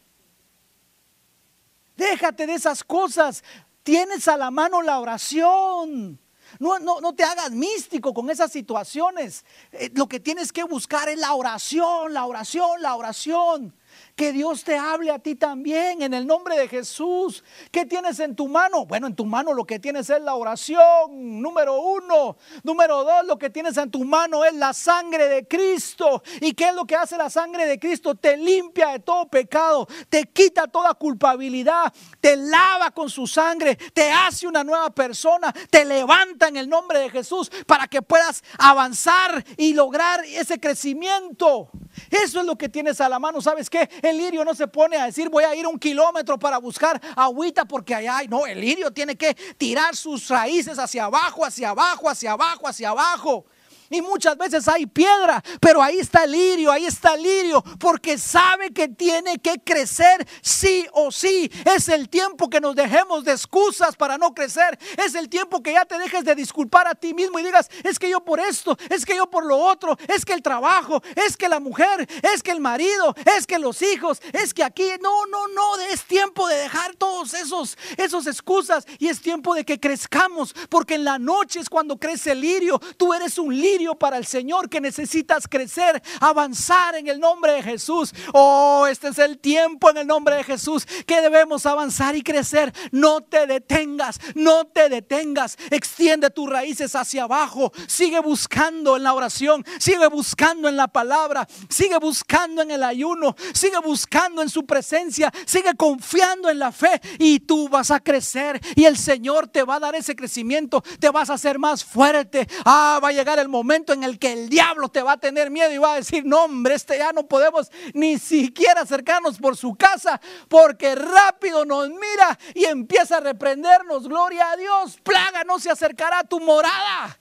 Déjate 1.98 2.45
de 2.45 2.53
esas 2.53 2.84
cosas. 2.84 3.44
Tienes 3.86 4.28
a 4.28 4.36
la 4.36 4.49
mano 4.49 4.82
la 4.82 4.99
oración. 4.99 6.20
No, 6.57 6.80
no, 6.80 7.02
no 7.02 7.14
te 7.14 7.24
hagas 7.24 7.52
místico 7.52 8.16
con 8.16 8.32
esas 8.32 8.52
situaciones. 8.52 9.45
Eh, 9.72 9.91
lo 9.94 10.07
que 10.07 10.20
tienes 10.20 10.52
que 10.52 10.64
buscar 10.64 11.07
es 11.07 11.20
la 11.20 11.36
oración, 11.36 12.12
la 12.12 12.26
oración, 12.26 12.82
la 12.82 12.95
oración. 12.95 13.76
Que 14.16 14.32
Dios 14.32 14.64
te 14.64 14.78
hable 14.78 15.12
a 15.12 15.20
ti 15.20 15.36
también 15.36 16.02
en 16.02 16.14
el 16.14 16.26
nombre 16.26 16.58
de 16.58 16.70
Jesús. 16.70 17.44
¿Qué 17.70 17.86
tienes 17.86 18.18
en 18.22 18.34
tu 18.34 18.48
mano? 18.48 18.86
Bueno, 18.86 19.08
en 19.08 19.16
tu 19.16 19.26
mano 19.26 19.54
lo 19.54 19.66
que 19.66 19.78
tienes 19.78 20.10
es 20.10 20.22
la 20.22 20.36
oración, 20.36 21.42
número 21.42 21.82
uno. 21.82 22.38
Número 22.64 23.04
dos, 23.04 23.26
lo 23.26 23.38
que 23.38 23.50
tienes 23.50 23.76
en 23.76 23.92
tu 23.92 24.06
mano 24.06 24.46
es 24.46 24.54
la 24.54 24.72
sangre 24.72 25.28
de 25.28 25.46
Cristo. 25.46 26.24
¿Y 26.40 26.54
qué 26.54 26.70
es 26.70 26.76
lo 26.76 26.86
que 26.86 26.96
hace 26.96 27.18
la 27.18 27.30
sangre 27.30 27.66
de 27.66 27.78
Cristo? 27.78 28.16
Te 28.16 28.38
limpia 28.38 28.92
de 28.92 29.00
todo 29.00 29.28
pecado, 29.28 29.86
te 30.08 30.24
quita 30.24 30.68
toda 30.68 30.94
culpabilidad, 30.94 31.94
te 32.22 32.38
lava 32.38 32.92
con 32.92 33.10
su 33.10 33.28
sangre, 33.28 33.76
te 33.76 34.10
hace 34.12 34.48
una 34.48 34.64
nueva 34.64 34.92
persona, 34.92 35.54
te 35.70 35.84
levanta 35.84 36.48
en 36.48 36.56
el 36.56 36.70
nombre 36.70 37.00
de 37.00 37.10
Jesús 37.10 37.52
para 37.68 37.90
que 37.90 38.02
puedas 38.02 38.46
avanzar 38.60 39.44
y 39.58 39.74
lograr 39.74 40.24
ese 40.24 40.58
crecimiento. 40.58 41.70
Eso 42.10 42.40
es 42.40 42.46
lo 42.46 42.58
que 42.58 42.70
tienes 42.70 43.02
a 43.02 43.10
la 43.10 43.20
mano. 43.20 43.42
¿Sabes 43.42 43.70
qué? 43.70 43.90
El 44.06 44.18
lirio 44.18 44.45
no 44.45 44.53
se 44.53 44.68
pone 44.68 44.98
a 44.98 45.06
decir 45.06 45.30
voy 45.30 45.44
a 45.44 45.56
ir 45.56 45.65
un 45.65 45.80
kilómetro 45.80 46.38
para 46.38 46.60
buscar 46.60 47.02
agüita 47.15 47.65
porque 47.65 47.95
allá 47.95 48.18
hay. 48.18 48.27
No, 48.27 48.45
el 48.45 48.61
lirio 48.61 48.91
tiene 48.91 49.15
que 49.15 49.34
tirar 49.57 49.95
sus 49.95 50.27
raíces 50.27 50.77
hacia 50.77 51.06
abajo, 51.06 51.44
hacia 51.44 51.69
abajo, 51.69 52.07
hacia 52.07 52.34
abajo, 52.34 52.68
hacia 52.68 52.90
abajo. 52.90 53.45
Y 53.90 54.02
muchas 54.02 54.38
veces 54.38 54.68
hay 54.68 54.86
piedra, 54.86 55.44
pero 55.60 55.82
ahí 55.82 55.99
está 55.99 56.24
el 56.24 56.32
lirio, 56.32 56.72
ahí 56.72 56.86
está 56.86 57.14
el 57.14 57.24
lirio, 57.24 57.64
porque 57.80 58.18
sabe 58.18 58.72
que 58.72 58.88
tiene 58.88 59.38
que 59.40 59.60
crecer 59.64 60.28
sí 60.41 60.88
o 60.94 61.12
sí. 61.12 61.52
Es 61.66 61.88
el 61.90 62.10
tiempo 62.10 62.49
que 62.49 62.60
nos 62.60 62.76
dejemos 62.76 63.24
de 63.24 63.34
excusas 63.34 63.95
para 63.95 64.18
no 64.18 64.34
crecer. 64.34 64.78
Es 64.98 65.14
el 65.16 65.30
tiempo 65.30 65.62
que 65.62 65.74
ya 65.74 65.86
te 65.86 65.99
dejes 65.99 66.26
de 66.26 66.36
disculpar 66.36 66.88
a 66.88 66.95
ti 66.95 67.14
mismo 67.14 67.38
y 67.40 67.44
digas, 67.44 67.70
es 67.84 67.99
que 67.99 68.10
yo 68.10 68.22
por 68.22 68.40
esto, 68.40 68.78
es 68.90 69.06
que 69.06 69.16
yo 69.16 69.30
por 69.30 69.45
lo 69.45 69.57
otro, 69.57 69.98
es 70.07 70.26
que 70.26 70.34
el 70.34 70.41
trabajo, 70.41 71.02
es 71.16 71.38
que 71.38 71.48
la 71.48 71.60
mujer, 71.60 72.07
es 72.34 72.41
que 72.41 72.52
el 72.52 72.62
marido, 72.62 73.16
es 73.38 73.45
que 73.45 73.60
los 73.60 73.82
hijos, 73.82 74.22
es 74.34 74.53
que 74.53 74.64
aquí, 74.64 74.88
no, 75.02 75.26
no, 75.28 75.48
no, 75.49 75.78
es 75.91 76.03
tiempo 76.06 76.48
de 76.48 76.56
dejar 76.56 76.95
todos 76.95 77.34
esos, 77.34 77.78
esos 77.98 78.26
excusas 78.28 78.86
y 78.98 79.10
es 79.10 79.22
tiempo 79.22 79.53
de 79.53 79.64
que 79.64 79.80
crezcamos, 79.80 80.56
porque 80.70 80.95
en 80.95 81.03
la 81.03 81.20
noche 81.20 81.60
es 81.60 81.70
cuando 81.70 81.98
crece 81.98 82.32
el 82.32 82.41
lirio. 82.41 82.80
Tú 82.98 83.14
eres 83.14 83.38
un 83.38 83.56
lirio 83.56 83.74
para 83.97 84.18
el 84.18 84.26
Señor 84.26 84.69
que 84.69 84.80
necesitas 84.80 85.47
crecer, 85.47 86.02
avanzar 86.22 86.95
en 86.95 87.07
el 87.07 87.19
nombre 87.19 87.52
de 87.53 87.64
Jesús. 87.64 88.14
Oh, 88.34 88.88
este 88.89 89.10
es 89.10 89.19
el 89.19 89.38
tiempo 89.38 89.89
en 89.89 89.97
el 89.97 90.07
nombre 90.07 90.35
de 90.35 90.43
Jesús 90.43 90.85
que 91.06 91.22
debemos 91.22 91.65
avanzar 91.65 92.15
y 92.15 92.23
crecer. 92.23 92.73
No 92.91 93.22
te 93.22 93.45
detengas, 93.45 94.19
no 94.34 94.65
te 94.65 94.88
detengas. 94.88 95.57
Extiende 95.69 96.30
tus 96.30 96.49
raíces 96.49 96.95
hacia 96.95 97.23
abajo. 97.23 97.72
Sigue 97.88 98.19
buscando 98.19 98.95
en 98.95 99.03
la 99.03 99.14
oración, 99.14 99.65
sigue 99.77 100.07
buscando 100.07 100.69
en 100.69 100.77
la 100.77 100.88
palabra, 100.88 101.47
sigue 101.69 101.97
buscando 101.97 102.61
en 102.61 102.72
el 102.72 102.84
ayuno, 102.84 103.35
sigue 103.53 103.80
buscando 103.84 104.41
en 104.41 104.49
su 104.49 104.65
presencia, 104.65 105.31
sigue 105.45 105.76
confiando 105.76 106.49
en 106.49 106.60
la 106.60 106.72
fe 106.72 107.02
y 107.19 107.41
tú 107.41 107.68
vas 107.68 107.91
a 107.91 107.99
crecer 107.99 108.61
y 108.76 108.85
el 108.85 108.97
Señor 108.97 109.49
te 109.49 109.64
va 109.64 109.76
a 109.76 109.80
dar 109.80 109.95
ese 109.95 110.15
crecimiento, 110.15 110.81
te 110.99 111.10
vas 111.10 111.30
a 111.30 111.34
hacer 111.34 111.60
más 111.60 111.84
fuerte. 111.84 112.47
Ah, 112.64 112.99
va 113.03 113.10
a 113.10 113.11
llegar 113.11 113.38
el 113.38 113.49
momento 113.49 113.65
momento 113.66 113.94
en 113.94 114.04
el 114.04 114.20
que 114.20 114.32
el 114.32 114.48
diablo 114.48 114.90
te 114.90 115.02
va 115.02 115.14
a 115.14 115.18
tener 115.18 115.50
miedo 115.50 115.74
y 115.74 115.80
va 115.80 115.94
a 115.94 115.96
decir, 115.96 116.24
no 116.24 116.44
hombre, 116.44 116.76
este 116.76 117.00
ya 117.00 117.12
no 117.12 117.26
podemos 117.28 117.72
ni 117.96 118.20
siquiera 118.20 118.82
acercarnos 118.82 119.40
por 119.40 119.58
su 119.58 119.74
casa 119.74 120.22
porque 120.48 120.94
rápido 120.94 121.66
nos 121.66 121.90
mira 121.90 122.38
y 122.54 122.66
empieza 122.66 123.18
a 123.18 123.22
reprendernos. 123.22 124.08
Gloria 124.08 124.52
a 124.52 124.56
Dios, 124.58 125.00
plaga 125.02 125.44
no 125.44 125.58
se 125.58 125.72
acercará 125.72 126.20
a 126.20 126.24
tu 126.24 126.40
morada. 126.40 127.18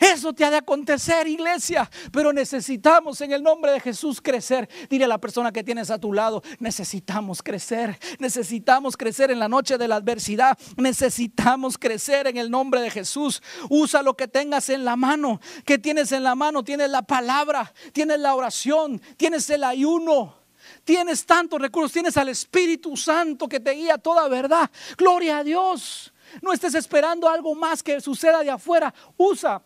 Eso 0.00 0.32
te 0.32 0.46
ha 0.46 0.50
de 0.50 0.56
acontecer, 0.56 1.28
iglesia. 1.28 1.88
Pero 2.10 2.32
necesitamos 2.32 3.20
en 3.20 3.32
el 3.32 3.42
nombre 3.42 3.70
de 3.70 3.80
Jesús 3.80 4.20
crecer. 4.22 4.66
Dile 4.88 5.04
a 5.04 5.08
la 5.08 5.18
persona 5.18 5.52
que 5.52 5.62
tienes 5.62 5.90
a 5.90 5.98
tu 5.98 6.14
lado, 6.14 6.42
necesitamos 6.58 7.42
crecer. 7.42 7.98
Necesitamos 8.18 8.96
crecer 8.96 9.30
en 9.30 9.38
la 9.38 9.48
noche 9.48 9.76
de 9.76 9.86
la 9.86 9.96
adversidad. 9.96 10.58
Necesitamos 10.78 11.76
crecer 11.76 12.26
en 12.26 12.38
el 12.38 12.50
nombre 12.50 12.80
de 12.80 12.90
Jesús. 12.90 13.42
Usa 13.68 14.02
lo 14.02 14.16
que 14.16 14.26
tengas 14.26 14.70
en 14.70 14.86
la 14.86 14.96
mano. 14.96 15.38
¿Qué 15.66 15.78
tienes 15.78 16.12
en 16.12 16.22
la 16.22 16.34
mano? 16.34 16.64
Tienes 16.64 16.88
la 16.88 17.02
palabra, 17.02 17.70
tienes 17.92 18.20
la 18.20 18.34
oración, 18.34 19.02
tienes 19.18 19.50
el 19.50 19.64
ayuno. 19.64 20.40
Tienes 20.84 21.26
tantos 21.26 21.60
recursos, 21.60 21.92
tienes 21.92 22.16
al 22.16 22.28
Espíritu 22.28 22.96
Santo 22.96 23.48
que 23.48 23.60
te 23.60 23.72
guía 23.72 23.98
toda 23.98 24.28
verdad. 24.28 24.70
Gloria 24.96 25.38
a 25.38 25.44
Dios. 25.44 26.12
No 26.42 26.52
estés 26.52 26.74
esperando 26.74 27.28
algo 27.28 27.54
más 27.54 27.82
que 27.82 28.00
suceda 28.00 28.42
de 28.42 28.50
afuera. 28.50 28.94
Usa 29.16 29.60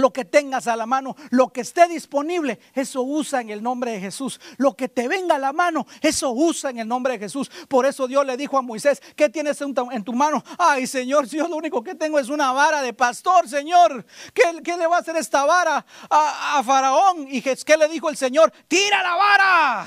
lo 0.00 0.12
que 0.12 0.24
tengas 0.24 0.66
a 0.66 0.76
la 0.76 0.86
mano, 0.86 1.14
lo 1.30 1.52
que 1.52 1.60
esté 1.60 1.86
disponible, 1.86 2.58
eso 2.74 3.02
usa 3.02 3.40
en 3.40 3.50
el 3.50 3.62
nombre 3.62 3.92
de 3.92 4.00
Jesús. 4.00 4.40
Lo 4.56 4.74
que 4.74 4.88
te 4.88 5.08
venga 5.08 5.36
a 5.36 5.38
la 5.38 5.52
mano, 5.52 5.86
eso 6.00 6.30
usa 6.30 6.70
en 6.70 6.78
el 6.78 6.88
nombre 6.88 7.14
de 7.14 7.18
Jesús. 7.20 7.50
Por 7.68 7.86
eso 7.86 8.08
Dios 8.08 8.24
le 8.26 8.36
dijo 8.36 8.58
a 8.58 8.62
Moisés, 8.62 9.00
¿qué 9.14 9.28
tienes 9.28 9.60
en 9.60 10.04
tu, 10.04 10.12
mano? 10.12 10.42
Ay, 10.58 10.86
Señor, 10.86 11.26
yo 11.26 11.46
lo 11.46 11.56
único 11.56 11.82
que 11.82 11.94
tengo 11.94 12.18
es 12.18 12.28
una 12.28 12.52
vara 12.52 12.82
de 12.82 12.92
pastor, 12.92 13.48
Señor. 13.48 14.04
¿Qué, 14.34 14.76
le 14.76 14.86
va 14.86 14.96
a 14.96 15.00
hacer 15.00 15.16
esta 15.16 15.44
vara 15.44 15.84
a, 16.08 16.62
Faraón? 16.64 17.26
Y 17.28 17.42
¿qué 17.42 17.76
le 17.76 17.88
dijo 17.88 18.08
el 18.08 18.16
Señor? 18.16 18.52
Tira 18.66 19.02
la 19.02 19.14
vara. 19.14 19.86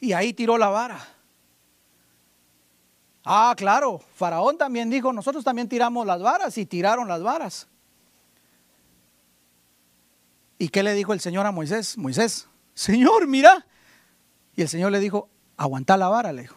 Y 0.00 0.12
ahí 0.12 0.32
tiró 0.32 0.58
la 0.58 0.68
vara. 0.68 1.16
Ah, 3.24 3.54
claro, 3.56 4.00
Faraón 4.14 4.56
también 4.56 4.88
dijo, 4.88 5.12
nosotros 5.12 5.42
también 5.42 5.68
tiramos 5.68 6.06
las 6.06 6.22
varas 6.22 6.56
y 6.58 6.64
tiraron 6.64 7.08
las 7.08 7.22
varas. 7.22 7.66
¿Y 10.58 10.68
qué 10.68 10.82
le 10.82 10.94
dijo 10.94 11.12
el 11.12 11.20
Señor 11.20 11.46
a 11.46 11.52
Moisés? 11.52 11.98
Moisés, 11.98 12.48
Señor, 12.74 13.26
mira. 13.26 13.66
Y 14.54 14.62
el 14.62 14.68
Señor 14.68 14.92
le 14.92 15.00
dijo, 15.00 15.28
aguanta 15.56 15.96
la 15.96 16.08
vara, 16.08 16.32
le 16.32 16.42
dijo. 16.42 16.56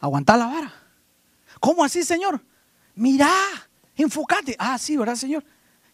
Aguanta 0.00 0.36
la 0.36 0.46
vara. 0.46 0.72
¿Cómo 1.60 1.84
así, 1.84 2.02
Señor? 2.02 2.42
Mira, 2.94 3.30
enfócate. 3.96 4.56
Ah, 4.58 4.78
sí, 4.78 4.96
¿verdad, 4.96 5.14
Señor? 5.14 5.44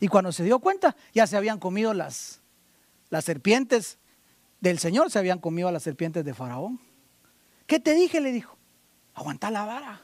Y 0.00 0.08
cuando 0.08 0.32
se 0.32 0.44
dio 0.44 0.58
cuenta, 0.58 0.96
ya 1.14 1.26
se 1.26 1.36
habían 1.36 1.58
comido 1.58 1.94
las, 1.94 2.40
las 3.10 3.24
serpientes 3.24 3.98
del 4.60 4.78
Señor, 4.78 5.10
se 5.10 5.18
habían 5.18 5.38
comido 5.38 5.68
a 5.68 5.72
las 5.72 5.82
serpientes 5.82 6.24
de 6.24 6.34
Faraón. 6.34 6.80
¿Qué 7.66 7.80
te 7.80 7.94
dije? 7.94 8.20
Le 8.20 8.32
dijo. 8.32 8.56
Aguanta 9.14 9.50
la 9.50 9.64
vara. 9.64 10.02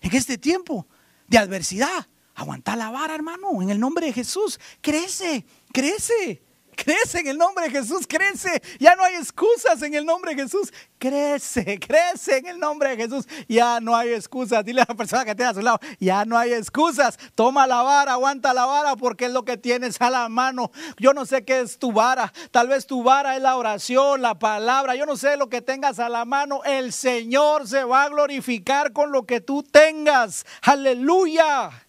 En 0.00 0.14
este 0.14 0.36
tiempo 0.36 0.86
de 1.28 1.38
adversidad, 1.38 2.06
aguanta 2.34 2.76
la 2.76 2.90
vara, 2.90 3.14
hermano. 3.14 3.62
En 3.62 3.70
el 3.70 3.80
nombre 3.80 4.06
de 4.06 4.12
Jesús, 4.12 4.58
crece, 4.80 5.44
crece. 5.72 6.42
Crece 6.74 7.20
en 7.20 7.28
el 7.28 7.38
nombre 7.38 7.66
de 7.66 7.70
Jesús, 7.70 8.06
crece. 8.08 8.62
Ya 8.80 8.96
no 8.96 9.04
hay 9.04 9.14
excusas 9.16 9.82
en 9.82 9.94
el 9.94 10.06
nombre 10.06 10.34
de 10.34 10.42
Jesús. 10.42 10.72
Crece, 10.98 11.78
crece 11.78 12.38
en 12.38 12.46
el 12.46 12.58
nombre 12.58 12.90
de 12.90 12.96
Jesús. 12.96 13.28
Ya 13.46 13.78
no 13.78 13.94
hay 13.94 14.14
excusas. 14.14 14.64
Dile 14.64 14.80
a 14.80 14.86
la 14.88 14.94
persona 14.94 15.24
que 15.24 15.34
tiene 15.34 15.50
a 15.50 15.54
su 15.54 15.60
lado, 15.60 15.78
ya 16.00 16.24
no 16.24 16.38
hay 16.38 16.54
excusas. 16.54 17.18
Toma 17.34 17.66
la 17.66 17.82
vara, 17.82 18.12
aguanta 18.12 18.54
la 18.54 18.64
vara 18.64 18.96
porque 18.96 19.26
es 19.26 19.32
lo 19.32 19.44
que 19.44 19.58
tienes 19.58 20.00
a 20.00 20.08
la 20.08 20.28
mano. 20.28 20.70
Yo 20.98 21.12
no 21.12 21.26
sé 21.26 21.44
qué 21.44 21.60
es 21.60 21.78
tu 21.78 21.92
vara. 21.92 22.32
Tal 22.50 22.68
vez 22.68 22.86
tu 22.86 23.02
vara 23.02 23.36
es 23.36 23.42
la 23.42 23.56
oración, 23.56 24.22
la 24.22 24.38
palabra. 24.38 24.96
Yo 24.96 25.04
no 25.04 25.16
sé 25.16 25.36
lo 25.36 25.48
que 25.48 25.60
tengas 25.60 25.98
a 25.98 26.08
la 26.08 26.24
mano. 26.24 26.64
El 26.64 26.92
Señor 26.92 27.68
se 27.68 27.84
va 27.84 28.04
a 28.04 28.08
glorificar 28.08 28.92
con 28.92 29.12
lo 29.12 29.26
que 29.26 29.40
tú 29.40 29.62
tengas. 29.62 30.46
Aleluya. 30.62 31.81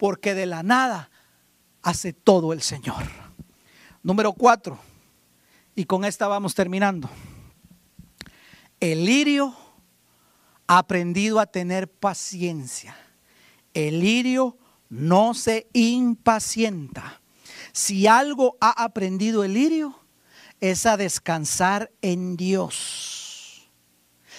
Porque 0.00 0.34
de 0.34 0.46
la 0.46 0.62
nada 0.62 1.10
hace 1.82 2.14
todo 2.14 2.54
el 2.54 2.62
Señor. 2.62 3.04
Número 4.02 4.32
cuatro, 4.32 4.78
y 5.74 5.84
con 5.84 6.06
esta 6.06 6.26
vamos 6.26 6.54
terminando. 6.54 7.10
El 8.80 9.04
lirio 9.04 9.54
ha 10.66 10.78
aprendido 10.78 11.38
a 11.38 11.44
tener 11.44 11.86
paciencia. 11.86 12.96
El 13.74 14.00
lirio 14.00 14.56
no 14.88 15.34
se 15.34 15.68
impacienta. 15.74 17.20
Si 17.72 18.06
algo 18.06 18.56
ha 18.58 18.82
aprendido 18.82 19.44
el 19.44 19.52
lirio, 19.52 20.00
es 20.62 20.86
a 20.86 20.96
descansar 20.96 21.92
en 22.00 22.38
Dios. 22.38 23.70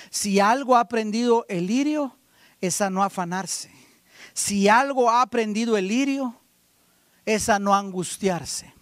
Si 0.09 0.39
algo 0.39 0.75
ha 0.75 0.79
aprendido 0.79 1.45
el 1.49 1.67
lirio, 1.67 2.17
es 2.61 2.81
a 2.81 2.89
no 2.89 3.03
afanarse. 3.03 3.80
Si 4.33 4.67
algo 4.67 5.09
ha 5.09 5.21
aprendido 5.21 5.77
el 5.77 5.87
lirio, 5.87 6.35
es 7.25 7.49
a 7.49 7.59
no 7.59 7.75
angustiarse. 7.75 8.73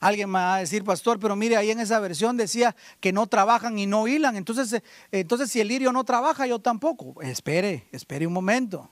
Alguien 0.00 0.28
me 0.28 0.40
va 0.40 0.56
a 0.56 0.58
decir, 0.58 0.82
pastor, 0.82 1.20
pero 1.20 1.36
mire, 1.36 1.56
ahí 1.56 1.70
en 1.70 1.78
esa 1.78 2.00
versión 2.00 2.36
decía 2.36 2.74
que 2.98 3.12
no 3.12 3.28
trabajan 3.28 3.78
y 3.78 3.86
no 3.86 4.08
hilan. 4.08 4.36
Entonces, 4.36 4.72
eh, 4.72 4.82
entonces 5.12 5.50
si 5.50 5.60
el 5.60 5.68
lirio 5.68 5.92
no 5.92 6.02
trabaja, 6.02 6.44
yo 6.46 6.58
tampoco. 6.58 7.22
Espere, 7.22 7.86
espere 7.92 8.26
un 8.26 8.32
momento. 8.32 8.90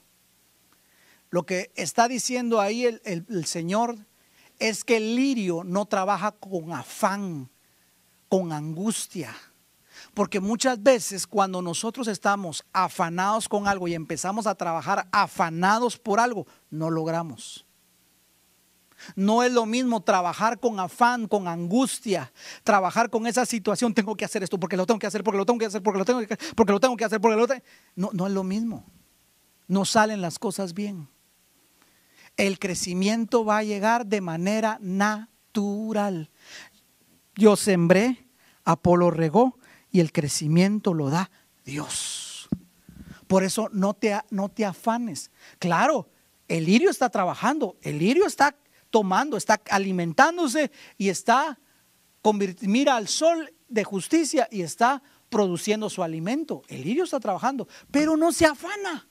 Lo 1.31 1.45
que 1.45 1.73
está 1.75 2.07
diciendo 2.07 2.61
ahí 2.61 2.85
el, 2.85 3.03
el 3.05 3.45
Señor 3.45 3.97
es 4.61 4.85
que 4.85 4.99
el 4.99 5.17
lirio 5.17 5.65
no 5.65 5.87
trabaja 5.87 6.31
con 6.31 6.73
afán, 6.73 7.51
con 8.29 8.53
angustia. 8.53 9.35
Porque 10.15 10.41
muchas 10.41 10.83
veces 10.83 11.27
cuando 11.27 11.63
nosotros 11.63 12.09
estamos 12.09 12.65
afanados 12.73 13.49
con 13.49 13.69
algo 13.69 13.87
y 13.89 13.95
empezamos 13.95 14.47
a 14.47 14.55
trabajar 14.55 15.09
afanados 15.13 15.97
por 15.97 16.19
algo, 16.19 16.47
no 16.71 16.91
logramos. 16.91 17.65
No 19.15 19.43
es 19.43 19.53
lo 19.53 19.67
mismo 19.67 20.03
trabajar 20.03 20.59
con 20.59 20.79
afán, 20.79 21.27
con 21.27 21.49
angustia, 21.49 22.33
trabajar 22.65 23.09
con 23.09 23.27
esa 23.27 23.47
situación, 23.47 23.95
tengo 23.95 24.15
que 24.17 24.25
hacer 24.25 24.43
esto 24.43 24.59
porque 24.59 24.77
lo 24.77 24.87
tengo 24.87 24.99
que 24.99 25.07
hacer, 25.07 25.25
porque 25.25 25.39
lo 25.39 25.47
tengo 25.47 25.59
que 25.59 25.67
hacer, 25.67 25.83
porque 25.83 25.99
lo 25.99 26.05
tengo 26.05 26.21
que 26.21 26.35
hacer, 26.35 26.55
porque 26.55 26.73
lo 26.73 26.81
tengo 26.81 26.97
que 26.97 27.05
hacer, 27.05 27.21
porque 27.21 27.37
lo 27.37 27.47
tengo 27.47 27.63
No, 27.97 28.11
no 28.13 28.27
es 28.27 28.33
lo 28.33 28.45
mismo. 28.45 28.85
No 29.69 29.85
salen 29.85 30.21
las 30.21 30.39
cosas 30.39 30.75
bien. 30.75 31.09
El 32.37 32.59
crecimiento 32.59 33.45
va 33.45 33.59
a 33.59 33.63
llegar 33.63 34.07
de 34.07 34.21
manera 34.21 34.79
natural. 34.81 36.31
Yo 37.37 37.57
sembré, 37.57 38.27
Apolo 38.65 39.11
regó 39.11 39.60
y 39.91 40.01
el 40.01 40.13
crecimiento 40.13 40.95
lo 40.95 41.11
da 41.11 41.31
Dios. 41.65 42.49
Por 43.27 43.45
eso 43.45 43.69
no 43.73 43.95
te, 43.95 44.19
no 44.31 44.49
te 44.49 44.65
afanes. 44.65 45.31
Claro, 45.59 46.09
el 46.49 46.65
lirio 46.65 46.91
está 46.91 47.11
trabajando, 47.11 47.77
el 47.83 47.99
lirio 47.99 48.27
está 48.27 48.57
tomando, 48.91 49.37
está 49.37 49.61
alimentándose 49.71 50.73
y 50.99 51.11
está, 51.11 51.59
mira 52.63 52.97
al 52.97 53.07
sol 53.07 53.55
de 53.69 53.85
justicia 53.85 54.49
y 54.51 54.63
está 54.63 55.03
produciendo 55.29 55.89
su 55.89 56.03
alimento. 56.03 56.63
El 56.69 56.83
lirio 56.83 57.05
está 57.05 57.21
trabajando, 57.21 57.69
pero 57.91 58.17
no 58.17 58.33
se 58.33 58.47
afana. 58.47 59.09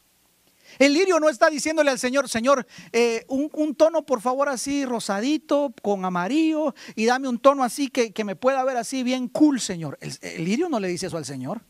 El 0.78 0.94
lirio 0.94 1.20
no 1.20 1.30
está 1.30 1.50
diciéndole 1.50 1.92
al 1.92 2.00
Señor, 2.00 2.30
Señor, 2.30 2.68
eh, 2.92 3.26
un, 3.28 3.76
tono 3.76 4.06
por 4.06 4.22
favor 4.22 4.50
así 4.50 4.86
rosadito, 4.86 5.74
con 5.82 6.06
amarillo, 6.06 6.76
y 6.96 7.06
dame 7.06 7.28
un 7.28 7.40
tono 7.40 7.64
así 7.64 7.90
que, 7.90 8.14
me 8.24 8.36
pueda 8.36 8.64
ver 8.64 8.78
así 8.78 9.04
bien 9.04 9.28
cool, 9.28 9.60
Señor. 9.60 9.98
el 10.02 10.46
lirio 10.46 10.70
no 10.70 10.80
le 10.80 10.88
dice 10.88 11.08
eso 11.08 11.18
al 11.18 11.26
Señor. 11.26 11.62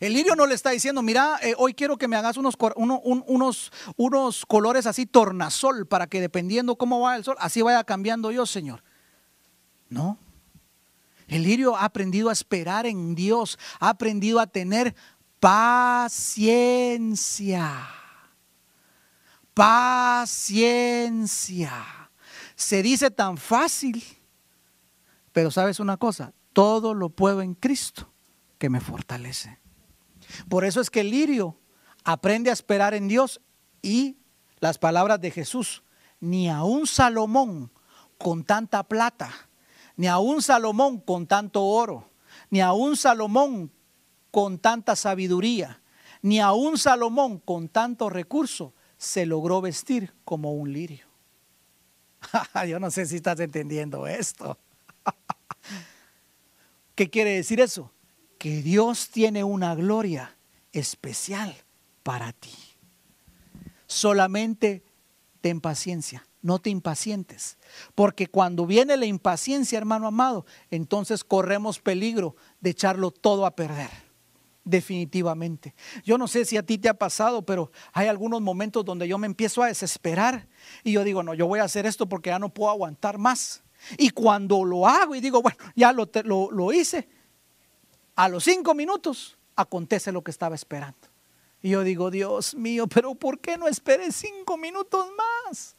El 0.00 0.12
lirio 0.12 0.36
no 0.36 0.46
le 0.46 0.54
está 0.54 0.70
diciendo, 0.70 1.02
mira, 1.02 1.38
eh, 1.42 1.54
hoy 1.56 1.74
quiero 1.74 1.96
que 1.96 2.08
me 2.08 2.16
hagas 2.16 2.36
unos, 2.36 2.56
unos, 2.76 3.72
unos 3.96 4.46
colores 4.46 4.86
así 4.86 5.06
tornasol 5.06 5.86
para 5.86 6.06
que 6.06 6.20
dependiendo 6.20 6.76
cómo 6.76 7.00
va 7.00 7.16
el 7.16 7.24
sol, 7.24 7.36
así 7.40 7.62
vaya 7.62 7.82
cambiando 7.84 8.30
yo, 8.30 8.46
Señor. 8.46 8.82
No. 9.88 10.18
El 11.26 11.42
lirio 11.42 11.76
ha 11.76 11.84
aprendido 11.84 12.28
a 12.28 12.32
esperar 12.32 12.86
en 12.86 13.14
Dios, 13.14 13.58
ha 13.80 13.90
aprendido 13.90 14.40
a 14.40 14.46
tener 14.46 14.94
paciencia. 15.40 16.68
Paciencia. 19.54 20.90
Se 22.54 22.82
dice 22.82 23.10
tan 23.10 23.36
fácil, 23.36 24.02
pero 25.32 25.50
sabes 25.50 25.80
una 25.80 25.96
cosa, 25.96 26.32
todo 26.52 26.94
lo 26.94 27.10
puedo 27.10 27.42
en 27.42 27.54
Cristo 27.54 28.12
que 28.58 28.70
me 28.70 28.80
fortalece. 28.80 29.58
Por 30.48 30.64
eso 30.64 30.80
es 30.80 30.90
que 30.90 31.00
el 31.00 31.10
lirio 31.10 31.56
aprende 32.04 32.50
a 32.50 32.52
esperar 32.52 32.94
en 32.94 33.08
Dios 33.08 33.40
y 33.82 34.18
las 34.60 34.78
palabras 34.78 35.20
de 35.20 35.30
Jesús, 35.30 35.84
ni 36.20 36.48
a 36.48 36.64
un 36.64 36.86
Salomón 36.86 37.72
con 38.18 38.44
tanta 38.44 38.82
plata, 38.82 39.30
ni 39.96 40.08
a 40.08 40.18
un 40.18 40.42
Salomón 40.42 41.00
con 41.00 41.26
tanto 41.26 41.64
oro, 41.64 42.10
ni 42.50 42.60
a 42.60 42.72
un 42.72 42.96
Salomón 42.96 43.70
con 44.30 44.58
tanta 44.58 44.96
sabiduría, 44.96 45.80
ni 46.22 46.40
a 46.40 46.52
un 46.52 46.78
Salomón 46.78 47.38
con 47.38 47.68
tanto 47.68 48.10
recurso 48.10 48.74
se 48.96 49.26
logró 49.26 49.60
vestir 49.60 50.12
como 50.24 50.52
un 50.52 50.72
lirio. 50.72 51.06
Yo 52.68 52.80
no 52.80 52.90
sé 52.90 53.06
si 53.06 53.16
estás 53.16 53.38
entendiendo 53.40 54.06
esto. 54.06 54.58
¿Qué 56.94 57.08
quiere 57.08 57.30
decir 57.30 57.60
eso? 57.60 57.92
que 58.38 58.62
Dios 58.62 59.10
tiene 59.10 59.44
una 59.44 59.74
gloria 59.74 60.36
especial 60.72 61.54
para 62.02 62.32
ti. 62.32 62.54
Solamente 63.86 64.84
ten 65.40 65.60
paciencia, 65.60 66.26
no 66.40 66.58
te 66.60 66.70
impacientes, 66.70 67.58
porque 67.94 68.28
cuando 68.28 68.64
viene 68.64 68.96
la 68.96 69.06
impaciencia, 69.06 69.78
hermano 69.78 70.06
amado, 70.06 70.46
entonces 70.70 71.24
corremos 71.24 71.80
peligro 71.80 72.36
de 72.60 72.70
echarlo 72.70 73.10
todo 73.10 73.44
a 73.44 73.56
perder. 73.56 73.90
Definitivamente. 74.68 75.74
Yo 76.04 76.18
no 76.18 76.28
sé 76.28 76.44
si 76.44 76.58
a 76.58 76.62
ti 76.62 76.76
te 76.76 76.90
ha 76.90 76.94
pasado, 76.94 77.40
pero 77.40 77.72
hay 77.94 78.06
algunos 78.06 78.42
momentos 78.42 78.84
donde 78.84 79.08
yo 79.08 79.16
me 79.16 79.26
empiezo 79.26 79.62
a 79.62 79.68
desesperar 79.68 80.46
y 80.84 80.92
yo 80.92 81.04
digo, 81.04 81.22
no, 81.22 81.32
yo 81.32 81.46
voy 81.46 81.60
a 81.60 81.64
hacer 81.64 81.86
esto 81.86 82.06
porque 82.06 82.28
ya 82.28 82.38
no 82.38 82.50
puedo 82.50 82.70
aguantar 82.70 83.16
más. 83.16 83.62
Y 83.96 84.10
cuando 84.10 84.62
lo 84.64 84.86
hago 84.86 85.14
y 85.14 85.22
digo, 85.22 85.40
bueno, 85.40 85.56
ya 85.74 85.90
lo, 85.94 86.06
lo, 86.24 86.50
lo 86.50 86.70
hice, 86.70 87.08
a 88.14 88.28
los 88.28 88.44
cinco 88.44 88.74
minutos 88.74 89.38
acontece 89.56 90.12
lo 90.12 90.22
que 90.22 90.32
estaba 90.32 90.54
esperando. 90.54 90.98
Y 91.62 91.70
yo 91.70 91.82
digo, 91.82 92.10
Dios 92.10 92.54
mío, 92.54 92.88
pero 92.88 93.14
¿por 93.14 93.40
qué 93.40 93.56
no 93.56 93.68
esperé 93.68 94.12
cinco 94.12 94.58
minutos 94.58 95.06
más? 95.46 95.76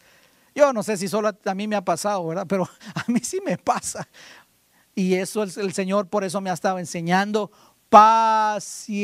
Yo 0.55 0.73
no 0.73 0.81
sé 0.81 0.97
si 0.97 1.07
solo 1.07 1.29
a 1.45 1.53
mí 1.53 1.67
me 1.67 1.75
ha 1.75 1.85
pasado, 1.85 2.25
¿verdad? 2.25 2.47
Pero 2.49 2.63
a 2.95 3.03
mí 3.05 3.19
sí 3.19 3.39
me 3.45 3.59
pasa. 3.59 4.09
Y 4.95 5.13
eso 5.13 5.43
el, 5.43 5.51
el 5.57 5.73
Señor 5.73 6.07
por 6.07 6.23
eso 6.23 6.41
me 6.41 6.49
ha 6.49 6.53
estado 6.53 6.79
enseñando 6.79 7.51
paciencia, 7.89 8.97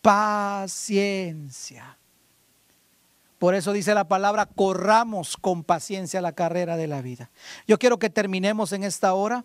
paciencia. 0.00 1.18
Por 3.38 3.54
eso 3.54 3.72
dice 3.72 3.94
la 3.94 4.08
palabra, 4.08 4.46
corramos 4.46 5.36
con 5.36 5.64
paciencia 5.64 6.20
la 6.20 6.32
carrera 6.32 6.76
de 6.76 6.86
la 6.86 7.02
vida. 7.02 7.30
Yo 7.66 7.78
quiero 7.78 7.98
que 7.98 8.10
terminemos 8.10 8.72
en 8.72 8.84
esta 8.84 9.14
hora 9.14 9.44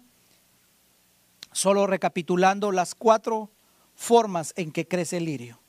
Solo 1.57 1.87
recapitulando 1.87 2.71
las 2.71 2.93
cuatro 2.93 3.49
formas 3.95 4.53
en 4.57 4.71
que 4.71 4.87
crece 4.87 5.17
el 5.17 5.25
lirio. 5.25 5.59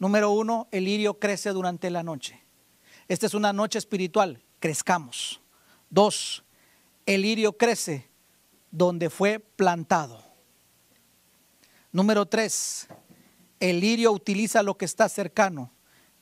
Número 0.00 0.32
uno, 0.32 0.66
el 0.72 0.86
lirio 0.86 1.20
crece 1.20 1.50
durante 1.50 1.88
la 1.88 2.02
noche. 2.02 2.42
Esta 3.06 3.26
es 3.26 3.34
una 3.34 3.52
noche 3.52 3.78
espiritual, 3.78 4.42
crezcamos. 4.58 5.40
Dos, 5.88 6.42
el 7.06 7.22
lirio 7.22 7.56
crece 7.56 8.08
donde 8.72 9.08
fue 9.08 9.38
plantado. 9.38 10.25
Número 11.96 12.26
tres, 12.26 12.88
el 13.58 13.80
lirio 13.80 14.12
utiliza 14.12 14.62
lo 14.62 14.76
que 14.76 14.84
está 14.84 15.08
cercano. 15.08 15.72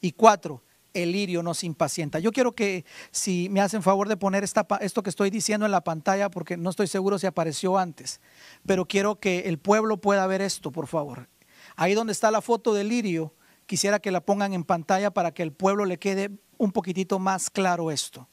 Y 0.00 0.12
cuatro, 0.12 0.62
el 0.92 1.10
lirio 1.10 1.42
nos 1.42 1.64
impacienta. 1.64 2.20
Yo 2.20 2.30
quiero 2.30 2.54
que 2.54 2.84
si 3.10 3.48
me 3.48 3.60
hacen 3.60 3.82
favor 3.82 4.08
de 4.08 4.16
poner 4.16 4.44
esta, 4.44 4.68
esto 4.80 5.02
que 5.02 5.10
estoy 5.10 5.30
diciendo 5.30 5.66
en 5.66 5.72
la 5.72 5.82
pantalla, 5.82 6.30
porque 6.30 6.56
no 6.56 6.70
estoy 6.70 6.86
seguro 6.86 7.18
si 7.18 7.26
apareció 7.26 7.76
antes, 7.76 8.20
pero 8.64 8.86
quiero 8.86 9.18
que 9.18 9.48
el 9.48 9.58
pueblo 9.58 9.96
pueda 9.96 10.24
ver 10.28 10.42
esto, 10.42 10.70
por 10.70 10.86
favor. 10.86 11.28
Ahí 11.74 11.94
donde 11.94 12.12
está 12.12 12.30
la 12.30 12.40
foto 12.40 12.72
del 12.72 12.88
lirio, 12.88 13.34
quisiera 13.66 13.98
que 13.98 14.12
la 14.12 14.20
pongan 14.20 14.54
en 14.54 14.62
pantalla 14.62 15.10
para 15.10 15.34
que 15.34 15.42
el 15.42 15.50
pueblo 15.50 15.86
le 15.86 15.98
quede 15.98 16.30
un 16.56 16.70
poquitito 16.70 17.18
más 17.18 17.50
claro 17.50 17.90
esto. 17.90 18.28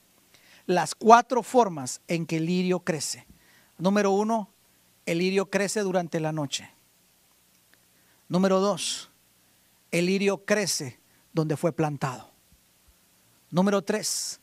Las 0.68 0.94
cuatro 0.94 1.42
formas 1.42 2.02
en 2.08 2.28
que 2.28 2.38
el 2.38 2.46
lirio 2.46 2.82
crece. 2.82 3.26
Número 3.80 4.12
uno, 4.12 4.54
el 5.08 5.18
lirio 5.18 5.50
crece 5.50 5.80
durante 5.80 6.20
la 6.20 6.32
noche. 6.32 6.70
Número 8.32 8.62
dos, 8.62 9.10
el 9.92 10.06
lirio 10.06 10.46
crece 10.46 11.02
donde 11.34 11.58
fue 11.58 11.74
plantado. 11.74 12.32
Número 13.50 13.82
tres, 13.82 14.40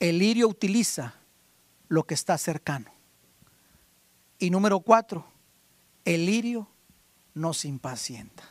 el 0.00 0.18
lirio 0.18 0.48
utiliza 0.48 1.14
lo 1.86 2.02
que 2.02 2.14
está 2.14 2.36
cercano. 2.36 2.90
Y 4.40 4.50
número 4.50 4.80
cuatro, 4.80 5.24
el 6.04 6.26
lirio 6.26 6.66
no 7.32 7.54
se 7.54 7.68
impacienta. 7.68 8.42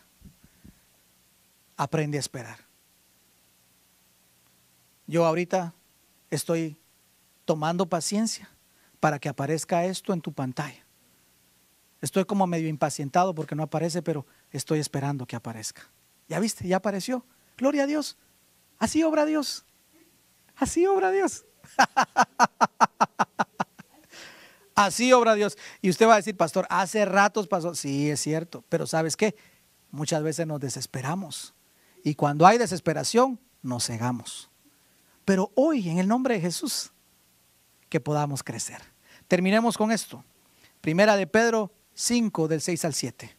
Aprende 1.76 2.16
a 2.16 2.22
esperar. 2.22 2.60
Yo 5.06 5.26
ahorita 5.26 5.74
estoy 6.30 6.78
tomando 7.44 7.88
paciencia 7.88 8.50
para 9.02 9.20
que 9.20 9.28
aparezca 9.28 9.84
esto 9.84 10.14
en 10.14 10.22
tu 10.22 10.32
pantalla. 10.32 10.86
Estoy 12.00 12.24
como 12.24 12.48
medio 12.48 12.70
impacientado 12.70 13.36
porque 13.36 13.54
no 13.54 13.64
aparece, 13.64 14.02
pero 14.02 14.26
estoy 14.52 14.80
esperando 14.80 15.26
que 15.26 15.36
aparezca. 15.36 15.90
Ya 16.28 16.40
viste, 16.40 16.68
ya 16.68 16.78
apareció. 16.78 17.26
Gloria 17.58 17.84
a 17.84 17.88
Dios. 17.88 18.18
Así 18.80 19.04
obra 19.04 19.26
Dios. 19.26 19.66
Así 20.56 20.86
obra 20.86 21.12
Dios. 21.12 21.46
Así 24.76 25.12
obra 25.12 25.34
Dios. 25.34 25.58
Y 25.82 25.90
usted 25.90 26.08
va 26.08 26.14
a 26.14 26.18
decir, 26.18 26.38
pastor, 26.38 26.68
hace 26.70 27.04
ratos 27.06 27.48
pasó. 27.48 27.74
Sí, 27.74 28.10
es 28.10 28.20
cierto. 28.20 28.64
Pero 28.70 28.86
¿sabes 28.86 29.18
qué? 29.18 29.36
Muchas 29.90 30.22
veces 30.22 30.46
nos 30.46 30.60
desesperamos. 30.60 31.56
Y 32.04 32.16
cuando 32.16 32.46
hay 32.46 32.58
desesperación, 32.58 33.40
nos 33.62 33.88
cegamos. 33.88 34.50
Pero 35.26 35.52
hoy, 35.56 35.90
en 35.90 35.98
el 35.98 36.08
nombre 36.08 36.36
de 36.36 36.42
Jesús, 36.42 36.92
que 37.90 38.00
podamos 38.00 38.44
crecer. 38.44 38.82
Terminemos 39.28 39.78
con 39.78 39.92
esto. 39.92 40.24
Primera 40.82 41.18
de 41.18 41.28
Pedro 41.28 41.72
5, 41.96 42.48
del 42.48 42.62
6 42.62 42.86
al 42.86 42.94
7. 42.94 43.37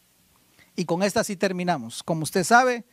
Y 0.79 0.85
con 0.85 1.03
esta 1.03 1.25
sí 1.25 1.35
terminamos. 1.35 2.05
Como 2.05 2.23
usted 2.23 2.45
sabe, 2.45 2.85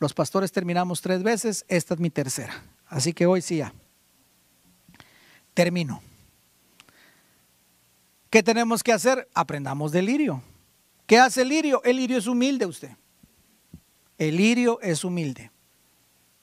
los 0.00 0.12
pastores 0.12 0.50
terminamos 0.50 1.00
tres 1.00 1.22
veces. 1.22 1.64
Esta 1.68 1.94
es 1.94 2.00
mi 2.00 2.10
tercera. 2.10 2.64
Así 2.86 3.12
que 3.12 3.26
hoy 3.26 3.42
sí 3.42 3.58
ya. 3.58 3.72
Termino. 5.54 6.02
¿Qué 8.28 8.42
tenemos 8.42 8.82
que 8.82 8.92
hacer? 8.92 9.28
Aprendamos 9.34 9.92
del 9.92 10.06
lirio. 10.06 10.42
¿Qué 11.06 11.16
hace 11.16 11.42
el 11.42 11.50
lirio? 11.50 11.80
El 11.84 11.98
lirio 11.98 12.18
es 12.18 12.26
humilde 12.26 12.66
usted. 12.66 12.90
El 14.18 14.36
lirio 14.36 14.80
es 14.82 15.04
humilde. 15.04 15.52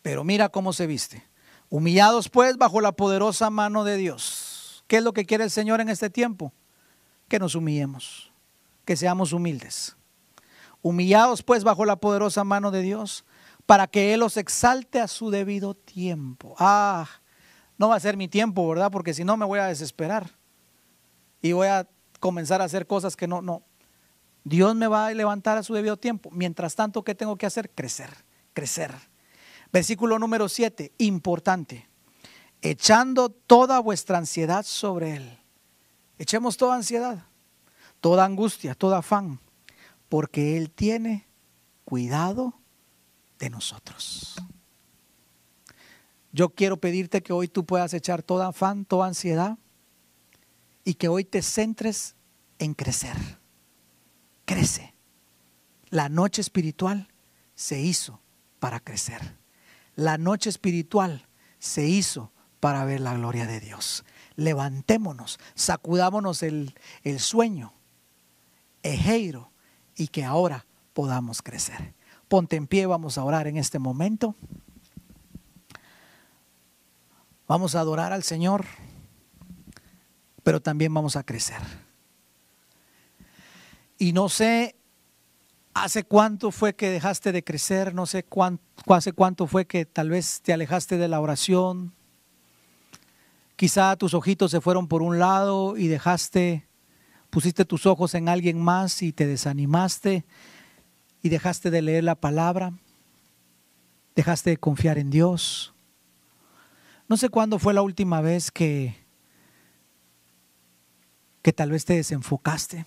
Pero 0.01 0.23
mira 0.23 0.47
cómo 0.47 0.71
se 0.71 0.87
viste. 0.87 1.27
Humillados 1.69 2.29
pues 2.29 2.55
bajo 2.55 2.79
la 2.79 2.93
poderosa 2.93 3.49
mano 3.49 3.83
de 3.83 3.97
Dios. 3.97 4.85
¿Qué 4.87 4.95
es 4.95 5.03
lo 5.03 5.11
que 5.11 5.25
quiere 5.25 5.43
el 5.43 5.51
Señor 5.51 5.81
en 5.81 5.89
este 5.89 6.09
tiempo? 6.09 6.53
Que 7.27 7.37
nos 7.37 7.53
humillemos, 7.53 8.31
que 8.85 8.95
seamos 8.95 9.33
humildes. 9.33 9.97
Humillados 10.81 11.43
pues 11.43 11.63
bajo 11.63 11.85
la 11.85 11.97
poderosa 11.97 12.43
mano 12.43 12.71
de 12.71 12.81
Dios 12.81 13.25
para 13.65 13.87
que 13.87 14.13
Él 14.13 14.19
los 14.21 14.37
exalte 14.37 14.99
a 14.99 15.07
su 15.07 15.29
debido 15.29 15.75
tiempo. 15.75 16.55
Ah, 16.59 17.07
no 17.77 17.89
va 17.89 17.95
a 17.95 17.99
ser 17.99 18.17
mi 18.17 18.27
tiempo, 18.27 18.67
¿verdad? 18.67 18.91
Porque 18.91 19.13
si 19.13 19.23
no 19.23 19.37
me 19.37 19.45
voy 19.45 19.59
a 19.59 19.67
desesperar 19.67 20.31
y 21.41 21.51
voy 21.51 21.67
a 21.67 21.87
comenzar 22.19 22.61
a 22.61 22.65
hacer 22.65 22.87
cosas 22.87 23.15
que 23.15 23.27
no, 23.27 23.41
no. 23.41 23.63
Dios 24.43 24.75
me 24.75 24.87
va 24.87 25.07
a 25.07 25.13
levantar 25.13 25.57
a 25.57 25.63
su 25.63 25.73
debido 25.73 25.97
tiempo. 25.97 26.29
Mientras 26.31 26.75
tanto, 26.75 27.03
¿qué 27.03 27.15
tengo 27.15 27.37
que 27.37 27.45
hacer? 27.45 27.69
Crecer, 27.69 28.09
crecer. 28.53 28.93
Versículo 29.71 30.19
número 30.19 30.49
7, 30.49 30.93
importante. 30.97 31.87
Echando 32.61 33.29
toda 33.29 33.79
vuestra 33.79 34.17
ansiedad 34.17 34.65
sobre 34.65 35.15
Él. 35.15 35.37
Echemos 36.17 36.57
toda 36.57 36.75
ansiedad, 36.75 37.25
toda 37.99 38.25
angustia, 38.25 38.75
todo 38.75 38.95
afán, 38.95 39.39
porque 40.11 40.57
Él 40.57 40.71
tiene 40.71 41.25
cuidado 41.85 42.59
de 43.39 43.49
nosotros. 43.49 44.35
Yo 46.33 46.49
quiero 46.49 46.75
pedirte 46.81 47.23
que 47.23 47.31
hoy 47.31 47.47
tú 47.47 47.65
puedas 47.65 47.93
echar 47.93 48.21
toda 48.21 48.49
afán, 48.49 48.83
toda 48.83 49.07
ansiedad 49.07 49.57
y 50.83 50.95
que 50.95 51.07
hoy 51.07 51.23
te 51.23 51.41
centres 51.41 52.17
en 52.59 52.73
crecer. 52.73 53.15
Crece. 54.43 54.93
La 55.89 56.09
noche 56.09 56.41
espiritual 56.41 57.07
se 57.55 57.79
hizo 57.79 58.19
para 58.59 58.81
crecer. 58.81 59.37
La 59.95 60.17
noche 60.17 60.49
espiritual 60.49 61.25
se 61.57 61.87
hizo 61.87 62.33
para 62.59 62.83
ver 62.83 62.99
la 62.99 63.13
gloria 63.13 63.45
de 63.45 63.61
Dios. 63.61 64.03
Levantémonos, 64.35 65.39
sacudámonos 65.55 66.43
el, 66.43 66.75
el 67.03 67.21
sueño, 67.21 67.71
ejeiro, 68.83 69.50
y 70.01 70.07
que 70.07 70.23
ahora 70.23 70.65
podamos 70.93 71.43
crecer. 71.43 71.93
Ponte 72.27 72.55
en 72.55 72.65
pie, 72.65 72.87
vamos 72.87 73.19
a 73.19 73.23
orar 73.23 73.45
en 73.45 73.57
este 73.57 73.77
momento. 73.77 74.33
Vamos 77.47 77.75
a 77.75 77.81
adorar 77.81 78.11
al 78.11 78.23
Señor, 78.23 78.65
pero 80.41 80.59
también 80.59 80.91
vamos 80.91 81.15
a 81.15 81.23
crecer. 81.23 81.61
Y 83.99 84.11
no 84.11 84.27
sé 84.27 84.75
hace 85.75 86.03
cuánto 86.03 86.49
fue 86.49 86.73
que 86.73 86.89
dejaste 86.89 87.31
de 87.31 87.43
crecer, 87.43 87.93
no 87.93 88.07
sé 88.07 88.23
cuánto, 88.23 88.63
hace 88.91 89.13
cuánto 89.13 89.45
fue 89.45 89.67
que 89.67 89.85
tal 89.85 90.09
vez 90.09 90.41
te 90.41 90.51
alejaste 90.51 90.97
de 90.97 91.09
la 91.09 91.19
oración. 91.19 91.93
Quizá 93.55 93.95
tus 93.97 94.15
ojitos 94.15 94.49
se 94.49 94.61
fueron 94.61 94.87
por 94.87 95.03
un 95.03 95.19
lado 95.19 95.77
y 95.77 95.87
dejaste, 95.87 96.67
pusiste 97.31 97.65
tus 97.65 97.85
ojos 97.87 98.13
en 98.13 98.29
alguien 98.29 98.61
más 98.61 99.01
y 99.01 99.13
te 99.13 99.25
desanimaste 99.25 100.25
y 101.23 101.29
dejaste 101.29 101.71
de 101.71 101.81
leer 101.81 102.03
la 102.03 102.15
palabra, 102.15 102.73
dejaste 104.15 104.51
de 104.51 104.57
confiar 104.57 104.97
en 104.97 105.09
Dios. 105.09 105.73
No 107.07 107.17
sé 107.17 107.29
cuándo 107.29 107.57
fue 107.57 107.73
la 107.73 107.81
última 107.81 108.21
vez 108.21 108.51
que, 108.51 108.95
que 111.41 111.53
tal 111.53 111.71
vez 111.71 111.85
te 111.85 111.95
desenfocaste, 111.95 112.85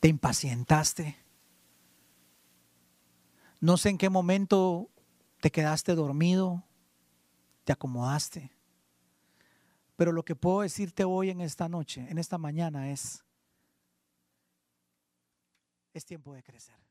te 0.00 0.08
impacientaste. 0.08 1.16
No 3.60 3.76
sé 3.76 3.90
en 3.90 3.98
qué 3.98 4.08
momento 4.08 4.88
te 5.40 5.50
quedaste 5.50 5.94
dormido, 5.94 6.64
te 7.64 7.72
acomodaste. 7.72 8.55
Pero 9.96 10.12
lo 10.12 10.24
que 10.24 10.36
puedo 10.36 10.60
decirte 10.60 11.04
hoy 11.04 11.30
en 11.30 11.40
esta 11.40 11.68
noche, 11.68 12.06
en 12.08 12.18
esta 12.18 12.38
mañana 12.38 12.90
es, 12.90 13.24
es 15.94 16.04
tiempo 16.04 16.34
de 16.34 16.42
crecer. 16.42 16.85